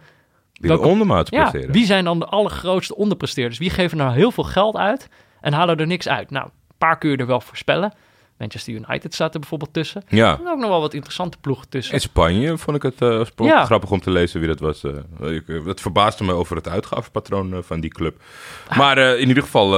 Die 0.53 0.69
Welke- 0.69 0.83
de 0.85 0.89
ondermaats 0.91 1.29
Ja, 1.29 1.39
presteren. 1.41 1.71
wie 1.71 1.85
zijn 1.85 2.03
dan 2.03 2.19
de 2.19 2.25
allergrootste 2.25 2.95
onderpresteerders? 2.95 3.57
Wie 3.59 3.69
geven 3.69 3.97
nou 3.97 4.13
heel 4.13 4.31
veel 4.31 4.43
geld 4.43 4.75
uit 4.77 5.07
en 5.41 5.53
halen 5.53 5.77
er 5.77 5.87
niks 5.87 6.07
uit? 6.07 6.29
Nou, 6.29 6.45
een 6.45 6.75
paar 6.77 6.97
kun 6.97 7.09
je 7.09 7.17
er 7.17 7.25
wel 7.25 7.41
voorspellen. 7.41 7.93
Manchester 8.41 8.73
United 8.73 9.13
staat 9.13 9.33
er 9.33 9.39
bijvoorbeeld 9.39 9.73
tussen. 9.73 10.03
Er 10.07 10.15
Ja. 10.17 10.31
ook 10.47 10.59
nog 10.59 10.69
wel 10.69 10.79
wat 10.81 10.93
interessante 10.93 11.37
ploegen 11.41 11.69
tussen. 11.69 11.93
In 11.93 11.99
Spanje 12.01 12.57
vond 12.57 12.75
ik 12.77 12.81
het 12.83 13.01
eh, 13.01 13.21
Ja. 13.45 13.65
grappig 13.65 13.91
om 13.91 14.01
te 14.01 14.09
lezen 14.11 14.39
wie 14.39 14.49
dat 14.49 14.59
was. 14.59 14.83
eh. 14.83 15.31
Ik, 15.35 15.47
eh, 15.47 15.65
het 15.65 15.81
verbaasde 15.81 16.23
me 16.23 16.33
over 16.33 16.55
het 16.55 16.67
uitgavenpatroon 16.67 17.63
van 17.63 17.79
die 17.79 17.89
club. 17.89 18.21
Ah. 18.67 18.77
Maar 18.77 18.97
in 18.97 19.27
ieder 19.27 19.43
geval 19.43 19.69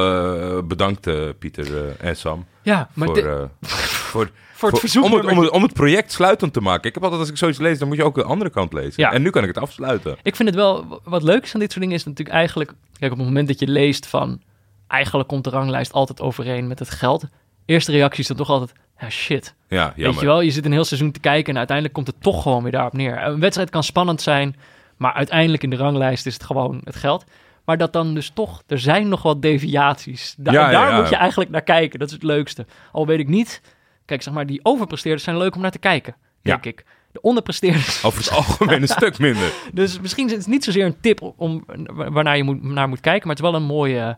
bedankt 0.63 1.07
Pieter 1.39 1.95
en 1.99 2.15
Sam 2.17 2.45
ja, 2.61 2.89
maar 2.93 3.07
voor, 3.07 4.29
voor 4.53 4.69
het 4.69 4.79
verzoek. 4.79 5.03
om, 5.03 5.13
het, 5.13 5.25
om, 5.25 5.37
het, 5.39 5.49
om 5.49 5.63
het 5.63 5.73
project 5.73 6.11
sluitend 6.11 6.53
te 6.53 6.61
maken. 6.61 6.87
Ik 6.87 6.93
heb 6.93 7.03
altijd 7.03 7.21
als 7.21 7.29
ik 7.29 7.37
zoiets 7.37 7.59
lees, 7.59 7.79
dan 7.79 7.87
moet 7.87 7.97
je 7.97 8.03
ook 8.03 8.15
de 8.15 8.23
andere 8.23 8.49
kant 8.49 8.73
lezen. 8.73 9.03
Ja. 9.03 9.11
En 9.11 9.21
nu 9.21 9.29
kan 9.29 9.41
ik 9.41 9.47
het 9.47 9.57
afsluiten. 9.57 10.17
Ik 10.23 10.35
vind 10.35 10.49
het 10.49 10.57
wel, 10.57 11.01
wat 11.03 11.23
leuk 11.23 11.43
is 11.43 11.53
aan 11.53 11.59
dit 11.59 11.69
soort 11.71 11.81
dingen 11.83 11.97
is 11.97 12.03
natuurlijk 12.05 12.35
eigenlijk... 12.37 12.73
Kijk, 12.99 13.11
op 13.11 13.17
het 13.17 13.27
moment 13.27 13.47
dat 13.47 13.59
je 13.59 13.67
leest 13.67 14.05
van... 14.07 14.41
Eigenlijk 14.87 15.29
komt 15.29 15.43
de 15.43 15.49
ranglijst 15.49 15.91
altijd 15.91 16.21
overeen 16.21 16.67
met 16.67 16.79
het 16.79 16.89
geld. 16.89 17.23
Eerste 17.65 17.91
reactie 17.91 18.19
is 18.21 18.27
dan 18.27 18.37
toch 18.37 18.49
altijd... 18.49 18.73
Ja, 18.99 19.09
shit. 19.09 19.55
Ja, 19.67 19.93
Weet 19.95 20.19
je 20.19 20.25
wel, 20.25 20.41
je 20.41 20.51
zit 20.51 20.65
een 20.65 20.71
heel 20.71 20.83
seizoen 20.85 21.11
te 21.11 21.19
kijken 21.19 21.51
en 21.51 21.57
uiteindelijk 21.57 21.95
komt 21.95 22.07
het 22.07 22.21
toch 22.21 22.41
gewoon 22.41 22.63
weer 22.63 22.71
daarop 22.71 22.93
neer. 22.93 23.23
Een 23.23 23.39
wedstrijd 23.39 23.69
kan 23.69 23.83
spannend 23.83 24.21
zijn, 24.21 24.55
maar 24.97 25.13
uiteindelijk 25.13 25.63
in 25.63 25.69
de 25.69 25.75
ranglijst 25.75 26.25
is 26.25 26.33
het 26.33 26.43
gewoon 26.43 26.81
het 26.83 26.95
geld. 26.95 27.23
Maar 27.65 27.77
dat 27.77 27.93
dan 27.93 28.13
dus 28.13 28.29
toch, 28.33 28.63
er 28.67 28.79
zijn 28.79 29.07
nog 29.07 29.21
wat 29.21 29.41
deviaties. 29.41 30.35
Da- 30.37 30.51
Ja, 30.51 30.65
ja, 30.65 30.71
daar 30.71 30.89
ja. 30.91 30.99
moet 30.99 31.09
je 31.09 31.15
eigenlijk 31.15 31.49
naar 31.51 31.61
kijken. 31.63 31.99
Dat 31.99 32.07
is 32.07 32.13
het 32.13 32.23
leukste. 32.23 32.65
Al 32.91 33.07
weet 33.07 33.19
ik 33.19 33.27
niet, 33.27 33.61
kijk 34.05 34.21
zeg 34.21 34.33
maar, 34.33 34.45
die 34.45 34.59
overpresteerders 34.63 35.23
zijn 35.23 35.37
leuk 35.37 35.55
om 35.55 35.61
naar 35.61 35.71
te 35.71 35.79
kijken, 35.79 36.15
denk 36.41 36.65
ik. 36.65 36.85
De 37.11 37.21
onderpresteerders. 37.21 38.03
Over 38.03 38.19
het 38.23 38.31
algemeen 38.31 38.81
een 38.81 38.87
stuk 38.99 39.19
minder. 39.19 39.51
Dus 39.73 39.99
misschien 39.99 40.25
is 40.25 40.31
het 40.31 40.47
niet 40.47 40.63
zozeer 40.63 40.85
een 40.85 40.99
tip 41.01 41.33
om, 41.37 41.65
waarnaar 41.95 42.37
je 42.37 42.43
moet, 42.43 42.63
naar 42.63 42.89
moet 42.89 42.99
kijken, 43.01 43.27
maar 43.27 43.35
het 43.35 43.45
is 43.45 43.51
wel 43.51 43.59
een 43.61 43.67
mooi, 43.67 43.97
eh, 43.97 44.13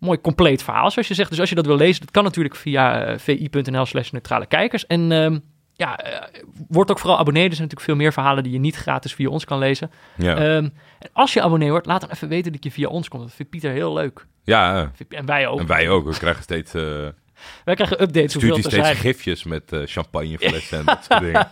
mooi 0.00 0.20
compleet 0.20 0.62
verhaal, 0.62 0.90
zoals 0.90 1.08
je 1.08 1.14
zegt. 1.14 1.30
Dus 1.30 1.40
als 1.40 1.48
je 1.48 1.54
dat 1.54 1.66
wil 1.66 1.76
lezen, 1.76 2.00
dat 2.00 2.10
kan 2.10 2.24
natuurlijk 2.24 2.56
via 2.56 3.04
eh, 3.04 3.18
vi.nl 3.18 3.86
slash 3.86 4.10
neutrale 4.10 4.46
kijkers. 4.46 4.86
En 4.86 5.12
ehm, 5.12 5.38
ja, 5.74 5.98
eh, 5.98 6.42
word 6.68 6.90
ook 6.90 6.98
vooral 6.98 7.18
abonnee. 7.18 7.42
Er 7.48 7.54
zijn 7.54 7.62
natuurlijk 7.62 7.88
veel 7.90 7.96
meer 7.96 8.12
verhalen 8.12 8.42
die 8.42 8.52
je 8.52 8.58
niet 8.58 8.76
gratis 8.76 9.14
via 9.14 9.28
ons 9.28 9.44
kan 9.44 9.58
lezen. 9.58 9.90
Ja, 10.16 10.34
Ehm, 10.36 10.68
en 10.98 11.08
als 11.12 11.32
je 11.32 11.42
abonnee 11.42 11.70
wordt, 11.70 11.86
laat 11.86 12.00
dan 12.00 12.10
even 12.10 12.28
weten 12.28 12.52
dat 12.52 12.64
je 12.64 12.70
via 12.70 12.88
ons 12.88 13.08
komt. 13.08 13.22
Dat 13.22 13.34
vindt 13.34 13.50
Pieter 13.50 13.70
heel 13.70 13.92
leuk. 13.92 14.26
ja 14.44 14.90
eh, 15.08 15.18
En 15.18 15.26
wij 15.26 15.46
ook. 15.46 15.60
en 15.60 15.66
wij 15.66 15.88
ook. 15.90 16.04
We 16.04 16.18
krijgen 16.18 16.42
steeds, 16.42 16.72
Wij 17.64 17.74
krijgen 17.74 18.02
updates 18.02 18.32
stuurt 18.32 18.52
hij 18.52 18.60
steeds 18.62 18.74
zijn. 18.74 18.96
gifjes 18.96 19.44
met 19.44 19.72
eh, 19.72 19.80
champagneflessen 19.84 20.78
en 20.78 20.84
dat 20.94 21.04
soort 21.08 21.20
dingen. 21.20 21.48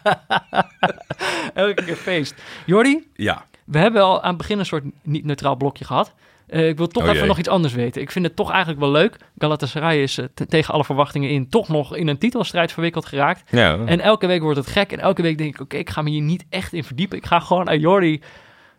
Elke 1.55 1.85
keer 1.85 1.97
feest. 1.97 2.35
Jordi, 2.67 3.09
Ja, 3.15 3.45
We 3.65 3.79
hebben 3.79 4.03
al 4.03 4.23
aan 4.23 4.29
het 4.29 4.39
begin 4.39 4.59
een 4.59 4.67
soort 4.67 4.85
niet-neutraal 5.03 5.57
blokje 5.57 5.85
gehad. 5.85 6.15
Eh, 6.49 6.69
ik 6.69 6.77
wil 6.77 6.87
toch 6.89 7.03
Oh, 7.03 7.09
even 7.09 7.21
jee. 7.21 7.29
nog 7.29 7.39
iets 7.39 7.49
anders 7.49 7.75
weten. 7.75 8.03
Ik 8.03 8.11
vind 8.11 8.25
het 8.25 8.37
toch 8.37 8.51
eigenlijk 8.51 8.81
wel 8.81 8.91
leuk. 8.91 9.17
Galatasaray 9.39 10.03
is 10.03 10.19
eh, 10.19 10.25
te- 10.35 10.47
tegen 10.47 10.75
alle 10.75 10.85
verwachtingen 10.85 11.31
in 11.31 11.49
toch 11.49 11.69
nog 11.69 11.97
in 11.97 12.09
een 12.09 12.19
titelstrijd 12.19 12.73
verwikkeld 12.73 13.07
geraakt. 13.07 13.51
ja. 13.51 13.79
En 13.87 14.01
elke 14.01 14.27
week 14.27 14.43
wordt 14.43 14.59
het 14.59 14.67
gek. 14.67 14.93
En 14.93 14.99
elke 15.01 15.23
week 15.23 15.39
denk 15.39 15.55
ik, 15.55 15.61
oké, 15.61 15.77
ik 15.77 15.91
ga 15.91 16.03
me 16.03 16.11
hier 16.11 16.23
niet 16.23 16.45
echt 16.51 16.73
in 16.73 16.85
verdiepen. 16.85 17.19
Ik 17.19 17.27
ga 17.27 17.41
gewoon 17.41 17.69
aan 17.69 17.79
Jordi 17.81 18.21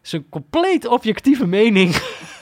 zijn 0.02 0.26
compleet 0.30 0.88
objectieve 0.88 1.48
mening 1.48 1.94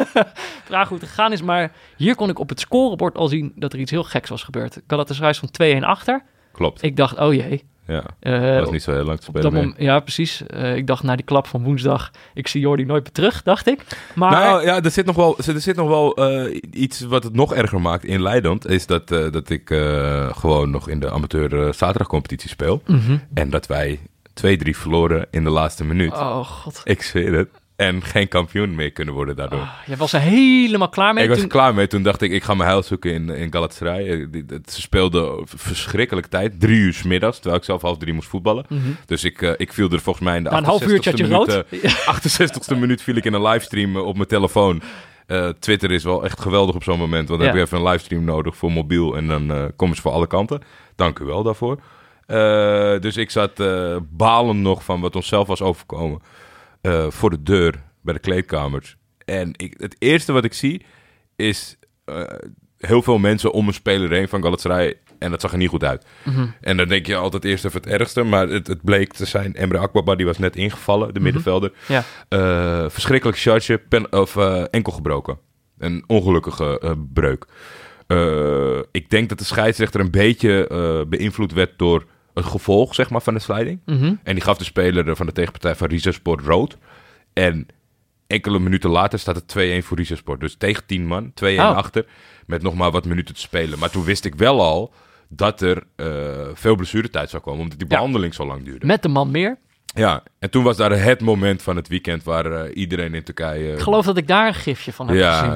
vragen 0.67 0.87
hoe 0.89 0.97
het 0.99 1.07
gegaan 1.07 1.31
is. 1.31 1.41
Maar 1.41 1.71
hier 1.97 2.15
kon 2.15 2.29
ik 2.29 2.39
op 2.39 2.49
het 2.49 2.59
scorebord 2.59 3.17
al 3.17 3.27
zien 3.27 3.51
dat 3.55 3.73
er 3.73 3.79
iets 3.79 3.91
heel 3.91 4.03
geks 4.03 4.29
was 4.29 4.43
gebeurd. 4.43 4.81
Galatasaray 4.87 5.29
is 5.29 5.39
van 5.39 5.49
2-1 5.81 5.83
achter. 5.83 6.23
klopt. 6.51 6.83
Ik 6.83 6.95
dacht, 6.95 7.17
oh 7.19 7.33
jee. 7.33 7.63
Ja, 7.87 8.03
Eh, 8.19 8.41
dat 8.41 8.59
was 8.59 8.69
niet 8.69 8.83
zo 8.83 8.91
heel 8.91 9.03
lang 9.03 9.17
te 9.19 9.23
spelen. 9.23 9.53
moment, 9.53 9.75
ja, 9.77 9.99
precies. 9.99 10.45
Eh, 10.47 10.75
ik 10.75 10.87
dacht 10.87 11.03
na 11.03 11.15
die 11.15 11.25
klap 11.25 11.47
van 11.47 11.63
woensdag, 11.63 12.11
ik 12.33 12.47
zie 12.47 12.61
Jordi 12.61 12.85
nooit 12.85 13.03
meer 13.03 13.11
terug, 13.13 13.43
dacht 13.43 13.67
ik. 13.67 13.81
Maar 14.15 14.31
Nou 14.31 14.65
ja, 14.65 14.81
er 14.81 14.91
zit 14.91 15.05
nog 15.05 15.15
wel, 15.15 15.37
er 15.37 15.61
zit 15.61 15.75
nog 15.75 15.87
wel 15.87 16.15
eh, 16.15 16.59
iets 16.71 17.01
wat 17.01 17.23
het 17.23 17.33
nog 17.35 17.53
erger 17.53 17.81
maakt 17.81 18.05
in 18.05 18.21
Leidend. 18.21 18.67
Is 18.69 18.85
dat, 18.85 19.11
eh, 19.11 19.31
dat 19.31 19.49
ik 19.49 19.69
eh, 19.69 20.27
gewoon 20.37 20.69
nog 20.69 20.89
in 20.89 20.99
de 20.99 21.11
amateur 21.11 21.65
eh, 21.67 21.73
zaterdagcompetitie 21.73 22.49
speel. 22.49 22.81
Mhm. 22.85 23.17
En 23.33 23.49
dat 23.49 23.67
wij 23.67 23.99
2-3 24.33 24.77
verloren 24.77 25.27
in 25.31 25.43
de 25.43 25.49
laatste 25.49 25.83
minuut. 25.85 26.13
Oh 26.13 26.45
god. 26.45 26.81
Ik 26.83 27.01
zweer 27.01 27.33
het. 27.33 27.49
En 27.77 28.03
geen 28.03 28.27
kampioen 28.27 28.75
meer 28.75 28.91
kunnen 28.91 29.13
worden 29.13 29.35
daardoor. 29.35 29.59
Ah, 29.59 29.69
jij 29.85 29.97
was 29.97 30.13
er 30.13 30.19
helemaal 30.19 30.89
klaar 30.89 31.13
mee. 31.13 31.23
ik 31.23 31.29
was 31.29 31.41
er 31.41 31.47
klaar 31.47 31.73
mee. 31.73 31.87
Toen 31.87 32.03
dacht 32.03 32.21
ik, 32.21 32.31
ik 32.31 32.43
ga 32.43 32.53
mijn 32.53 32.69
heil 32.69 32.83
zoeken 32.83 33.13
in, 33.13 33.29
in 33.29 33.51
Galatasaray. 33.51 34.07
Eh, 34.07 34.27
Ze 34.65 34.81
speelden 34.81 35.41
verschrikkelijk 35.45 36.27
tijd. 36.27 36.59
Drie 36.59 36.77
uur 36.79 36.93
's 36.93 37.03
middags, 37.03 37.35
terwijl 37.35 37.55
ik 37.57 37.63
zelf 37.63 37.81
half 37.81 37.97
drie 37.97 38.13
moest 38.13 38.27
voetballen. 38.29 38.65
Mhm. 38.69 38.81
Dus 39.05 39.23
ik, 39.23 39.41
eh, 39.41 39.51
ik 39.57 39.73
viel 39.73 39.89
er 39.91 39.99
volgens 39.99 40.25
mij 40.25 40.37
in 40.37 40.43
de 40.43 40.49
Na 40.49 40.57
een 40.57 40.63
half 40.63 40.87
uurtje 40.87 41.09
had 41.09 41.19
je 41.19 41.25
68ste 41.25 41.53
rood. 41.53 41.65
minuut, 41.71 41.83
eh, 41.83 42.07
68ste 42.13 42.75
minuut 42.79 43.01
viel 43.01 43.15
ik 43.15 43.25
in 43.25 43.33
een 43.33 43.41
livestream 43.47 43.95
op 43.97 44.15
mijn 44.15 44.27
telefoon. 44.27 44.81
Twitter 45.59 45.91
is 45.91 46.03
wel 46.03 46.23
echt 46.25 46.39
geweldig 46.41 46.75
op 46.75 46.83
zo'n 46.83 46.97
moment. 46.99 47.27
Want 47.27 47.39
dan 47.39 47.39
Ja. 47.39 47.45
heb 47.45 47.55
je 47.55 47.61
even 47.61 47.77
een 47.77 47.91
livestream 47.91 48.23
nodig 48.23 48.55
voor 48.57 48.71
mobiel. 48.71 49.15
En 49.17 49.27
dan 49.27 49.71
komen 49.75 49.95
ze 49.95 50.01
voor 50.01 50.11
alle 50.11 50.27
kanten. 50.27 50.61
Dank 50.95 51.19
u 51.19 51.25
wel 51.25 51.43
daarvoor. 51.43 51.79
Dus 53.01 53.17
ik 53.17 53.31
zat 53.31 53.53
balen 54.09 54.61
nog 54.61 54.83
van 54.83 55.01
wat 55.01 55.15
ons 55.15 55.27
zelf 55.27 55.47
was 55.47 55.61
overkomen. 55.61 56.21
Eh, 56.87 57.05
voor 57.09 57.29
de 57.29 57.43
deur 57.43 57.83
bij 58.01 58.13
de 58.13 58.19
kleedkamers. 58.19 58.97
En 59.25 59.51
ik, 59.55 59.73
het 59.77 59.95
eerste 59.99 60.31
wat 60.31 60.43
ik 60.43 60.53
zie 60.53 60.85
is 61.35 61.77
eh, 62.05 62.23
heel 62.77 63.01
veel 63.01 63.17
mensen 63.17 63.51
om 63.51 63.67
een 63.67 63.73
speler 63.73 64.11
heen 64.11 64.27
van 64.27 64.43
Galatasaray. 64.43 64.99
En 65.19 65.31
dat 65.31 65.41
zag 65.41 65.51
er 65.51 65.57
niet 65.57 65.69
goed 65.69 65.83
uit. 65.83 66.05
Mhm. 66.23 66.47
En 66.61 66.77
dan 66.77 66.87
denk 66.87 67.05
je 67.05 67.15
altijd 67.15 67.45
eerst 67.45 67.65
even 67.65 67.81
het 67.81 67.89
ergste. 67.89 68.23
Maar 68.23 68.47
het, 68.47 68.67
het 68.67 68.83
bleek 68.83 69.13
te 69.13 69.25
zijn 69.25 69.55
Emre 69.55 69.77
Akbaba, 69.77 70.15
die 70.15 70.25
was 70.25 70.37
net 70.37 70.55
ingevallen, 70.55 71.13
de 71.13 71.19
middenvelder. 71.19 71.71
Ja. 71.87 72.03
Eh, 72.29 72.89
verschrikkelijk 72.89 73.37
charge, 73.37 73.81
pen, 73.89 74.13
of 74.13 74.35
enkel 74.69 74.91
gebroken. 74.91 75.39
Een 75.77 76.03
ongelukkige 76.07 76.97
breuk. 77.13 77.45
Ik 78.91 79.09
denk 79.09 79.29
dat 79.29 79.37
de 79.37 79.45
scheidsrechter 79.45 79.99
een 79.99 80.11
beetje 80.11 81.05
beïnvloed 81.09 81.53
werd 81.53 81.77
door 81.77 82.05
het 82.37 82.45
gevolg 82.51 82.95
zeg 82.95 83.09
maar, 83.09 83.21
van 83.21 83.33
de 83.33 83.39
sliding. 83.39 83.79
Mhm. 83.85 84.13
En 84.23 84.33
die 84.35 84.43
gaf 84.43 84.57
de 84.57 84.63
speler 84.63 85.15
van 85.15 85.25
de 85.25 85.31
tegenpartij 85.31 85.75
van 85.75 85.87
Rizesport 85.87 86.41
rood. 86.45 86.77
En 87.33 87.67
enkele 88.27 88.59
minuten 88.59 88.89
later 88.89 89.19
staat 89.19 89.35
het 89.35 89.47
2-1 89.47 89.83
voor 89.85 89.97
Rizesport. 89.97 90.39
Dus 90.39 90.55
tegen 90.55 90.85
10 90.85 91.05
man, 91.07 91.31
2-1 91.33 91.45
Oh. 91.69 91.75
achter. 91.75 92.05
Met 92.45 92.61
nog 92.61 92.73
maar 92.75 92.91
wat 92.91 93.05
minuten 93.05 93.35
te 93.35 93.41
spelen. 93.41 93.79
Maar 93.79 93.89
toen 93.89 94.03
wist 94.03 94.25
ik 94.25 94.35
wel 94.35 94.61
al 94.61 94.93
dat 95.29 95.61
er 95.61 95.83
eh, 95.95 96.07
veel 96.53 96.75
blessuretijd 96.75 97.29
zou 97.29 97.43
komen. 97.43 97.61
Omdat 97.61 97.79
die 97.79 97.87
Ja. 97.89 97.95
behandeling 97.95 98.33
zo 98.33 98.45
lang 98.45 98.63
duurde. 98.63 98.85
Met 98.85 99.01
de 99.01 99.09
man 99.09 99.31
meer. 99.31 99.57
Ja, 99.85 100.23
en 100.39 100.49
toen 100.49 100.63
was 100.63 100.77
daar 100.77 100.91
het 101.03 101.21
moment 101.21 101.61
van 101.61 101.75
het 101.75 101.87
weekend 101.87 102.23
waar 102.23 102.45
eh, 102.51 102.75
iedereen 102.75 103.13
in 103.13 103.23
Turkije... 103.23 103.73
Ik 103.73 103.79
geloof 103.79 104.05
dat 104.05 104.17
ik 104.17 104.27
daar 104.27 104.47
een 104.47 104.53
gifje 104.53 104.93
van 104.93 105.07
heb 105.07 105.17
ja, 105.17 105.39
gezien. 105.39 105.53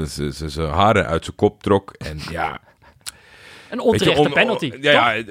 eh, 0.00 0.04
ze- 0.06 0.32
ze- 0.32 0.48
zijn 0.48 0.68
haren 0.70 1.06
uit 1.06 1.24
zijn 1.24 1.36
kop 1.36 1.62
trok. 1.62 1.90
En 1.92 2.18
ja, 2.30 2.60
Een 3.70 3.78
je, 3.78 3.82
onterechte 3.82 4.20
om- 4.20 4.32
penalty. 4.32 4.72
ja, 4.80 5.12
ja, 5.12 5.22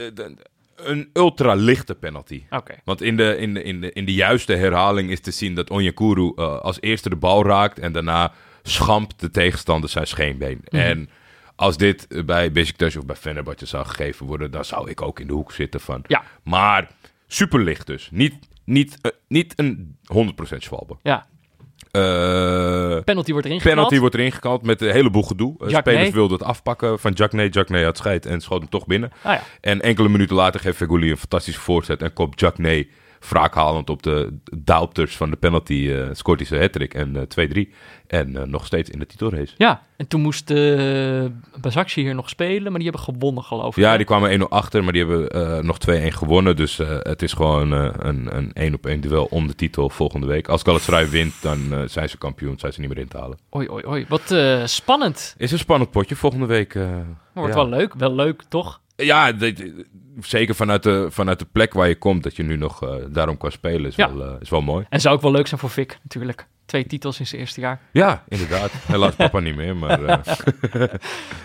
een 0.75 1.09
ultra 1.13 1.53
lichte 1.53 1.95
penalty. 1.95 2.43
Want 2.83 3.01
in 3.01 3.17
de, 3.17 3.37
in, 3.37 3.53
de, 3.53 3.63
in, 3.63 3.81
de, 3.81 3.91
in 3.91 4.05
de 4.05 4.13
juiste 4.13 4.53
herhaling 4.53 5.09
is 5.09 5.19
te 5.19 5.31
zien 5.31 5.55
dat 5.55 5.69
Onyekuru 5.69 6.31
eh, 6.35 6.59
als 6.59 6.81
eerste 6.81 7.09
de 7.09 7.15
bal 7.15 7.45
raakt 7.45 7.79
en 7.79 7.91
daarna 7.91 8.31
schampt 8.63 9.19
de 9.19 9.29
tegenstander 9.29 9.89
zijn 9.89 10.07
scheenbeen. 10.07 10.61
Mhm. 10.69 10.81
En 10.81 11.09
als 11.55 11.77
dit 11.77 12.07
eh, 12.07 12.23
bij 12.23 12.51
Besiktas 12.51 12.95
of 12.95 13.05
bij 13.05 13.15
Fenerbahce 13.15 13.65
zou 13.65 13.85
gegeven 13.85 14.25
worden, 14.25 14.51
dan 14.51 14.65
zou 14.65 14.89
ik 14.89 15.01
ook 15.01 15.19
in 15.19 15.27
de 15.27 15.33
hoek 15.33 15.51
zitten 15.51 15.79
van. 15.79 16.03
Ja. 16.07 16.23
Maar 16.43 16.87
super 17.27 17.63
licht 17.63 17.87
dus. 17.87 18.09
Niet 18.11 18.35
niet, 18.63 18.97
eh, 19.01 19.11
niet 19.27 19.53
een 19.55 19.97
100% 20.03 20.63
Schwalbe. 20.63 20.97
Ja, 21.01 21.25
penalty 23.03 23.31
wordt 23.31 23.45
erin 23.45 23.59
geknald. 23.59 23.61
penalty 23.61 23.99
wordt 23.99 24.15
erin 24.15 24.31
gekald 24.31 24.63
met 24.63 24.81
een 24.81 24.91
heleboel 24.91 25.23
gedoe. 25.23 25.55
Eh, 25.59 25.77
spelers 25.77 26.09
wilden 26.09 26.37
het 26.37 26.47
afpakken 26.47 26.99
van 26.99 27.11
Jack 27.11 27.33
Nee. 27.33 27.49
Jack 27.49 27.69
Nee 27.69 27.83
had 27.83 27.97
scheid 27.97 28.25
en 28.25 28.41
schoot 28.41 28.61
hem 28.61 28.69
toch 28.69 28.85
binnen. 28.85 29.11
Ah, 29.21 29.33
ja. 29.33 29.41
En 29.61 29.81
enkele 29.81 30.09
minuten 30.09 30.35
later 30.35 30.59
geeft 30.59 30.77
Feguli 30.77 31.11
een 31.11 31.17
fantastische 31.17 31.61
voorzet 31.61 32.01
en 32.01 32.13
komt 32.13 32.39
Jack 32.39 32.57
Nee 32.57 32.89
wraakhalend 33.29 33.89
op 33.89 34.03
de 34.03 34.37
Daupters 34.57 35.17
van 35.17 35.29
de 35.29 35.35
penalty. 35.35 35.89
eh 35.91 36.07
scoort 36.11 36.39
hij 36.39 36.47
zijn 36.47 36.61
hat 36.61 36.75
en 36.75 37.15
eh, 37.15 37.67
2-3. 37.67 37.73
En 38.07 38.37
eh, 38.37 38.43
nog 38.43 38.65
steeds 38.65 38.89
in 38.89 38.99
de 38.99 39.05
titelrace. 39.05 39.53
ja, 39.57 39.81
en 39.97 40.07
toen 40.07 40.21
moest 40.21 40.49
uh, 40.51 41.25
Bazakci 41.61 42.01
hier 42.01 42.15
nog 42.15 42.29
spelen, 42.29 42.63
maar 42.71 42.79
die 42.81 42.89
hebben 42.89 43.01
gewonnen 43.01 43.43
geloof 43.43 43.77
ik. 43.77 43.83
Ja, 43.83 43.97
die 43.97 44.05
kwamen 44.05 44.39
1-0 44.39 44.43
achter, 44.49 44.83
maar 44.83 44.93
die 44.93 45.05
hebben 45.05 45.29
eh, 45.29 45.63
nog 45.63 45.77
2-1 45.89 45.91
gewonnen. 46.07 46.55
Dus 46.55 46.79
eh, 46.79 46.97
het 46.99 47.21
is 47.21 47.33
gewoon 47.33 47.73
eh, 47.73 47.89
een, 47.97 48.35
een 48.37 48.53
1 48.53 48.73
op 48.73 48.85
1 48.85 49.01
duel 49.01 49.25
om 49.25 49.47
de 49.47 49.55
titel 49.55 49.89
volgende 49.89 50.27
week. 50.27 50.47
Als 50.47 50.61
Galatasaray 50.63 51.09
wint, 51.09 51.33
dan 51.41 51.73
eh, 51.73 51.79
zijn 51.85 52.09
ze 52.09 52.17
kampioen. 52.17 52.59
Zijn 52.59 52.73
ze 52.73 52.79
niet 52.79 52.89
meer 52.89 52.97
in 52.99 53.07
te 53.07 53.17
halen. 53.17 53.37
Oei, 53.55 53.69
oei, 53.69 53.85
oei. 53.87 54.05
Wat 54.09 54.31
eh, 54.31 54.65
spannend. 54.65 55.35
Is 55.37 55.51
een 55.51 55.57
spannend 55.59 55.91
potje 55.91 56.15
volgende 56.15 56.45
week. 56.45 56.75
eh, 56.75 56.87
Wordt 57.33 57.53
ja. 57.53 57.59
wel 57.59 57.69
leuk. 57.69 57.93
Wel 57.97 58.15
leuk, 58.15 58.43
toch? 58.49 58.81
Ja, 59.05 59.33
zeker 60.19 60.55
vanuit 60.55 60.83
de, 60.83 61.07
vanuit 61.09 61.39
de 61.39 61.47
plek 61.51 61.73
waar 61.73 61.87
je 61.87 61.95
komt, 61.95 62.23
dat 62.23 62.35
je 62.35 62.43
nu 62.43 62.55
nog 62.57 62.83
eh, 62.83 62.95
daarom 63.09 63.37
kan 63.37 63.51
spelen, 63.51 63.85
is, 63.85 63.95
Ja. 63.95 64.13
wel, 64.15 64.25
eh, 64.27 64.41
is 64.41 64.49
wel 64.49 64.61
mooi. 64.61 64.85
En 64.89 65.01
zou 65.01 65.15
ook 65.15 65.21
wel 65.21 65.31
leuk 65.31 65.47
zijn 65.47 65.59
voor 65.59 65.69
Vic, 65.69 65.97
natuurlijk. 66.03 66.47
Twee 66.65 66.85
titels 66.87 67.19
in 67.19 67.27
zijn 67.27 67.41
eerste 67.41 67.61
jaar. 67.61 67.79
Ja, 67.91 68.23
inderdaad. 68.27 68.71
Helaas 68.87 69.15
papa 69.15 69.39
niet 69.39 69.55
meer, 69.55 69.75
maar 69.75 70.03
eh, 70.03 70.17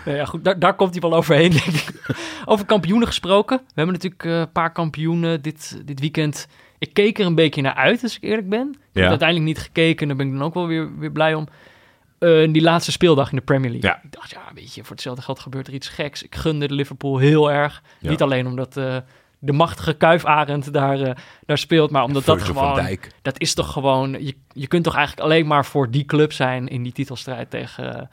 ja, 0.17 0.25
goed, 0.25 0.43
daar, 0.43 0.59
daar 0.59 0.75
komt 0.75 0.91
hij 0.91 1.01
wel 1.01 1.13
overheen, 1.15 1.51
denk 1.51 1.63
ik. 1.65 2.15
Over 2.45 2.65
kampioenen 2.65 3.07
gesproken. 3.07 3.57
We 3.57 3.71
hebben 3.81 3.93
natuurlijk 3.93 4.23
een 4.23 4.51
paar 4.51 4.71
kampioenen 4.71 5.41
dit, 5.41 5.81
dit 5.85 5.99
weekend. 5.99 6.47
Ik 6.77 6.93
keek 6.93 7.19
er 7.19 7.25
een 7.25 7.35
beetje 7.35 7.61
naar 7.61 7.73
uit, 7.73 8.03
als 8.03 8.15
ik 8.15 8.23
eerlijk 8.23 8.49
ben. 8.49 8.67
Ik 8.69 8.77
heb 8.93 9.03
Ja. 9.03 9.09
uiteindelijk 9.09 9.47
niet 9.47 9.59
gekeken, 9.59 10.07
daar 10.07 10.15
ben 10.17 10.27
ik 10.27 10.33
dan 10.33 10.41
ook 10.43 10.53
wel 10.53 10.67
weer, 10.67 10.97
weer 10.97 11.11
blij 11.11 11.33
om. 11.33 11.47
Eh, 12.19 12.53
die 12.53 12.61
laatste 12.61 12.91
speeldag 12.91 13.29
in 13.29 13.35
de 13.35 13.43
Premier 13.43 13.71
League. 13.71 13.89
Ja. 13.89 14.01
Ik 14.03 14.11
dacht, 14.11 14.31
ja, 14.31 14.41
weet 14.53 14.73
je, 14.73 14.81
voor 14.81 14.91
hetzelfde 14.91 15.21
geld 15.21 15.39
gebeurt 15.39 15.67
er 15.67 15.73
iets 15.73 15.89
geks. 15.89 16.23
Ik 16.23 16.35
gunde 16.35 16.67
de 16.67 16.73
Liverpool 16.73 17.17
heel 17.17 17.51
erg. 17.51 17.81
Ja. 17.99 18.09
Niet 18.09 18.21
alleen 18.21 18.47
omdat 18.47 18.77
eh, 18.77 18.97
de 19.39 19.53
machtige 19.53 19.93
Kuifarend 19.93 20.73
daar, 20.73 21.01
eh, 21.01 21.15
daar 21.45 21.57
speelt, 21.57 21.91
maar 21.91 22.03
omdat 22.03 22.25
dat 22.25 22.37
Virgil 22.37 22.53
gewoon... 22.53 22.97
Dat 23.21 23.39
is 23.39 23.53
toch 23.53 23.71
gewoon... 23.71 24.11
Je, 24.11 24.35
je 24.53 24.67
kunt 24.67 24.83
toch 24.83 24.95
eigenlijk 24.95 25.27
alleen 25.27 25.47
maar 25.47 25.65
voor 25.65 25.91
die 25.91 26.05
club 26.05 26.33
zijn 26.33 26.67
in 26.67 26.83
die 26.83 26.91
titelstrijd 26.91 27.49
tegen... 27.49 28.09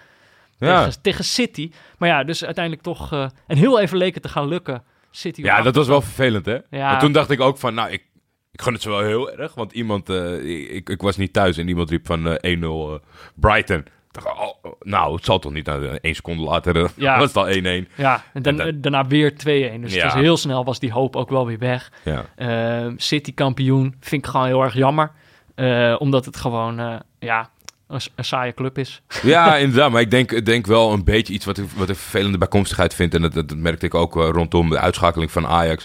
Ja. 0.59 0.85
tegen, 0.85 1.03
tegen 1.03 1.25
City. 1.25 1.71
Maar 1.99 2.09
ja, 2.09 2.25
dus 2.25 2.45
uiteindelijk 2.45 2.85
toch... 2.85 3.13
en 3.47 3.57
heel 3.57 3.81
even 3.81 3.97
leek 3.99 4.15
het 4.15 4.23
te 4.23 4.29
gaan 4.29 4.49
lukken. 4.49 4.83
City 5.11 5.43
Ja, 5.43 5.63
dat 5.63 5.75
was 5.75 5.87
wel 5.87 6.01
vervelend, 6.01 6.47
hè? 6.47 6.59
Maar 6.71 6.99
toen 6.99 7.13
dacht 7.13 7.31
ik 7.31 7.41
ook 7.41 7.59
van, 7.59 7.75
nou, 7.75 7.91
ik, 7.91 8.05
ik 8.53 8.63
gun 8.63 8.73
het 8.73 8.83
ze 8.83 8.89
wel 8.89 9.01
heel 9.01 9.33
erg. 9.33 9.55
Want 9.55 9.73
iemand, 9.73 10.09
ik, 10.09 10.89
ik 10.89 11.03
was 11.03 11.17
niet 11.17 11.33
thuis 11.33 11.57
en 11.57 11.69
iemand 11.69 11.91
riep 11.91 12.07
van 12.07 12.27
eh 12.29 12.57
1-0 12.59 12.63
eh, 12.63 12.95
Brighton. 13.35 13.85
Oh, 14.25 14.73
nou, 14.81 15.15
het 15.15 15.25
zal 15.25 15.39
toch 15.39 15.53
niet. 15.53 15.67
Nou, 15.67 15.99
één 16.01 16.15
seconde 16.15 16.43
later 16.43 16.77
eh, 16.77 16.89
Ja. 16.95 17.19
was 17.19 17.27
het 17.29 17.37
al 17.37 17.83
1-1. 17.85 17.89
Ja, 17.97 18.23
en, 18.33 18.43
dan, 18.43 18.61
En 18.61 18.81
daarna 18.81 19.07
weer 19.07 19.31
2-1. 19.33 19.35
Dus 19.81 19.95
Ja. 19.95 20.15
heel 20.15 20.37
snel 20.37 20.65
was 20.65 20.79
die 20.79 20.93
hoop 20.93 21.17
ook 21.17 21.31
wel 21.31 21.47
weer 21.47 21.59
weg. 21.59 21.93
Ja. 22.05 22.25
Eh, 22.37 22.93
City 22.97 23.35
kampioen 23.35 23.95
vind 24.01 24.25
ik 24.25 24.31
gewoon 24.31 24.47
heel 24.47 24.63
erg 24.63 24.75
jammer. 24.75 25.11
Eh, 25.55 25.97
omdat 25.99 26.25
het 26.25 26.37
gewoon, 26.37 27.03
ja, 27.19 27.51
een, 27.89 28.01
een 28.15 28.25
saaie 28.25 28.55
club 28.55 28.79
is. 28.79 29.03
Ja, 29.23 29.57
inderdaad. 29.65 29.91
Maar 29.91 30.01
ik 30.01 30.11
denk, 30.11 30.45
denk 30.45 30.67
wel 30.67 30.93
een 30.93 31.05
beetje 31.05 31.33
iets 31.33 31.45
wat 31.45 31.59
ik, 31.59 31.65
wat 31.77 31.89
ik 31.89 31.97
vervelende 31.97 32.39
bijkomstigheid 32.39 32.95
vind. 32.95 33.15
En 33.15 33.23
dat, 33.23 33.33
dat, 33.33 33.57
merkte 33.57 33.87
ik 33.87 33.95
ook 33.95 34.15
rondom 34.15 34.71
de 34.71 34.79
uitschakeling 34.79 35.31
van 35.31 35.47
Ajax. 35.47 35.85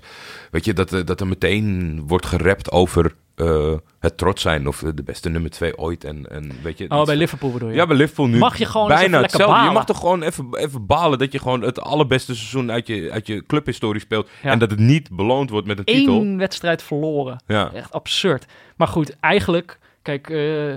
Weet 0.52 0.66
je, 0.66 0.74
dat, 0.74 0.90
dat 1.06 1.20
er 1.20 1.28
meteen 1.28 2.04
wordt 2.08 2.26
gerept 2.26 2.72
over 2.72 3.16
eh, 3.42 3.74
het 4.00 4.18
trots 4.18 4.42
zijn. 4.42 4.68
Of 4.68 4.80
de 4.96 5.04
beste 5.04 5.30
nummer 5.30 5.52
twee 5.52 5.78
ooit. 5.78 6.04
En, 6.04 6.30
en 6.30 6.52
weet 6.64 6.78
je, 6.78 6.90
Oh, 6.90 7.06
bij 7.06 7.16
Liverpool 7.16 7.52
bedoel 7.52 7.70
je? 7.70 7.76
Ja, 7.76 7.88
bij 7.88 7.96
Liverpool 7.96 8.28
nu 8.28 8.38
Mag 8.38 8.58
je 8.58 8.66
gewoon 8.66 8.88
bijna. 8.88 9.20
Je 9.66 9.72
mag 9.74 9.86
toch 9.86 10.00
gewoon 10.00 10.22
even, 10.22 10.56
even 10.58 10.86
balen 10.86 11.20
dat 11.20 11.32
je 11.32 11.40
gewoon 11.40 11.62
het 11.62 11.82
allerbeste 11.82 12.36
seizoen 12.36 12.72
uit 12.72 12.88
je, 12.88 13.12
uit 13.12 13.28
je 13.28 13.46
clubhistorie 13.46 14.02
speelt. 14.02 14.30
Ja. 14.44 14.52
En 14.52 14.60
dat 14.60 14.70
het 14.70 14.80
niet 14.80 15.10
beloond 15.12 15.50
wordt 15.50 15.68
met 15.68 15.78
een 15.78 15.86
titel. 15.86 16.22
Eén 16.22 16.38
wedstrijd 16.38 16.84
verloren. 16.84 17.44
Ja. 17.48 17.72
Echt 17.74 17.92
absurd. 17.92 18.46
Maar 18.76 18.88
goed, 18.88 19.20
eigenlijk, 19.20 19.80
kijk, 20.02 20.30
eh, 20.30 20.76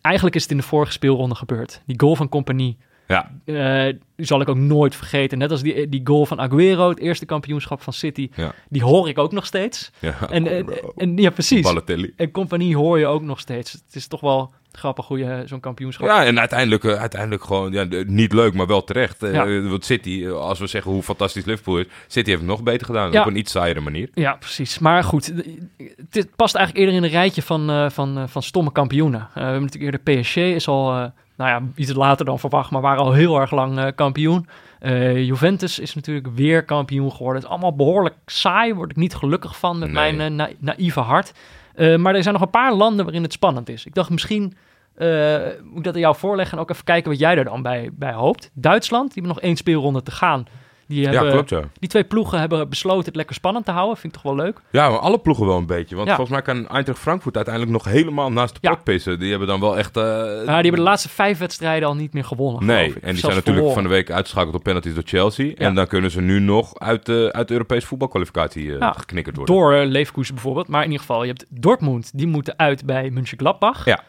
eigenlijk 0.00 0.36
is 0.36 0.42
het 0.42 0.50
in 0.50 0.56
de 0.56 0.62
vorige 0.62 0.92
speelronde 0.92 1.34
gebeurd. 1.34 1.82
Die 1.86 2.00
goal 2.00 2.16
van 2.16 2.28
Compagnie, 2.28 2.78
Ja. 3.06 3.30
eh, 3.44 3.94
die 4.16 4.26
zal 4.26 4.40
ik 4.40 4.48
ook 4.48 4.56
nooit 4.56 4.94
vergeten. 4.96 5.38
Net 5.38 5.50
als 5.50 5.62
die, 5.62 5.88
die 5.88 6.00
goal 6.04 6.26
van 6.26 6.40
Aguero, 6.40 6.88
het 6.88 6.98
eerste 6.98 7.26
kampioenschap 7.26 7.82
van 7.82 7.92
City, 7.92 8.28
Ja. 8.34 8.52
die 8.68 8.82
hoor 8.82 9.08
ik 9.08 9.18
ook 9.18 9.32
nog 9.32 9.46
steeds. 9.46 9.90
ja. 9.98 10.14
En, 10.30 10.46
en, 10.46 10.66
en 10.96 11.16
ja, 11.16 11.30
precies. 11.30 11.60
Balotelli. 11.62 12.12
En 12.16 12.30
Compagnie 12.30 12.76
hoor 12.76 12.98
je 12.98 13.06
ook 13.06 13.22
nog 13.22 13.40
steeds. 13.40 13.72
Het 13.72 13.82
is 13.94 14.06
toch 14.06 14.20
wel 14.20 14.52
grappig 14.72 15.06
hoe 15.06 15.18
je 15.18 15.42
zo'n 15.46 15.60
kampioenschap... 15.60 16.06
Ja, 16.06 16.24
en 16.24 16.38
uiteindelijk, 16.38 16.84
eh, 16.84 16.92
uiteindelijk 17.00 17.44
gewoon 17.44 17.72
ja, 17.72 17.86
niet 18.06 18.32
leuk, 18.32 18.54
maar 18.54 18.66
wel 18.66 18.84
terecht. 18.84 19.22
Eh, 19.22 19.32
Ja. 19.32 19.60
Want 19.68 19.84
City, 19.84 20.22
eh, 20.24 20.32
als 20.32 20.58
we 20.58 20.66
zeggen 20.66 20.90
hoe 20.92 21.02
fantastisch 21.02 21.44
Liverpool 21.44 21.78
is, 21.78 21.86
City 22.06 22.28
heeft 22.28 22.40
het 22.40 22.50
nog 22.50 22.62
beter 22.62 22.86
gedaan. 22.86 23.12
Ja. 23.12 23.20
Op 23.20 23.26
een 23.26 23.36
iets 23.36 23.52
saaiere 23.52 23.80
manier. 23.80 24.08
Ja, 24.14 24.32
precies. 24.34 24.78
Maar 24.78 25.04
goed, 25.04 25.32
het 26.10 26.36
past 26.36 26.54
eigenlijk 26.54 26.86
eerder 26.86 27.00
in 27.02 27.06
een 27.08 27.18
rijtje 27.18 27.42
van, 27.42 27.70
eh, 27.70 27.90
van, 27.90 28.18
eh, 28.18 28.24
van 28.26 28.42
stomme 28.42 28.72
kampioenen. 28.72 29.20
Eh, 29.20 29.34
we 29.34 29.40
hebben 29.40 29.62
natuurlijk 29.62 29.94
eerder 30.06 30.20
PSG 30.22 30.36
is 30.36 30.68
al, 30.68 30.92
eh, 30.92 31.04
nou 31.36 31.50
ja, 31.50 31.62
iets 31.74 31.92
later 31.94 32.24
dan 32.24 32.38
verwacht, 32.38 32.70
maar 32.70 32.80
waren 32.80 33.02
al 33.02 33.12
heel 33.12 33.40
erg 33.40 33.50
lang 33.50 33.78
eh, 33.78 33.86
kampioen. 33.94 34.48
Eh, 34.78 35.24
Juventus 35.26 35.78
is 35.78 35.94
natuurlijk 35.94 36.26
weer 36.34 36.64
kampioen 36.64 37.10
geworden. 37.12 37.34
Het 37.34 37.44
is 37.44 37.50
allemaal 37.50 37.76
behoorlijk 37.76 38.14
saai, 38.26 38.74
word 38.74 38.90
ik 38.90 38.96
niet 38.96 39.14
gelukkig 39.14 39.58
van 39.58 39.78
met 39.78 39.90
Nee. 39.92 40.12
mijn 40.12 40.30
eh, 40.30 40.36
na- 40.36 40.72
naïeve 40.72 41.00
hart. 41.00 41.32
Maar 41.96 42.14
er 42.14 42.22
zijn 42.22 42.34
nog 42.34 42.42
een 42.42 42.50
paar 42.50 42.74
landen 42.74 43.04
waarin 43.04 43.22
het 43.22 43.32
spannend 43.32 43.68
is. 43.68 43.86
Ik 43.86 43.94
dacht 43.94 44.10
misschien 44.10 44.42
moet 45.62 45.78
ik 45.78 45.84
dat 45.84 45.94
aan 45.94 46.00
jou 46.00 46.16
voorleggen 46.16 46.56
en 46.56 46.62
ook 46.62 46.70
even 46.70 46.84
kijken 46.84 47.10
wat 47.10 47.20
jij 47.20 47.36
er 47.36 47.44
dan 47.44 47.62
bij, 47.62 47.90
bij 47.92 48.12
hoopt. 48.12 48.50
Duitsland, 48.54 49.04
die 49.12 49.22
hebben 49.22 49.34
nog 49.34 49.44
één 49.44 49.56
speelronde 49.56 50.02
te 50.02 50.10
gaan. 50.10 50.46
Die, 50.88 51.04
hebben, 51.06 51.24
ja, 51.24 51.30
klopt 51.30 51.50
ja. 51.50 51.62
die 51.78 51.88
twee 51.88 52.04
ploegen 52.04 52.38
hebben 52.38 52.68
besloten 52.68 53.04
het 53.04 53.16
lekker 53.16 53.34
spannend 53.34 53.64
te 53.64 53.70
houden. 53.70 53.96
Vind 53.96 54.14
ik 54.16 54.22
toch 54.22 54.32
wel 54.36 54.44
leuk. 54.44 54.60
Ja, 54.70 54.88
maar 54.90 54.98
alle 54.98 55.18
ploegen 55.18 55.46
wel 55.46 55.56
een 55.56 55.66
beetje. 55.66 55.96
Want 55.96 56.08
Ja. 56.08 56.14
volgens 56.16 56.36
mij 56.36 56.54
kan 56.54 56.68
Eintracht 56.68 56.98
Frankfurt 57.00 57.36
uiteindelijk 57.36 57.74
nog 57.74 57.84
helemaal 57.84 58.32
naast 58.32 58.54
de 58.60 58.68
pot 58.68 58.84
pissen. 58.84 59.18
Die 59.18 59.30
hebben 59.30 59.48
dan 59.48 59.60
wel 59.60 59.78
echt... 59.78 59.94
Ja, 59.96 60.44
die 60.44 60.50
hebben 60.54 60.72
de 60.74 60.80
laatste 60.80 61.08
vijf 61.08 61.38
wedstrijden 61.38 61.88
al 61.88 61.94
niet 61.94 62.12
meer 62.12 62.24
gewonnen. 62.24 62.64
Nee, 62.66 62.76
en 62.86 62.92
die 62.92 63.00
Zelfs 63.00 63.20
zijn 63.20 63.34
natuurlijk 63.34 63.44
verloren. 63.44 63.74
van 63.74 63.82
de 63.82 63.88
week 63.88 64.10
uitgeschakeld 64.10 64.54
op 64.54 64.62
penalties 64.62 64.94
door 64.94 65.02
Chelsea. 65.06 65.54
En 65.54 65.74
dan 65.74 65.86
kunnen 65.86 66.10
ze 66.10 66.20
nu 66.20 66.40
nog 66.40 66.78
uit 66.78 67.06
de, 67.06 67.28
uit 67.32 67.48
de 67.48 67.52
Europese 67.54 67.86
voetbalkwalificatie 67.86 68.72
Ja, 68.72 68.92
geknikkerd 68.92 69.36
worden. 69.36 69.54
Door 69.54 69.74
uh, 69.74 69.86
Leverkusen 69.86 70.34
bijvoorbeeld. 70.34 70.68
Maar 70.68 70.80
in 70.84 70.90
ieder 70.90 71.00
geval, 71.06 71.22
je 71.22 71.28
hebt 71.28 71.46
Dortmund. 71.48 72.10
Die 72.14 72.26
moeten 72.26 72.54
uit 72.58 72.84
bij 72.84 73.10
Mönchengladbach. 73.10 73.84
Ja. 73.84 74.02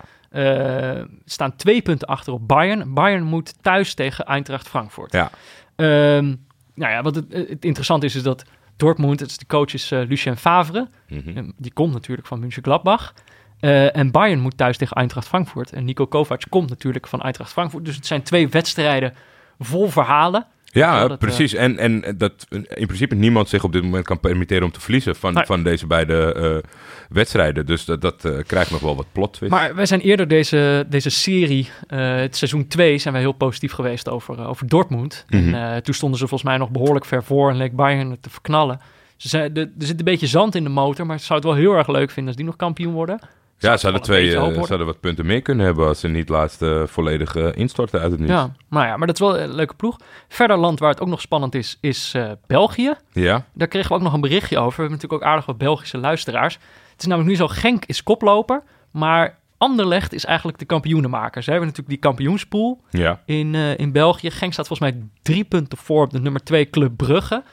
Staan 1.25 1.55
twee 1.55 1.81
punten 1.81 2.07
achter 2.07 2.33
op 2.33 2.47
Bayern. 2.47 2.93
Bayern 2.93 3.23
moet 3.23 3.53
thuis 3.63 3.93
tegen 3.93 4.25
Eintracht 4.25 4.67
Frankfurt. 4.69 5.11
Ja. 5.11 5.29
Ehm, 5.75 6.35
nou 6.77 6.91
ja, 6.91 7.01
wat 7.01 7.15
het, 7.15 7.25
het 7.33 7.65
interessante 7.65 8.05
is, 8.05 8.15
is 8.15 8.23
dat 8.23 8.43
Dortmund, 8.75 9.19
het 9.19 9.29
is 9.29 9.37
de 9.37 9.45
coach 9.45 9.73
is 9.73 9.91
eh, 9.91 10.07
Lucien 10.07 10.37
Favre. 10.37 10.87
Mhm. 11.09 11.37
Eh, 11.37 11.43
Die 11.57 11.73
komt 11.73 11.93
natuurlijk 11.93 12.27
van 12.27 12.39
Mönchengladbach. 12.39 13.13
Eh 13.59 13.95
en 13.95 14.11
Bayern 14.11 14.39
moet 14.39 14.57
thuis 14.57 14.77
tegen 14.77 14.95
Eintracht 14.95 15.27
Frankfurt. 15.27 15.71
En 15.73 15.85
Nico 15.85 16.05
Kovac 16.07 16.41
komt 16.49 16.69
natuurlijk 16.69 17.07
van 17.07 17.21
Eintracht 17.21 17.51
Frankfurt. 17.51 17.85
Dus 17.85 17.95
het 17.95 18.05
zijn 18.05 18.21
twee 18.21 18.47
wedstrijden 18.49 19.13
vol 19.59 19.89
verhalen. 19.89 20.45
Ja, 20.77 21.07
dat, 21.07 21.19
precies. 21.19 21.53
En, 21.53 21.77
en 21.77 22.15
dat 22.17 22.47
in 22.49 22.85
principe 22.85 23.15
niemand 23.15 23.49
zich 23.49 23.63
op 23.63 23.71
dit 23.71 23.83
moment 23.83 24.05
kan 24.05 24.19
permitteren 24.19 24.63
om 24.63 24.71
te 24.71 24.81
verliezen 24.81 25.15
van, 25.15 25.33
Nee. 25.33 25.45
van 25.45 25.63
deze 25.63 25.87
beide 25.87 26.33
eh, 26.33 26.69
wedstrijden. 27.09 27.65
Dus 27.65 27.85
dat, 27.85 28.01
dat 28.01 28.25
eh, 28.25 28.37
krijgt 28.47 28.71
nog 28.71 28.81
wel 28.81 28.95
wat 28.95 29.05
plot 29.11 29.33
twist. 29.33 29.51
Maar 29.51 29.75
wij 29.75 29.85
zijn 29.85 29.99
eerder 30.01 30.27
deze, 30.27 30.85
deze 30.89 31.09
serie, 31.09 31.69
eh, 31.87 32.15
het 32.15 32.35
seizoen 32.35 32.67
2, 32.67 32.97
zijn 32.97 33.13
wij 33.13 33.23
heel 33.23 33.31
positief 33.31 33.71
geweest 33.71 34.09
over, 34.09 34.39
eh, 34.39 34.49
over 34.49 34.67
Dortmund. 34.67 35.25
Mhm. 35.29 35.53
En 35.53 35.73
eh, 35.73 35.81
toen 35.81 35.93
stonden 35.93 36.19
ze 36.19 36.27
volgens 36.27 36.49
mij 36.49 36.57
nog 36.59 36.69
behoorlijk 36.69 37.05
ver 37.05 37.23
voor 37.23 37.49
en 37.49 37.57
leek 37.57 37.75
Bayern 37.75 38.11
het 38.11 38.21
te 38.21 38.29
verknallen. 38.29 38.79
Ze 39.17 39.27
zei, 39.27 39.51
de, 39.51 39.61
er 39.61 39.85
zit 39.85 39.99
een 39.99 40.05
beetje 40.05 40.27
zand 40.27 40.55
in 40.55 40.63
de 40.63 40.69
motor, 40.69 41.05
maar 41.05 41.15
ik 41.15 41.21
zou 41.21 41.39
het 41.39 41.47
wel 41.47 41.57
heel 41.57 41.73
erg 41.73 41.87
leuk 41.87 42.09
vinden 42.09 42.25
als 42.27 42.35
die 42.35 42.45
nog 42.45 42.55
kampioen 42.55 42.93
worden. 42.93 43.19
Ja, 43.57 43.77
ze 43.77 43.85
hadden, 43.85 44.03
twee, 44.03 44.35
eh, 44.35 44.53
ze 44.53 44.59
hadden 44.59 44.85
wat 44.85 44.99
punten 44.99 45.25
meer 45.25 45.41
kunnen 45.41 45.65
hebben 45.65 45.87
als 45.87 45.99
ze 45.99 46.07
niet 46.07 46.29
laatst 46.29 46.61
eh, 46.61 46.81
volledig 46.85 47.35
eh, 47.35 47.47
instorten 47.53 47.99
uit 48.01 48.11
het 48.11 48.19
niets. 48.19 48.31
Ja, 48.31 48.51
maar 48.67 48.87
ja, 48.87 48.97
maar 48.97 49.07
dat 49.07 49.15
is 49.15 49.21
wel 49.27 49.39
een 49.39 49.55
leuke 49.55 49.73
ploeg. 49.73 49.97
Verder 50.27 50.57
land 50.57 50.79
waar 50.79 50.89
het 50.89 51.01
ook 51.01 51.07
nog 51.07 51.21
spannend 51.21 51.55
is, 51.55 51.77
is 51.81 52.15
België. 52.47 52.93
Ja? 53.11 53.45
Daar 53.53 53.67
kregen 53.67 53.89
we 53.89 53.95
ook 53.95 54.01
nog 54.01 54.13
een 54.13 54.21
berichtje 54.21 54.57
over. 54.57 54.75
We 54.75 54.81
hebben 54.81 54.91
natuurlijk 54.91 55.21
ook 55.23 55.29
aardig 55.29 55.45
wat 55.45 55.57
Belgische 55.57 55.97
luisteraars. 55.97 56.53
Het 56.91 57.01
is 57.01 57.05
namelijk 57.05 57.29
nu 57.29 57.37
zo, 57.37 57.47
Genk 57.47 57.85
is 57.85 58.03
koploper, 58.03 58.63
maar 58.91 59.37
Anderlecht 59.57 60.13
is 60.13 60.25
eigenlijk 60.25 60.57
de 60.57 60.65
kampioenenmaker. 60.65 61.43
Ze 61.43 61.49
hebben 61.49 61.67
natuurlijk 61.67 62.01
die 62.01 62.09
kampioenspool 62.09 62.81
Ja. 62.89 63.21
in, 63.25 63.55
in 63.55 63.91
België. 63.91 64.31
Genk 64.31 64.53
staat 64.53 64.67
volgens 64.67 64.91
mij 64.91 65.03
drie 65.21 65.43
punten 65.43 65.77
voor 65.77 66.03
op 66.03 66.11
de 66.11 66.19
nummer 66.19 66.43
twee 66.43 66.69
Club 66.69 66.97
Brugge. 66.97 67.43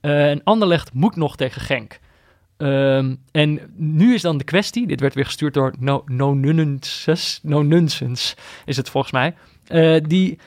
En 0.00 0.40
Anderlecht 0.44 0.92
moet 0.94 1.16
nog 1.16 1.36
tegen 1.36 1.60
Genk. 1.60 1.98
Ehm, 2.60 3.14
en 3.32 3.60
nu 3.76 4.14
is 4.14 4.22
dan 4.22 4.38
de 4.38 4.44
kwestie, 4.44 4.86
dit 4.86 5.00
werd 5.00 5.14
weer 5.14 5.24
gestuurd 5.24 5.54
door 5.54 5.72
No, 5.78 6.02
no, 6.06 6.34
no 7.42 7.62
Nunsense, 7.62 8.36
is 8.64 8.76
het 8.76 8.90
volgens 8.90 9.12
mij. 9.12 9.34
Eh, 9.66 10.04
die, 10.06 10.38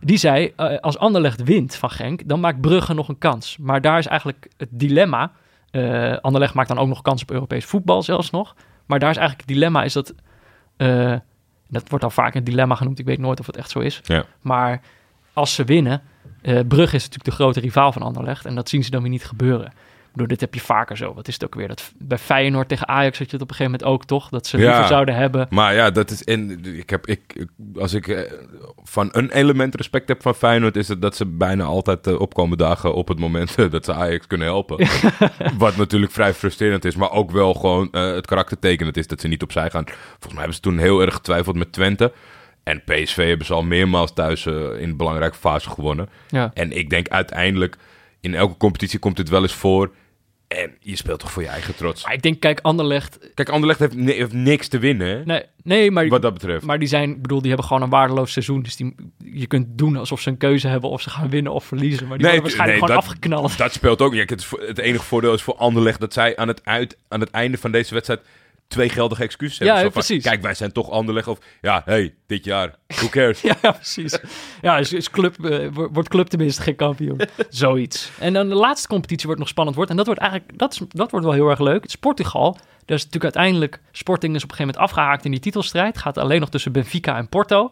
die 0.00 0.16
zei, 0.16 0.52
eh, 0.56 0.78
als 0.78 0.98
Anderlecht 0.98 1.42
wint 1.42 1.74
van 1.74 1.90
Genk, 1.90 2.28
dan 2.28 2.40
maakt 2.40 2.60
Brugge 2.60 2.94
nog 2.94 3.08
een 3.08 3.18
kans. 3.18 3.56
Maar 3.60 3.80
daar 3.80 3.98
is 3.98 4.06
eigenlijk 4.06 4.48
het 4.56 4.68
dilemma. 4.70 5.32
Eh 5.70 6.16
Anderlecht 6.16 6.54
maakt 6.54 6.68
dan 6.68 6.78
ook 6.78 6.88
nog 6.88 7.02
kans 7.02 7.22
op 7.22 7.30
Europees 7.30 7.64
voetbal 7.64 8.02
zelfs 8.02 8.30
nog. 8.30 8.54
Maar 8.86 8.98
daar 8.98 9.10
is 9.10 9.16
eigenlijk 9.16 9.48
het 9.48 9.56
dilemma 9.56 9.82
is 9.82 9.92
dat... 9.92 10.14
dat 11.68 11.88
wordt 11.88 12.04
al 12.04 12.10
vaak 12.10 12.34
een 12.34 12.44
dilemma 12.44 12.74
genoemd. 12.74 12.98
Ik 12.98 13.06
weet 13.06 13.18
nooit 13.18 13.40
of 13.40 13.46
het 13.46 13.56
echt 13.56 13.70
zo 13.70 13.78
is. 13.78 14.00
Ja. 14.02 14.24
Maar 14.40 14.80
als 15.32 15.54
ze 15.54 15.64
winnen... 15.64 16.02
Brugge 16.42 16.96
is 16.96 17.02
natuurlijk 17.02 17.24
de 17.24 17.30
grote 17.30 17.60
rivaal 17.60 17.92
van 17.92 18.02
Anderlecht. 18.02 18.44
En 18.44 18.54
dat 18.54 18.68
zien 18.68 18.84
ze 18.84 18.90
dan 18.90 19.00
weer 19.00 19.10
niet 19.10 19.24
gebeuren. 19.24 19.72
Bedoel, 20.14 20.28
dit 20.28 20.40
heb 20.40 20.54
je 20.54 20.60
vaker 20.60 20.96
zo. 20.96 21.14
Wat 21.14 21.28
is 21.28 21.34
het 21.34 21.44
ook 21.44 21.54
weer? 21.54 21.68
Dat, 21.68 21.92
bij 21.98 22.18
Feyenoord 22.18 22.68
tegen 22.68 22.88
Ajax 22.88 23.18
had 23.18 23.26
je 23.30 23.32
het 23.36 23.42
op 23.42 23.50
een 23.50 23.56
gegeven 23.56 23.78
moment 23.80 23.92
ook, 23.98 24.04
toch? 24.06 24.28
Dat 24.28 24.46
ze 24.46 24.58
Ja. 24.58 24.64
liever 24.66 24.86
zouden 24.86 25.14
hebben. 25.14 25.46
Maar 25.50 25.74
ja, 25.74 25.90
dat 25.90 26.10
is. 26.10 26.24
En 26.24 26.64
ik 26.64 26.90
heb. 26.90 27.06
Ik, 27.06 27.46
als 27.78 27.92
ik 27.94 28.08
eh, 28.08 28.32
van 28.82 29.08
een 29.12 29.30
element 29.30 29.74
respect 29.74 30.08
heb 30.08 30.22
van 30.22 30.34
Feyenoord. 30.34 30.76
is 30.76 30.88
het 30.88 31.02
dat 31.02 31.16
ze 31.16 31.26
bijna 31.26 31.64
altijd 31.64 32.06
eh, 32.06 32.20
opkomen 32.20 32.58
dagen. 32.58 32.94
op 32.94 33.08
het 33.08 33.18
moment 33.18 33.54
eh, 33.54 33.70
dat 33.70 33.84
ze 33.84 33.92
Ajax 33.94 34.26
kunnen 34.26 34.46
helpen. 34.46 34.86
Wat 35.58 35.76
natuurlijk 35.76 36.12
vrij 36.12 36.34
frustrerend 36.34 36.84
is. 36.84 36.96
Maar 36.96 37.10
ook 37.10 37.30
wel 37.30 37.54
gewoon 37.54 37.88
eh, 37.92 38.12
het 38.14 38.26
karaktertekenend 38.26 38.96
is 38.96 39.06
dat 39.06 39.20
ze 39.20 39.28
niet 39.28 39.42
opzij 39.42 39.70
gaan. 39.70 39.84
Volgens 39.86 40.26
mij 40.32 40.36
hebben 40.36 40.54
ze 40.54 40.60
toen 40.60 40.78
heel 40.78 41.00
erg 41.00 41.14
getwijfeld 41.14 41.56
met 41.56 41.72
Twente. 41.72 42.12
En 42.62 42.82
PSV 42.84 43.28
hebben 43.28 43.46
ze 43.46 43.54
al 43.54 43.62
meermaals 43.62 44.12
thuis 44.14 44.46
in 44.46 44.78
een 44.78 44.96
belangrijke 44.96 45.36
fase 45.36 45.70
gewonnen. 45.70 46.08
Ja. 46.28 46.50
En 46.54 46.72
ik 46.76 46.90
denk 46.90 47.08
uiteindelijk. 47.08 47.76
in 48.20 48.34
elke 48.34 48.56
competitie 48.56 48.98
komt 48.98 49.16
dit 49.16 49.28
wel 49.28 49.42
eens 49.42 49.54
voor. 49.54 49.90
En 50.54 50.74
je 50.80 50.96
speelt 50.96 51.20
toch 51.20 51.32
voor 51.32 51.42
je 51.42 51.48
eigen 51.48 51.74
trots. 51.76 52.04
Maar 52.04 52.14
ik 52.14 52.22
denk, 52.22 52.40
kijk, 52.40 52.60
Anderlecht... 52.62 53.18
Kijk, 53.34 53.48
Anderlecht 53.48 53.78
heeft, 53.78 53.94
ni- 53.94 54.12
heeft 54.12 54.32
niks 54.32 54.68
te 54.68 54.78
winnen. 54.78 55.22
Nee, 55.26 55.42
nee 55.62 55.90
maar, 55.90 56.08
Wat 56.08 56.22
dat 56.22 56.32
betreft. 56.32 56.64
maar 56.64 56.78
die 56.78 56.88
zijn... 56.88 57.20
Bedoel, 57.22 57.38
die 57.38 57.48
hebben 57.48 57.66
gewoon 57.66 57.82
een 57.82 57.88
waardeloos 57.90 58.32
seizoen. 58.32 58.62
Dus 58.62 58.76
die, 58.76 58.94
je 59.18 59.46
kunt 59.46 59.66
doen 59.78 59.96
alsof 59.96 60.20
ze 60.20 60.28
een 60.28 60.36
keuze 60.36 60.68
hebben 60.68 60.90
of 60.90 61.00
ze 61.00 61.10
gaan 61.10 61.30
winnen 61.30 61.52
of 61.52 61.64
verliezen. 61.64 62.08
Maar 62.08 62.18
die 62.18 62.26
Nee, 62.26 62.40
worden 62.40 62.56
waarschijnlijk 62.56 62.80
nee, 62.80 62.88
gewoon 62.88 63.02
dat- 63.04 63.14
afgeknald. 63.14 63.58
Dat 63.58 63.72
speelt 63.72 64.00
ook. 64.02 64.14
Ja, 64.14 64.24
het, 64.26 64.46
het 64.66 64.78
enige 64.78 65.04
voordeel 65.04 65.34
is 65.34 65.42
voor 65.42 65.56
Anderlecht 65.56 66.00
dat 66.00 66.12
zij 66.12 66.36
aan 66.36 66.48
het, 66.48 66.60
uit, 66.64 66.96
aan 67.08 67.20
het 67.20 67.30
einde 67.30 67.58
van 67.58 67.70
deze 67.72 67.94
wedstrijd 67.94 68.20
twee 68.68 68.88
geldige 68.88 69.22
excuses 69.22 69.58
hebben. 69.58 69.76
Ja, 69.76 69.82
van, 69.82 69.90
precies. 69.92 70.22
Kijk, 70.22 70.42
wij 70.42 70.54
zijn 70.54 70.72
toch 70.72 70.90
Anderlecht. 70.90 71.28
Of 71.28 71.38
ja, 71.60 71.82
hey, 71.84 72.14
dit 72.26 72.44
jaar. 72.44 72.74
Who 72.86 73.08
cares? 73.08 73.40
Ja, 73.62 73.72
precies. 73.72 74.18
Ja, 74.62 74.78
is, 74.78 74.92
is 74.92 75.10
club, 75.10 75.44
eh, 75.44 75.68
wo- 75.72 75.88
wordt 75.92 76.08
club 76.08 76.26
tenminste 76.26 76.62
geen 76.62 76.76
kampioen. 76.76 77.20
Zoiets. 77.48 78.10
En 78.18 78.32
dan 78.32 78.48
de 78.48 78.54
laatste 78.54 78.88
competitie 78.88 79.24
wordt 79.24 79.40
nog 79.40 79.48
spannend 79.50 79.76
wordt. 79.76 79.90
En 79.90 79.96
dat 79.96 80.06
wordt 80.06 80.20
eigenlijk, 80.20 80.58
dat, 80.58 80.72
is, 80.72 80.80
dat 80.88 81.10
wordt 81.10 81.26
wel 81.26 81.34
heel 81.34 81.48
erg 81.48 81.60
leuk. 81.60 81.82
Het 81.82 81.90
is 81.90 81.96
Portugal. 81.96 82.52
Daar 82.84 82.96
is 82.96 83.04
natuurlijk 83.04 83.34
uiteindelijk, 83.36 83.80
Sporting 83.92 84.34
is 84.34 84.42
op 84.42 84.50
een 84.50 84.56
gegeven 84.56 84.74
moment 84.78 84.92
afgehaakt 84.96 85.24
in 85.24 85.30
die 85.30 85.40
titelstrijd. 85.40 85.98
Gaat 85.98 86.18
alleen 86.18 86.40
nog 86.40 86.48
tussen 86.50 86.72
Benfica 86.72 87.16
en 87.16 87.28
Porto. 87.28 87.70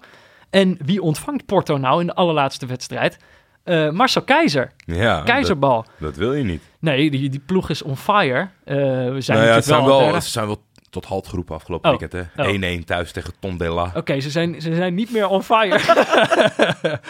En 0.51 0.77
wie 0.85 1.03
ontvangt 1.03 1.47
Porto 1.47 1.77
nou 1.77 2.01
in 2.01 2.07
de 2.07 2.15
allerlaatste 2.15 2.67
wedstrijd? 2.67 3.17
Eh, 3.65 3.91
Marcel 3.91 4.23
Keizer. 4.23 4.71
Ja, 4.87 5.23
Keizerbal. 5.23 5.83
Dat, 5.83 5.93
dat 5.99 6.17
wil 6.17 6.33
je 6.35 6.45
niet. 6.45 6.63
Nee, 6.79 7.11
die, 7.11 7.31
die 7.31 7.43
ploeg 7.47 7.71
is 7.71 7.83
on 7.83 7.97
fire. 7.97 8.49
Eh, 8.65 8.77
we 8.77 9.17
zijn 9.21 9.39
Nou 9.39 9.51
ja, 9.51 9.55
het 9.55 9.65
zijn 9.65 9.85
wel... 9.85 10.15
het 10.15 10.25
ze 10.25 10.31
zijn 10.31 10.47
wel 10.47 10.63
tot 10.93 11.05
halt 11.05 11.29
geroepen 11.29 11.55
afgelopen 11.55 11.91
Oh. 11.93 11.99
weekend. 11.99 12.29
hè. 12.35 12.43
Oh. 12.43 12.81
1-1 12.81 12.85
thuis 12.85 13.13
tegen 13.13 13.33
Tondela. 13.39 13.93
Oké, 13.97 14.21
ze, 14.21 14.31
zijn, 14.31 14.61
ze 14.61 14.75
zijn 14.75 14.95
niet 14.95 15.11
meer 15.13 15.27
on 15.29 15.43
fire. 15.43 15.79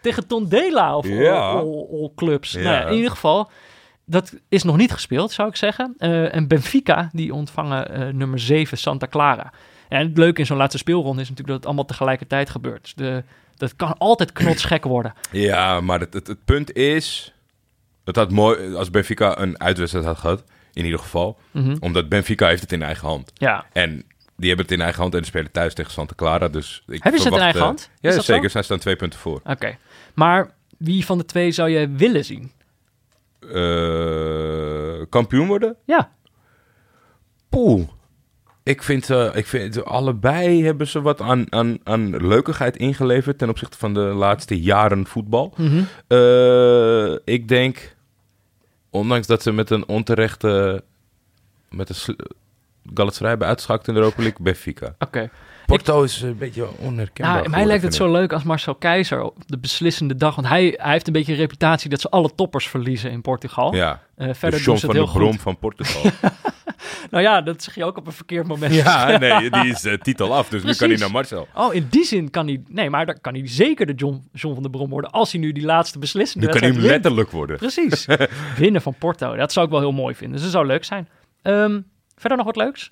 Tegen 0.00 0.26
Tondela 0.26 0.96
of 0.96 1.08
Ja. 1.08 1.32
all, 1.50 1.56
all- 1.58 1.86
all 1.92 2.10
clubs. 2.16 2.52
Ja. 2.52 2.60
Nou 2.62 2.86
in 2.90 2.94
ieder 2.96 3.10
geval, 3.10 3.50
dat 4.04 4.34
is 4.48 4.62
nog 4.62 4.76
niet 4.76 4.92
gespeeld, 4.92 5.32
zou 5.32 5.48
ik 5.48 5.56
zeggen. 5.56 5.94
Eh, 5.98 6.34
en 6.34 6.48
Benfica, 6.48 7.08
die 7.12 7.34
ontvangen 7.34 7.90
eh, 7.94 8.08
nummer 8.14 8.38
7 8.38 8.78
Santa 8.78 9.06
Clara. 9.06 9.52
En 9.88 10.06
het 10.08 10.18
leuke 10.18 10.40
in 10.40 10.46
zo'n 10.46 10.56
laatste 10.56 10.78
speelronde 10.78 11.22
is 11.22 11.28
natuurlijk 11.28 11.46
dat 11.48 11.56
het 11.56 11.66
allemaal 11.66 11.84
tegelijkertijd 11.84 12.50
gebeurt. 12.50 12.82
Dus 12.82 12.94
de, 12.94 13.22
dat 13.56 13.76
kan 13.76 13.98
altijd 13.98 14.32
knotsgek 14.32 14.84
worden. 14.84 15.14
Ja, 15.30 15.80
maar 15.80 16.00
het, 16.00 16.14
het, 16.14 16.26
het 16.26 16.44
punt 16.44 16.72
is... 16.76 17.34
Het 18.04 18.16
had 18.16 18.30
mooi 18.30 18.74
als 18.74 18.90
Benfica 18.90 19.38
een 19.38 19.60
uitwedstrijd 19.60 20.04
had 20.06 20.18
gehad. 20.18 20.44
In 20.72 20.84
ieder 20.84 20.98
geval. 21.00 21.38
Mhm. 21.50 21.76
Omdat 21.80 22.08
Benfica 22.08 22.46
heeft 22.48 22.62
het 22.62 22.72
in 22.72 22.82
eigen 22.82 23.08
hand. 23.08 23.32
Ja, 23.34 23.66
En 23.72 24.04
die 24.36 24.48
hebben 24.48 24.66
het 24.66 24.74
in 24.74 24.80
eigen 24.80 25.00
hand 25.02 25.14
en 25.14 25.24
spelen 25.24 25.50
thuis 25.50 25.74
tegen 25.74 25.92
Santa 25.92 26.14
Clara. 26.16 26.48
Dus 26.48 26.82
ik 26.86 27.02
Hebben 27.02 27.20
ze 27.20 27.26
het 27.26 27.36
in 27.36 27.42
eigen 27.42 27.60
eh, 27.60 27.66
hand? 27.66 27.90
Ja, 28.00 28.08
Is 28.08 28.14
dat 28.14 28.24
zo? 28.24 28.32
zeker. 28.32 28.50
Zij 28.50 28.62
staan 28.62 28.78
twee 28.78 28.96
punten 28.96 29.18
voor. 29.18 29.40
oké. 29.44 29.76
Maar 30.14 30.50
wie 30.78 31.04
van 31.04 31.18
de 31.18 31.24
twee 31.24 31.50
zou 31.50 31.68
je 31.68 31.88
willen 31.90 32.24
zien? 32.24 32.52
Eh, 33.52 35.02
kampioen 35.08 35.46
worden? 35.46 35.76
Ja, 35.84 36.10
Poeh. 37.48 37.88
Ik 38.64 38.82
vind, 38.82 39.10
eh, 39.10 39.28
ik 39.36 39.46
vind 39.46 39.84
allebei 39.84 40.64
hebben 40.64 40.88
ze 40.88 41.00
wat 41.00 41.20
aan, 41.20 41.52
aan, 41.52 41.78
aan 41.84 42.26
leukigheid 42.26 42.76
ingeleverd 42.76 43.38
ten 43.38 43.48
opzichte 43.48 43.78
van 43.78 43.94
de 43.94 44.00
laatste 44.00 44.60
jaren 44.60 45.06
voetbal. 45.06 45.54
Mhm. 45.56 45.82
Eh, 46.08 47.12
ik 47.34 47.48
denk, 47.48 47.96
ondanks 48.92 49.26
dat 49.26 49.42
ze 49.42 49.52
met 49.52 49.70
een 49.70 49.88
onterechte, 49.88 50.84
met 51.70 51.88
een 51.88 52.16
Galatasaray 52.94 53.30
hebben 53.30 53.48
in 53.88 53.94
de 53.94 54.00
Europa 54.00 54.22
League, 54.22 54.42
Benfica. 54.42 54.94
oké. 54.98 55.30
Porto 55.66 56.02
is 56.02 56.22
een 56.22 56.38
beetje 56.38 56.68
onherkenbaar. 56.78 57.34
Nou, 57.36 57.48
mij 57.48 57.64
lijkt 57.64 57.82
het 57.82 57.94
zo 57.94 58.10
leuk 58.12 58.32
als 58.32 58.42
Marcel 58.42 58.74
Keizer 58.74 59.22
op 59.22 59.36
de 59.46 59.58
beslissende 59.58 60.16
dag. 60.16 60.34
Want 60.34 60.48
hij, 60.48 60.74
hij 60.76 60.92
heeft 60.92 61.06
een 61.06 61.12
beetje 61.12 61.32
een 61.32 61.38
reputatie 61.38 61.90
dat 61.90 62.00
ze 62.00 62.08
alle 62.10 62.34
toppers 62.34 62.68
verliezen 62.68 63.10
in 63.10 63.20
Portugal. 63.20 63.74
Ja, 63.74 64.00
Eh, 64.16 64.26
de 64.26 64.34
verder 64.34 64.58
John 64.58 64.70
doen 64.70 64.78
ze 64.78 64.86
van 64.86 64.96
het 64.96 65.04
de 65.04 65.10
heel 65.12 65.20
Brom 65.20 65.38
van 65.38 65.58
Portugal. 65.58 66.10
Nou 67.10 67.24
ja, 67.24 67.40
dat 67.40 67.62
zeg 67.62 67.74
je 67.74 67.84
ook 67.84 67.96
op 67.96 68.06
een 68.06 68.12
verkeerd 68.12 68.46
moment. 68.46 68.74
ja, 68.74 69.16
nee, 69.18 69.50
die 69.50 69.66
is 69.66 69.84
eh, 69.84 69.94
titel 69.94 70.34
af, 70.34 70.48
dus 70.48 70.62
nu 70.62 70.74
kan 70.74 70.88
hij 70.88 70.98
naar 70.98 71.10
Marcel. 71.10 71.48
Oh, 71.54 71.74
in 71.74 71.86
die 71.90 72.04
zin 72.04 72.30
kan 72.30 72.46
hij... 72.46 72.62
Nee, 72.68 72.90
maar 72.90 73.06
dan 73.06 73.18
kan 73.20 73.34
hij 73.34 73.48
zeker 73.48 73.86
de 73.86 73.92
John, 73.94 74.28
John 74.32 74.54
van 74.54 74.62
der 74.62 74.70
Brom 74.72 74.90
worden... 74.90 75.10
als 75.10 75.32
hij 75.32 75.40
nu 75.40 75.52
die 75.52 75.64
laatste 75.64 75.98
beslissende 75.98 76.46
Nu 76.46 76.52
kan 76.52 76.62
hij 76.62 76.72
wint. 76.72 76.84
letterlijk 76.84 77.30
worden. 77.30 77.56
Precies. 77.56 78.06
Winnen 78.58 78.82
van 78.82 78.94
Porto. 78.98 79.36
Dat 79.36 79.52
zou 79.52 79.66
ik 79.66 79.72
wel 79.72 79.80
heel 79.80 79.92
mooi 79.92 80.14
vinden. 80.14 80.34
Dus 80.36 80.42
dat 80.42 80.52
zou 80.52 80.66
leuk 80.66 80.84
zijn. 80.84 81.08
Ehm, 81.42 81.80
verder 82.16 82.36
nog 82.38 82.46
wat 82.46 82.56
leuks? 82.56 82.90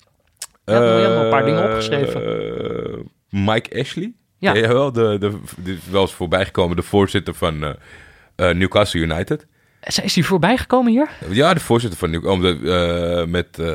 Ja, 0.65 0.79
nog 1.13 1.23
een 1.23 1.29
paar 1.29 1.45
dingen 1.45 1.63
opgeschreven. 1.63 2.21
Eh, 2.25 2.99
Mike 3.29 3.79
Ashley. 3.79 4.13
Ja. 4.37 4.53
Je 4.53 4.67
wel, 4.67 4.91
de, 4.91 5.17
de, 5.19 5.39
de, 5.63 5.77
wel 5.91 6.01
eens 6.01 6.13
voorbijgekomen, 6.13 6.75
de 6.75 6.81
voorzitter 6.81 7.33
van 7.33 7.63
eh, 7.63 7.69
eh, 8.49 8.55
Newcastle 8.55 8.99
United. 8.99 9.47
Is, 9.83 9.99
is 9.99 10.15
hij 10.15 10.23
voorbij 10.23 10.57
gekomen 10.57 10.91
hier? 10.91 11.09
Ja, 11.29 11.53
de 11.53 11.59
voorzitter 11.59 11.99
van 11.99 12.09
Newcastle. 12.09 13.19
eh, 13.19 13.25
met, 13.27 13.59
eh 13.59 13.65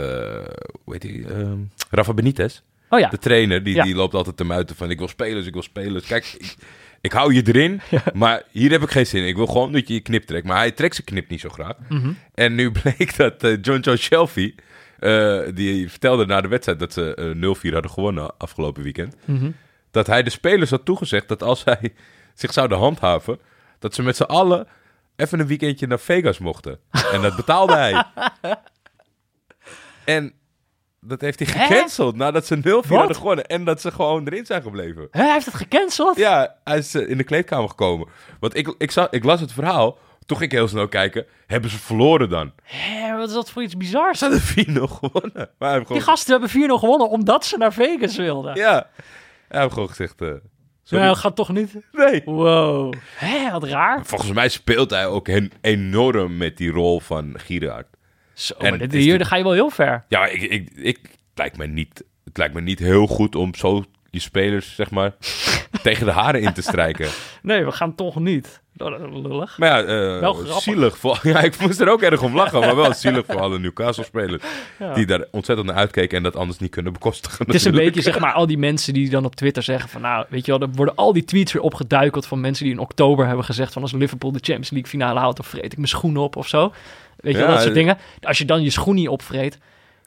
hoe 0.85 0.97
heet? 0.99 1.27
Ehm, 1.31 1.59
Rafa 1.91 2.15
Benitez. 2.15 2.61
Oh 2.89 2.99
ja. 3.01 3.09
De 3.09 3.19
trainer, 3.19 3.63
die, 3.63 3.75
Ja. 3.75 3.83
die 3.85 3.95
loopt 3.95 4.15
altijd 4.15 4.37
te 4.37 4.45
muiten 4.45 4.77
van 4.77 4.91
ik 4.91 4.99
wil 4.99 5.09
spelers, 5.09 5.47
ik 5.47 5.53
wil 5.53 5.63
spelers. 5.63 6.07
Kijk, 6.07 6.35
ik, 6.39 6.55
ik 7.01 7.13
hou 7.13 7.35
je 7.35 7.43
erin, 7.47 7.81
maar 8.15 8.43
hier 8.51 8.71
heb 8.71 8.83
ik 8.83 8.91
geen 8.91 9.07
zin 9.07 9.23
in. 9.23 9.29
Ik 9.29 9.37
wil 9.37 9.47
gewoon 9.47 9.73
dat 9.73 9.89
je 9.89 9.95
je 9.95 10.01
knip 10.01 10.23
trekt. 10.23 10.47
Maar 10.47 10.57
hij 10.57 10.71
trekt 10.71 10.95
zijn 10.95 11.07
knip 11.07 11.29
niet 11.29 11.41
zo 11.41 11.49
graag. 11.49 11.75
Mhm. 11.89 12.11
En 12.35 12.55
nu 12.55 12.71
bleek 12.83 13.17
dat 13.17 13.43
eh, 13.45 13.57
John 13.63 13.81
Joe 13.81 13.97
Shelby, 13.97 14.55
eh, 14.99 15.41
die 15.55 15.91
vertelde 15.91 16.27
na 16.27 16.41
de 16.41 16.49
wedstrijd 16.49 16.79
dat 16.79 16.93
ze 16.93 17.15
eh 17.15 17.25
0-4 17.71 17.73
hadden 17.73 17.91
gewonnen 17.91 18.37
afgelopen 18.39 18.83
weekend, 18.83 19.17
Mhm. 19.25 19.51
dat 19.91 20.07
hij 20.07 20.23
de 20.23 20.31
spelers 20.31 20.71
had 20.71 20.85
toegezegd 20.85 21.29
dat 21.29 21.43
als 21.43 21.61
zij 21.61 21.95
zich 22.35 22.53
zouden 22.53 22.79
handhaven, 22.79 23.39
dat 23.79 23.95
ze 23.95 24.03
met 24.03 24.17
z'n 24.17 24.23
allen 24.23 24.67
even 25.17 25.41
een 25.41 25.47
weekendje 25.47 25.87
naar 25.87 25.99
Vegas 26.01 26.39
mochten. 26.39 26.79
En 27.13 27.23
dat 27.23 27.37
betaalde 27.37 27.75
hij. 27.77 28.05
En 30.05 30.33
dat 31.01 31.21
heeft 31.21 31.39
hij 31.39 31.49
Hè? 31.53 31.67
gecanceld 31.67 32.17
nadat 32.17 32.47
ze 32.47 32.57
0-4 32.57 32.63
Wat? 32.63 32.85
hadden 32.99 33.17
gewonnen. 33.17 33.47
En 33.47 33.65
dat 33.65 33.81
ze 33.81 33.91
gewoon 33.91 34.27
erin 34.27 34.47
zijn 34.47 34.63
gebleven. 34.63 35.09
Hè, 35.11 35.23
hij 35.23 35.33
heeft 35.33 35.47
het 35.47 35.55
gecanceld? 35.55 36.17
Ja, 36.17 36.57
hij 36.65 36.79
is 36.79 36.95
eh, 36.95 37.09
in 37.11 37.17
de 37.17 37.25
kleedkamer 37.25 37.69
gekomen. 37.69 38.09
Want 38.41 38.57
ik, 38.57 38.75
ik, 38.79 38.91
zag, 38.91 39.11
ik 39.11 39.25
las 39.25 39.41
het 39.41 39.53
verhaal. 39.53 39.99
Toen 40.27 40.37
ging 40.37 40.51
ik 40.53 40.59
heel 40.59 40.69
snel 40.69 40.89
kijken. 40.89 41.27
Hebben 41.47 41.71
ze 41.71 41.79
verloren 41.79 42.29
dan? 42.29 42.53
Hè, 42.63 43.17
wat 43.17 43.29
is 43.29 43.35
dat 43.35 43.51
voor 43.51 43.63
iets 43.63 43.77
bizars? 43.77 44.19
Ze 44.19 44.25
hadden 44.25 44.77
4-0 44.89 44.93
gewonnen. 44.93 45.51
Maar 45.59 45.85
Die 45.87 46.01
gasten 46.01 46.33
hebben 46.41 46.51
4-0 46.71 46.73
gewonnen 46.79 47.09
omdat 47.11 47.45
ze 47.45 47.57
naar 47.57 47.73
Vegas 47.73 48.17
wilden. 48.17 48.55
ja, 48.57 48.91
hij 49.49 49.61
heeft 49.61 49.73
gewoon 49.73 49.89
gezegd... 49.89 50.21
eh, 50.21 50.29
sorry. 50.83 51.05
Nou, 51.05 51.17
gaat 51.17 51.37
toch 51.37 51.49
niet? 51.53 51.75
nee. 51.93 52.23
Wow. 52.25 52.93
Hé, 53.17 53.51
wat 53.51 53.65
raar. 53.65 54.07
Volgens 54.07 54.33
mij 54.33 54.49
speelt 54.49 54.91
hij 54.91 55.07
ook 55.07 55.27
hen- 55.27 55.53
enorm 55.61 56.37
met 56.37 56.57
die 56.57 56.71
rol 56.71 57.01
van 57.01 57.35
Gieraard. 57.37 57.87
Zo, 58.35 58.55
En 58.55 58.71
maar 58.71 58.79
dit, 58.89 58.93
hier 58.93 59.19
dan 59.19 59.27
ga 59.27 59.37
je 59.37 59.43
wel 59.43 59.53
heel 59.53 59.71
ver. 59.71 60.05
Ja, 60.09 60.27
ik, 60.27 60.43
ik, 60.43 60.71
ik, 60.75 60.99
het, 61.03 61.19
lijkt 61.35 61.57
me 61.57 61.67
niet, 61.67 62.05
het 62.25 62.37
lijkt 62.37 62.55
me 62.55 62.61
niet 62.61 62.79
heel 62.79 63.07
goed 63.07 63.35
om 63.37 63.55
zo 63.55 63.85
je 64.17 64.23
spelers, 64.23 64.75
zeg 64.75 64.91
maar, 64.91 65.13
tegen 65.83 66.07
de 66.07 66.13
haren 66.13 66.41
in 66.41 66.53
te 66.53 66.63
strijken. 66.63 67.09
Nee, 67.43 67.65
we 67.65 67.73
gaan 67.73 67.95
toch 67.95 68.21
niet. 68.21 68.61
Lullig. 68.79 69.59
Maar 69.59 69.69
ja, 69.69 69.81
eh, 69.81 70.21
Wel 70.21 70.33
grappig. 70.33 70.63
zielig. 70.63 70.99
Voor, 70.99 71.21
ja, 71.33 71.41
ik 71.41 71.61
moest 71.61 71.81
er 71.81 71.89
ook 71.89 72.03
erg 72.03 72.23
om 72.23 72.35
lachen, 72.35 72.61
maar 72.61 72.77
wel 72.77 72.95
zielig 72.95 73.25
voor 73.27 73.41
alle 73.41 73.59
Newcastle-spelers. 73.59 74.43
Ja. 74.79 74.95
Die 74.95 75.07
daar 75.07 75.25
ontzettend 75.31 75.69
naar 75.69 75.77
uitkeken 75.77 76.17
en 76.17 76.23
dat 76.23 76.37
anders 76.37 76.59
niet 76.59 76.71
kunnen 76.71 76.93
bekostigen. 76.93 77.47
Het 77.47 77.55
is 77.55 77.65
een 77.65 77.73
beetje, 77.73 78.03
zeg 78.03 78.19
maar, 78.19 78.33
al 78.33 78.47
die 78.47 78.59
mensen 78.59 78.95
die 78.95 79.11
dan 79.11 79.25
op 79.25 79.37
Twitter 79.37 79.63
zeggen 79.63 79.89
van... 79.89 80.01
Nou, 80.01 80.27
weet 80.29 80.47
je 80.47 80.53
wel, 80.59 80.61
er 80.61 80.75
worden 80.75 80.95
al 80.95 81.13
die 81.13 81.25
tweets 81.25 81.53
weer 81.53 81.63
opgeduikeld 81.63 82.27
van 82.27 82.41
mensen 82.41 82.65
die 82.65 82.73
in 82.73 82.81
oktober 82.81 83.27
hebben 83.27 83.45
gezegd 83.45 83.73
van... 83.73 83.83
Als 83.83 83.93
Liverpool 83.93 84.33
de 84.33 84.39
Champions 84.43 84.71
League 84.71 84.91
finale 84.91 85.21
haalt, 85.21 85.37
dan 85.37 85.45
vreet 85.45 85.73
ik 85.73 85.77
mijn 85.77 85.89
schoenen 85.89 86.23
op 86.23 86.37
of 86.37 86.49
zo. 86.49 86.73
Weet 87.17 87.35
je 87.35 87.41
Ja, 87.41 87.47
dat 87.47 87.57
soort 87.57 87.69
eh. 87.69 87.75
dingen. 87.75 87.99
Als 88.23 88.39
je 88.39 88.45
dan 88.45 88.63
je 88.63 88.71
schoen 88.71 88.95
niet 88.95 89.09
opvreet, 89.09 89.59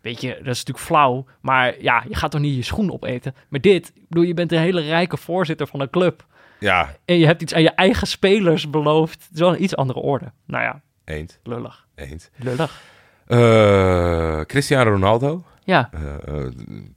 weet 0.02 0.22
je, 0.22 0.28
dat 0.28 0.38
is 0.39 0.64
natuurlijk 0.66 0.86
flauw. 0.86 1.26
Maar 1.41 1.82
ja, 1.82 2.04
je 2.08 2.16
gaat 2.16 2.32
toch 2.32 2.41
niet 2.41 2.56
je 2.56 2.62
schoen 2.64 2.91
opeten. 2.91 3.36
Maar 3.50 3.62
dit, 3.62 3.91
ik 3.95 4.08
bedoel, 4.10 4.24
je 4.24 4.34
bent 4.34 4.52
een 4.52 4.60
hele 4.60 4.82
rijke 4.82 5.18
voorzitter 5.18 5.68
van 5.68 5.80
een 5.80 5.89
club. 5.89 6.26
Ja, 6.60 6.95
En 7.06 7.18
je 7.20 7.26
hebt 7.26 7.41
iets 7.41 7.54
aan 7.54 7.62
je 7.62 7.70
eigen 7.72 8.08
spelers 8.08 8.70
beloofd. 8.70 9.24
Het 9.24 9.34
is 9.34 9.39
wel 9.39 9.54
een 9.54 9.64
iets 9.64 9.76
andere 9.76 10.00
orde. 10.00 10.32
Nou 10.45 10.64
ja, 10.64 10.82
eens, 11.06 11.39
lullig. 11.43 11.88
eens. 11.95 12.30
Lullig. 12.36 12.82
Eh, 13.28 14.41
Cristiano 14.41 14.89
Ronaldo. 14.91 15.43
Ja, 15.64 15.89
eh, 15.93 16.45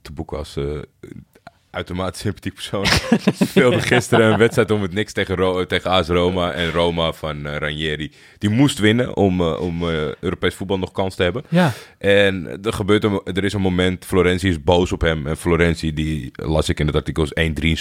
te 0.01 0.11
boeken 0.13 0.37
als 0.37 0.59
uitermate 1.73 2.19
sympathiek 2.19 2.53
persoon. 2.53 2.85
speelde 3.49 3.81
gisteren 3.81 4.31
een 4.31 4.37
wedstrijd 4.37 4.71
om 4.71 4.81
het 4.81 4.93
niks 4.93 5.13
tegen, 5.13 5.35
Ro- 5.35 5.65
tegen 5.65 5.89
AS 5.89 6.07
Roma. 6.07 6.51
En 6.51 6.71
Roma 6.71 7.11
van 7.13 7.45
eh, 7.45 7.55
Ranieri, 7.57 8.11
die 8.37 8.49
moest 8.49 8.79
winnen 8.79 9.15
om, 9.15 9.41
eh, 9.41 9.59
om 9.61 9.89
eh, 9.89 9.95
Europees 10.19 10.55
voetbal 10.55 10.77
nog 10.79 10.91
kans 10.91 11.15
te 11.15 11.23
hebben. 11.23 11.43
ja. 11.49 11.71
En 11.97 12.59
er, 12.63 12.73
gebeurt 12.73 13.03
een, 13.03 13.21
er 13.23 13.43
is 13.43 13.53
een 13.53 13.61
moment, 13.61 14.05
Florentie 14.05 14.49
is 14.49 14.63
boos 14.63 14.91
op 14.91 15.01
hem. 15.01 15.27
En 15.27 15.37
Florentie, 15.37 15.93
die 15.93 16.31
las 16.33 16.69
ik 16.69 16.79
in 16.79 16.87
het 16.87 16.95
artikel, 16.95 17.23
is 17.23 17.33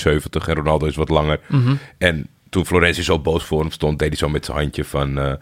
1,73 0.04 0.48
en 0.48 0.54
Ronaldo 0.54 0.86
is 0.86 0.96
wat 0.96 1.08
langer. 1.08 1.40
Mhm. 1.48 1.74
En 1.98 2.26
toen 2.50 2.66
Florentie 2.66 3.02
zo 3.02 3.18
boos 3.18 3.44
voor 3.44 3.60
hem 3.60 3.70
stond, 3.70 3.98
deed 3.98 4.08
hij 4.08 4.16
zo 4.16 4.28
met 4.28 4.44
zijn 4.44 4.56
handje 4.56 4.84
van... 4.84 5.38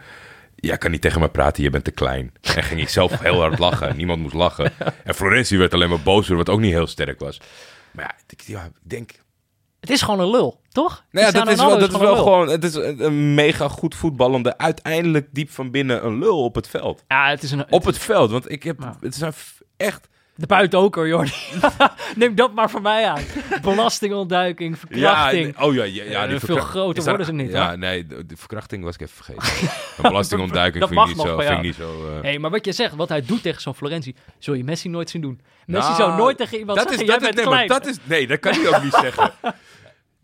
Jij 0.62 0.78
kan 0.78 0.90
niet 0.90 1.01
tegen 1.01 1.20
mij 1.20 1.28
praten, 1.28 1.62
je 1.62 1.70
bent 1.70 1.84
te 1.84 1.90
klein. 1.90 2.32
En 2.55 2.62
ging 2.62 2.80
ik 2.80 2.88
zelf 2.88 3.20
heel 3.20 3.40
hard 3.40 3.59
lachen. 3.59 3.96
Niemand 3.96 4.20
moest 4.22 4.34
lachen. 4.34 4.72
En 5.05 5.14
Florentie 5.14 5.59
werd 5.59 5.74
alleen 5.74 5.88
maar 5.88 6.01
bozer, 6.01 6.36
wat 6.36 6.48
ook 6.48 6.61
niet 6.61 6.72
heel 6.72 6.86
sterk 6.86 7.20
was. 7.20 7.40
Maar 7.93 8.05
ja, 8.05 8.14
ik, 8.26 8.41
ja, 8.41 8.64
ik 8.64 8.72
denk... 8.82 9.11
Het 9.80 9.91
is 9.91 10.03
gewoon 10.03 10.20
een 10.20 10.30
lul, 10.30 10.61
toch? 10.68 11.05
Nou 11.11 11.26
ja, 11.26 11.32
dat 11.32 11.49
is 11.49 11.57
wel, 11.57 11.78
dat 11.78 11.93
is 11.93 11.99
wel 11.99 12.16
gewoon... 12.16 12.49
Het 12.49 12.64
is 12.64 12.74
een, 12.74 13.34
mega 13.34 13.68
goed 13.68 13.95
voetballende, 13.95 14.59
uiteindelijk 14.59 15.28
diep 15.32 15.51
van 15.51 15.70
binnen 15.70 16.05
een 16.05 16.18
lul 16.18 16.45
op 16.45 16.55
het 16.55 16.68
veld. 16.68 17.05
Ja, 17.09 17.28
het 17.28 17.43
is 17.43 17.51
een... 17.51 17.72
Op 17.72 17.84
het 17.84 17.99
veld, 17.99 18.30
want 18.30 18.51
ik 18.51 18.62
heb... 18.62 18.80
Ja. 18.80 18.97
Het 19.01 19.24
f- 19.34 19.62
echt... 19.76 20.09
De 20.41 20.47
buiten 20.47 20.78
ook 20.78 20.95
hoor, 20.95 21.09
Jordi. 21.09 21.32
Neem 22.16 22.34
dat 22.34 22.55
maar 22.55 22.70
voor 22.70 22.82
mij 22.82 23.07
aan. 23.07 23.22
Belastingontduiking, 23.62 24.78
verkrachting. 24.78 25.55
Ja, 25.59 25.64
oh 25.66 25.74
ja, 25.74 25.84
ja, 25.84 26.05
ja 26.05 26.22
Eh, 26.24 26.28
die 26.30 26.38
veel 26.38 26.57
groter 26.57 27.03
er- 27.03 27.09
worden 27.09 27.26
ze 27.26 27.32
niet, 27.32 27.51
Ja, 27.51 27.68
hoor. 27.68 27.78
nee, 27.78 28.07
de, 28.07 28.26
de 28.26 28.36
verkrachting 28.36 28.84
was 28.84 28.95
ik 28.95 29.01
even 29.01 29.24
vergeten. 29.24 29.68
En 29.97 30.03
belastingontduiking 30.03 30.88
vind 30.88 31.01
ik 31.01 31.07
niet 31.07 31.16
zo. 31.26 31.36
Vind 31.38 31.51
ik 31.51 31.62
niet 31.62 31.74
zo. 31.74 32.18
Hé, 32.22 32.38
maar 32.38 32.51
wat 32.51 32.64
je 32.64 32.72
zegt, 32.72 32.95
wat 32.95 33.09
hij 33.09 33.22
doet 33.26 33.43
tegen 33.43 33.61
zo'n 33.62 33.74
Florentie, 33.74 34.14
zul 34.38 34.55
je 34.55 34.64
Messi 34.64 34.88
nooit 34.88 35.11
zien 35.11 35.22
doen. 35.22 35.41
Messi 35.66 35.91
Nou, 35.91 36.01
zou 36.03 36.16
nooit 36.16 36.36
tegen 36.36 36.59
iemand 36.59 36.78
dat 36.78 36.88
zeggen, 36.88 37.07
is, 37.07 37.11
jij 37.12 37.18
dat 37.20 37.28
is, 37.28 37.34
bent 37.34 37.49
nee, 37.49 37.59
maar 37.59 37.78
dat 37.78 37.86
is, 37.86 37.97
nee, 38.03 38.26
dat 38.26 38.38
kan 38.41 38.53
hij 38.55 38.68
ook 38.76 38.82
niet 38.82 38.95
zeggen. 39.07 39.32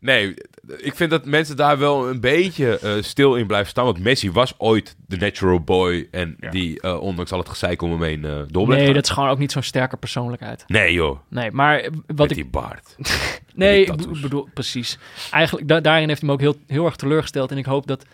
Nee, 0.07 0.35
ik 0.77 0.95
vind 0.95 1.11
dat 1.11 1.25
mensen 1.25 1.57
daar 1.57 1.79
wel 1.79 2.09
een 2.09 2.21
beetje 2.21 2.79
eh, 2.79 2.93
stil 3.03 3.37
in 3.37 3.47
blijven 3.47 3.71
staan. 3.71 3.85
Want 3.85 3.99
Messi 4.01 4.31
was 4.31 4.55
ooit 4.59 4.97
de 5.07 5.17
natural 5.17 5.61
boy. 5.61 6.09
En 6.11 6.37
die, 6.51 6.81
eh, 6.81 7.01
ondanks 7.01 7.33
al 7.33 7.39
het 7.39 7.49
gezeik 7.49 7.83
om 7.83 7.91
hem 7.91 8.03
heen, 8.03 8.25
eh 8.25 8.31
door 8.31 8.65
blijft 8.65 8.69
Nee, 8.69 8.85
gaan. 8.85 8.95
dat 8.95 9.05
is 9.05 9.11
gewoon 9.11 9.29
ook 9.29 9.39
niet 9.39 9.53
zo'n 9.53 9.63
sterke 9.63 9.97
persoonlijkheid. 9.97 10.65
Nee 10.67 10.93
joh, 10.93 11.19
Nee, 11.29 11.51
maar 11.51 11.83
wat 12.07 12.17
met 12.17 12.31
ik... 12.31 12.37
die 12.37 12.47
baard. 12.47 12.95
Nee, 13.55 13.85
ik 13.85 14.21
bedoel, 14.23 14.49
precies. 14.55 14.99
Eigenlijk, 15.31 15.69
da- 15.69 15.81
daarin 15.81 16.09
heeft 16.09 16.21
hij 16.21 16.29
me 16.29 16.35
ook 16.35 16.41
heel, 16.41 16.57
heel 16.67 16.85
erg 16.85 16.97
teleurgesteld. 16.97 17.51
En 17.51 17.59
ik 17.59 17.65
hoop 17.67 17.87
dat 17.87 18.05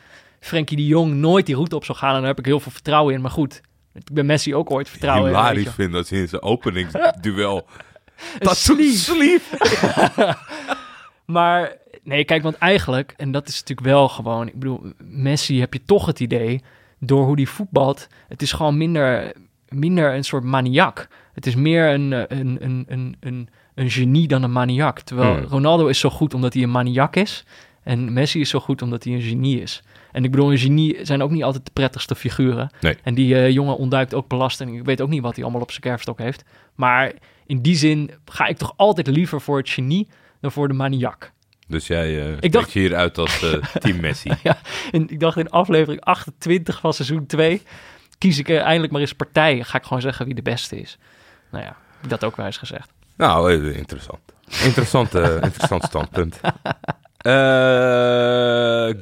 Frenkie 0.40 0.76
de 0.76 0.86
Jong 0.86 1.12
nooit 1.14 1.46
die 1.46 1.54
route 1.54 1.76
op 1.76 1.84
zal 1.84 1.94
gaan. 1.94 2.14
En 2.14 2.18
daar 2.18 2.28
heb 2.28 2.38
ik 2.38 2.44
heel 2.44 2.60
veel 2.60 2.72
vertrouwen 2.72 3.14
in. 3.14 3.20
Maar 3.20 3.30
goed, 3.30 3.60
ik 3.94 4.12
ben 4.12 4.26
Messi 4.26 4.54
ook 4.54 4.70
ooit 4.70 4.88
vertrouwen 4.88 5.30
in. 5.30 5.36
Hilarisch 5.36 5.62
je. 5.64 5.70
vind 5.70 5.92
dat 5.92 6.06
ze 6.06 6.16
in 6.16 6.28
zijn 6.28 6.42
openingsduel... 6.42 7.66
Sleeve. 8.40 8.96
sleeve. 8.96 9.56
Maar 11.26 11.76
nee, 12.02 12.24
kijk, 12.24 12.42
want 12.42 12.56
eigenlijk, 12.56 13.14
en 13.16 13.32
dat 13.32 13.48
is 13.48 13.60
natuurlijk 13.60 13.86
wel 13.86 14.08
gewoon, 14.08 14.46
ik 14.46 14.58
bedoel, 14.58 14.82
Messi 15.04 15.60
heb 15.60 15.72
je 15.72 15.84
toch 15.84 16.06
het 16.06 16.20
idee, 16.20 16.62
door 16.98 17.24
hoe 17.24 17.36
die 17.36 17.48
voetbalt, 17.48 18.08
het 18.28 18.42
is 18.42 18.52
gewoon 18.52 18.76
minder, 18.76 19.32
minder 19.68 20.14
een 20.14 20.24
soort 20.24 20.44
maniak. 20.44 21.08
Het 21.32 21.46
is 21.46 21.54
meer 21.54 21.88
een, 21.88 22.12
eh, 22.12 22.38
een, 22.38 22.56
een, 22.60 22.84
een, 22.88 23.16
een, 23.20 23.48
een 23.74 23.90
genie 23.90 24.28
dan 24.28 24.42
een 24.42 24.52
maniak. 24.52 25.00
Terwijl 25.00 25.34
Hmm. 25.34 25.44
Ronaldo 25.44 25.86
is 25.86 25.98
zo 25.98 26.10
goed 26.10 26.34
omdat 26.34 26.54
hij 26.54 26.62
een 26.62 26.70
maniak 26.70 27.16
is. 27.16 27.44
En 27.82 28.12
Messi 28.12 28.40
is 28.40 28.48
zo 28.48 28.60
goed 28.60 28.82
omdat 28.82 29.04
hij 29.04 29.12
een 29.12 29.22
genie 29.22 29.60
is. 29.60 29.82
En 30.12 30.24
ik 30.24 30.30
bedoel, 30.30 30.50
een 30.50 30.58
genie 30.58 30.98
zijn 31.02 31.22
ook 31.22 31.30
niet 31.30 31.42
altijd 31.42 31.64
de 31.64 31.70
prettigste 31.72 32.14
figuren. 32.14 32.70
Nee. 32.80 32.96
En 33.02 33.14
die 33.14 33.34
eh, 33.34 33.50
jongen 33.50 33.76
ontduikt 33.76 34.14
ook 34.14 34.28
belasting. 34.28 34.78
Ik 34.78 34.84
weet 34.84 35.00
ook 35.00 35.08
niet 35.08 35.22
wat 35.22 35.34
hij 35.34 35.44
allemaal 35.44 35.62
op 35.62 35.70
zijn 35.70 35.82
kerfstok 35.82 36.18
heeft. 36.18 36.44
Maar 36.74 37.12
in 37.46 37.62
die 37.62 37.76
zin 37.76 38.10
ga 38.24 38.46
ik 38.46 38.56
toch 38.56 38.72
altijd 38.76 39.06
liever 39.06 39.40
voor 39.40 39.58
het 39.58 39.70
genie 39.70 40.08
dan 40.40 40.52
voor 40.52 40.68
de 40.68 40.74
maniak. 40.74 41.32
Dus 41.72 41.86
jij 41.86 42.30
dacht- 42.30 42.52
dacht... 42.52 42.72
je 42.72 42.78
hieruit 42.80 43.18
als 43.18 43.42
eh, 43.42 43.52
team 43.82 44.00
Messi. 44.00 44.30
En 44.92 45.08
ik 45.08 45.20
dacht 45.20 45.36
in 45.36 45.50
aflevering 45.50 46.00
28 46.00 46.80
van 46.80 46.94
seizoen 46.94 47.26
2... 47.26 47.62
kies 48.18 48.38
ik 48.38 48.48
eh, 48.48 48.60
eindelijk 48.60 48.92
maar 48.92 49.00
eens 49.00 49.12
partij. 49.12 49.62
Ga 49.64 49.78
ik 49.78 49.84
gewoon 49.84 50.00
zeggen 50.02 50.26
wie 50.26 50.34
de 50.34 50.42
beste 50.42 50.80
is. 50.80 50.98
Nou 51.50 51.64
ja, 51.64 51.76
ik 52.02 52.08
dat 52.08 52.24
ook 52.24 52.36
wel 52.36 52.46
eens 52.46 52.56
gezegd. 52.56 52.90
Nou, 53.16 53.72
interessant. 53.72 54.20
Interessant, 54.64 55.14
interessant 55.14 55.84
standpunt. 55.84 56.40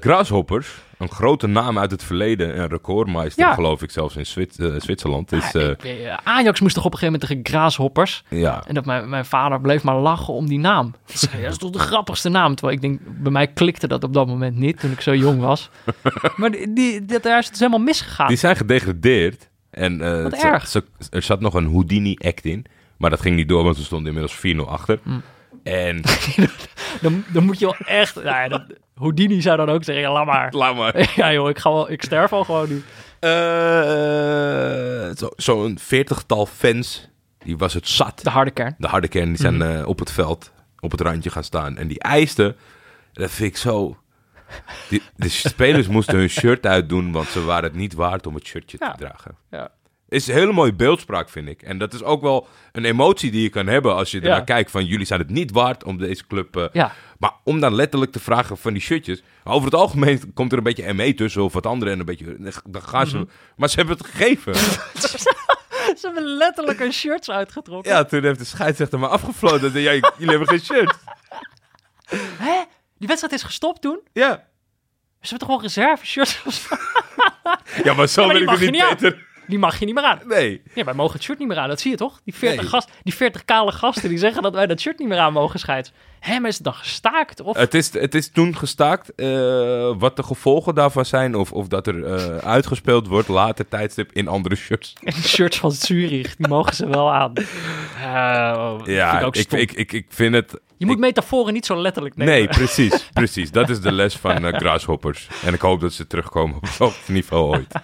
Grasshoppers, 0.01 0.69
een 1.01 1.11
grote 1.11 1.47
naam 1.47 1.79
uit 1.79 1.91
het 1.91 2.03
verleden, 2.05 2.61
een 2.61 2.69
recordmeister, 2.69 3.45
Ja. 3.47 3.55
geloof 3.55 3.83
ik 3.83 3.91
zelfs 3.91 4.17
in 4.17 4.25
eh, 4.57 4.81
Zwitserland. 4.81 5.33
Is, 5.33 5.55
eh, 5.55 6.07
eh, 6.13 6.19
Ajax 6.25 6.61
moest 6.61 6.75
toch 6.75 6.85
op 6.85 6.93
een 6.93 6.99
gegeven 6.99 7.21
moment 7.21 7.43
tegen 7.45 7.59
Graashoppers... 7.59 8.25
ja. 8.29 8.63
En 8.67 8.75
dat 8.75 8.85
mijn, 8.85 9.09
mijn 9.09 9.25
vader 9.25 9.61
bleef 9.61 9.83
maar 9.83 9.97
lachen 9.97 10.35
om 10.35 10.47
die 10.47 10.59
naam. 10.59 10.95
Dat 11.07 11.29
is, 11.51 11.57
toch 11.57 11.71
de 11.71 11.79
grappigste 11.79 12.29
naam? 12.29 12.55
Terwijl 12.55 12.77
ik 12.77 12.83
denk, 12.83 13.01
bij 13.23 13.33
mij 13.33 13.47
klikte 13.47 13.89
dat 13.89 14.05
op 14.05 14.13
dat 14.15 14.27
moment 14.27 14.57
niet 14.57 14.81
toen 14.81 14.91
ik 14.93 15.01
zo 15.01 15.15
jong 15.15 15.41
was. 15.41 15.71
maar 16.37 16.51
die, 16.51 16.73
die, 16.73 17.05
dat, 17.05 17.23
daar 17.23 17.39
is 17.39 17.45
het 17.45 17.53
dus 17.53 17.61
helemaal 17.61 17.85
misgegaan. 17.87 18.29
Die 18.29 18.37
zijn 18.37 18.57
gedegradeerd. 18.57 19.49
En 19.71 20.23
Wat 20.23 20.39
ze- 20.39 20.47
erg. 20.47 20.67
ze- 20.69 20.85
er 21.11 21.23
zat 21.23 21.41
nog 21.41 21.55
een 21.55 21.67
Houdini-act 21.71 22.45
in. 22.45 22.65
Maar 22.97 23.11
dat 23.11 23.21
ging 23.21 23.37
niet 23.37 23.49
door, 23.49 23.65
want 23.65 23.77
ze 23.77 23.85
stonden 23.85 24.07
inmiddels 24.15 24.39
4-0 24.67 24.69
achter. 24.71 24.99
Mm. 25.03 25.23
En 25.63 26.03
Dan, 27.03 27.25
dan 27.33 27.45
moet 27.45 27.59
je 27.59 27.65
wel 27.65 27.77
echt... 27.77 28.15
Nou 28.15 28.27
ja, 28.27 28.49
dat, 28.49 28.63
Houdini 28.95 29.41
zou 29.41 29.57
dan 29.57 29.69
ook 29.69 29.85
zeggen, 29.85 30.05
ja, 30.05 30.13
laat 30.13 30.27
maar. 30.27 30.53
laat 30.53 30.77
maar. 30.77 31.11
ja 31.17 31.33
joh, 31.33 31.49
ik, 31.49 31.59
ga 31.59 31.73
wel, 31.73 31.91
ik 31.91 32.03
sterf 32.03 32.33
al 32.33 32.45
gewoon 32.45 32.69
nu. 32.69 32.83
Eh, 33.21 35.11
zo- 35.17 35.31
Zo'n 35.37 35.79
veertigtal 35.79 36.47
fans, 36.47 37.09
die 37.39 37.57
was 37.59 37.75
het 37.75 37.89
zat. 37.89 38.21
De 38.23 38.31
harde 38.31 38.51
kern. 38.51 38.75
De 38.79 38.87
harde 38.89 39.09
kern, 39.09 39.29
die 39.29 39.37
zijn 39.37 39.57
Mhm. 39.57 39.77
eh, 39.81 39.87
op 39.89 39.99
het 39.99 40.13
veld, 40.13 40.53
op 40.81 40.91
het 40.91 41.01
randje 41.01 41.31
gaan 41.31 41.45
staan. 41.45 41.77
En 41.77 41.89
die 41.89 41.99
eisten, 42.01 42.57
dat 43.13 43.31
vind 43.31 43.51
ik 43.51 43.57
zo... 43.57 43.97
Die, 44.89 45.03
de 45.17 45.29
spelers 45.29 45.87
moesten 45.89 46.17
hun 46.19 46.29
shirt 46.31 46.67
uitdoen, 46.67 47.13
want 47.13 47.29
ze 47.29 47.45
waren 47.45 47.65
het 47.65 47.75
niet 47.75 47.95
waard 47.95 48.27
om 48.27 48.35
het 48.35 48.47
shirtje 48.47 48.77
Ja. 48.81 48.91
te 48.93 48.99
dragen. 48.99 49.35
Ja. 49.51 49.69
Is 50.11 50.27
een 50.27 50.35
hele 50.35 50.53
mooie 50.53 50.75
beeldspraak, 50.75 51.29
vind 51.29 51.49
ik. 51.49 51.63
En 51.63 51.79
dat 51.79 51.95
is 51.95 52.03
ook 52.03 52.23
wel 52.23 52.49
een 52.73 52.85
emotie 52.85 53.31
die 53.31 53.43
je 53.43 53.49
kan 53.49 53.67
hebben 53.67 53.95
als 53.95 54.11
je 54.11 54.17
Ja. 54.21 54.23
ernaar 54.25 54.45
kijkt 54.45 54.71
van 54.71 54.85
jullie 54.85 55.07
zijn 55.07 55.21
het 55.21 55.31
niet 55.31 55.51
waard 55.51 55.85
om 55.85 55.99
deze 55.99 56.27
club... 56.27 56.57
eh, 56.57 56.65
Ja. 56.73 56.93
Maar 57.19 57.33
om 57.45 57.61
dan 57.61 57.75
letterlijk 57.75 58.13
te 58.13 58.21
vragen 58.21 58.57
van 58.59 58.73
die 58.73 58.83
shirtjes... 58.83 59.23
Over 59.45 59.65
het 59.65 59.75
algemeen 59.75 60.33
komt 60.35 60.53
er 60.53 60.59
een 60.59 60.65
beetje 60.65 60.93
ME 60.95 61.15
tussen 61.15 61.43
of 61.45 61.53
wat 61.53 61.67
andere 61.67 61.91
en 61.91 61.99
een 61.99 62.05
beetje... 62.05 62.37
Dan 62.69 62.83
gaan 62.83 63.07
ze... 63.07 63.17
Mhm. 63.17 63.27
Maar 63.57 63.69
ze 63.69 63.77
hebben 63.77 63.97
het 63.97 64.07
gegeven. 64.07 64.55
Ze 65.99 66.07
hebben 66.07 66.25
letterlijk 66.25 66.81
een 66.81 66.93
shirts 66.93 67.31
uitgetrokken. 67.31 67.93
ja, 67.93 68.05
toen 68.05 68.23
heeft 68.23 68.39
de 68.39 68.45
scheidsrechter 68.45 68.99
maar 68.99 69.09
afgefloten. 69.09 69.67
en 69.67 69.73
zei, 69.73 69.85
ja, 69.85 69.93
jullie 70.19 70.37
hebben 70.37 70.49
geen 70.49 70.61
shirt. 70.61 70.97
Hè? 72.47 72.63
Die 72.99 73.09
wedstrijd 73.09 73.35
is 73.35 73.43
gestopt 73.43 73.81
toen? 73.83 74.01
Ja. 74.13 74.31
Ze 75.21 75.29
hebben 75.29 75.39
toch 75.39 75.49
gewoon 75.49 75.63
reserve 75.63 76.07
shirts? 76.07 76.43
Ja, 77.85 77.95
maar 77.95 78.07
zo 78.09 78.21
Ja, 78.21 78.27
maar 78.27 78.37
ben 78.37 78.47
die 78.47 78.55
ik 78.55 78.61
je 78.65 78.71
niet 78.71 78.89
beter. 79.01 79.27
Die 79.51 79.59
mag 79.59 79.79
je 79.79 79.85
niet 79.85 79.95
meer 79.95 80.05
aan. 80.05 80.19
Nee. 80.27 80.63
Ja, 80.75 80.85
wij 80.85 80.95
mogen 80.95 81.13
het 81.15 81.23
shirt 81.23 81.39
niet 81.39 81.49
meer 81.49 81.59
aan. 81.59 81.69
Dat 81.69 81.81
zie 81.81 81.91
je 81.91 81.97
toch? 81.97 82.21
Die 82.25 82.35
40, 82.35 82.61
Nee. 82.61 82.69
gast, 82.71 82.91
die 83.03 83.15
40 83.15 83.45
kale 83.45 83.73
gasten 83.73 84.09
die 84.09 84.19
zeggen 84.19 84.43
dat 84.43 84.55
wij 84.55 84.67
dat 84.67 84.81
shirt 84.81 84.99
niet 84.99 85.09
meer 85.09 85.19
aan 85.19 85.33
mogen 85.33 85.59
scheids. 85.61 85.93
Hè, 86.21 86.39
maar 86.41 86.49
is 86.49 86.55
het 86.55 86.65
dan 86.65 86.75
gestaakt? 86.75 87.41
Of 87.41 87.57
Het 87.57 87.75
is, 87.75 87.93
het 87.93 88.15
is 88.15 88.31
toen 88.31 88.57
gestaakt. 88.57 89.15
eh, 89.15 89.27
wat 89.99 90.17
de 90.17 90.23
gevolgen 90.23 90.75
daarvan 90.75 91.05
zijn... 91.05 91.35
of, 91.35 91.53
of 91.53 91.69
dat 91.69 91.87
er 91.87 92.05
eh, 92.05 92.37
uitgespeeld 92.37 93.07
wordt 93.07 93.29
later 93.29 93.69
tijdstip 93.69 94.13
in 94.13 94.29
andere 94.29 94.55
shirts. 94.57 94.93
En 95.03 95.13
de 95.15 95.29
shirts 95.29 95.59
van 95.59 95.73
Zurich, 95.73 96.37
die 96.37 96.49
mogen 96.49 96.75
ze 96.75 96.89
wel 96.89 97.13
aan. 97.13 97.33
Eh, 98.03 98.75
vind 98.77 98.87
Ja, 98.87 99.19
ik 99.19 99.27
ook 99.27 99.37
ik, 99.37 99.43
stom. 99.43 99.59
ik, 99.59 99.73
ik, 99.73 99.93
ik 99.93 100.07
vind 100.09 100.35
het... 100.35 100.61
je 100.77 100.87
moet 100.87 100.95
ik- 100.95 101.01
metaforen 101.01 101.53
niet 101.53 101.67
zo 101.67 101.77
letterlijk 101.81 102.17
nemen. 102.17 102.35
Nee, 102.35 102.47
precies, 102.49 103.09
precies. 103.13 103.51
Dat 103.51 103.69
is 103.69 103.81
de 103.81 103.93
les 103.93 104.17
van 104.17 104.53
Grasshoppers. 104.61 105.29
En 105.45 105.55
ik 105.55 105.61
hoop 105.61 105.81
dat 105.81 105.93
ze 105.93 106.07
terugkomen 106.07 106.57
op 106.57 106.63
hetzelfde 106.63 107.13
niveau 107.13 107.49
ooit. 107.57 107.75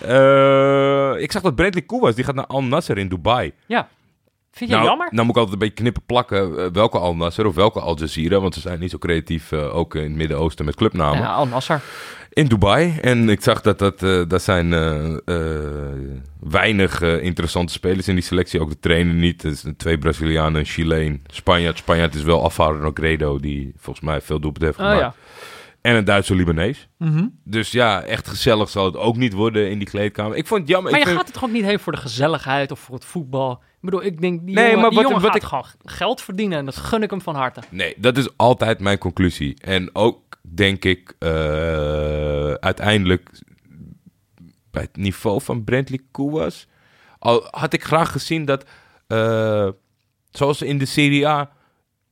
Eh, 0.00 1.12
ik 1.22 1.32
zag 1.32 1.42
dat 1.42 1.54
Bradley 1.54 1.82
Koewas, 1.82 2.14
die 2.14 2.24
gaat 2.24 2.34
naar 2.34 2.46
Al 2.46 2.62
Nasser 2.62 2.98
in 2.98 3.08
Dubai. 3.08 3.52
Ja. 3.66 3.88
Vind 4.52 4.70
je 4.70 4.76
nou, 4.76 4.88
jammer? 4.88 5.08
nou 5.10 5.26
moet 5.26 5.36
ik 5.36 5.42
altijd 5.42 5.52
een 5.62 5.68
beetje 5.68 5.82
knippen 5.82 6.02
plakken 6.06 6.58
eh, 6.58 6.66
welke 6.72 6.98
Al 6.98 7.16
Nasser 7.16 7.46
of 7.46 7.54
welke 7.54 7.80
Al 7.80 7.98
Jazeera, 7.98 8.40
want 8.40 8.54
ze 8.54 8.60
zijn 8.60 8.80
niet 8.80 8.90
zo 8.90 8.98
creatief, 8.98 9.52
eh, 9.52 9.76
ook 9.76 9.94
in 9.94 10.02
het 10.02 10.12
Midden-Oosten 10.12 10.64
met 10.64 10.74
clubnamen. 10.74 11.18
ja, 11.20 11.32
Al 11.32 11.46
Nasser. 11.46 11.80
In 12.32 12.46
Dubai. 12.46 12.98
En 13.00 13.28
ik 13.28 13.42
zag 13.42 13.60
dat 13.60 13.78
dat, 13.78 13.98
dat 14.28 14.42
zijn 14.42 14.70
weinig 16.40 17.00
interessante 17.02 17.72
spelers 17.72 18.08
in 18.08 18.14
die 18.14 18.24
selectie. 18.24 18.60
Ook 18.60 18.68
de 18.70 18.78
trainer 18.80 19.14
niet. 19.14 19.42
Het 19.42 19.58
zijn 19.58 19.76
twee 19.76 19.98
Brazilianen, 19.98 20.60
een 20.60 20.66
Chileen, 20.66 21.22
Spanjaard. 21.26 21.78
Spanjaard 21.78 22.14
is 22.14 22.22
wel 22.22 22.42
Alvaro 22.42 22.78
Negredo, 22.78 23.38
die 23.38 23.72
volgens 23.76 24.04
mij 24.04 24.20
veel 24.20 24.40
doelpunten 24.40 24.68
heeft 24.68 24.80
Oh 24.80 24.84
gemaakt. 24.96 25.14
ja. 25.16 25.20
En 25.82 25.94
een 25.96 26.04
Duitse 26.04 26.34
Libanees. 26.34 26.88
Mhm. 26.98 27.26
Dus 27.44 27.70
ja, 27.70 28.02
echt 28.02 28.28
gezellig 28.28 28.68
zal 28.68 28.84
het 28.84 28.96
ook 28.96 29.16
niet 29.16 29.32
worden 29.32 29.70
in 29.70 29.78
die 29.78 29.88
kleedkamer. 29.88 30.36
Ik 30.36 30.46
vond 30.46 30.60
het 30.60 30.68
jammer. 30.70 30.90
Maar 30.90 31.00
ik 31.00 31.06
je 31.06 31.12
vind- 31.12 31.22
gaat 31.22 31.32
het 31.32 31.40
toch 31.40 31.48
ook 31.50 31.56
niet 31.56 31.64
heen 31.68 31.78
voor 31.80 31.92
de 31.92 31.98
gezelligheid 31.98 32.70
of 32.70 32.80
voor 32.80 32.94
het 32.94 33.04
voetbal? 33.04 33.52
Ik 33.52 33.80
bedoel, 33.80 34.04
ik 34.04 34.20
denk, 34.20 34.46
die 34.46 34.54
Nee, 34.54 34.64
jongen, 34.64 34.80
maar 34.80 34.88
die 34.90 34.98
wat- 34.98 35.08
jongen 35.08 35.22
wat 35.22 35.32
gaat 35.32 35.42
ik- 35.42 35.48
gewoon 35.48 35.64
geld 35.84 36.20
verdienen 36.22 36.58
en 36.58 36.64
dat 36.64 36.76
gun 36.76 37.02
ik 37.02 37.10
hem 37.10 37.20
van 37.20 37.34
harte. 37.34 37.60
Nee, 37.68 37.94
dat 37.98 38.16
is 38.16 38.28
altijd 38.36 38.80
mijn 38.80 38.98
conclusie. 38.98 39.56
En 39.60 39.90
ook 39.92 40.20
denk 40.40 40.84
ik, 40.84 41.14
eh, 41.18 41.28
uiteindelijk 42.52 43.30
bij 44.70 44.82
het 44.82 44.96
niveau 44.96 45.40
van 45.42 45.64
Brentley 45.64 46.00
Koewas. 46.10 46.66
Al 47.18 47.46
had 47.50 47.72
ik 47.72 47.84
graag 47.84 48.12
gezien 48.12 48.44
dat, 48.44 48.64
eh, 49.06 49.68
zoals 50.30 50.58
ze 50.58 50.66
in 50.66 50.78
de 50.78 50.84
Serie 50.86 51.28
A, 51.28 51.50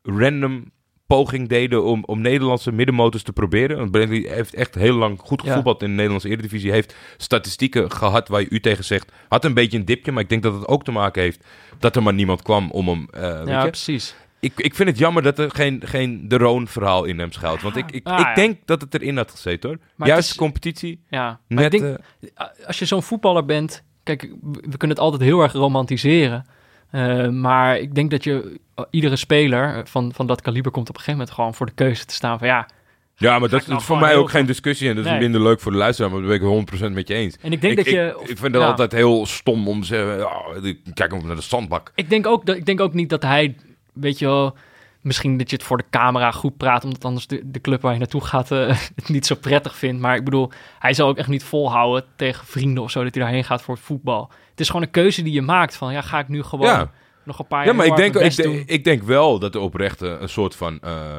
random 0.03 0.71
poging 1.17 1.49
deden 1.49 1.85
om, 1.85 2.03
om 2.07 2.21
Nederlandse 2.21 2.73
middenmotors 2.73 3.23
te 3.23 3.33
proberen. 3.33 3.91
Want 3.91 4.09
heeft 4.09 4.55
echt 4.55 4.75
heel 4.75 4.95
lang 4.95 5.19
goed 5.21 5.41
Ja. 5.43 5.47
gevoetbald 5.49 5.83
in 5.83 5.89
de 5.89 5.95
Nederlandse 5.95 6.29
Eredivisie. 6.29 6.71
Heeft 6.71 6.95
statistieken 7.17 7.91
gehad 7.91 8.29
waar 8.29 8.41
je 8.41 8.51
u 8.51 8.61
tegen 8.61 8.85
zegt. 8.85 9.13
Had 9.29 9.45
een 9.45 9.55
beetje 9.55 9.79
een 9.79 9.85
dipje, 9.85 10.13
maar 10.13 10.23
ik 10.23 10.29
denk 10.29 10.43
dat 10.43 10.55
het 10.55 10.69
ook 10.69 10.85
te 10.85 10.91
maken 10.91 11.23
heeft 11.23 11.45
dat 11.79 11.97
er 11.97 12.03
maar 12.03 12.15
niemand 12.15 12.43
kwam 12.43 12.71
om 12.71 12.89
hem... 12.89 13.09
eh, 13.11 13.39
weet 13.39 13.49
Ja, 13.49 13.63
je? 13.63 13.69
precies. 13.69 14.15
Ik, 14.41 14.53
ik 14.57 14.75
vind 14.75 14.89
het 14.89 14.99
jammer 14.99 15.23
dat 15.23 15.39
er 15.39 15.51
geen, 15.51 15.83
geen 15.85 16.29
de 16.29 16.37
Roon-verhaal 16.37 17.05
in 17.05 17.19
hem 17.19 17.33
schuilt. 17.33 17.63
Want 17.63 17.77
ik, 17.77 17.91
ik, 17.91 18.07
Ah, 18.07 18.21
ik 18.21 18.27
ja. 18.27 18.35
denk 18.35 18.59
dat 18.65 18.81
het 18.81 18.95
erin 18.95 19.17
had 19.17 19.31
gezeten 19.31 19.69
hoor. 19.71 19.79
Maar 19.97 20.09
Juist 20.09 20.31
is- 20.31 20.37
competitie. 20.37 21.01
Ja, 21.11 21.41
maar 21.49 21.63
Net, 21.63 21.75
ik 21.75 21.81
denk, 21.81 21.99
eh, 22.35 22.47
als 22.67 22.79
je 22.79 22.85
zo'n 22.85 23.03
voetballer 23.03 23.45
bent, 23.45 23.83
kijk, 24.03 24.23
we 24.43 24.77
kunnen 24.77 24.97
het 24.97 24.99
altijd 24.99 25.23
heel 25.23 25.41
erg 25.41 25.53
romantiseren. 25.53 26.47
Eh, 26.91 27.29
maar 27.29 27.79
ik 27.79 27.95
denk 27.95 28.11
dat 28.11 28.25
je 28.25 28.61
iedere 28.91 29.17
speler 29.17 29.87
van, 29.87 30.13
van 30.15 30.27
dat 30.27 30.41
kaliber 30.41 30.71
komt 30.71 30.89
op 30.89 30.95
een 30.95 31.01
gegeven 31.01 31.19
moment 31.19 31.37
gewoon 31.37 31.55
voor 31.55 31.67
de 31.67 31.73
keuze 31.73 32.05
te 32.05 32.15
staan 32.15 32.39
van 32.39 32.49
ja. 32.49 32.69
ja, 33.17 33.39
maar 33.39 33.49
dat 33.49 33.67
nou 33.67 33.79
is 33.79 33.85
voor 33.85 33.99
mij 33.99 34.17
ook 34.17 34.31
geen 34.31 34.47
discussie. 34.47 34.89
En 34.89 34.97
dat 34.97 35.07
is 35.07 35.19
minder 35.19 35.43
leuk 35.43 35.61
voor 35.61 35.73
de 35.73 35.79
luisteraar. 35.79 36.11
Maar 36.11 36.21
dat 36.21 36.41
ben 36.41 36.65
ik 36.65 36.91
100% 36.91 36.93
met 36.93 37.09
je 37.09 37.15
eens. 37.15 37.37
En 37.41 37.53
ik 37.53 37.61
denk 37.61 37.79
ik, 37.79 37.85
dat 37.85 37.95
je. 37.95 38.17
Ik, 38.21 38.39
vind 38.39 38.55
het 38.55 38.63
ja. 38.63 38.69
altijd 38.69 38.93
heel 38.93 39.27
stom 39.27 39.69
om 39.69 39.81
te 39.81 39.87
zeggen... 39.87 40.65
Ik 40.65 40.79
kijk 40.95 41.13
hem 41.13 41.27
naar 41.27 41.37
de 41.37 41.43
zandbak. 41.43 41.93
Ik 41.95 42.11
denk 42.11 42.27
ook, 42.27 42.47
dat, 42.47 42.57
ik 42.57 42.67
denk 42.67 42.81
ook 42.81 42.95
niet 42.95 43.09
dat 43.09 43.23
hij, 43.23 43.57
weet 43.93 44.19
je 44.19 44.27
wel, 44.27 44.57
misschien 45.01 45.37
dat 45.39 45.51
je 45.51 45.57
het 45.57 45.65
voor 45.65 45.77
de 45.77 45.85
camera 45.91 46.31
goed 46.31 46.57
praat, 46.57 46.85
omdat 46.85 47.05
anders 47.05 47.27
de, 47.27 47.41
de 47.51 47.61
club 47.61 47.81
waar 47.83 47.93
je 47.93 47.99
naartoe 47.99 48.25
gaat 48.25 48.51
eh, 48.51 48.67
het 48.97 49.09
niet 49.09 49.27
zo 49.27 49.35
prettig 49.35 49.77
vindt. 49.77 50.01
Maar 50.01 50.17
ik 50.17 50.25
bedoel, 50.25 50.51
hij 50.79 50.95
zal 50.95 51.09
ook 51.09 51.17
echt 51.17 51.29
niet 51.29 51.45
volhouden 51.45 52.05
tegen 52.17 52.47
vrienden 52.47 52.83
of 52.83 52.91
zo 52.91 53.05
dat 53.05 53.15
hij 53.15 53.23
daarheen 53.23 53.45
gaat 53.45 53.63
voor 53.63 53.75
het 53.75 53.85
voetbal. 53.85 54.31
Het 54.51 54.61
is 54.61 54.67
gewoon 54.67 54.83
een 54.83 54.91
keuze 54.91 55.23
die 55.23 55.33
je 55.33 55.43
maakt 55.43 55.77
van, 55.77 55.93
ja, 55.93 56.01
ga 56.01 56.19
ik 56.19 56.29
nu 56.29 56.43
gewoon 56.43 56.67
Ja. 56.67 56.91
nog 57.25 57.39
een 57.39 57.47
paar 57.47 57.59
jaar 57.65 57.69
Ja, 57.69 57.75
maar 57.75 57.87
ik 57.87 57.97
denk, 57.97 58.15
ik, 58.17 58.37
denk- 58.37 58.49
doen. 58.55 58.63
ik 58.67 58.85
denk 58.85 59.03
wel 59.03 59.39
dat 59.39 59.55
er 59.55 59.61
oprecht 59.61 60.03
eh, 60.03 60.15
een 60.21 60.29
soort 60.29 60.57
van... 60.57 60.79
eh, 60.81 61.17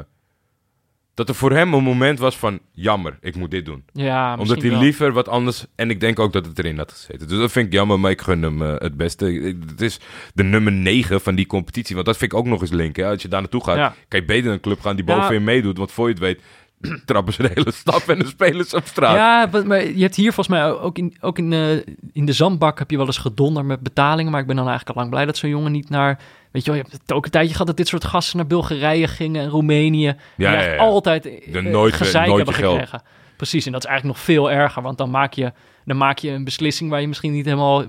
dat 1.14 1.30
er 1.30 1.36
voor 1.36 1.52
hem 1.52 1.74
een 1.74 1.84
moment 1.84 2.20
was 2.20 2.38
van... 2.38 2.60
Jammer, 2.72 3.18
ik 3.22 3.36
moet 3.36 3.52
dit 3.52 3.66
doen. 3.66 3.84
Ja, 3.94 4.36
Omdat 4.38 4.62
hij 4.62 4.70
wel. 4.72 4.80
liever 4.80 5.12
wat 5.12 5.28
anders... 5.28 5.66
En 5.76 5.90
ik 5.90 6.00
denk 6.00 6.20
ook 6.20 6.34
dat 6.34 6.46
het 6.46 6.60
erin 6.60 6.78
had 6.78 6.92
gezeten. 6.92 7.28
Dus 7.28 7.38
dat 7.38 7.52
vind 7.52 7.66
ik 7.68 7.74
jammer, 7.74 8.00
maar 8.00 8.12
ik 8.12 8.22
gun 8.22 8.42
hem 8.42 8.62
eh, 8.62 8.74
het 8.78 8.98
beste. 8.98 9.34
Ik- 9.34 9.56
Het 9.70 9.82
is 9.82 10.00
de 10.34 10.44
nummer 10.44 10.72
9 10.72 11.22
van 11.22 11.36
die 11.36 11.46
competitie. 11.46 11.96
Want 11.96 12.08
dat 12.08 12.18
vind 12.18 12.32
ik 12.32 12.38
ook 12.38 12.46
nog 12.46 12.62
eens 12.62 12.72
link. 12.72 12.96
Hè? 12.96 13.06
Als 13.08 13.22
je 13.22 13.28
daar 13.28 13.42
naartoe 13.42 13.64
gaat, 13.64 13.76
Ja. 13.78 13.96
kan 14.08 14.20
je 14.20 14.26
beter 14.26 14.52
een 14.52 14.60
club 14.60 14.80
gaan 14.82 14.96
die 14.96 15.06
Ja. 15.06 15.16
bovenin 15.20 15.44
meedoet. 15.44 15.78
Want 15.78 15.92
voor 15.92 16.06
je 16.08 16.14
het 16.14 16.22
weet, 16.24 16.42
trappen 17.06 17.34
ze 17.34 17.42
de 17.42 17.52
hele 17.54 17.72
stap 17.72 18.02
en 18.10 18.20
de 18.20 18.26
spelers 18.26 18.74
op 18.74 18.86
straat. 18.86 19.16
Ja, 19.16 19.64
maar- 19.66 19.86
je 19.88 20.02
hebt 20.02 20.16
hier 20.16 20.34
volgens 20.34 20.48
mij 20.58 20.72
ook 20.72 20.98
in, 20.98 21.16
ook 21.22 21.38
in, 21.38 21.54
eh, 21.54 21.72
in 22.14 22.26
de 22.26 22.34
zandbak 22.34 22.80
heb 22.80 22.92
je 22.92 22.98
wel 22.98 23.06
eens 23.06 23.18
gedonder 23.18 23.66
met 23.66 23.80
betalingen. 23.80 24.32
Maar 24.32 24.42
ik 24.42 24.48
ben 24.48 24.56
dan 24.56 24.68
eigenlijk 24.68 24.98
al 24.98 25.02
lang 25.04 25.14
blij 25.16 25.26
dat 25.26 25.38
zo'n 25.38 25.50
jongen 25.50 25.72
niet 25.72 25.90
naar... 25.90 26.20
Weet 26.52 26.66
je 26.66 26.72
wel, 26.72 26.80
je 26.80 26.86
hebt 26.90 27.02
het 27.02 27.14
ook 27.14 27.26
een 27.26 27.32
tijdje 27.32 27.52
gehad 27.52 27.68
dat 27.68 27.78
dit 27.78 27.88
soort 27.88 28.04
gasten 28.06 28.38
naar 28.38 28.48
Bulgarije 28.48 29.08
gingen 29.08 29.42
en 29.42 29.50
Roemenië. 29.50 30.16
Ja, 30.38 30.76
altijd 30.76 31.26
eh, 31.26 31.54
De 31.54 31.62
nooit- 31.62 31.94
gezeik 31.94 32.26
nooit 32.28 32.38
hebben 32.38 32.56
geld. 32.56 32.74
gekregen. 32.74 33.02
Precies, 33.38 33.66
en 33.66 33.72
dat 33.72 33.84
is 33.84 33.88
eigenlijk 33.90 34.18
nog 34.18 34.26
veel 34.26 34.52
erger. 34.52 34.82
Want 34.82 34.98
dan 34.98 35.10
maak 35.10 35.34
je, 35.34 35.52
dan 35.86 35.98
maak 35.98 36.18
je 36.18 36.30
een 36.32 36.44
beslissing 36.44 36.90
waar 36.90 37.02
je 37.02 37.08
misschien 37.08 37.32
niet 37.32 37.46
helemaal... 37.46 37.84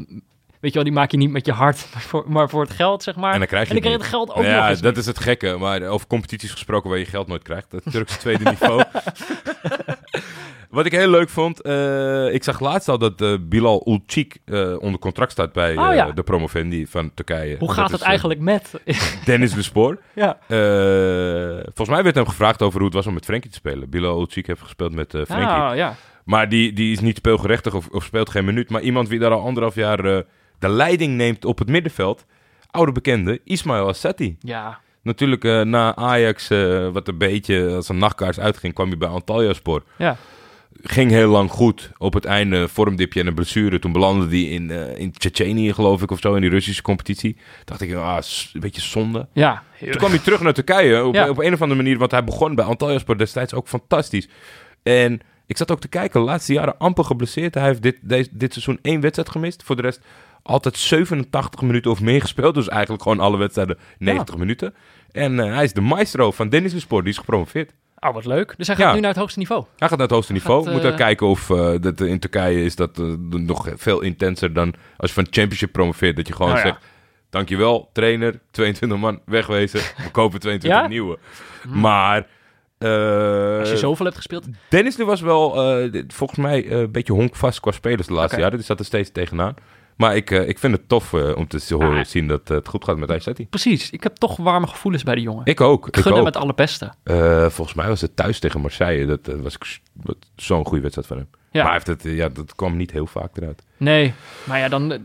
Weet 0.63 0.73
je 0.73 0.79
wel, 0.79 0.85
die 0.85 0.93
maak 0.93 1.11
je 1.11 1.17
niet 1.17 1.31
met 1.31 1.47
je 1.47 1.53
hart, 1.53 1.87
maar 1.93 2.03
voor, 2.03 2.25
maar 2.27 2.49
voor 2.49 2.63
het 2.63 2.71
geld, 2.71 3.03
zeg 3.03 3.17
maar. 3.17 3.33
En 3.33 3.39
dan 3.39 3.49
krijg 3.49 3.69
je 3.69 3.75
en 3.75 3.83
dan 3.83 3.91
het 3.93 4.01
krijg 4.01 4.13
je 4.13 4.19
het 4.19 4.29
geld 4.29 4.39
ook 4.39 4.45
nog 4.53 4.61
ja, 4.63 4.71
eens 4.71 4.81
dat 4.81 4.97
is 4.97 5.07
het 5.07 5.19
gekke. 5.19 5.57
Maar 5.59 5.83
over 5.83 6.07
competities 6.07 6.51
gesproken 6.51 6.91
waar 6.91 6.99
je 6.99 7.05
geld 7.05 7.27
nooit 7.27 7.43
krijgt. 7.43 7.73
Het 7.73 7.83
Turkse 7.91 8.19
tweede 8.19 8.45
niveau. 8.45 8.83
Wat 10.71 10.87
ik 10.87 10.93
heel 10.93 11.11
leuk 11.11 11.29
vond. 11.29 11.61
eh, 11.61 12.35
ik 12.35 12.45
zag 12.45 12.61
laatst 12.61 12.89
al 12.89 12.99
dat 12.99 13.21
eh, 13.21 13.35
Bilal 13.41 13.83
Ulcik 13.87 14.39
eh, 14.45 14.77
onder 14.79 15.01
contract 15.01 15.33
staat 15.33 15.53
bij 15.53 15.77
Oh, 15.77 15.95
ja. 15.95 16.11
de 16.11 16.23
promovendi 16.23 16.87
van 16.87 17.15
Turkije. 17.15 17.57
Hoe 17.59 17.69
gaat 17.73 17.83
dat 17.83 17.91
het 17.91 18.01
is, 18.01 18.07
eigenlijk 18.07 18.41
met... 18.41 18.81
Dennis 19.25 19.53
de 19.53 19.63
Spoor. 19.63 19.99
ja. 20.13 20.39
Volgens 21.65 21.89
mij 21.89 22.03
werd 22.03 22.15
hem 22.15 22.27
gevraagd 22.29 22.63
over 22.63 22.77
hoe 22.79 22.87
het 22.87 22.97
was 22.97 23.07
om 23.07 23.15
met 23.15 23.25
Frenkie 23.25 23.51
te 23.51 23.57
spelen. 23.57 23.91
Bilal 23.91 24.19
Ulcik 24.21 24.47
heeft 24.47 24.63
gespeeld 24.63 24.93
met 24.93 25.11
Frenkie. 25.11 25.47
Ah, 25.47 25.77
ja. 25.77 25.95
Maar 26.25 26.49
die, 26.49 26.73
die 26.73 26.93
is 26.93 27.01
niet 27.01 27.17
speelgerechtig 27.17 27.75
of, 27.75 27.89
of 27.89 28.05
speelt 28.05 28.31
geen 28.31 28.45
minuut. 28.45 28.71
Maar 28.71 28.83
iemand 28.83 29.09
die 29.09 29.19
daar 29.19 29.31
al 29.31 29.45
anderhalf 29.45 29.75
jaar 29.75 30.25
de 30.63 30.69
leiding 30.69 31.17
neemt 31.17 31.45
op 31.45 31.59
het 31.59 31.69
middenveld. 31.69 32.25
Oude 32.71 32.93
bekende, 32.93 33.41
Ismail 33.45 33.89
Assati. 33.89 34.37
Ja, 34.41 34.81
Natuurlijk 35.03 35.45
eh, 35.45 35.61
na 35.61 35.97
Ajax, 35.97 36.51
eh, 36.51 36.89
wat 36.89 37.09
een 37.09 37.19
beetje 37.19 37.69
als 37.75 37.89
een 37.89 37.99
nachtkaars 37.99 38.39
uitging, 38.41 38.75
kwam 38.75 38.89
hij 38.89 38.99
bij 38.99 39.09
Antalyaspor. 39.09 39.83
ja. 39.99 40.17
Ging 40.83 41.11
heel 41.11 41.29
lang 41.31 41.51
goed. 41.51 41.91
Op 41.99 42.15
het 42.15 42.25
einde 42.25 42.69
vormdipje 42.69 43.21
en 43.21 43.27
een 43.27 43.35
blessure. 43.35 43.79
Toen 43.79 43.93
belandde 43.93 44.27
hij 44.29 44.41
in, 44.43 44.71
eh 44.71 44.99
in 44.99 45.13
Tsjetsjenië, 45.13 45.73
geloof 45.73 46.03
ik, 46.03 46.11
of 46.11 46.21
zo, 46.21 46.35
in 46.35 46.41
die 46.41 46.51
Russische 46.51 46.83
competitie. 46.83 47.37
Dacht 47.65 47.81
ik, 47.81 47.95
ah, 47.95 48.19
een 48.53 48.61
beetje 48.61 48.81
zonde. 48.81 49.27
Ja, 49.33 49.63
Toen 49.81 49.91
kwam 49.91 50.11
hij 50.11 50.19
terug 50.19 50.41
naar 50.41 50.53
Turkije 50.53 51.05
op, 51.05 51.15
Ja. 51.15 51.29
op 51.29 51.39
een 51.39 51.53
of 51.53 51.63
andere 51.63 51.83
manier, 51.83 51.99
want 51.99 52.11
hij 52.11 52.25
begon 52.25 52.55
bij 52.55 52.65
Antalyaspor 52.65 53.19
destijds 53.19 53.55
ook 53.55 53.69
fantastisch. 53.69 54.29
En 54.83 55.21
ik 55.47 55.57
zat 55.57 55.71
ook 55.71 55.81
te 55.81 55.89
kijken, 55.89 56.21
de 56.21 56.27
laatste 56.27 56.53
jaren 56.53 56.79
amper 56.79 57.05
geblesseerd. 57.05 57.55
Hij 57.55 57.65
heeft 57.67 57.83
dit, 57.83 57.97
deze, 58.01 58.29
dit 58.33 58.53
seizoen 58.53 58.79
één 58.83 59.01
wedstrijd 59.01 59.31
gemist. 59.31 59.63
Voor 59.63 59.77
de 59.77 59.83
rest 59.83 60.01
altijd 60.43 60.77
87 60.77 61.63
minuten 61.63 61.91
of 61.91 62.01
meer 62.01 62.21
gespeeld. 62.21 62.55
Dus 62.55 62.69
eigenlijk 62.69 63.03
gewoon 63.03 63.21
alle 63.21 63.37
wedstrijden 63.37 63.79
90 63.99 64.37
minuten. 64.37 64.75
En 65.13 65.41
eh, 65.41 65.55
hij 65.55 65.65
is 65.65 65.73
de 65.73 65.81
maestro 65.81 66.31
van 66.31 66.49
Dennis 66.49 66.73
de 66.73 66.81
Sport, 66.81 67.05
die 67.05 67.13
is 67.13 67.19
gepromoveerd. 67.19 67.73
Oh, 67.99 68.15
wat 68.15 68.25
leuk. 68.25 68.55
Dus 68.57 68.67
hij 68.67 68.77
gaat 68.77 68.87
Ja. 68.89 68.95
nu 68.95 69.01
naar 69.01 69.11
het 69.11 69.19
hoogste 69.19 69.39
niveau. 69.39 69.65
Hij 69.77 69.89
gaat 69.89 69.99
naar 69.99 70.07
het 70.07 70.17
hoogste 70.17 70.33
niveau. 70.33 70.63
Gaat, 70.65 70.73
Moet 70.73 70.83
eh, 70.83 70.89
dan 70.89 70.97
kijken 70.99 71.27
of 71.27 71.51
eh, 71.51 71.75
dat 71.81 72.01
in 72.01 72.19
Turkije 72.19 72.65
is 72.65 72.77
dat 72.77 72.99
eh, 72.99 73.05
nog 73.31 73.69
veel 73.77 74.01
intenser 74.01 74.53
dan 74.53 74.75
als 74.97 75.09
je 75.11 75.15
van 75.15 75.27
Championship 75.31 75.73
promoveert. 75.73 76.17
Dat 76.17 76.27
je 76.29 76.33
gewoon 76.35 76.51
Oh 76.51 76.57
ja. 76.57 76.63
zegt, 76.63 76.79
dankjewel 77.31 77.91
trainer, 77.93 78.41
22 78.51 78.99
man, 78.99 79.21
wegwezen. 79.25 79.81
We 79.81 80.11
kopen 80.11 80.41
22 80.41 80.81
Ja? 80.81 80.87
nieuwe. 80.89 81.19
Maar... 81.69 82.27
eh, 82.79 83.59
Als 83.59 83.71
je 83.71 83.77
zoveel 83.77 84.05
hebt 84.05 84.17
gespeeld. 84.17 84.47
Dennis 84.69 84.97
die 84.97 85.05
was 85.05 85.21
wel 85.21 85.73
eh, 85.83 86.03
volgens 86.09 86.39
mij 86.39 86.67
eh, 86.67 86.79
een 86.81 86.93
beetje 86.93 87.13
honkvast 87.13 87.61
qua 87.61 87.71
spelers 87.73 88.07
de 88.07 88.13
laatste 88.13 88.41
jaren. 88.41 88.57
Die 88.57 88.67
zat 88.67 88.79
er 88.79 88.85
steeds 88.85 89.11
tegenaan. 89.13 89.55
Maar 90.03 90.17
ik, 90.17 90.31
eh, 90.31 90.49
ik 90.49 90.59
vind 90.59 90.73
het 90.77 90.89
tof 90.89 91.13
eh, 91.13 91.37
om 91.37 91.47
te 91.49 91.75
horen, 91.75 91.99
Ah. 91.99 92.05
zien 92.05 92.29
dat 92.29 92.51
eh, 92.51 92.57
het 92.57 92.69
goed 92.69 92.85
gaat 92.85 92.97
met 92.97 93.11
Aysati. 93.11 93.47
Precies. 93.47 93.91
Ik 93.91 94.03
heb 94.03 94.17
toch 94.17 94.37
warme 94.37 94.67
gevoelens 94.67 95.03
bij 95.03 95.15
die 95.15 95.25
jongen. 95.25 95.45
Ik 95.45 95.61
ook. 95.61 95.89
Ik 95.89 95.97
Ik 95.97 96.03
gun 96.03 96.13
hem 96.13 96.21
ook. 96.21 96.27
het 96.27 96.37
allerbeste. 96.37 96.93
Volgens 97.49 97.75
mij 97.75 97.89
was 97.89 98.01
het 98.01 98.17
thuis 98.17 98.39
tegen 98.39 98.61
Marseille. 98.61 99.07
Dat 99.07 99.37
was 99.43 99.59
zo'n 100.37 100.65
goede 100.67 100.81
wedstrijd 100.83 101.09
van 101.09 101.17
hem. 101.17 101.29
Ja. 101.33 101.63
Maar 101.63 101.73
hij 101.73 101.83
heeft 101.85 102.03
het, 102.03 102.13
ja, 102.15 102.29
dat 102.29 102.55
kwam 102.55 102.77
niet 102.77 102.91
heel 102.91 103.07
vaak 103.07 103.37
eruit. 103.37 103.63
Nee. 103.77 104.15
Maar 104.45 104.59
ja, 104.59 104.69
dan 104.69 104.99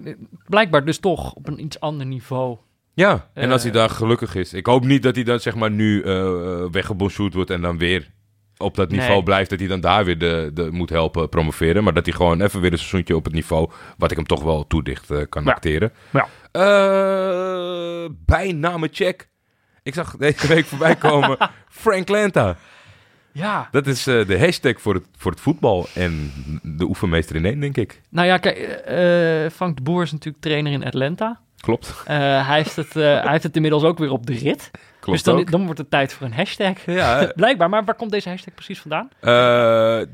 blijkbaar 0.47 0.85
dus 0.85 0.99
toch 0.99 1.33
op 1.33 1.47
een 1.47 1.61
iets 1.63 1.79
ander 1.79 2.05
niveau. 2.05 2.57
Ja, 2.93 3.29
en 3.33 3.51
als 3.51 3.63
hij 3.63 3.71
daar 3.71 3.89
gelukkig 3.89 4.35
is. 4.35 4.53
Ik 4.53 4.65
hoop 4.65 4.85
niet 4.85 5.03
dat 5.03 5.15
hij 5.15 5.23
dan 5.23 5.39
zeg 5.39 5.55
maar 5.55 5.71
nu 5.71 6.01
weggebonjourd 6.71 7.33
wordt 7.33 7.49
en 7.49 7.61
dan 7.61 7.77
weer 7.77 8.11
op 8.57 8.75
dat 8.75 8.89
niveau 8.89 9.13
Nee. 9.13 9.23
blijft. 9.23 9.49
Dat 9.49 9.59
hij 9.59 9.67
dan 9.67 9.79
daar 9.79 10.05
weer 10.05 10.17
de, 10.17 10.51
de 10.53 10.71
moet 10.71 10.89
helpen 10.89 11.29
promoveren. 11.29 11.83
Maar 11.83 11.93
dat 11.93 12.05
hij 12.05 12.15
gewoon 12.15 12.41
even 12.41 12.61
weer 12.61 12.71
een 12.71 12.77
seizoentje 12.77 13.15
op 13.15 13.23
het 13.23 13.33
niveau 13.33 13.69
wat 13.97 14.11
ik 14.11 14.17
hem 14.17 14.25
toch 14.25 14.43
wel 14.43 14.67
toedicht 14.67 15.11
eh, 15.11 15.21
kan 15.29 15.43
Ja. 15.43 15.51
acteren. 15.51 15.91
Ja. 16.11 16.27
Bijnamen 18.25 18.89
check. 18.91 19.29
Ik 19.83 19.93
zag 19.93 20.15
deze 20.17 20.47
week 20.47 20.65
voorbij 20.71 20.95
komen 20.95 21.37
Frank 21.69 22.07
Lanta. 22.09 22.55
Ja. 23.31 23.67
Dat 23.71 23.87
is 23.87 24.07
eh, 24.07 24.27
de 24.27 24.39
hashtag 24.39 24.81
voor 24.81 24.93
het, 24.93 25.03
voor 25.17 25.31
het 25.31 25.39
voetbal 25.39 25.87
en 25.93 26.31
de 26.63 26.83
oefenmeester 26.83 27.35
in 27.35 27.45
één, 27.45 27.59
denk 27.59 27.77
ik. 27.77 28.01
Nou 28.09 28.27
ja, 28.27 28.37
kijk. 28.37 28.81
Frank 29.53 29.75
de 29.77 29.81
Boer 29.83 30.03
is 30.03 30.11
natuurlijk 30.11 30.43
trainer 30.43 30.71
in 30.71 30.83
Atlanta. 30.85 31.39
Klopt. 31.57 31.93
Hij, 32.05 32.55
heeft 32.57 32.75
het, 32.75 32.93
hij 32.93 33.31
heeft 33.31 33.43
het 33.43 33.55
inmiddels 33.55 33.83
ook 33.83 33.97
weer 33.97 34.11
op 34.11 34.25
de 34.25 34.33
rit. 34.33 34.71
Klopt 35.07 35.25
dus 35.25 35.45
dan, 35.51 35.63
wordt 35.63 35.79
het 35.79 35.89
tijd 35.89 36.13
voor 36.13 36.25
een 36.25 36.33
hashtag. 36.33 36.85
Ja, 36.85 37.19
eh, 37.19 37.29
Blijkbaar. 37.35 37.69
Maar 37.69 37.85
waar 37.85 37.95
komt 37.95 38.11
deze 38.11 38.29
hashtag 38.29 38.53
precies 38.53 38.79
vandaan? 38.79 39.09
eh, 39.19 39.27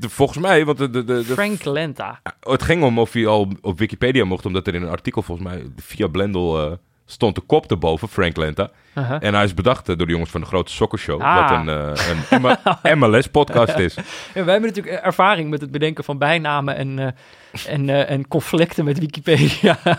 de, 0.00 0.08
volgens 0.08 0.38
mij, 0.38 0.64
want 0.64 0.78
de, 0.78 0.90
de, 0.90 1.04
de, 1.04 1.24
Frank 1.24 1.64
Lenta. 1.64 2.20
Het 2.40 2.62
ging 2.62 2.82
om 2.82 2.98
of 2.98 3.12
hij 3.12 3.26
al 3.26 3.52
op 3.60 3.78
Wikipedia 3.78 4.24
mocht, 4.24 4.46
omdat 4.46 4.66
er 4.66 4.74
in 4.74 4.82
een 4.82 4.88
artikel 4.88 5.22
volgens 5.22 5.48
mij 5.48 5.66
via 5.76 6.06
Blendel 6.06 6.70
eh, 6.70 6.76
stond 7.06 7.34
de 7.34 7.40
kop 7.40 7.70
erboven, 7.70 8.08
Frank 8.08 8.36
Lenta. 8.36 8.70
Uh-huh. 8.94 9.16
En 9.20 9.34
hij 9.34 9.44
is 9.44 9.54
bedacht 9.54 9.88
eh, 9.88 9.96
door 9.96 10.06
de 10.06 10.12
jongens 10.12 10.30
van 10.30 10.40
de 10.40 10.46
Grote 10.46 10.72
Sokkershow, 10.72 11.20
Ah. 11.20 11.40
wat 11.40 11.50
een, 11.50 11.68
eh, 11.68 12.80
een 12.82 12.98
MLS-podcast 12.98 13.78
is. 13.88 13.94
Ja, 13.94 14.44
wij 14.44 14.52
hebben 14.52 14.70
natuurlijk 14.74 15.02
ervaring 15.04 15.50
met 15.50 15.60
het 15.60 15.70
bedenken 15.70 16.04
van 16.04 16.18
bijnamen 16.18 16.76
en, 16.76 16.98
eh, 16.98 17.72
en, 17.72 18.08
en 18.08 18.28
conflicten 18.28 18.84
met 18.84 18.98
Wikipedia. 18.98 19.78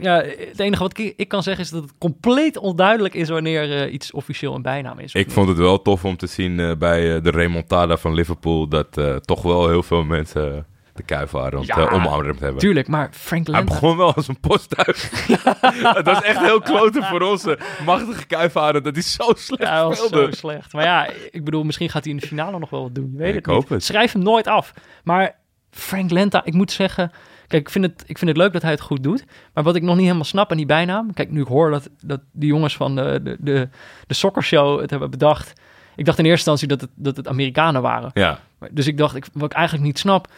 Ja, 0.00 0.22
het 0.50 0.60
enige 0.60 0.82
wat 0.82 0.98
ik, 0.98 1.14
ik 1.16 1.28
kan 1.28 1.42
zeggen 1.42 1.64
is 1.64 1.70
dat 1.70 1.82
het 1.82 1.92
compleet 1.98 2.56
onduidelijk 2.56 3.14
is 3.14 3.28
wanneer 3.28 3.88
iets 3.88 4.12
officieel 4.12 4.54
een 4.54 4.62
bijnaam 4.62 4.98
is. 4.98 5.14
Ik 5.14 5.26
niet. 5.26 5.34
vond 5.34 5.48
het 5.48 5.58
wel 5.58 5.82
tof 5.82 6.04
om 6.04 6.16
te 6.16 6.26
zien 6.26 6.78
bij 6.78 7.20
de 7.20 7.30
remontada 7.30 7.96
van 7.96 8.14
Liverpool, 8.14 8.68
dat 8.68 9.00
toch 9.20 9.42
wel 9.42 9.68
heel 9.68 9.82
veel 9.82 10.04
mensen 10.04 10.66
de 10.94 11.02
kuif 11.02 11.30
waren 11.30 11.58
om 11.58 11.64
Ja, 11.64 11.74
te 11.74 11.90
omarmd 11.90 12.40
hebben. 12.40 12.58
Tuurlijk, 12.58 12.88
maar 12.88 13.08
Frank 13.12 13.46
Hij 13.46 13.64
begon 13.64 13.96
wel 13.96 14.14
als 14.14 14.28
een 14.28 14.40
postduif. 14.40 15.10
het 15.98 16.06
was 16.06 16.22
echt 16.22 16.38
heel 16.40 16.60
kloten 16.60 17.04
voor 17.04 17.20
onze 17.20 17.58
machtige 17.84 18.26
kuifharen 18.26 18.82
dat 18.82 18.94
hij 18.94 19.02
zo 19.02 19.32
slecht 19.34 19.62
Ja, 19.62 19.94
zo 19.94 20.30
slecht. 20.30 20.72
Maar 20.72 20.84
ja, 20.84 21.08
ik 21.30 21.44
bedoel, 21.44 21.64
misschien 21.64 21.90
gaat 21.90 22.04
hij 22.04 22.12
in 22.12 22.18
de 22.18 22.26
finale 22.26 22.58
nog 22.58 22.70
wel 22.70 22.82
wat 22.82 22.94
doen. 22.94 23.10
Je 23.12 23.18
weet 23.18 23.28
Ik 23.28 23.34
het 23.34 23.46
hoop 23.46 23.60
niet. 23.60 23.68
het. 23.68 23.84
Schrijf 23.84 24.12
hem 24.12 24.22
nooit 24.22 24.46
af. 24.46 24.72
Maar 25.04 25.36
Frank 25.70 26.10
Lenta, 26.10 26.44
ik 26.44 26.54
moet 26.54 26.72
zeggen... 26.72 27.12
Kijk, 27.46 27.62
ik 27.62 27.70
vind, 27.70 27.84
het, 27.84 28.04
ik 28.06 28.18
vind 28.18 28.30
het 28.30 28.38
leuk 28.38 28.52
dat 28.52 28.62
hij 28.62 28.70
het 28.70 28.80
goed 28.80 29.02
doet. 29.02 29.24
Maar 29.54 29.64
wat 29.64 29.76
ik 29.76 29.82
nog 29.82 29.94
niet 29.94 30.04
helemaal 30.04 30.24
snap 30.24 30.50
aan 30.50 30.56
die 30.56 30.66
bijnaam... 30.66 31.12
Kijk, 31.12 31.30
nu 31.30 31.40
ik 31.40 31.46
hoor 31.46 31.70
dat, 31.70 31.90
dat 32.00 32.20
die 32.32 32.48
jongens 32.48 32.76
van 32.76 32.96
de, 32.96 33.20
de, 33.22 33.36
de, 33.40 33.68
de 34.06 34.14
Soccer 34.14 34.42
Show 34.42 34.80
het 34.80 34.90
hebben 34.90 35.10
bedacht... 35.10 35.52
Ik 35.96 36.04
dacht 36.04 36.18
in 36.18 36.24
eerste 36.24 36.50
instantie 36.50 36.68
dat 36.68 36.80
het, 36.80 36.90
dat 36.94 37.16
het 37.16 37.28
Amerikanen 37.28 37.82
waren. 37.82 38.10
Ja. 38.14 38.38
Dus 38.70 38.86
ik 38.86 38.98
dacht, 38.98 39.16
ik, 39.16 39.26
wat 39.32 39.50
ik 39.50 39.56
eigenlijk 39.56 39.86
niet 39.86 39.98
snap... 39.98 40.28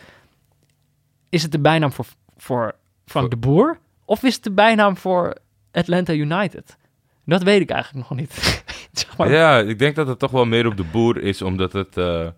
Is 1.28 1.42
het 1.42 1.52
de 1.52 1.58
bijnaam 1.58 1.92
voor, 1.92 2.06
voor 2.36 2.74
Frank 3.06 3.30
de 3.30 3.36
Boer? 3.36 3.78
Of 4.04 4.22
is 4.22 4.34
het 4.34 4.44
de 4.44 4.50
bijnaam 4.50 4.96
voor 4.96 5.36
Atlanta 5.72 6.12
United? 6.12 6.76
Dat 7.24 7.42
weet 7.42 7.60
ik 7.60 7.70
eigenlijk 7.70 8.08
nog 8.08 8.18
niet. 8.18 8.64
zeg 8.92 9.16
maar. 9.16 9.30
ja, 9.30 9.58
ik 9.58 9.78
denk 9.78 9.96
dat 9.96 10.06
het 10.06 10.18
toch 10.18 10.30
wel 10.30 10.44
meer 10.44 10.66
op 10.66 10.76
de 10.76 10.84
boer 10.84 11.22
is, 11.22 11.42
omdat 11.42 11.72
het... 11.72 11.96
eh, 11.96 12.28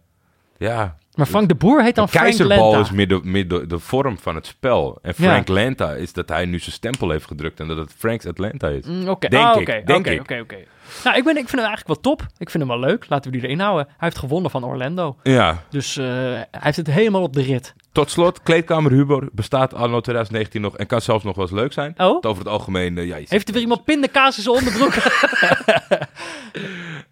ja, 0.59 0.99
Maar 1.19 1.27
Frank 1.27 1.49
de 1.49 1.55
Boer 1.55 1.83
heet 1.83 1.95
dan 1.95 2.09
Frank 2.09 2.25
keizerbal 2.25 2.71
Lenta. 2.71 2.79
is 2.85 2.91
meer, 2.91 3.09
de, 3.09 3.21
meer 3.23 3.49
de, 3.49 3.67
de 3.67 3.79
vorm 3.79 4.19
van 4.19 4.35
het 4.35 4.47
spel. 4.47 4.99
En 5.03 5.15
Frank 5.15 5.49
Lenta 5.49 5.95
is 5.95 6.13
dat 6.13 6.29
hij 6.29 6.45
nu 6.45 6.59
zijn 6.59 6.73
stempel 6.73 7.11
heeft 7.11 7.27
gedrukt 7.27 7.61
en 7.61 7.69
dat 7.69 7.77
het 7.77 7.93
Frank's 7.97 8.27
Atlanta 8.27 8.69
is. 8.69 8.85
Mm, 8.87 9.09
Oké, 9.09 9.29
Denk 9.29 9.45
ah, 9.45 9.61
ik, 9.61 9.69
oké, 9.69 9.83
denk 9.85 10.07
ik. 10.07 10.21
oké, 10.21 10.39
oké. 10.41 10.57
Nou, 11.05 11.17
ik, 11.17 11.25
ben, 11.25 11.33
ik 11.37 11.49
vind 11.49 11.61
hem 11.63 11.71
eigenlijk 11.71 11.87
wel 11.87 12.01
top. 12.01 12.23
Ik 12.39 12.51
vind 12.51 12.69
hem 12.69 12.81
wel 12.81 12.89
leuk. 12.89 13.07
Laten 13.09 13.31
we 13.31 13.37
die 13.39 13.47
erin 13.47 13.61
houden. 13.61 13.87
Hij 13.87 13.95
heeft 13.99 14.19
gewonnen 14.19 14.51
van 14.51 14.65
Orlando. 14.65 15.17
Ja, 15.23 15.63
Dus 15.71 15.97
eh, 15.97 16.05
hij 16.07 16.47
heeft 16.51 16.77
het 16.77 16.87
helemaal 16.87 17.23
op 17.23 17.33
de 17.33 17.43
rit. 17.43 17.75
tot 17.93 18.11
slot, 18.11 18.43
kleedkamer 18.43 18.93
Huber 18.93 19.29
bestaat 19.33 19.75
anno 19.75 20.01
2019 20.01 20.61
nog 20.61 20.77
en 20.77 20.87
kan 20.87 21.01
zelfs 21.01 21.25
nog 21.25 21.37
wel 21.37 21.45
eens 21.45 21.55
leuk 21.55 21.73
zijn. 21.73 21.91
Oh? 21.97 21.97
Want 21.99 22.27
Over 22.27 22.43
het 22.43 22.53
algemeen, 22.53 23.07
ja, 23.07 23.19
ziet, 23.19 23.31
Heeft 23.31 23.47
er 23.49 23.53
weer 23.55 23.63
iemand 23.63 23.85
pindakaas 23.85 24.37
in 24.37 24.43
zijn 24.43 24.57
onderbroek? 24.57 24.95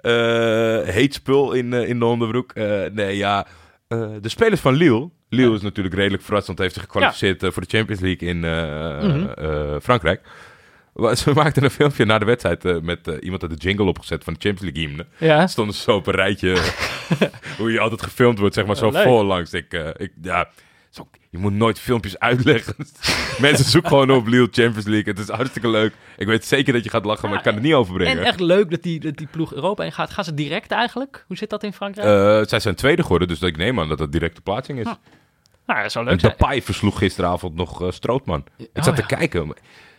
eh, 0.00 0.94
heet 0.94 1.14
spul 1.14 1.52
in, 1.52 1.72
in 1.72 1.98
de 1.98 2.04
onderbroek. 2.04 2.54
Nee, 2.92 3.16
ja, 3.16 3.46
eh, 3.88 4.08
de 4.20 4.28
spelers 4.28 4.60
van 4.60 4.74
Lille. 4.74 5.10
Lille 5.28 5.54
is 5.54 5.60
natuurlijk 5.62 5.94
redelijk 5.94 6.22
verrast, 6.22 6.46
want 6.46 6.58
hij 6.58 6.66
heeft 6.66 6.78
zich 6.80 6.88
gekwalificeerd 6.88 7.42
eh, 7.42 7.50
voor 7.50 7.62
de 7.62 7.76
Champions 7.76 8.00
League 8.00 8.28
in 8.28 8.44
eh, 8.44 9.02
Mhm. 9.08 9.78
Frankrijk. 9.80 10.20
Ze 11.14 11.32
maakten 11.34 11.64
een 11.64 11.70
filmpje 11.70 12.04
na 12.04 12.18
de 12.18 12.24
wedstrijd 12.24 12.82
met 12.82 13.06
iemand 13.20 13.42
had 13.42 13.50
de 13.50 13.56
jingle 13.56 13.84
opgezet 13.86 14.24
van 14.24 14.32
de 14.32 14.40
Champions 14.40 14.74
League 14.74 14.88
hymne. 14.90 15.06
ja. 15.18 15.46
stonden 15.46 15.74
ze 15.74 15.82
zo 15.82 15.96
op 15.96 16.06
een 16.06 16.14
rijtje. 16.14 16.56
hoe 17.58 17.72
je 17.72 17.80
altijd 17.80 18.02
gefilmd 18.02 18.38
wordt, 18.38 18.54
zeg 18.54 18.66
maar, 18.66 18.76
zo 18.76 18.90
leuk. 18.90 19.02
voorlangs. 19.02 19.52
Ik, 19.52 19.72
ik, 19.96 20.12
ja, 20.22 20.48
zo, 20.96 21.08
je 21.30 21.38
moet 21.38 21.52
nooit 21.52 21.78
filmpjes 21.78 22.18
uitleggen. 22.18 22.74
Mensen 23.40 23.64
zoeken 23.64 23.90
gewoon 23.90 24.10
op 24.10 24.26
Lille 24.26 24.48
Champions 24.50 24.86
League. 24.86 25.12
Het 25.12 25.18
is 25.18 25.28
hartstikke 25.28 25.68
leuk. 25.68 25.94
Ik 26.16 26.26
weet 26.26 26.44
zeker 26.44 26.72
dat 26.72 26.84
je 26.84 26.90
gaat 26.90 27.04
lachen, 27.04 27.28
maar 27.28 27.38
ik 27.38 27.44
kan 27.44 27.54
het 27.54 27.62
niet 27.62 27.74
overbrengen. 27.74 28.18
En 28.18 28.24
echt 28.24 28.40
leuk 28.40 28.70
dat 28.70 28.82
die, 28.82 29.00
dat 29.00 29.16
die 29.16 29.26
ploeg 29.26 29.54
Europa 29.54 29.84
in 29.84 29.92
gaat. 29.92 30.10
Gaan 30.10 30.24
ze 30.24 30.34
direct 30.34 30.70
eigenlijk? 30.70 31.24
Hoe 31.26 31.36
zit 31.36 31.50
dat 31.50 31.62
in 31.62 31.72
Frankrijk? 31.72 32.06
Eh, 32.42 32.48
zij 32.48 32.60
zijn 32.60 32.74
tweede 32.74 33.02
geworden, 33.02 33.28
dus 33.28 33.40
ik 33.42 33.56
neem 33.56 33.80
aan 33.80 33.88
dat 33.88 33.98
dat 33.98 34.12
directe 34.12 34.40
plaatsing 34.40 34.78
is. 34.78 34.84
nou, 35.66 35.82
dat 35.82 35.92
zou 35.92 36.04
en 36.04 36.10
leuk 36.10 36.20
zijn. 36.20 36.34
Depay 36.38 36.62
versloeg 36.62 36.98
gisteravond 36.98 37.54
nog 37.54 37.82
eh, 37.82 37.90
Strootman. 37.90 38.44
Ik 38.56 38.68
Oh, 38.74 38.82
zat 38.82 38.96
te 38.96 39.04
ja. 39.08 39.16
kijken. 39.16 39.48
Het 39.48 39.58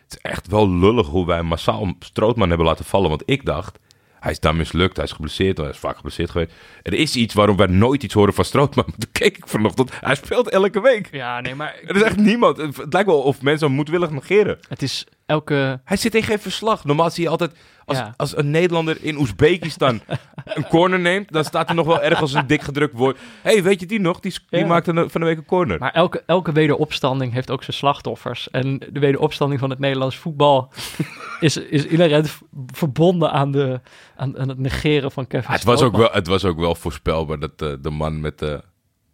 is 0.09 0.17
echt 0.31 0.47
wel 0.47 0.69
lullig 0.69 1.07
hoe 1.07 1.25
wij 1.25 1.41
massaal 1.43 1.95
Strootman 1.99 2.49
hebben 2.49 2.67
laten 2.67 2.85
vallen. 2.85 3.09
Want 3.09 3.23
ik 3.25 3.45
dacht, 3.45 3.79
hij 4.19 4.31
is 4.31 4.39
daar 4.39 4.55
mislukt, 4.55 4.95
hij 4.95 5.05
is 5.05 5.11
geblesseerd, 5.11 5.57
hij 5.57 5.69
is 5.69 5.77
vaak 5.77 5.95
geblesseerd 5.95 6.29
geweest. 6.29 6.51
Er 6.83 6.93
is 6.93 7.15
iets 7.15 7.33
waarom 7.33 7.57
wij 7.57 7.67
nooit 7.67 8.03
iets 8.03 8.13
horen 8.13 8.33
van 8.33 8.45
Strootman. 8.45 8.85
Maar 8.87 8.97
toen 8.97 9.11
keek 9.11 9.37
ik 9.37 9.47
vanochtend, 9.47 9.91
hij 9.99 10.15
speelt 10.15 10.49
elke 10.49 10.81
week. 10.81 11.07
Ja, 11.11 11.41
nee, 11.41 11.55
maar 11.55 11.75
Er 11.87 11.95
is 11.95 12.01
echt 12.01 12.17
niemand. 12.17 12.57
Het 12.57 12.93
lijkt 12.93 13.07
wel 13.07 13.21
of 13.21 13.41
mensen 13.41 13.67
hem 13.67 13.75
moedwillig 13.75 14.09
negeren. 14.09 14.59
het 14.69 14.81
is 14.81 15.05
elke... 15.27 15.79
Hij 15.83 15.97
zit 15.97 16.15
in 16.15 16.23
geen 16.23 16.39
verslag. 16.39 16.85
Normaal 16.85 17.09
zie 17.09 17.23
je 17.23 17.29
altijd, 17.29 17.51
als, 17.85 17.97
Ja. 17.97 18.13
als 18.17 18.37
een 18.37 18.51
Nederlander 18.51 18.97
in 19.01 19.17
Oezbekistan 19.17 20.01
een 20.55 20.67
corner 20.67 20.99
neemt, 20.99 21.31
dan 21.31 21.43
staat 21.43 21.69
er 21.69 21.75
nog 21.75 21.85
wel 21.85 22.01
ergens 22.01 22.33
een 22.33 22.47
dik 22.47 22.61
gedrukt 22.61 22.93
woord. 22.93 23.17
Hé, 23.41 23.51
hey, 23.51 23.63
weet 23.63 23.79
je 23.79 23.85
die 23.85 23.99
nog? 23.99 24.19
Die, 24.19 24.33
die 24.49 24.59
Ja. 24.59 24.65
maakte 24.65 24.93
van 25.09 25.21
de 25.21 25.27
week 25.27 25.37
een 25.37 25.45
corner. 25.45 25.79
Maar 25.79 25.93
elke, 25.93 26.23
elke 26.25 26.51
wederopstanding 26.51 27.33
heeft 27.33 27.51
ook 27.51 27.63
zijn 27.63 27.77
slachtoffers. 27.77 28.49
En 28.51 28.77
de 28.91 28.99
wederopstanding 28.99 29.59
van 29.59 29.69
het 29.69 29.79
Nederlands 29.79 30.15
voetbal 30.15 30.71
is, 31.39 31.57
is 31.57 31.85
inherent 31.85 32.37
verbonden 32.71 33.31
aan, 33.31 33.51
de, 33.51 33.79
aan, 34.15 34.39
aan 34.39 34.49
het 34.49 34.59
negeren 34.59 35.11
van 35.11 35.27
Kevin 35.27 35.47
Ah, 35.47 35.53
het, 35.55 35.63
was 35.63 35.81
ook 35.81 35.97
wel, 35.97 36.09
het 36.11 36.27
was 36.27 36.45
ook 36.45 36.57
wel 36.59 36.75
voorspelbaar 36.75 37.39
dat 37.39 37.61
eh, 37.61 37.73
de 37.81 37.89
man 37.89 38.19
met 38.19 38.39
de 38.39 38.61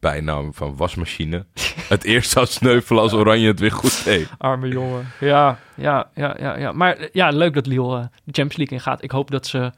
bijnaam 0.03 0.53
van 0.53 0.75
wasmachine 0.75 1.45
het 1.89 2.03
eerst 2.03 2.31
zou 2.31 2.45
sneuvelen 2.45 3.01
als 3.01 3.13
Oranje 3.13 3.47
het 3.47 3.59
weer 3.59 3.71
goed 3.71 4.03
deed. 4.03 4.29
Arme 4.37 4.67
jongen. 4.67 5.07
Ja, 5.19 5.57
ja, 5.75 6.09
ja, 6.15 6.35
ja, 6.39 6.57
ja. 6.57 6.71
Maar 6.71 6.97
ja, 7.11 7.29
leuk 7.29 7.53
dat 7.53 7.65
Lille 7.65 7.97
eh, 7.97 8.03
de 8.23 8.31
Champions 8.31 8.57
League 8.57 8.77
ingaat. 8.77 9.03
Ik 9.03 9.11
hoop 9.11 9.31
dat 9.31 9.47
ze, 9.47 9.71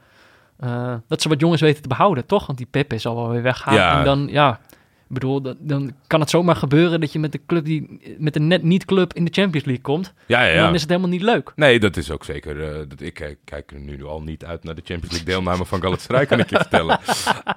eh, 0.58 0.94
dat 1.08 1.22
ze 1.22 1.28
wat 1.28 1.40
jongens 1.40 1.60
weten 1.60 1.82
te 1.82 1.88
behouden, 1.88 2.26
toch? 2.26 2.46
Want 2.46 2.58
die 2.58 2.68
Pepe 2.70 2.98
zal 2.98 3.16
wel 3.16 3.30
weer 3.30 3.42
weggaan. 3.42 3.74
Ja. 3.74 3.98
En 3.98 4.04
dan, 4.04 4.28
ja, 4.30 4.60
ik 5.08 5.14
bedoel, 5.14 5.40
dan, 5.42 5.56
dan 5.58 5.92
kan 6.06 6.20
het 6.20 6.30
zomaar 6.30 6.56
gebeuren 6.56 7.00
dat 7.00 7.12
je 7.12 7.18
met 7.18 7.32
de 7.32 7.40
club 7.46 7.64
die 7.64 8.00
met 8.18 8.36
een 8.36 8.46
net 8.46 8.62
niet 8.62 8.84
club 8.84 9.14
in 9.14 9.24
de 9.24 9.30
Champions 9.32 9.66
League 9.66 9.82
komt. 9.84 10.12
Ja, 10.26 10.42
ja, 10.42 10.48
En 10.48 10.54
ja. 10.56 10.62
dan 10.64 10.74
is 10.74 10.80
het 10.80 10.90
helemaal 10.90 11.10
niet 11.10 11.22
leuk. 11.22 11.52
Nee, 11.56 11.78
dat 11.80 11.96
is 11.96 12.10
ook 12.10 12.24
zeker. 12.24 12.62
eh, 12.68 12.78
dat, 12.88 13.00
ik 13.00 13.14
kijk, 13.14 13.38
kijk 13.44 13.70
er 13.72 13.80
nu 13.80 14.04
al 14.04 14.22
niet 14.22 14.44
uit 14.44 14.64
naar 14.64 14.74
de 14.74 14.82
Champions 14.84 15.10
League 15.14 15.28
deelname 15.34 15.64
van 15.64 15.80
Galatasaray, 15.82 16.26
kan 16.26 16.38
ik 16.38 16.50
je 16.50 16.56
vertellen. 16.56 16.98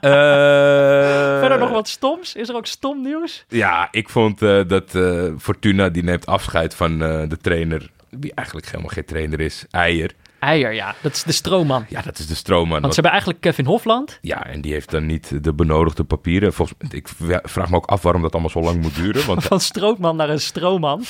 Eh, 0.02 1.40
Verder 1.40 1.60
nog 1.60 1.70
wat 1.70 1.88
stoms? 1.88 2.36
Is 2.36 2.50
er 2.50 2.56
ook 2.56 2.66
stom 2.66 3.02
nieuws? 3.02 3.46
Ja, 3.48 3.88
ik 3.92 4.10
vond 4.10 4.42
eh, 4.42 4.62
dat 4.68 4.96
eh, 4.96 5.24
Fortuna 5.38 5.90
die 5.90 6.04
neemt 6.04 6.26
afscheid 6.26 6.76
van 6.76 7.04
eh, 7.04 7.30
de 7.30 7.38
trainer, 7.38 7.90
die 8.10 8.32
eigenlijk 8.34 8.68
helemaal 8.68 8.90
geen 8.90 9.06
trainer 9.06 9.40
is, 9.40 9.66
Eier. 9.72 10.12
Eier, 10.40 10.74
ja. 10.74 10.96
Dat 11.02 11.14
is 11.14 11.24
de 11.24 11.32
stroomman. 11.32 11.86
Ja, 11.90 12.02
dat 12.02 12.20
is 12.20 12.28
de 12.28 12.36
stroomman. 12.36 12.70
Want 12.70 12.82
Wat- 12.84 12.94
ze 12.94 13.00
hebben 13.02 13.12
eigenlijk 13.12 13.42
Kevin 13.42 13.66
Hofland. 13.66 14.18
Ja, 14.22 14.46
en 14.46 14.62
die 14.62 14.72
heeft 14.74 14.92
dan 14.92 15.06
niet 15.06 15.44
de 15.44 15.54
benodigde 15.54 16.04
papieren. 16.04 16.54
Volgens, 16.54 16.78
ik 16.90 17.08
vraag 17.44 17.70
me 17.70 17.76
ook 17.76 17.86
af 17.86 18.02
waarom 18.02 18.22
dat 18.22 18.32
allemaal 18.32 18.50
zo 18.52 18.62
lang 18.62 18.82
moet 18.82 18.96
duren. 18.96 19.26
Want 19.26 19.44
Van 19.50 19.60
strootman 19.60 20.16
naar 20.16 20.30
een 20.30 20.40
stroomman. 20.42 21.04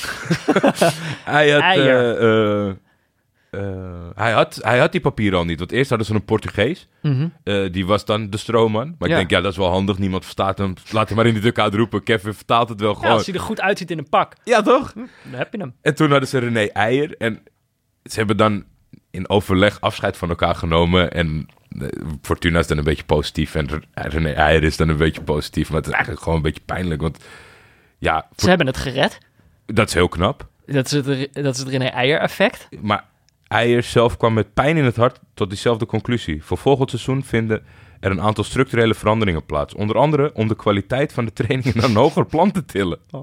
hij 1.24 1.50
had, 1.50 1.60
Eier. 1.62 2.18
eh, 2.18 2.66
eh, 2.68 2.74
eh, 3.50 4.08
hij, 4.14 4.32
had, 4.32 4.58
hij 4.62 4.78
had 4.78 4.92
die 4.92 5.00
papieren 5.00 5.38
al 5.38 5.44
niet. 5.44 5.58
Want 5.58 5.72
eerst 5.72 5.88
hadden 5.88 6.06
ze 6.06 6.14
een 6.14 6.24
Portugees. 6.24 6.88
Mhm. 7.02 7.28
Die 7.72 7.86
was 7.86 8.04
dan 8.04 8.30
de 8.30 8.36
stroomman. 8.36 8.94
Maar 8.98 9.08
Ja. 9.08 9.14
ik 9.14 9.20
denk, 9.20 9.30
ja, 9.30 9.40
dat 9.40 9.52
is 9.52 9.58
wel 9.58 9.70
handig. 9.70 9.98
Niemand 9.98 10.22
verstaat 10.22 10.58
hem. 10.58 10.74
Laat 10.90 11.08
hem 11.08 11.16
maar 11.16 11.26
in 11.26 11.34
de 11.34 11.40
dugout 11.40 11.74
roepen. 11.74 12.02
Kevin 12.02 12.34
vertaalt 12.34 12.68
het 12.68 12.80
wel 12.80 12.90
Ja, 12.92 12.96
gewoon. 12.98 13.12
als 13.12 13.26
hij 13.26 13.34
er 13.34 13.40
goed 13.40 13.60
uitziet 13.60 13.90
in 13.90 13.98
een 13.98 14.08
pak. 14.08 14.34
Ja, 14.44 14.62
toch? 14.62 14.92
Dan 14.92 15.08
heb 15.30 15.52
je 15.52 15.58
hem. 15.58 15.74
En 15.82 15.94
toen 15.94 16.10
hadden 16.10 16.28
ze 16.28 16.38
René 16.38 16.64
Eier. 16.64 17.14
En 17.18 17.42
ze 18.04 18.18
hebben 18.18 18.36
dan 18.36 18.64
in 19.10 19.28
overleg 19.28 19.80
afscheid 19.80 20.16
van 20.16 20.28
elkaar 20.28 20.54
genomen. 20.54 21.12
En 21.12 21.46
eh, 21.80 21.88
Fortuna 22.22 22.58
is 22.58 22.66
dan 22.66 22.78
een 22.78 22.84
beetje 22.84 23.04
positief. 23.04 23.54
En 23.54 23.68
Re- 23.68 23.80
René 24.08 24.30
Eier 24.32 24.62
is 24.64 24.76
dan 24.76 24.88
een 24.88 24.96
beetje 24.96 25.22
positief. 25.22 25.68
Maar 25.68 25.76
het 25.78 25.86
is 25.86 25.92
eigenlijk 25.92 26.22
gewoon 26.22 26.38
een 26.38 26.44
beetje 26.44 26.62
pijnlijk. 26.64 27.00
Want 27.00 27.18
ja, 27.98 28.26
Ze 28.36 28.48
hebben 28.48 28.66
het 28.66 28.76
gered. 28.76 29.18
dat 29.66 29.88
is 29.88 29.94
heel 29.94 30.08
knap. 30.08 30.48
Dat 30.66 30.84
is 30.84 30.92
het, 30.92 31.28
dat 31.32 31.54
is 31.54 31.58
het 31.60 31.68
René 31.68 31.84
Eier 31.84 32.18
effect. 32.20 32.68
Maar 32.80 33.04
Eier 33.48 33.82
zelf 33.82 34.16
kwam 34.16 34.32
met 34.34 34.54
pijn 34.54 34.76
in 34.76 34.84
het 34.84 34.96
hart 34.96 35.18
tot 35.34 35.48
diezelfde 35.48 35.86
conclusie. 35.86 36.44
Voor 36.44 36.58
volgend 36.58 36.90
seizoen 36.90 37.24
vinden 37.24 37.62
er 38.00 38.10
een 38.10 38.20
aantal 38.20 38.44
structurele 38.44 38.94
veranderingen 38.94 39.46
plaats. 39.46 39.74
Onder 39.74 39.96
andere 39.96 40.30
om 40.34 40.48
de 40.48 40.56
kwaliteit 40.56 41.12
van 41.12 41.24
de 41.24 41.32
trainingen 41.32 41.76
naar 41.76 41.88
een 41.88 41.96
hoger 41.96 42.26
plan 42.26 42.50
te 42.50 42.64
tillen. 42.64 42.98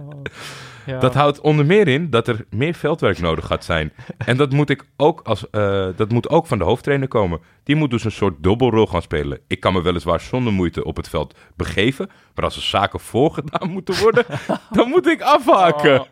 Ja. 0.88 1.00
Dat 1.00 1.14
houdt 1.14 1.42
onder 1.42 1.66
meer 1.66 1.88
in 1.88 2.10
dat 2.10 2.28
er 2.28 2.46
meer 2.50 2.74
veldwerk 2.74 3.20
nodig 3.20 3.46
gaat 3.46 3.66
zijn. 3.66 3.94
En 4.18 4.38
dat 4.38 4.52
moet, 4.52 4.70
ik 4.70 4.86
ook 4.98 5.22
als, 5.22 5.50
eh, 5.50 5.88
dat 5.96 6.12
moet 6.12 6.30
ook 6.30 6.48
van 6.48 6.58
de 6.58 6.64
hoofdtrainer 6.64 7.08
komen. 7.08 7.40
Die 7.64 7.76
moet 7.76 7.90
dus 7.90 8.04
een 8.04 8.12
soort 8.12 8.44
dubbelrol 8.44 8.88
gaan 8.88 9.02
spelen. 9.02 9.40
Ik 9.48 9.60
kan 9.60 9.74
me 9.74 9.82
weliswaar 9.82 10.20
zonder 10.20 10.54
moeite 10.54 10.84
op 10.84 10.96
het 10.96 11.10
veld 11.10 11.38
begeven. 11.56 12.10
Maar 12.36 12.46
als 12.46 12.56
er 12.56 12.62
zaken 12.62 13.00
voorgedaan 13.00 13.70
moeten 13.78 14.00
worden, 14.00 14.26
dan 14.72 14.90
moet 14.90 15.08
ik 15.08 15.22
afhaken. 15.22 16.00
Oh. 16.00 16.08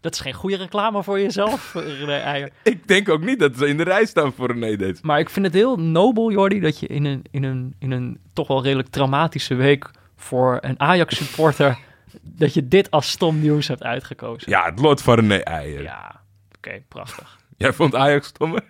Dat 0.00 0.12
is 0.12 0.20
geen 0.20 0.32
goede 0.32 0.56
reclame 0.56 1.02
voor 1.02 1.20
jezelf, 1.20 1.74
René. 1.98 2.48
Ik 2.62 2.88
denk 2.88 3.08
ook 3.08 3.24
niet 3.24 3.38
dat 3.38 3.56
ze 3.56 3.66
in 3.66 3.76
de 3.76 3.82
rij 3.82 4.06
staan 4.06 4.32
voor 4.32 4.50
een 4.50 4.58
nee-date. 4.58 4.98
Maar 5.02 5.18
ik 5.18 5.30
vind 5.30 5.46
het 5.46 5.54
heel 5.54 5.76
nobel, 5.76 6.30
Jordi, 6.30 6.60
dat 6.60 6.80
je 6.80 6.86
in 6.86 7.04
een, 7.04 7.24
in 7.30 7.42
een, 7.44 7.74
in 7.78 7.90
een 7.90 8.18
toch 8.32 8.48
wel 8.48 8.62
redelijk 8.62 8.88
traumatische 8.88 9.54
week 9.54 9.90
voor 10.16 10.58
een 10.60 10.80
Ajax-supporter, 10.80 11.78
dat 12.22 12.54
je 12.54 12.68
dit 12.68 12.90
als 12.90 13.10
stom 13.10 13.40
nieuws 13.40 13.68
hebt 13.68 13.82
uitgekozen. 13.82 14.50
Ja, 14.50 14.64
het 14.64 14.78
lot 14.78 15.02
van 15.02 15.14
René 15.14 15.36
Eier. 15.36 15.82
Ja, 15.82 16.20
oké, 16.56 16.82
prachtig. 16.88 17.38
Jij 17.56 17.72
vond 17.72 17.94
Ajax 17.94 18.26
stomme? 18.26 18.62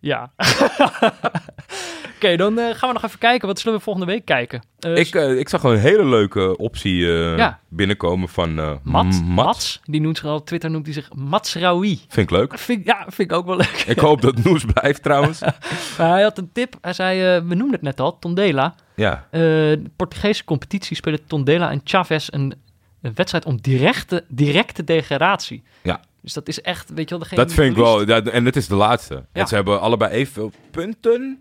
Ja. 0.00 0.32
Oké, 2.24 2.36
dan 2.36 2.58
eh, 2.58 2.74
gaan 2.74 2.88
we 2.88 2.94
nog 2.94 3.04
even 3.04 3.18
kijken. 3.18 3.48
Wat 3.48 3.58
zullen 3.58 3.78
we 3.78 3.84
volgende 3.84 4.12
week 4.12 4.24
kijken? 4.24 4.62
Eh, 4.78 4.96
Ik, 4.96 5.14
eh, 5.14 5.38
ik 5.38 5.48
zag 5.48 5.60
gewoon 5.60 5.76
een 5.76 5.82
hele 5.82 6.04
leuke 6.04 6.56
optie 6.56 6.96
Ja. 7.06 7.60
binnenkomen 7.68 8.28
van 8.28 8.54
Mat, 8.82 9.04
M- 9.04 9.24
Mats, 9.24 9.80
die 9.84 10.00
noemt 10.00 10.16
zich 10.16 10.26
al 10.26 10.42
Twitter 10.42 10.70
noemt 10.70 10.84
hij 10.84 10.94
zich 10.94 11.08
Matsraoui. 11.14 12.00
Vind 12.08 12.30
ik 12.30 12.36
leuk. 12.36 12.58
Vind, 12.58 12.86
ja, 12.86 13.04
vind 13.08 13.30
ik 13.30 13.36
ook 13.36 13.46
wel 13.46 13.56
leuk. 13.56 13.84
Ik 13.86 13.98
hoop 13.98 14.20
dat 14.20 14.44
Noes 14.44 14.64
blijft 14.64 15.02
trouwens. 15.02 15.40
Maar 15.98 16.10
hij 16.10 16.22
had 16.22 16.38
een 16.38 16.50
tip. 16.52 16.74
Hij 16.80 16.92
zei, 16.92 17.40
we 17.40 17.54
noemden 17.54 17.70
het 17.72 17.82
net 17.82 18.00
al, 18.00 18.18
Tondela. 18.18 18.74
Ja, 18.94 19.26
de 19.30 19.82
Portugese 19.96 20.44
competitie 20.44 20.96
spelen 20.96 21.26
Tondela 21.26 21.70
en 21.70 21.80
Chaves 21.84 22.32
een, 22.32 22.54
een 23.02 23.12
wedstrijd 23.14 23.44
om 23.44 23.60
directe, 23.60 24.24
directe 24.28 24.84
degradatie. 24.84 25.62
Ja. 25.82 26.00
Dus 26.22 26.32
dat 26.32 26.48
is 26.48 26.60
echt, 26.60 26.88
weet 26.94 27.08
je 27.08 27.10
wel, 27.10 27.18
degene 27.18 27.44
dat 27.44 27.52
vind 27.52 27.70
ik 27.70 27.76
wel. 27.76 28.04
En 28.06 28.44
het 28.44 28.56
is 28.56 28.66
de 28.68 28.74
laatste. 28.74 29.14
Ja. 29.14 29.22
En 29.32 29.46
ze 29.46 29.54
hebben 29.54 29.80
allebei 29.80 30.10
evenveel 30.12 30.52
punten. 30.70 31.40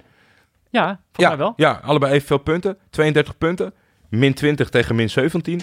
Ja, 0.69 0.85
volgens 0.85 1.01
Ja, 1.15 1.27
mij 1.29 1.37
wel. 1.37 1.53
ja, 1.55 1.79
allebei 1.83 2.13
evenveel 2.13 2.37
punten. 2.37 2.77
32 2.89 3.37
punten. 3.37 3.73
Min 4.09 4.33
20 4.33 4.69
tegen 4.69 4.95
min 4.95 5.09
17. 5.09 5.61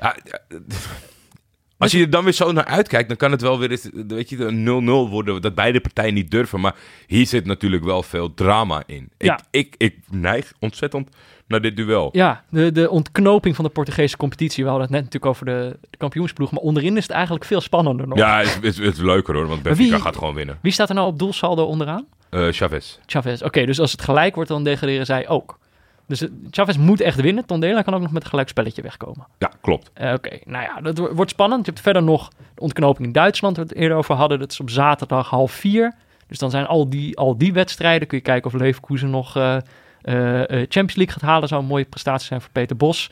Ja, 0.00 0.16
ja, 0.24 0.38
als 1.78 1.92
je 1.92 2.00
er 2.00 2.10
dan 2.10 2.24
weer 2.24 2.32
zo 2.32 2.52
naar 2.52 2.64
uitkijkt, 2.64 3.08
dan 3.08 3.16
kan 3.16 3.30
het 3.30 3.40
wel 3.40 3.58
weer 3.58 3.70
eens, 3.70 3.88
weet 4.08 4.28
je, 4.28 4.44
een 4.44 5.06
0-0 5.08 5.10
worden. 5.10 5.42
Dat 5.42 5.54
beide 5.54 5.80
partijen 5.80 6.14
niet 6.14 6.30
durven. 6.30 6.60
Maar 6.60 6.74
hier 7.06 7.26
zit 7.26 7.46
natuurlijk 7.46 7.84
wel 7.84 8.02
veel 8.02 8.34
drama 8.34 8.82
in. 8.86 9.10
Ja. 9.18 9.38
Ik, 9.50 9.74
ik, 9.78 9.92
ik 9.92 9.98
neig 10.10 10.52
ontzettend 10.60 11.08
naar 11.46 11.60
dit 11.60 11.76
duel. 11.76 12.08
Ja, 12.12 12.44
de, 12.50 12.72
de 12.72 12.90
ontknoping 12.90 13.56
van 13.56 13.64
de 13.64 13.70
Portugese 13.70 14.16
competitie. 14.16 14.64
We 14.64 14.70
hadden 14.70 14.86
het 14.86 14.96
net 14.96 15.04
natuurlijk 15.04 15.32
over 15.32 15.46
de, 15.46 15.78
de 15.90 15.96
kampioensploeg. 15.96 16.50
Maar 16.50 16.60
onderin 16.62 16.96
is 16.96 17.02
het 17.02 17.12
eigenlijk 17.12 17.44
veel 17.44 17.60
spannender 17.60 18.08
nog. 18.08 18.18
Ja, 18.18 18.38
het 18.38 18.58
is, 18.62 18.78
het 18.78 18.98
leuker 18.98 19.34
hoor, 19.34 19.46
want 19.46 19.62
Benfica 19.62 19.90
wie- 19.94 20.00
gaat 20.00 20.16
gewoon 20.16 20.34
winnen. 20.34 20.58
Wie 20.62 20.72
staat 20.72 20.88
er 20.88 20.94
nou 20.94 21.06
op 21.06 21.18
doelsaldo 21.18 21.64
onderaan? 21.64 22.06
Eh 22.30 22.46
Chavez. 22.50 22.98
Chavez. 23.06 23.42
Oké, 23.42 23.66
dus 23.66 23.80
als 23.80 23.92
het 23.92 24.02
gelijk 24.02 24.34
wordt, 24.34 24.50
dan 24.50 24.64
degraderen 24.64 25.06
zij 25.06 25.28
ook. 25.28 25.58
Dus 26.06 26.26
Chavez 26.50 26.76
moet 26.76 27.00
echt 27.00 27.20
winnen. 27.20 27.46
Tondela 27.46 27.82
kan 27.82 27.94
ook 27.94 28.00
nog 28.00 28.12
met 28.12 28.22
een 28.22 28.28
gelijkspelletje 28.28 28.82
wegkomen. 28.82 29.26
Ja, 29.38 29.50
klopt. 29.60 29.90
Eh, 29.94 30.12
Oké, 30.12 30.38
nou 30.44 30.64
ja, 30.64 30.80
dat 30.80 30.98
wo- 30.98 31.12
wordt 31.14 31.30
spannend. 31.30 31.64
Je 31.66 31.70
hebt 31.70 31.82
verder 31.82 32.02
nog 32.02 32.28
de 32.54 32.60
ontknoping 32.60 33.06
in 33.06 33.12
Duitsland, 33.12 33.56
waar 33.56 33.66
we 33.66 33.72
het 33.72 33.80
eerder 33.80 33.96
over 33.96 34.14
hadden. 34.14 34.38
Dat 34.38 34.50
is 34.52 34.60
op 34.60 34.70
zaterdag 34.70 35.30
half 35.30 35.52
vier. 35.52 35.94
Dus 36.26 36.38
dan 36.38 36.50
zijn 36.50 36.66
al 36.66 36.90
die, 36.90 37.16
al 37.18 37.38
die 37.38 37.52
wedstrijden. 37.52 38.08
Kun 38.08 38.16
je 38.18 38.24
kijken 38.24 38.52
of 38.52 38.60
Leverkusen 38.60 39.10
nog 39.10 39.36
eh, 39.36 39.56
Champions 40.48 40.94
League 40.94 41.14
gaat 41.14 41.22
halen. 41.22 41.48
Zou 41.48 41.60
een 41.62 41.66
mooie 41.68 41.84
prestatie 41.84 42.26
zijn 42.26 42.40
voor 42.40 42.50
Peter 42.52 42.76
Bos. 42.76 43.10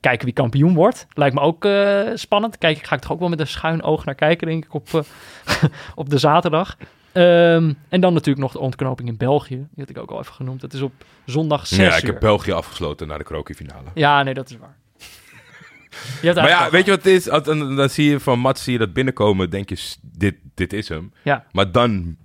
Kijken 0.00 0.24
wie 0.24 0.32
kampioen 0.32 0.74
wordt. 0.74 1.06
Lijkt 1.14 1.34
me 1.34 1.40
ook 1.40 1.68
spannend. 2.18 2.58
Kijk, 2.58 2.78
ga 2.86 2.94
ik 2.94 3.00
toch 3.00 3.12
ook 3.12 3.18
wel 3.20 3.28
met 3.28 3.40
een 3.40 3.46
schuin 3.46 3.82
oog 3.82 4.04
naar 4.04 4.14
kijken, 4.14 4.46
denk 4.46 4.64
ik, 4.64 4.74
op, 4.74 4.88
op 5.94 6.10
de 6.10 6.18
zaterdag. 6.18 6.76
Ehm, 7.12 7.72
en 7.88 8.00
dan 8.00 8.12
natuurlijk 8.12 8.44
nog 8.44 8.52
de 8.52 8.58
ontknoping 8.58 9.08
in 9.08 9.16
België. 9.16 9.56
Die 9.56 9.68
had 9.76 9.88
ik 9.88 9.98
ook 9.98 10.10
al 10.10 10.18
even 10.18 10.34
genoemd. 10.34 10.60
Dat 10.60 10.72
is 10.72 10.80
op 10.80 10.92
zondag 11.24 11.66
6 11.66 11.78
Ja, 11.78 11.96
ik 11.96 12.02
uur. 12.02 12.10
heb 12.10 12.20
België 12.20 12.52
afgesloten 12.52 13.08
naar 13.08 13.18
de 13.18 13.24
krokie-finale. 13.24 13.88
Ja, 13.94 14.22
nee, 14.22 14.34
dat 14.34 14.50
is 14.50 14.56
waar. 14.56 14.76
Je 16.22 16.32
Maar 16.34 16.48
ja, 16.48 16.70
weet 16.70 16.84
je 16.84 16.90
wat 16.90 17.04
het 17.04 17.12
is? 17.12 17.24
Dan, 17.24 17.76
dan 17.76 17.88
zie 17.88 18.10
je 18.10 18.20
van 18.20 18.38
Mats 18.38 18.64
zie 18.64 18.72
je 18.72 18.78
dat 18.78 18.92
binnenkomen, 18.92 19.50
denk 19.50 19.68
je, 19.68 19.94
dit, 20.02 20.34
dit 20.54 20.72
is 20.72 20.88
hem. 20.88 21.12
Ja. 21.22 21.44
Maar 21.52 21.72
dan 21.72 22.16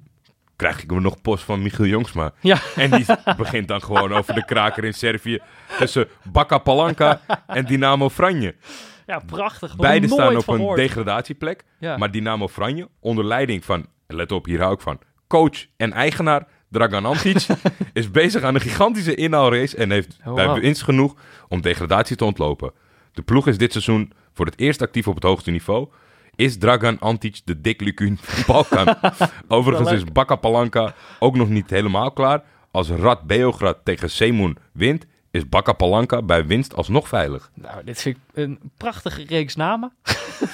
krijg 0.56 0.84
ik 0.84 0.92
nog 1.00 1.22
post 1.22 1.44
van 1.44 1.62
Michiel 1.62 1.86
Jongsma. 1.86 2.32
Ja. 2.40 2.58
En 2.76 2.92
die 2.92 3.06
begint 3.38 3.68
dan 3.68 3.82
gewoon 3.82 4.14
over 4.14 4.34
de 4.34 4.46
kraker 4.46 4.84
in 4.84 4.94
Servië 4.94 5.40
tussen 5.78 6.08
Baka 6.32 6.58
Palanka 6.58 7.22
en 7.48 7.66
Dynamo 7.66 8.10
Franje. 8.10 8.56
Ja, 9.06 9.20
prachtig. 9.26 9.76
Beide 9.76 10.08
staan 10.08 10.38
op 10.38 10.48
een 10.48 10.76
degradatieplek. 10.76 11.64
Ja. 11.80 11.98
Maar 11.98 12.12
Dynamo 12.12 12.48
Franje, 12.48 12.88
onder 13.00 13.26
leiding 13.26 13.66
van, 13.66 13.86
let 14.08 14.32
op, 14.32 14.46
hier 14.46 14.62
hou 14.62 14.74
ik 14.74 14.82
van, 14.82 15.00
coach 15.28 15.66
en 15.78 15.94
eigenaar 15.94 16.48
Dragan 16.70 17.06
Antic, 17.06 17.46
is 17.94 18.12
bezig 18.12 18.44
aan 18.44 18.56
een 18.56 18.62
gigantische 18.62 19.16
inhaalrace 19.16 19.78
en 19.78 19.92
heeft 19.92 20.18
Oh, 20.26 20.34
bij 20.34 20.46
wow. 20.48 20.60
winst 20.60 20.84
genoeg 20.84 21.16
om 21.48 21.62
degradatie 21.62 22.16
te 22.16 22.26
ontlopen. 22.26 22.72
De 23.14 23.22
ploeg 23.22 23.48
is 23.48 23.58
dit 23.58 23.72
seizoen 23.72 24.12
voor 24.34 24.46
het 24.46 24.60
eerst 24.60 24.82
actief 24.82 25.08
op 25.08 25.16
het 25.16 25.24
hoogste 25.24 25.52
niveau. 25.52 25.88
Is 26.36 26.58
Dragan 26.58 27.00
Antic 27.00 27.42
de 27.46 27.62
Dick 27.62 27.82
Lukun 27.82 28.18
van 28.22 28.44
Balkan? 28.48 28.96
Overigens 29.48 29.92
is 29.92 30.04
Baka 30.04 30.36
Palanka 30.36 30.94
ook 31.20 31.36
nog 31.36 31.50
niet 31.50 31.70
helemaal 31.70 32.12
klaar. 32.12 32.44
Als 32.72 32.90
Rad 32.90 33.28
Beograd 33.28 33.78
tegen 33.84 34.10
Semun 34.10 34.58
wint, 34.74 35.06
is 35.36 35.50
Baka 35.50 35.74
Palanka 35.74 36.22
bij 36.22 36.46
winst 36.46 36.76
alsnog 36.76 37.08
veilig. 37.08 37.52
Nou, 37.54 37.84
dit 37.84 38.02
vind 38.02 38.18
ik 38.18 38.22
een 38.34 38.60
prachtige 38.78 39.24
reeks 39.28 39.56
namen. 39.56 39.92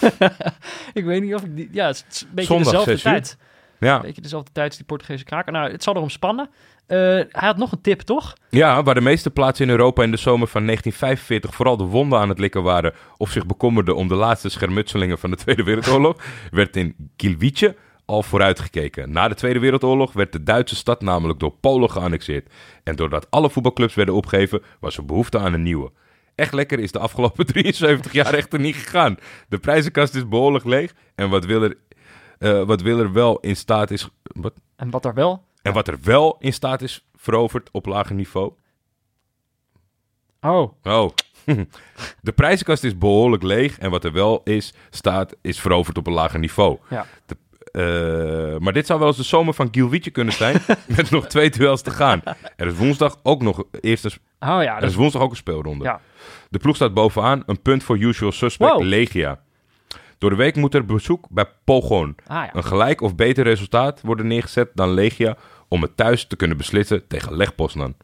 ik 0.94 1.06
weet 1.06 1.22
niet 1.22 1.34
of 1.34 1.44
ik 1.44 1.56
die... 1.56 1.70
Ja, 1.72 1.88
het 1.88 2.06
is 2.12 2.22
een 2.22 2.28
beetje 2.32 2.54
Zondag, 2.54 2.74
dezelfde 2.74 3.02
tijd. 3.02 3.38
Ja, 3.80 3.96
Een 3.96 4.02
beetje 4.02 4.22
dezelfde 4.22 4.52
tijd 4.52 4.68
als 4.68 4.76
die 4.76 4.86
Portugese 4.86 5.24
kraker. 5.24 5.52
Nou, 5.52 5.72
het 5.72 5.84
zal 5.84 5.96
erom 5.96 6.10
spannen. 6.10 6.50
Eh, 6.88 6.98
hij 6.98 7.28
had 7.32 7.58
nog 7.58 7.72
een 7.72 7.82
tip, 7.82 8.02
toch? 8.02 8.34
Ja, 8.50 8.84
waar 8.84 8.94
de 8.94 9.02
meeste 9.02 9.30
plaatsen 9.30 9.66
in 9.66 9.72
Europa 9.72 10.04
in 10.04 10.12
de 10.12 10.18
zomer 10.18 10.48
van 10.48 10.66
1945 10.66 11.56
vooral 11.56 11.78
de 11.78 11.84
wonden 11.84 12.20
aan 12.20 12.30
het 12.30 12.40
likken 12.40 12.64
waren 12.64 12.94
of 13.18 13.32
zich 13.32 13.46
bekommerden 13.46 13.96
om 13.96 14.08
de 14.08 14.16
laatste 14.16 14.50
schermutselingen 14.50 15.20
van 15.20 15.30
de 15.30 15.36
Tweede 15.36 15.64
Wereldoorlog, 15.64 16.16
werd 16.52 16.76
in 16.76 16.96
Gilvice 17.18 17.76
al 18.12 18.24
vooruitgekeken. 18.24 19.12
Na 19.12 19.28
de 19.28 19.36
Tweede 19.36 19.60
Wereldoorlog 19.60 20.14
werd 20.14 20.32
de 20.32 20.44
Duitse 20.44 20.76
stad 20.76 21.02
namelijk 21.02 21.40
door 21.40 21.52
Polen 21.52 21.92
geannexeerd. 21.92 22.50
En 22.84 22.96
doordat 22.96 23.28
alle 23.32 23.50
voetbalclubs 23.50 23.94
werden 23.96 24.16
opgegeven, 24.16 24.62
was 24.80 24.98
er 24.98 25.06
behoefte 25.06 25.40
aan 25.40 25.54
een 25.54 25.64
nieuwe. 25.64 25.92
Echt 26.36 26.54
lekker 26.54 26.80
is 26.80 26.92
de 26.92 27.00
afgelopen 27.00 27.46
73 27.54 28.12
jaar 28.14 28.34
echter 28.34 28.60
niet 28.60 28.76
gegaan. 28.76 29.18
De 29.50 29.58
prijzenkast 29.58 30.16
is 30.16 30.28
behoorlijk 30.28 30.66
leeg 30.66 30.94
en 31.16 31.30
wat 31.30 31.46
wil 31.46 31.64
er, 31.64 31.78
eh, 32.40 32.64
wat 32.64 32.82
wil 32.82 33.00
er 33.00 33.12
wel 33.14 33.40
in 33.40 33.56
staat 33.56 33.92
is... 33.92 34.10
Wat? 34.24 34.54
En 34.76 34.90
wat 34.90 35.06
er 35.06 35.14
wel... 35.14 35.44
En 35.62 35.74
wat 35.74 35.88
er 35.88 35.98
wel 36.04 36.36
in 36.40 36.54
staat 36.54 36.82
is 36.82 37.06
veroverd 37.16 37.70
op 37.72 37.86
lager 37.86 38.16
niveau, 38.16 38.54
Oh, 40.42 40.74
Oh. 40.84 41.10
De 42.22 42.32
prijzenkast 42.32 42.84
is 42.84 42.98
behoorlijk 42.98 43.44
leeg 43.44 43.80
en 43.80 43.92
wat 43.92 44.04
er 44.04 44.12
wel 44.12 44.42
is, 44.44 44.74
staat, 44.90 45.36
is 45.42 45.60
veroverd 45.60 45.98
op 45.98 46.08
een 46.08 46.14
lager 46.14 46.40
niveau. 46.40 46.78
ja. 46.90 47.06
Eh, 47.72 48.58
maar 48.58 48.74
dit 48.74 48.86
zou 48.86 49.00
wel 49.00 49.08
eens 49.08 49.18
de 49.18 49.24
zomer 49.24 49.54
van 49.54 49.68
Gilvietje 49.72 50.12
kunnen 50.12 50.34
zijn, 50.34 50.62
met 50.96 51.10
nog 51.10 51.28
twee 51.28 51.50
duels 51.50 51.82
te 51.82 51.92
gaan. 51.92 52.22
Er 52.56 52.68
is 52.68 52.76
woensdag 52.76 53.20
ook 53.24 53.42
nog 53.42 53.64
eerst 53.82 54.06
een, 54.06 54.12
Oh 54.40 54.64
ja, 54.64 54.78
er 54.78 54.84
is 54.84 54.96
woensdag 54.96 55.22
ook 55.22 55.30
een 55.30 55.36
speelronde. 55.36 55.84
Ja. 55.84 56.02
De 56.50 56.60
ploeg 56.60 56.76
staat 56.76 56.94
bovenaan, 56.94 57.44
een 57.46 57.62
punt 57.62 57.84
voor 57.84 57.98
usual 57.98 58.32
suspect 58.32 58.72
Wow. 58.72 58.84
Legia. 58.84 59.40
Door 60.18 60.30
de 60.30 60.36
week 60.36 60.56
moet 60.56 60.74
er 60.74 60.86
bezoek 60.86 61.28
bij 61.30 61.46
Pogon. 61.64 62.16
Ah 62.26 62.36
ja. 62.36 62.56
Een 62.56 62.64
gelijk 62.64 63.02
of 63.02 63.16
beter 63.16 63.44
resultaat 63.44 64.02
worden 64.02 64.28
neergezet 64.28 64.70
dan 64.74 64.94
Legia 64.94 65.38
om 65.68 65.82
het 65.82 65.98
thuis 65.98 66.28
te 66.28 66.36
kunnen 66.36 66.58
beslissen 66.58 67.08
tegen 67.08 67.36
Leg 67.36 67.56
Poznan. 67.56 67.96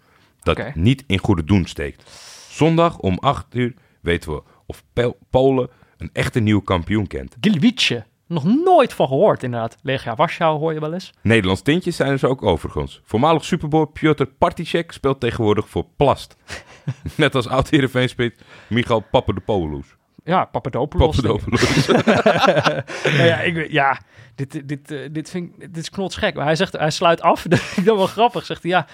Dat 0.41 0.75
niet 0.75 1.03
in 1.07 1.17
goede 1.17 1.43
doen 1.43 1.65
steekt. 1.65 2.03
Zondag 2.49 2.97
om 2.97 3.17
8 3.19 3.45
uur 3.55 3.73
weten 4.01 4.31
we 4.31 4.43
of 4.65 4.83
Polen 5.29 5.69
een 5.97 6.09
echte 6.13 6.39
nieuwe 6.39 6.63
kampioen 6.63 7.07
kent. 7.07 7.35
Gilvice. 7.41 8.05
Nog 8.27 8.43
nooit 8.43 8.93
van 8.93 9.07
gehoord, 9.07 9.43
inderdaad. 9.43 9.77
Legia 9.81 10.15
Warschau 10.15 10.59
hoor 10.59 10.73
je 10.73 10.79
wel 10.79 10.93
eens. 10.93 11.13
Nederlands 11.21 11.61
tintjes 11.61 11.95
zijn 11.95 12.11
er 12.11 12.19
zo 12.19 12.27
ook 12.27 12.43
overigens. 12.43 13.01
Voormalig 13.03 13.45
superboy 13.45 13.85
Piotr 13.85 14.23
Particek 14.23 14.91
speelt 14.91 15.19
tegenwoordig 15.19 15.69
voor 15.69 15.85
Plast. 15.95 16.35
Net 17.15 17.35
als 17.35 17.47
oud 17.47 17.69
heerenveen 17.69 18.09
speelt 18.09 18.33
Michal 18.69 18.99
Papadopoulos. 18.99 19.95
Ja, 20.23 20.45
Papadopoulos. 20.45 21.15
Papadopoulos. 21.15 21.87
Nou 23.17 23.27
ja, 23.27 23.39
ik, 23.39 23.71
ja 23.71 23.99
dit, 24.35 24.67
dit, 24.67 24.91
eh, 24.91 24.99
dit, 25.11 25.29
vind 25.29 25.49
ik, 25.49 25.59
dit 25.59 25.77
is 25.77 25.89
knotsgek. 25.89 26.35
Maar 26.35 26.45
hij 26.45 26.55
zegt, 26.55 26.73
hij 26.73 26.91
sluit 26.91 27.21
af. 27.21 27.45
Dat 27.47 27.61
dan 27.83 27.97
wel 27.97 28.07
grappig. 28.07 28.45
Zegt 28.45 28.63
hij, 28.63 28.71
ja, 28.71 28.87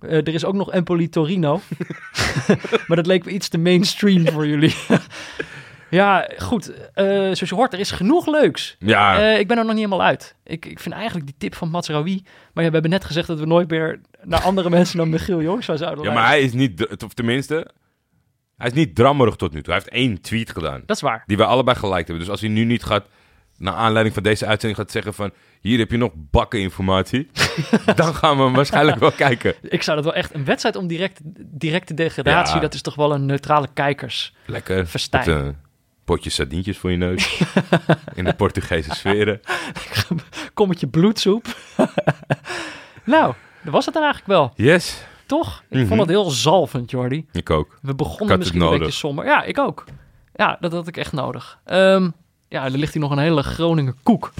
eh, 0.00 0.16
er 0.16 0.34
is 0.34 0.44
ook 0.44 0.54
nog 0.54 0.72
Empoli 0.72 1.08
Torino. 1.08 1.60
maar 2.86 2.96
dat 2.96 3.06
leek 3.06 3.24
me 3.24 3.30
iets 3.30 3.48
te 3.48 3.58
mainstream 3.58 4.28
voor 4.28 4.46
jullie. 4.46 4.74
Ja, 5.90 6.28
goed. 6.38 6.72
eh, 6.94 7.04
zoals 7.06 7.38
je 7.48 7.54
hoort, 7.54 7.72
er 7.72 7.78
is 7.78 7.90
genoeg 7.90 8.26
leuks. 8.26 8.76
ja, 8.78 9.18
Eh, 9.18 9.38
ik 9.38 9.48
ben 9.48 9.56
er 9.58 9.64
nog 9.64 9.74
niet 9.74 9.84
helemaal 9.84 10.06
uit. 10.06 10.34
Ik, 10.44 10.64
ik 10.66 10.80
vind 10.80 10.94
eigenlijk 10.94 11.26
die 11.26 11.34
tip 11.38 11.54
van 11.54 11.70
Mazraoui... 11.70 12.22
Maar 12.52 12.64
ja, 12.64 12.68
we 12.68 12.74
hebben 12.74 12.90
net 12.90 13.04
gezegd 13.04 13.26
dat 13.26 13.38
we 13.38 13.46
nooit 13.46 13.70
meer 13.70 14.00
naar 14.22 14.40
andere 14.40 14.70
mensen 14.76 14.96
dan 14.96 15.08
Michiel 15.08 15.42
Jongsma 15.42 15.76
zouden 15.76 16.04
ja, 16.04 16.12
maar 16.12 16.26
hij 16.26 16.40
is 16.42 16.52
niet, 16.52 16.86
of 17.04 17.14
tenminste, 17.14 17.66
hij 18.56 18.66
is 18.68 18.72
niet 18.74 18.94
drammerig 18.94 19.36
tot 19.36 19.52
nu 19.52 19.62
toe. 19.62 19.72
Hij 19.74 19.82
heeft 19.82 19.94
één 19.96 20.20
tweet 20.20 20.50
gedaan. 20.50 20.82
Dat 20.86 20.96
is 20.96 21.02
waar. 21.02 21.22
Die 21.26 21.36
wij 21.36 21.46
allebei 21.46 21.76
geliked 21.76 22.06
hebben. 22.06 22.18
Dus 22.18 22.28
als 22.30 22.40
hij 22.40 22.50
nu 22.50 22.64
niet 22.64 22.82
gaat, 22.82 23.04
naar 23.56 23.74
aanleiding 23.74 24.14
van 24.14 24.22
deze 24.22 24.46
uitzending, 24.46 24.80
gaat 24.80 24.90
zeggen 24.90 25.14
van... 25.14 25.32
Hier 25.60 25.78
heb 25.78 25.90
je 25.90 25.96
nog 25.96 26.12
bakken 26.14 26.60
informatie. 26.60 27.30
dan 27.94 28.14
gaan 28.14 28.36
we 28.36 28.42
hem 28.42 28.52
waarschijnlijk 28.52 28.98
wel 28.98 29.10
kijken. 29.12 29.54
Ik 29.62 29.82
zou 29.82 29.96
dat 29.96 30.04
wel 30.04 30.14
echt... 30.14 30.34
Een 30.34 30.44
wedstrijd 30.44 30.76
om 30.76 30.86
direct, 30.86 31.20
directe 31.44 31.94
degradatie... 31.94 32.54
Ja. 32.54 32.60
dat 32.60 32.74
is 32.74 32.82
toch 32.82 32.94
wel 32.94 33.14
een 33.14 33.26
neutrale 33.26 33.68
kijkers. 33.74 34.34
Lekker. 34.46 34.86
Festijn. 34.86 35.58
Potje 36.10 36.30
sardientjes 36.30 36.78
voor 36.78 36.90
je 36.90 36.96
neus. 36.96 37.42
In 38.14 38.24
de 38.24 38.34
Portugese 38.34 38.94
sferen. 38.94 39.40
Kommetje 40.54 40.86
bloedsoep. 40.86 41.56
nou, 43.04 43.34
dat 43.62 43.72
was 43.72 43.84
het 43.84 43.94
dan 43.94 44.02
eigenlijk 44.02 44.32
wel. 44.32 44.52
Yes, 44.66 45.02
Toch? 45.26 45.62
Ik 45.68 45.78
Mhm. 45.78 45.86
vond 45.86 46.00
het 46.00 46.08
heel 46.08 46.30
zalvend, 46.30 46.90
Jordi. 46.90 47.26
ik 47.32 47.50
ook. 47.50 47.78
We 47.82 47.94
begonnen 47.94 48.38
misschien 48.38 48.60
een 48.60 48.78
beetje 48.78 48.90
somber. 48.92 49.24
Ja, 49.24 49.42
ik 49.42 49.58
ook. 49.58 49.84
Ja, 50.34 50.56
dat 50.60 50.72
had 50.72 50.86
ik 50.88 50.96
echt 50.96 51.12
nodig. 51.12 51.58
Ehm, 51.64 52.10
ja, 52.48 52.64
er 52.64 52.70
ligt 52.70 52.92
hier 52.92 53.02
nog 53.02 53.10
een 53.10 53.18
hele 53.18 53.42
Groninger 53.42 53.94
koek. 54.02 54.32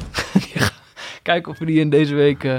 Kijken 1.23 1.53
of 1.53 1.59
we 1.59 1.65
die 1.65 1.81
in 1.81 1.91
deze 1.91 2.15
week 2.15 2.45
eh, 2.45 2.57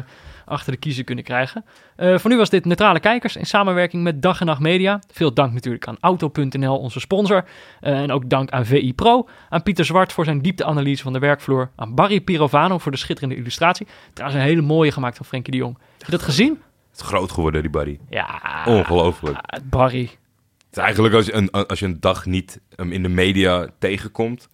achter 0.52 0.72
de 0.72 0.78
kiezer 0.80 1.04
kunnen 1.04 1.24
krijgen. 1.24 1.66
Eh, 1.96 2.18
voor 2.18 2.30
nu 2.30 2.38
was 2.38 2.50
dit 2.50 2.66
Neutrale 2.66 3.00
Kijkers 3.00 3.36
in 3.36 3.46
samenwerking 3.46 4.04
met 4.04 4.22
Dag 4.22 4.40
en 4.40 4.46
Nacht 4.46 4.60
Media. 4.60 5.00
Veel 5.12 5.34
dank 5.34 5.54
natuurlijk 5.54 5.88
aan 5.88 5.98
Auto.nl, 6.00 6.78
onze 6.78 7.00
sponsor. 7.00 7.46
Eh, 7.80 8.02
en 8.02 8.12
ook 8.12 8.30
dank 8.30 8.50
aan 8.50 8.66
VI 8.66 8.94
Pro. 8.94 9.28
Aan 9.50 9.64
Pieter 9.64 9.86
Zwart 9.86 10.14
voor 10.14 10.26
zijn 10.26 10.42
diepteanalyse 10.42 11.04
van 11.04 11.14
de 11.14 11.20
werkvloer. 11.20 11.70
Aan 11.76 11.96
Barry 11.96 12.22
Pirovano 12.22 12.78
voor 12.78 12.92
de 12.92 12.98
schitterende 12.98 13.36
illustratie. 13.36 13.88
Trouwens 14.14 14.42
een 14.42 14.48
hele 14.48 14.62
mooie 14.62 14.92
gemaakt 14.92 15.18
van 15.18 15.26
Frenkie 15.26 15.52
de 15.52 15.58
Jong. 15.58 15.78
Heb 15.98 16.06
je 16.06 16.12
dat 16.12 16.22
gezien? 16.22 16.60
Het 16.92 17.00
is 17.02 17.08
groot 17.08 17.32
geworden, 17.32 17.62
die 17.62 17.72
Barry. 17.72 18.00
Ja, 18.10 18.42
Ongelooflijk. 18.66 19.38
ah, 19.42 19.60
Barry. 19.64 20.02
Het 20.02 20.80
is 20.80 20.84
eigenlijk 20.84 21.16
als 21.16 21.26
je, 21.26 21.34
een, 21.34 21.52
als 21.52 21.80
je 21.80 21.86
een 21.86 22.00
dag 22.00 22.26
niet 22.26 22.60
hem 22.76 22.92
in 22.92 23.04
de 23.04 23.10
media 23.10 23.68
tegenkomt. 23.80 24.50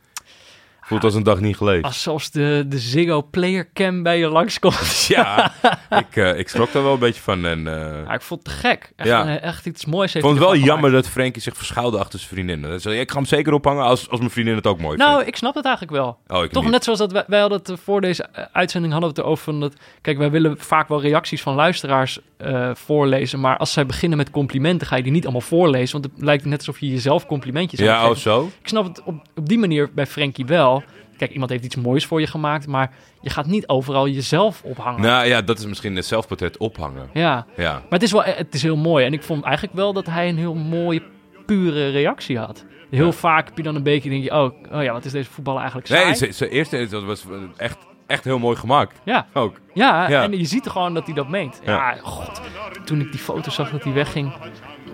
Voelt 0.88 1.04
als 1.04 1.14
een 1.16 1.24
dag 1.24 1.40
niet 1.40 1.58
geleden. 1.58 1.84
Als 1.84 2.02
zelfs 2.02 2.32
de, 2.32 2.66
de 2.68 2.78
Ziggo 2.80 3.22
Player 3.32 3.70
Cam 3.74 4.04
bij 4.04 4.18
je 4.20 4.28
langskomt. 4.30 5.06
Ja, 5.08 5.52
ik, 6.10 6.16
eh, 6.16 6.38
ik 6.40 6.48
schrok 6.50 6.72
daar 6.72 6.84
wel 6.84 6.94
een 6.94 7.00
beetje 7.00 7.22
van. 7.22 7.46
En, 7.46 7.68
eh, 7.68 8.04
Ja, 8.06 8.14
ik 8.14 8.22
vond 8.22 8.44
het 8.44 8.54
te 8.54 8.60
gek. 8.68 8.92
Echt, 8.96 9.10
Ja. 9.10 9.22
een- 9.28 9.40
echt 9.40 9.66
iets 9.66 9.86
moois 9.86 10.08
ik 10.08 10.14
heeft 10.14 10.26
vond 10.26 10.40
het 10.40 10.48
wel 10.48 10.58
jammer 10.58 10.92
dat 10.92 11.08
Frenkie 11.08 11.42
zich 11.42 11.56
verschuilde 11.58 11.98
achter 11.98 12.20
zijn 12.20 12.32
vriendin. 12.32 12.62
Dat 12.62 12.82
zei, 12.82 13.00
ik 13.00 13.10
ga 13.12 13.16
hem 13.18 13.26
zeker 13.26 13.54
ophangen 13.54 13.84
als, 13.84 14.10
als 14.10 14.20
mijn 14.20 14.32
vriendin 14.32 14.56
het 14.56 14.68
ook 14.68 14.80
mooi 14.80 14.98
Nou, 14.98 15.12
vindt. 15.14 15.28
ik 15.28 15.36
snap 15.36 15.56
het 15.56 15.66
eigenlijk 15.66 15.96
wel. 15.96 16.18
Oh, 16.28 16.44
ik 16.44 16.52
Toch 16.52 16.64
niet. 16.64 16.72
net 16.72 16.84
zoals 16.84 17.00
dat 17.00 17.12
wij, 17.12 17.24
wij 17.28 17.40
hadden 17.40 17.58
het 17.58 17.70
eh, 17.70 17.76
voor 17.84 18.02
deze 18.02 18.24
eh, 18.24 18.44
uitzending 18.52 18.94
hadden 18.94 19.12
we 19.12 19.16
het 19.16 19.26
erover 19.26 19.44
van 19.44 19.60
dat. 19.60 19.74
Kijk, 20.02 20.18
wij 20.18 20.32
willen 20.32 20.58
vaak 20.58 20.88
wel 20.88 21.02
reacties 21.02 21.42
van 21.42 21.56
luisteraars 21.56 22.20
eh, 22.38 22.70
voorlezen, 22.74 23.40
maar 23.40 23.58
als 23.58 23.74
zij 23.74 23.86
beginnen 23.86 24.18
met 24.18 24.30
complimenten, 24.32 24.88
ga 24.88 24.96
je 24.96 25.04
die 25.04 25.12
niet 25.12 25.24
allemaal 25.24 25.42
voorlezen, 25.42 26.02
want 26.02 26.14
het 26.14 26.24
lijkt 26.26 26.46
net 26.46 26.58
alsof 26.60 26.80
je 26.80 26.88
jezelf 26.90 27.26
complimentjes 27.26 27.80
Ja, 27.80 28.00
geven. 28.02 28.18
zo? 28.18 28.52
Ik 28.62 28.68
snap 28.68 28.84
het 28.84 29.04
op, 29.04 29.16
op 29.36 29.48
die 29.50 29.58
manier 29.60 29.90
bij 29.94 30.06
Frankie 30.08 30.46
wel. 30.46 30.77
Kijk, 31.18 31.32
iemand 31.32 31.50
heeft 31.52 31.64
iets 31.64 31.76
moois 31.76 32.06
voor 32.06 32.20
je 32.20 32.28
gemaakt, 32.28 32.68
maar 32.68 32.92
je 33.22 33.30
gaat 33.30 33.46
niet 33.46 33.68
overal 33.68 34.08
jezelf 34.08 34.62
ophangen. 34.64 35.02
Nou 35.02 35.26
ja, 35.28 35.42
dat 35.42 35.60
is 35.60 35.66
misschien 35.66 35.96
het 35.96 36.06
zelfportret 36.06 36.58
ophangen. 36.58 37.10
Ja, 37.14 37.46
Ja. 37.56 37.72
maar 37.74 37.84
het 37.90 38.04
is 38.04 38.12
wel 38.12 38.24
het 38.24 38.54
is 38.54 38.62
heel 38.64 38.78
mooi 38.78 39.06
en 39.06 39.14
ik 39.14 39.24
vond 39.24 39.44
eigenlijk 39.44 39.76
wel 39.76 39.94
dat 39.94 40.06
hij 40.06 40.30
een 40.30 40.38
heel 40.38 40.54
mooie 40.56 41.02
pure 41.46 41.90
reactie 41.90 42.38
had. 42.38 42.66
Heel 42.90 43.06
Ja. 43.06 43.12
vaak 43.12 43.48
heb 43.48 43.58
je 43.58 43.64
dan 43.64 43.76
een 43.76 43.84
beetje 43.84 44.10
denk 44.10 44.24
je, 44.24 44.32
oh, 44.32 44.52
oh 44.72 44.84
ja, 44.84 44.92
wat 44.94 45.06
is 45.06 45.12
deze 45.12 45.30
voetballer 45.30 45.60
eigenlijk 45.60 45.90
saai? 45.90 46.06
Nee, 46.20 46.32
zijn 46.32 46.50
eerste 46.50 46.88
dat 46.90 47.04
was 47.04 47.26
echt, 47.58 47.78
echt 48.08 48.24
heel 48.24 48.40
mooi 48.40 48.56
gemaakt. 48.58 49.00
Ja, 49.04 49.28
Ook. 49.34 49.60
Ja, 49.74 50.10
Ja. 50.10 50.24
en 50.24 50.38
je 50.38 50.46
ziet 50.46 50.68
gewoon 50.70 50.94
dat 50.94 51.06
hij 51.06 51.14
dat 51.16 51.30
meent. 51.30 51.62
Ja, 51.66 51.72
Ja. 51.92 51.98
god. 52.02 52.42
Toen 52.86 53.00
ik 53.02 53.12
die 53.12 53.20
foto 53.20 53.50
zag 53.52 53.70
dat 53.72 53.84
hij 53.84 53.94
wegging, 53.94 54.34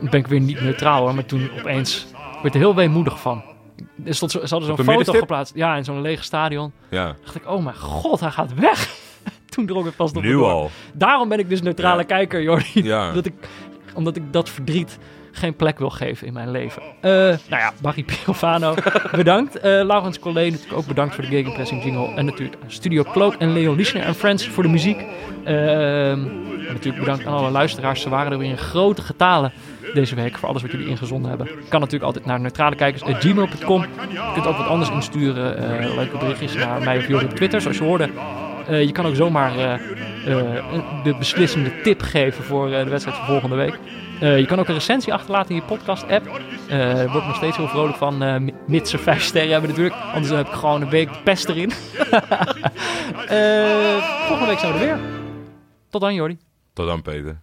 ben 0.01 0.19
ik 0.19 0.27
weer 0.27 0.39
niet 0.39 0.61
neutraal 0.61 1.01
hoor. 1.01 1.15
Maar 1.15 1.25
toen 1.25 1.49
opeens 1.59 2.07
werd 2.41 2.53
er 2.53 2.59
heel 2.61 2.75
weemoedig 2.75 3.19
van. 3.19 3.43
Er 4.05 4.13
zo, 4.13 4.27
ze 4.27 4.37
hadden 4.39 4.49
zo'n 4.49 4.61
foto 4.67 4.83
middenstip? 4.83 5.19
geplaatst. 5.19 5.55
Ja, 5.55 5.75
in 5.75 5.83
zo'n 5.83 6.01
leeg 6.01 6.23
stadion. 6.23 6.71
Ja. 6.89 7.15
dacht 7.23 7.35
ik, 7.35 7.49
oh 7.49 7.63
mijn 7.63 7.75
god, 7.75 8.19
hij 8.19 8.31
gaat 8.31 8.53
weg. 8.53 8.89
toen 9.49 9.65
drong 9.65 9.85
ik 9.87 9.93
vast 9.95 10.15
op 10.15 10.23
Nu 10.23 10.37
al. 10.37 10.69
Daarom 10.93 11.29
ben 11.29 11.39
ik 11.39 11.49
dus 11.49 11.61
neutrale 11.61 11.99
Ja. 11.99 12.05
kijker, 12.05 12.41
Jordi. 12.41 12.83
Ja. 12.83 13.11
dat 13.13 13.25
ik, 13.25 13.33
omdat 13.93 14.15
ik 14.15 14.33
dat 14.33 14.49
verdriet 14.49 14.97
geen 15.31 15.55
plek 15.55 15.79
wil 15.79 15.89
geven 15.89 16.27
in 16.27 16.33
mijn 16.33 16.51
leven. 16.51 16.81
Eh, 17.01 17.11
nou 17.11 17.37
ja, 17.49 17.73
Barry 17.81 18.03
Pirovano, 18.03 18.73
bedankt. 19.15 19.59
Eh 19.59 19.83
Laurens 19.83 20.19
Colleen 20.19 20.51
natuurlijk 20.51 20.77
ook 20.77 20.87
bedankt 20.87 21.15
voor 21.15 21.23
de 21.23 21.29
Gegenpressing 21.29 21.83
jingle. 21.83 22.13
En 22.15 22.25
natuurlijk 22.25 22.55
Studio 22.67 23.03
Cloak 23.03 23.33
en 23.33 23.53
Leo 23.53 23.73
Lischner 23.73 24.03
en 24.03 24.15
Friends 24.15 24.47
voor 24.47 24.63
de 24.63 24.69
muziek. 24.69 24.97
Ehm, 25.43 26.21
natuurlijk 26.67 26.99
bedankt 26.99 27.25
aan 27.25 27.33
alle 27.33 27.49
luisteraars. 27.51 28.01
Ze 28.01 28.09
waren 28.09 28.31
er 28.31 28.37
weer 28.37 28.49
in 28.49 28.57
grote 28.57 29.01
getalen 29.01 29.51
deze 29.93 30.15
week 30.15 30.37
voor 30.37 30.49
alles 30.49 30.61
wat 30.61 30.71
jullie 30.71 30.87
ingezonden 30.87 31.29
hebben. 31.29 31.47
Kan 31.69 31.79
natuurlijk 31.79 32.03
altijd 32.03 32.25
naar 32.25 32.39
neutralekijkers.gmail.com. 32.39 33.81
Je 33.81 34.31
kunt 34.33 34.47
ook 34.47 34.57
wat 34.57 34.67
anders 34.67 34.89
insturen. 34.89 35.57
eh, 35.79 35.95
leuke 35.95 36.17
berichtjes 36.17 36.53
naar 36.53 36.81
mij 36.83 36.97
of 36.97 37.07
Jordi 37.07 37.25
op 37.25 37.31
Twitter, 37.35 37.61
zoals 37.61 37.77
je 37.77 37.83
hoorde. 37.83 38.09
Eh, 38.67 38.83
je 38.83 38.91
kan 38.91 39.05
ook 39.05 39.15
zomaar 39.15 39.57
eh, 39.57 39.79
de 41.03 41.15
beslissende 41.17 41.81
tip 41.81 42.01
geven 42.01 42.43
voor 42.43 42.69
de 42.69 42.83
wedstrijd 42.89 43.17
van 43.17 43.25
volgende 43.27 43.55
week. 43.55 43.79
Je 44.19 44.45
kan 44.45 44.59
ook 44.59 44.67
een 44.67 44.73
recensie 44.73 45.13
achterlaten 45.13 45.49
in 45.49 45.55
je 45.55 45.61
podcast-app. 45.61 46.25
Daar 46.69 47.07
word 47.09 47.21
ik 47.21 47.27
nog 47.27 47.35
steeds 47.35 47.57
heel 47.57 47.67
vrolijk 47.67 47.97
van, 47.97 48.43
mi- 48.43 48.53
mits 48.67 48.89
ze 48.91 48.97
vijf 48.97 49.21
sterren 49.21 49.51
hebben 49.51 49.69
natuurlijk. 49.69 49.95
Anders 50.13 50.33
heb 50.33 50.47
ik 50.47 50.53
gewoon 50.53 50.81
een 50.81 50.89
week 50.89 51.09
pest 51.23 51.49
erin. 51.49 51.71
Volgende 54.27 54.45
week 54.47 54.59
zijn 54.59 54.73
we 54.73 54.79
er 54.79 54.85
weer. 54.85 54.97
Tot 55.89 56.01
dan, 56.01 56.13
Jordi. 56.13 56.37
Tot 56.73 56.87
dan, 56.87 57.01
Peter. 57.01 57.41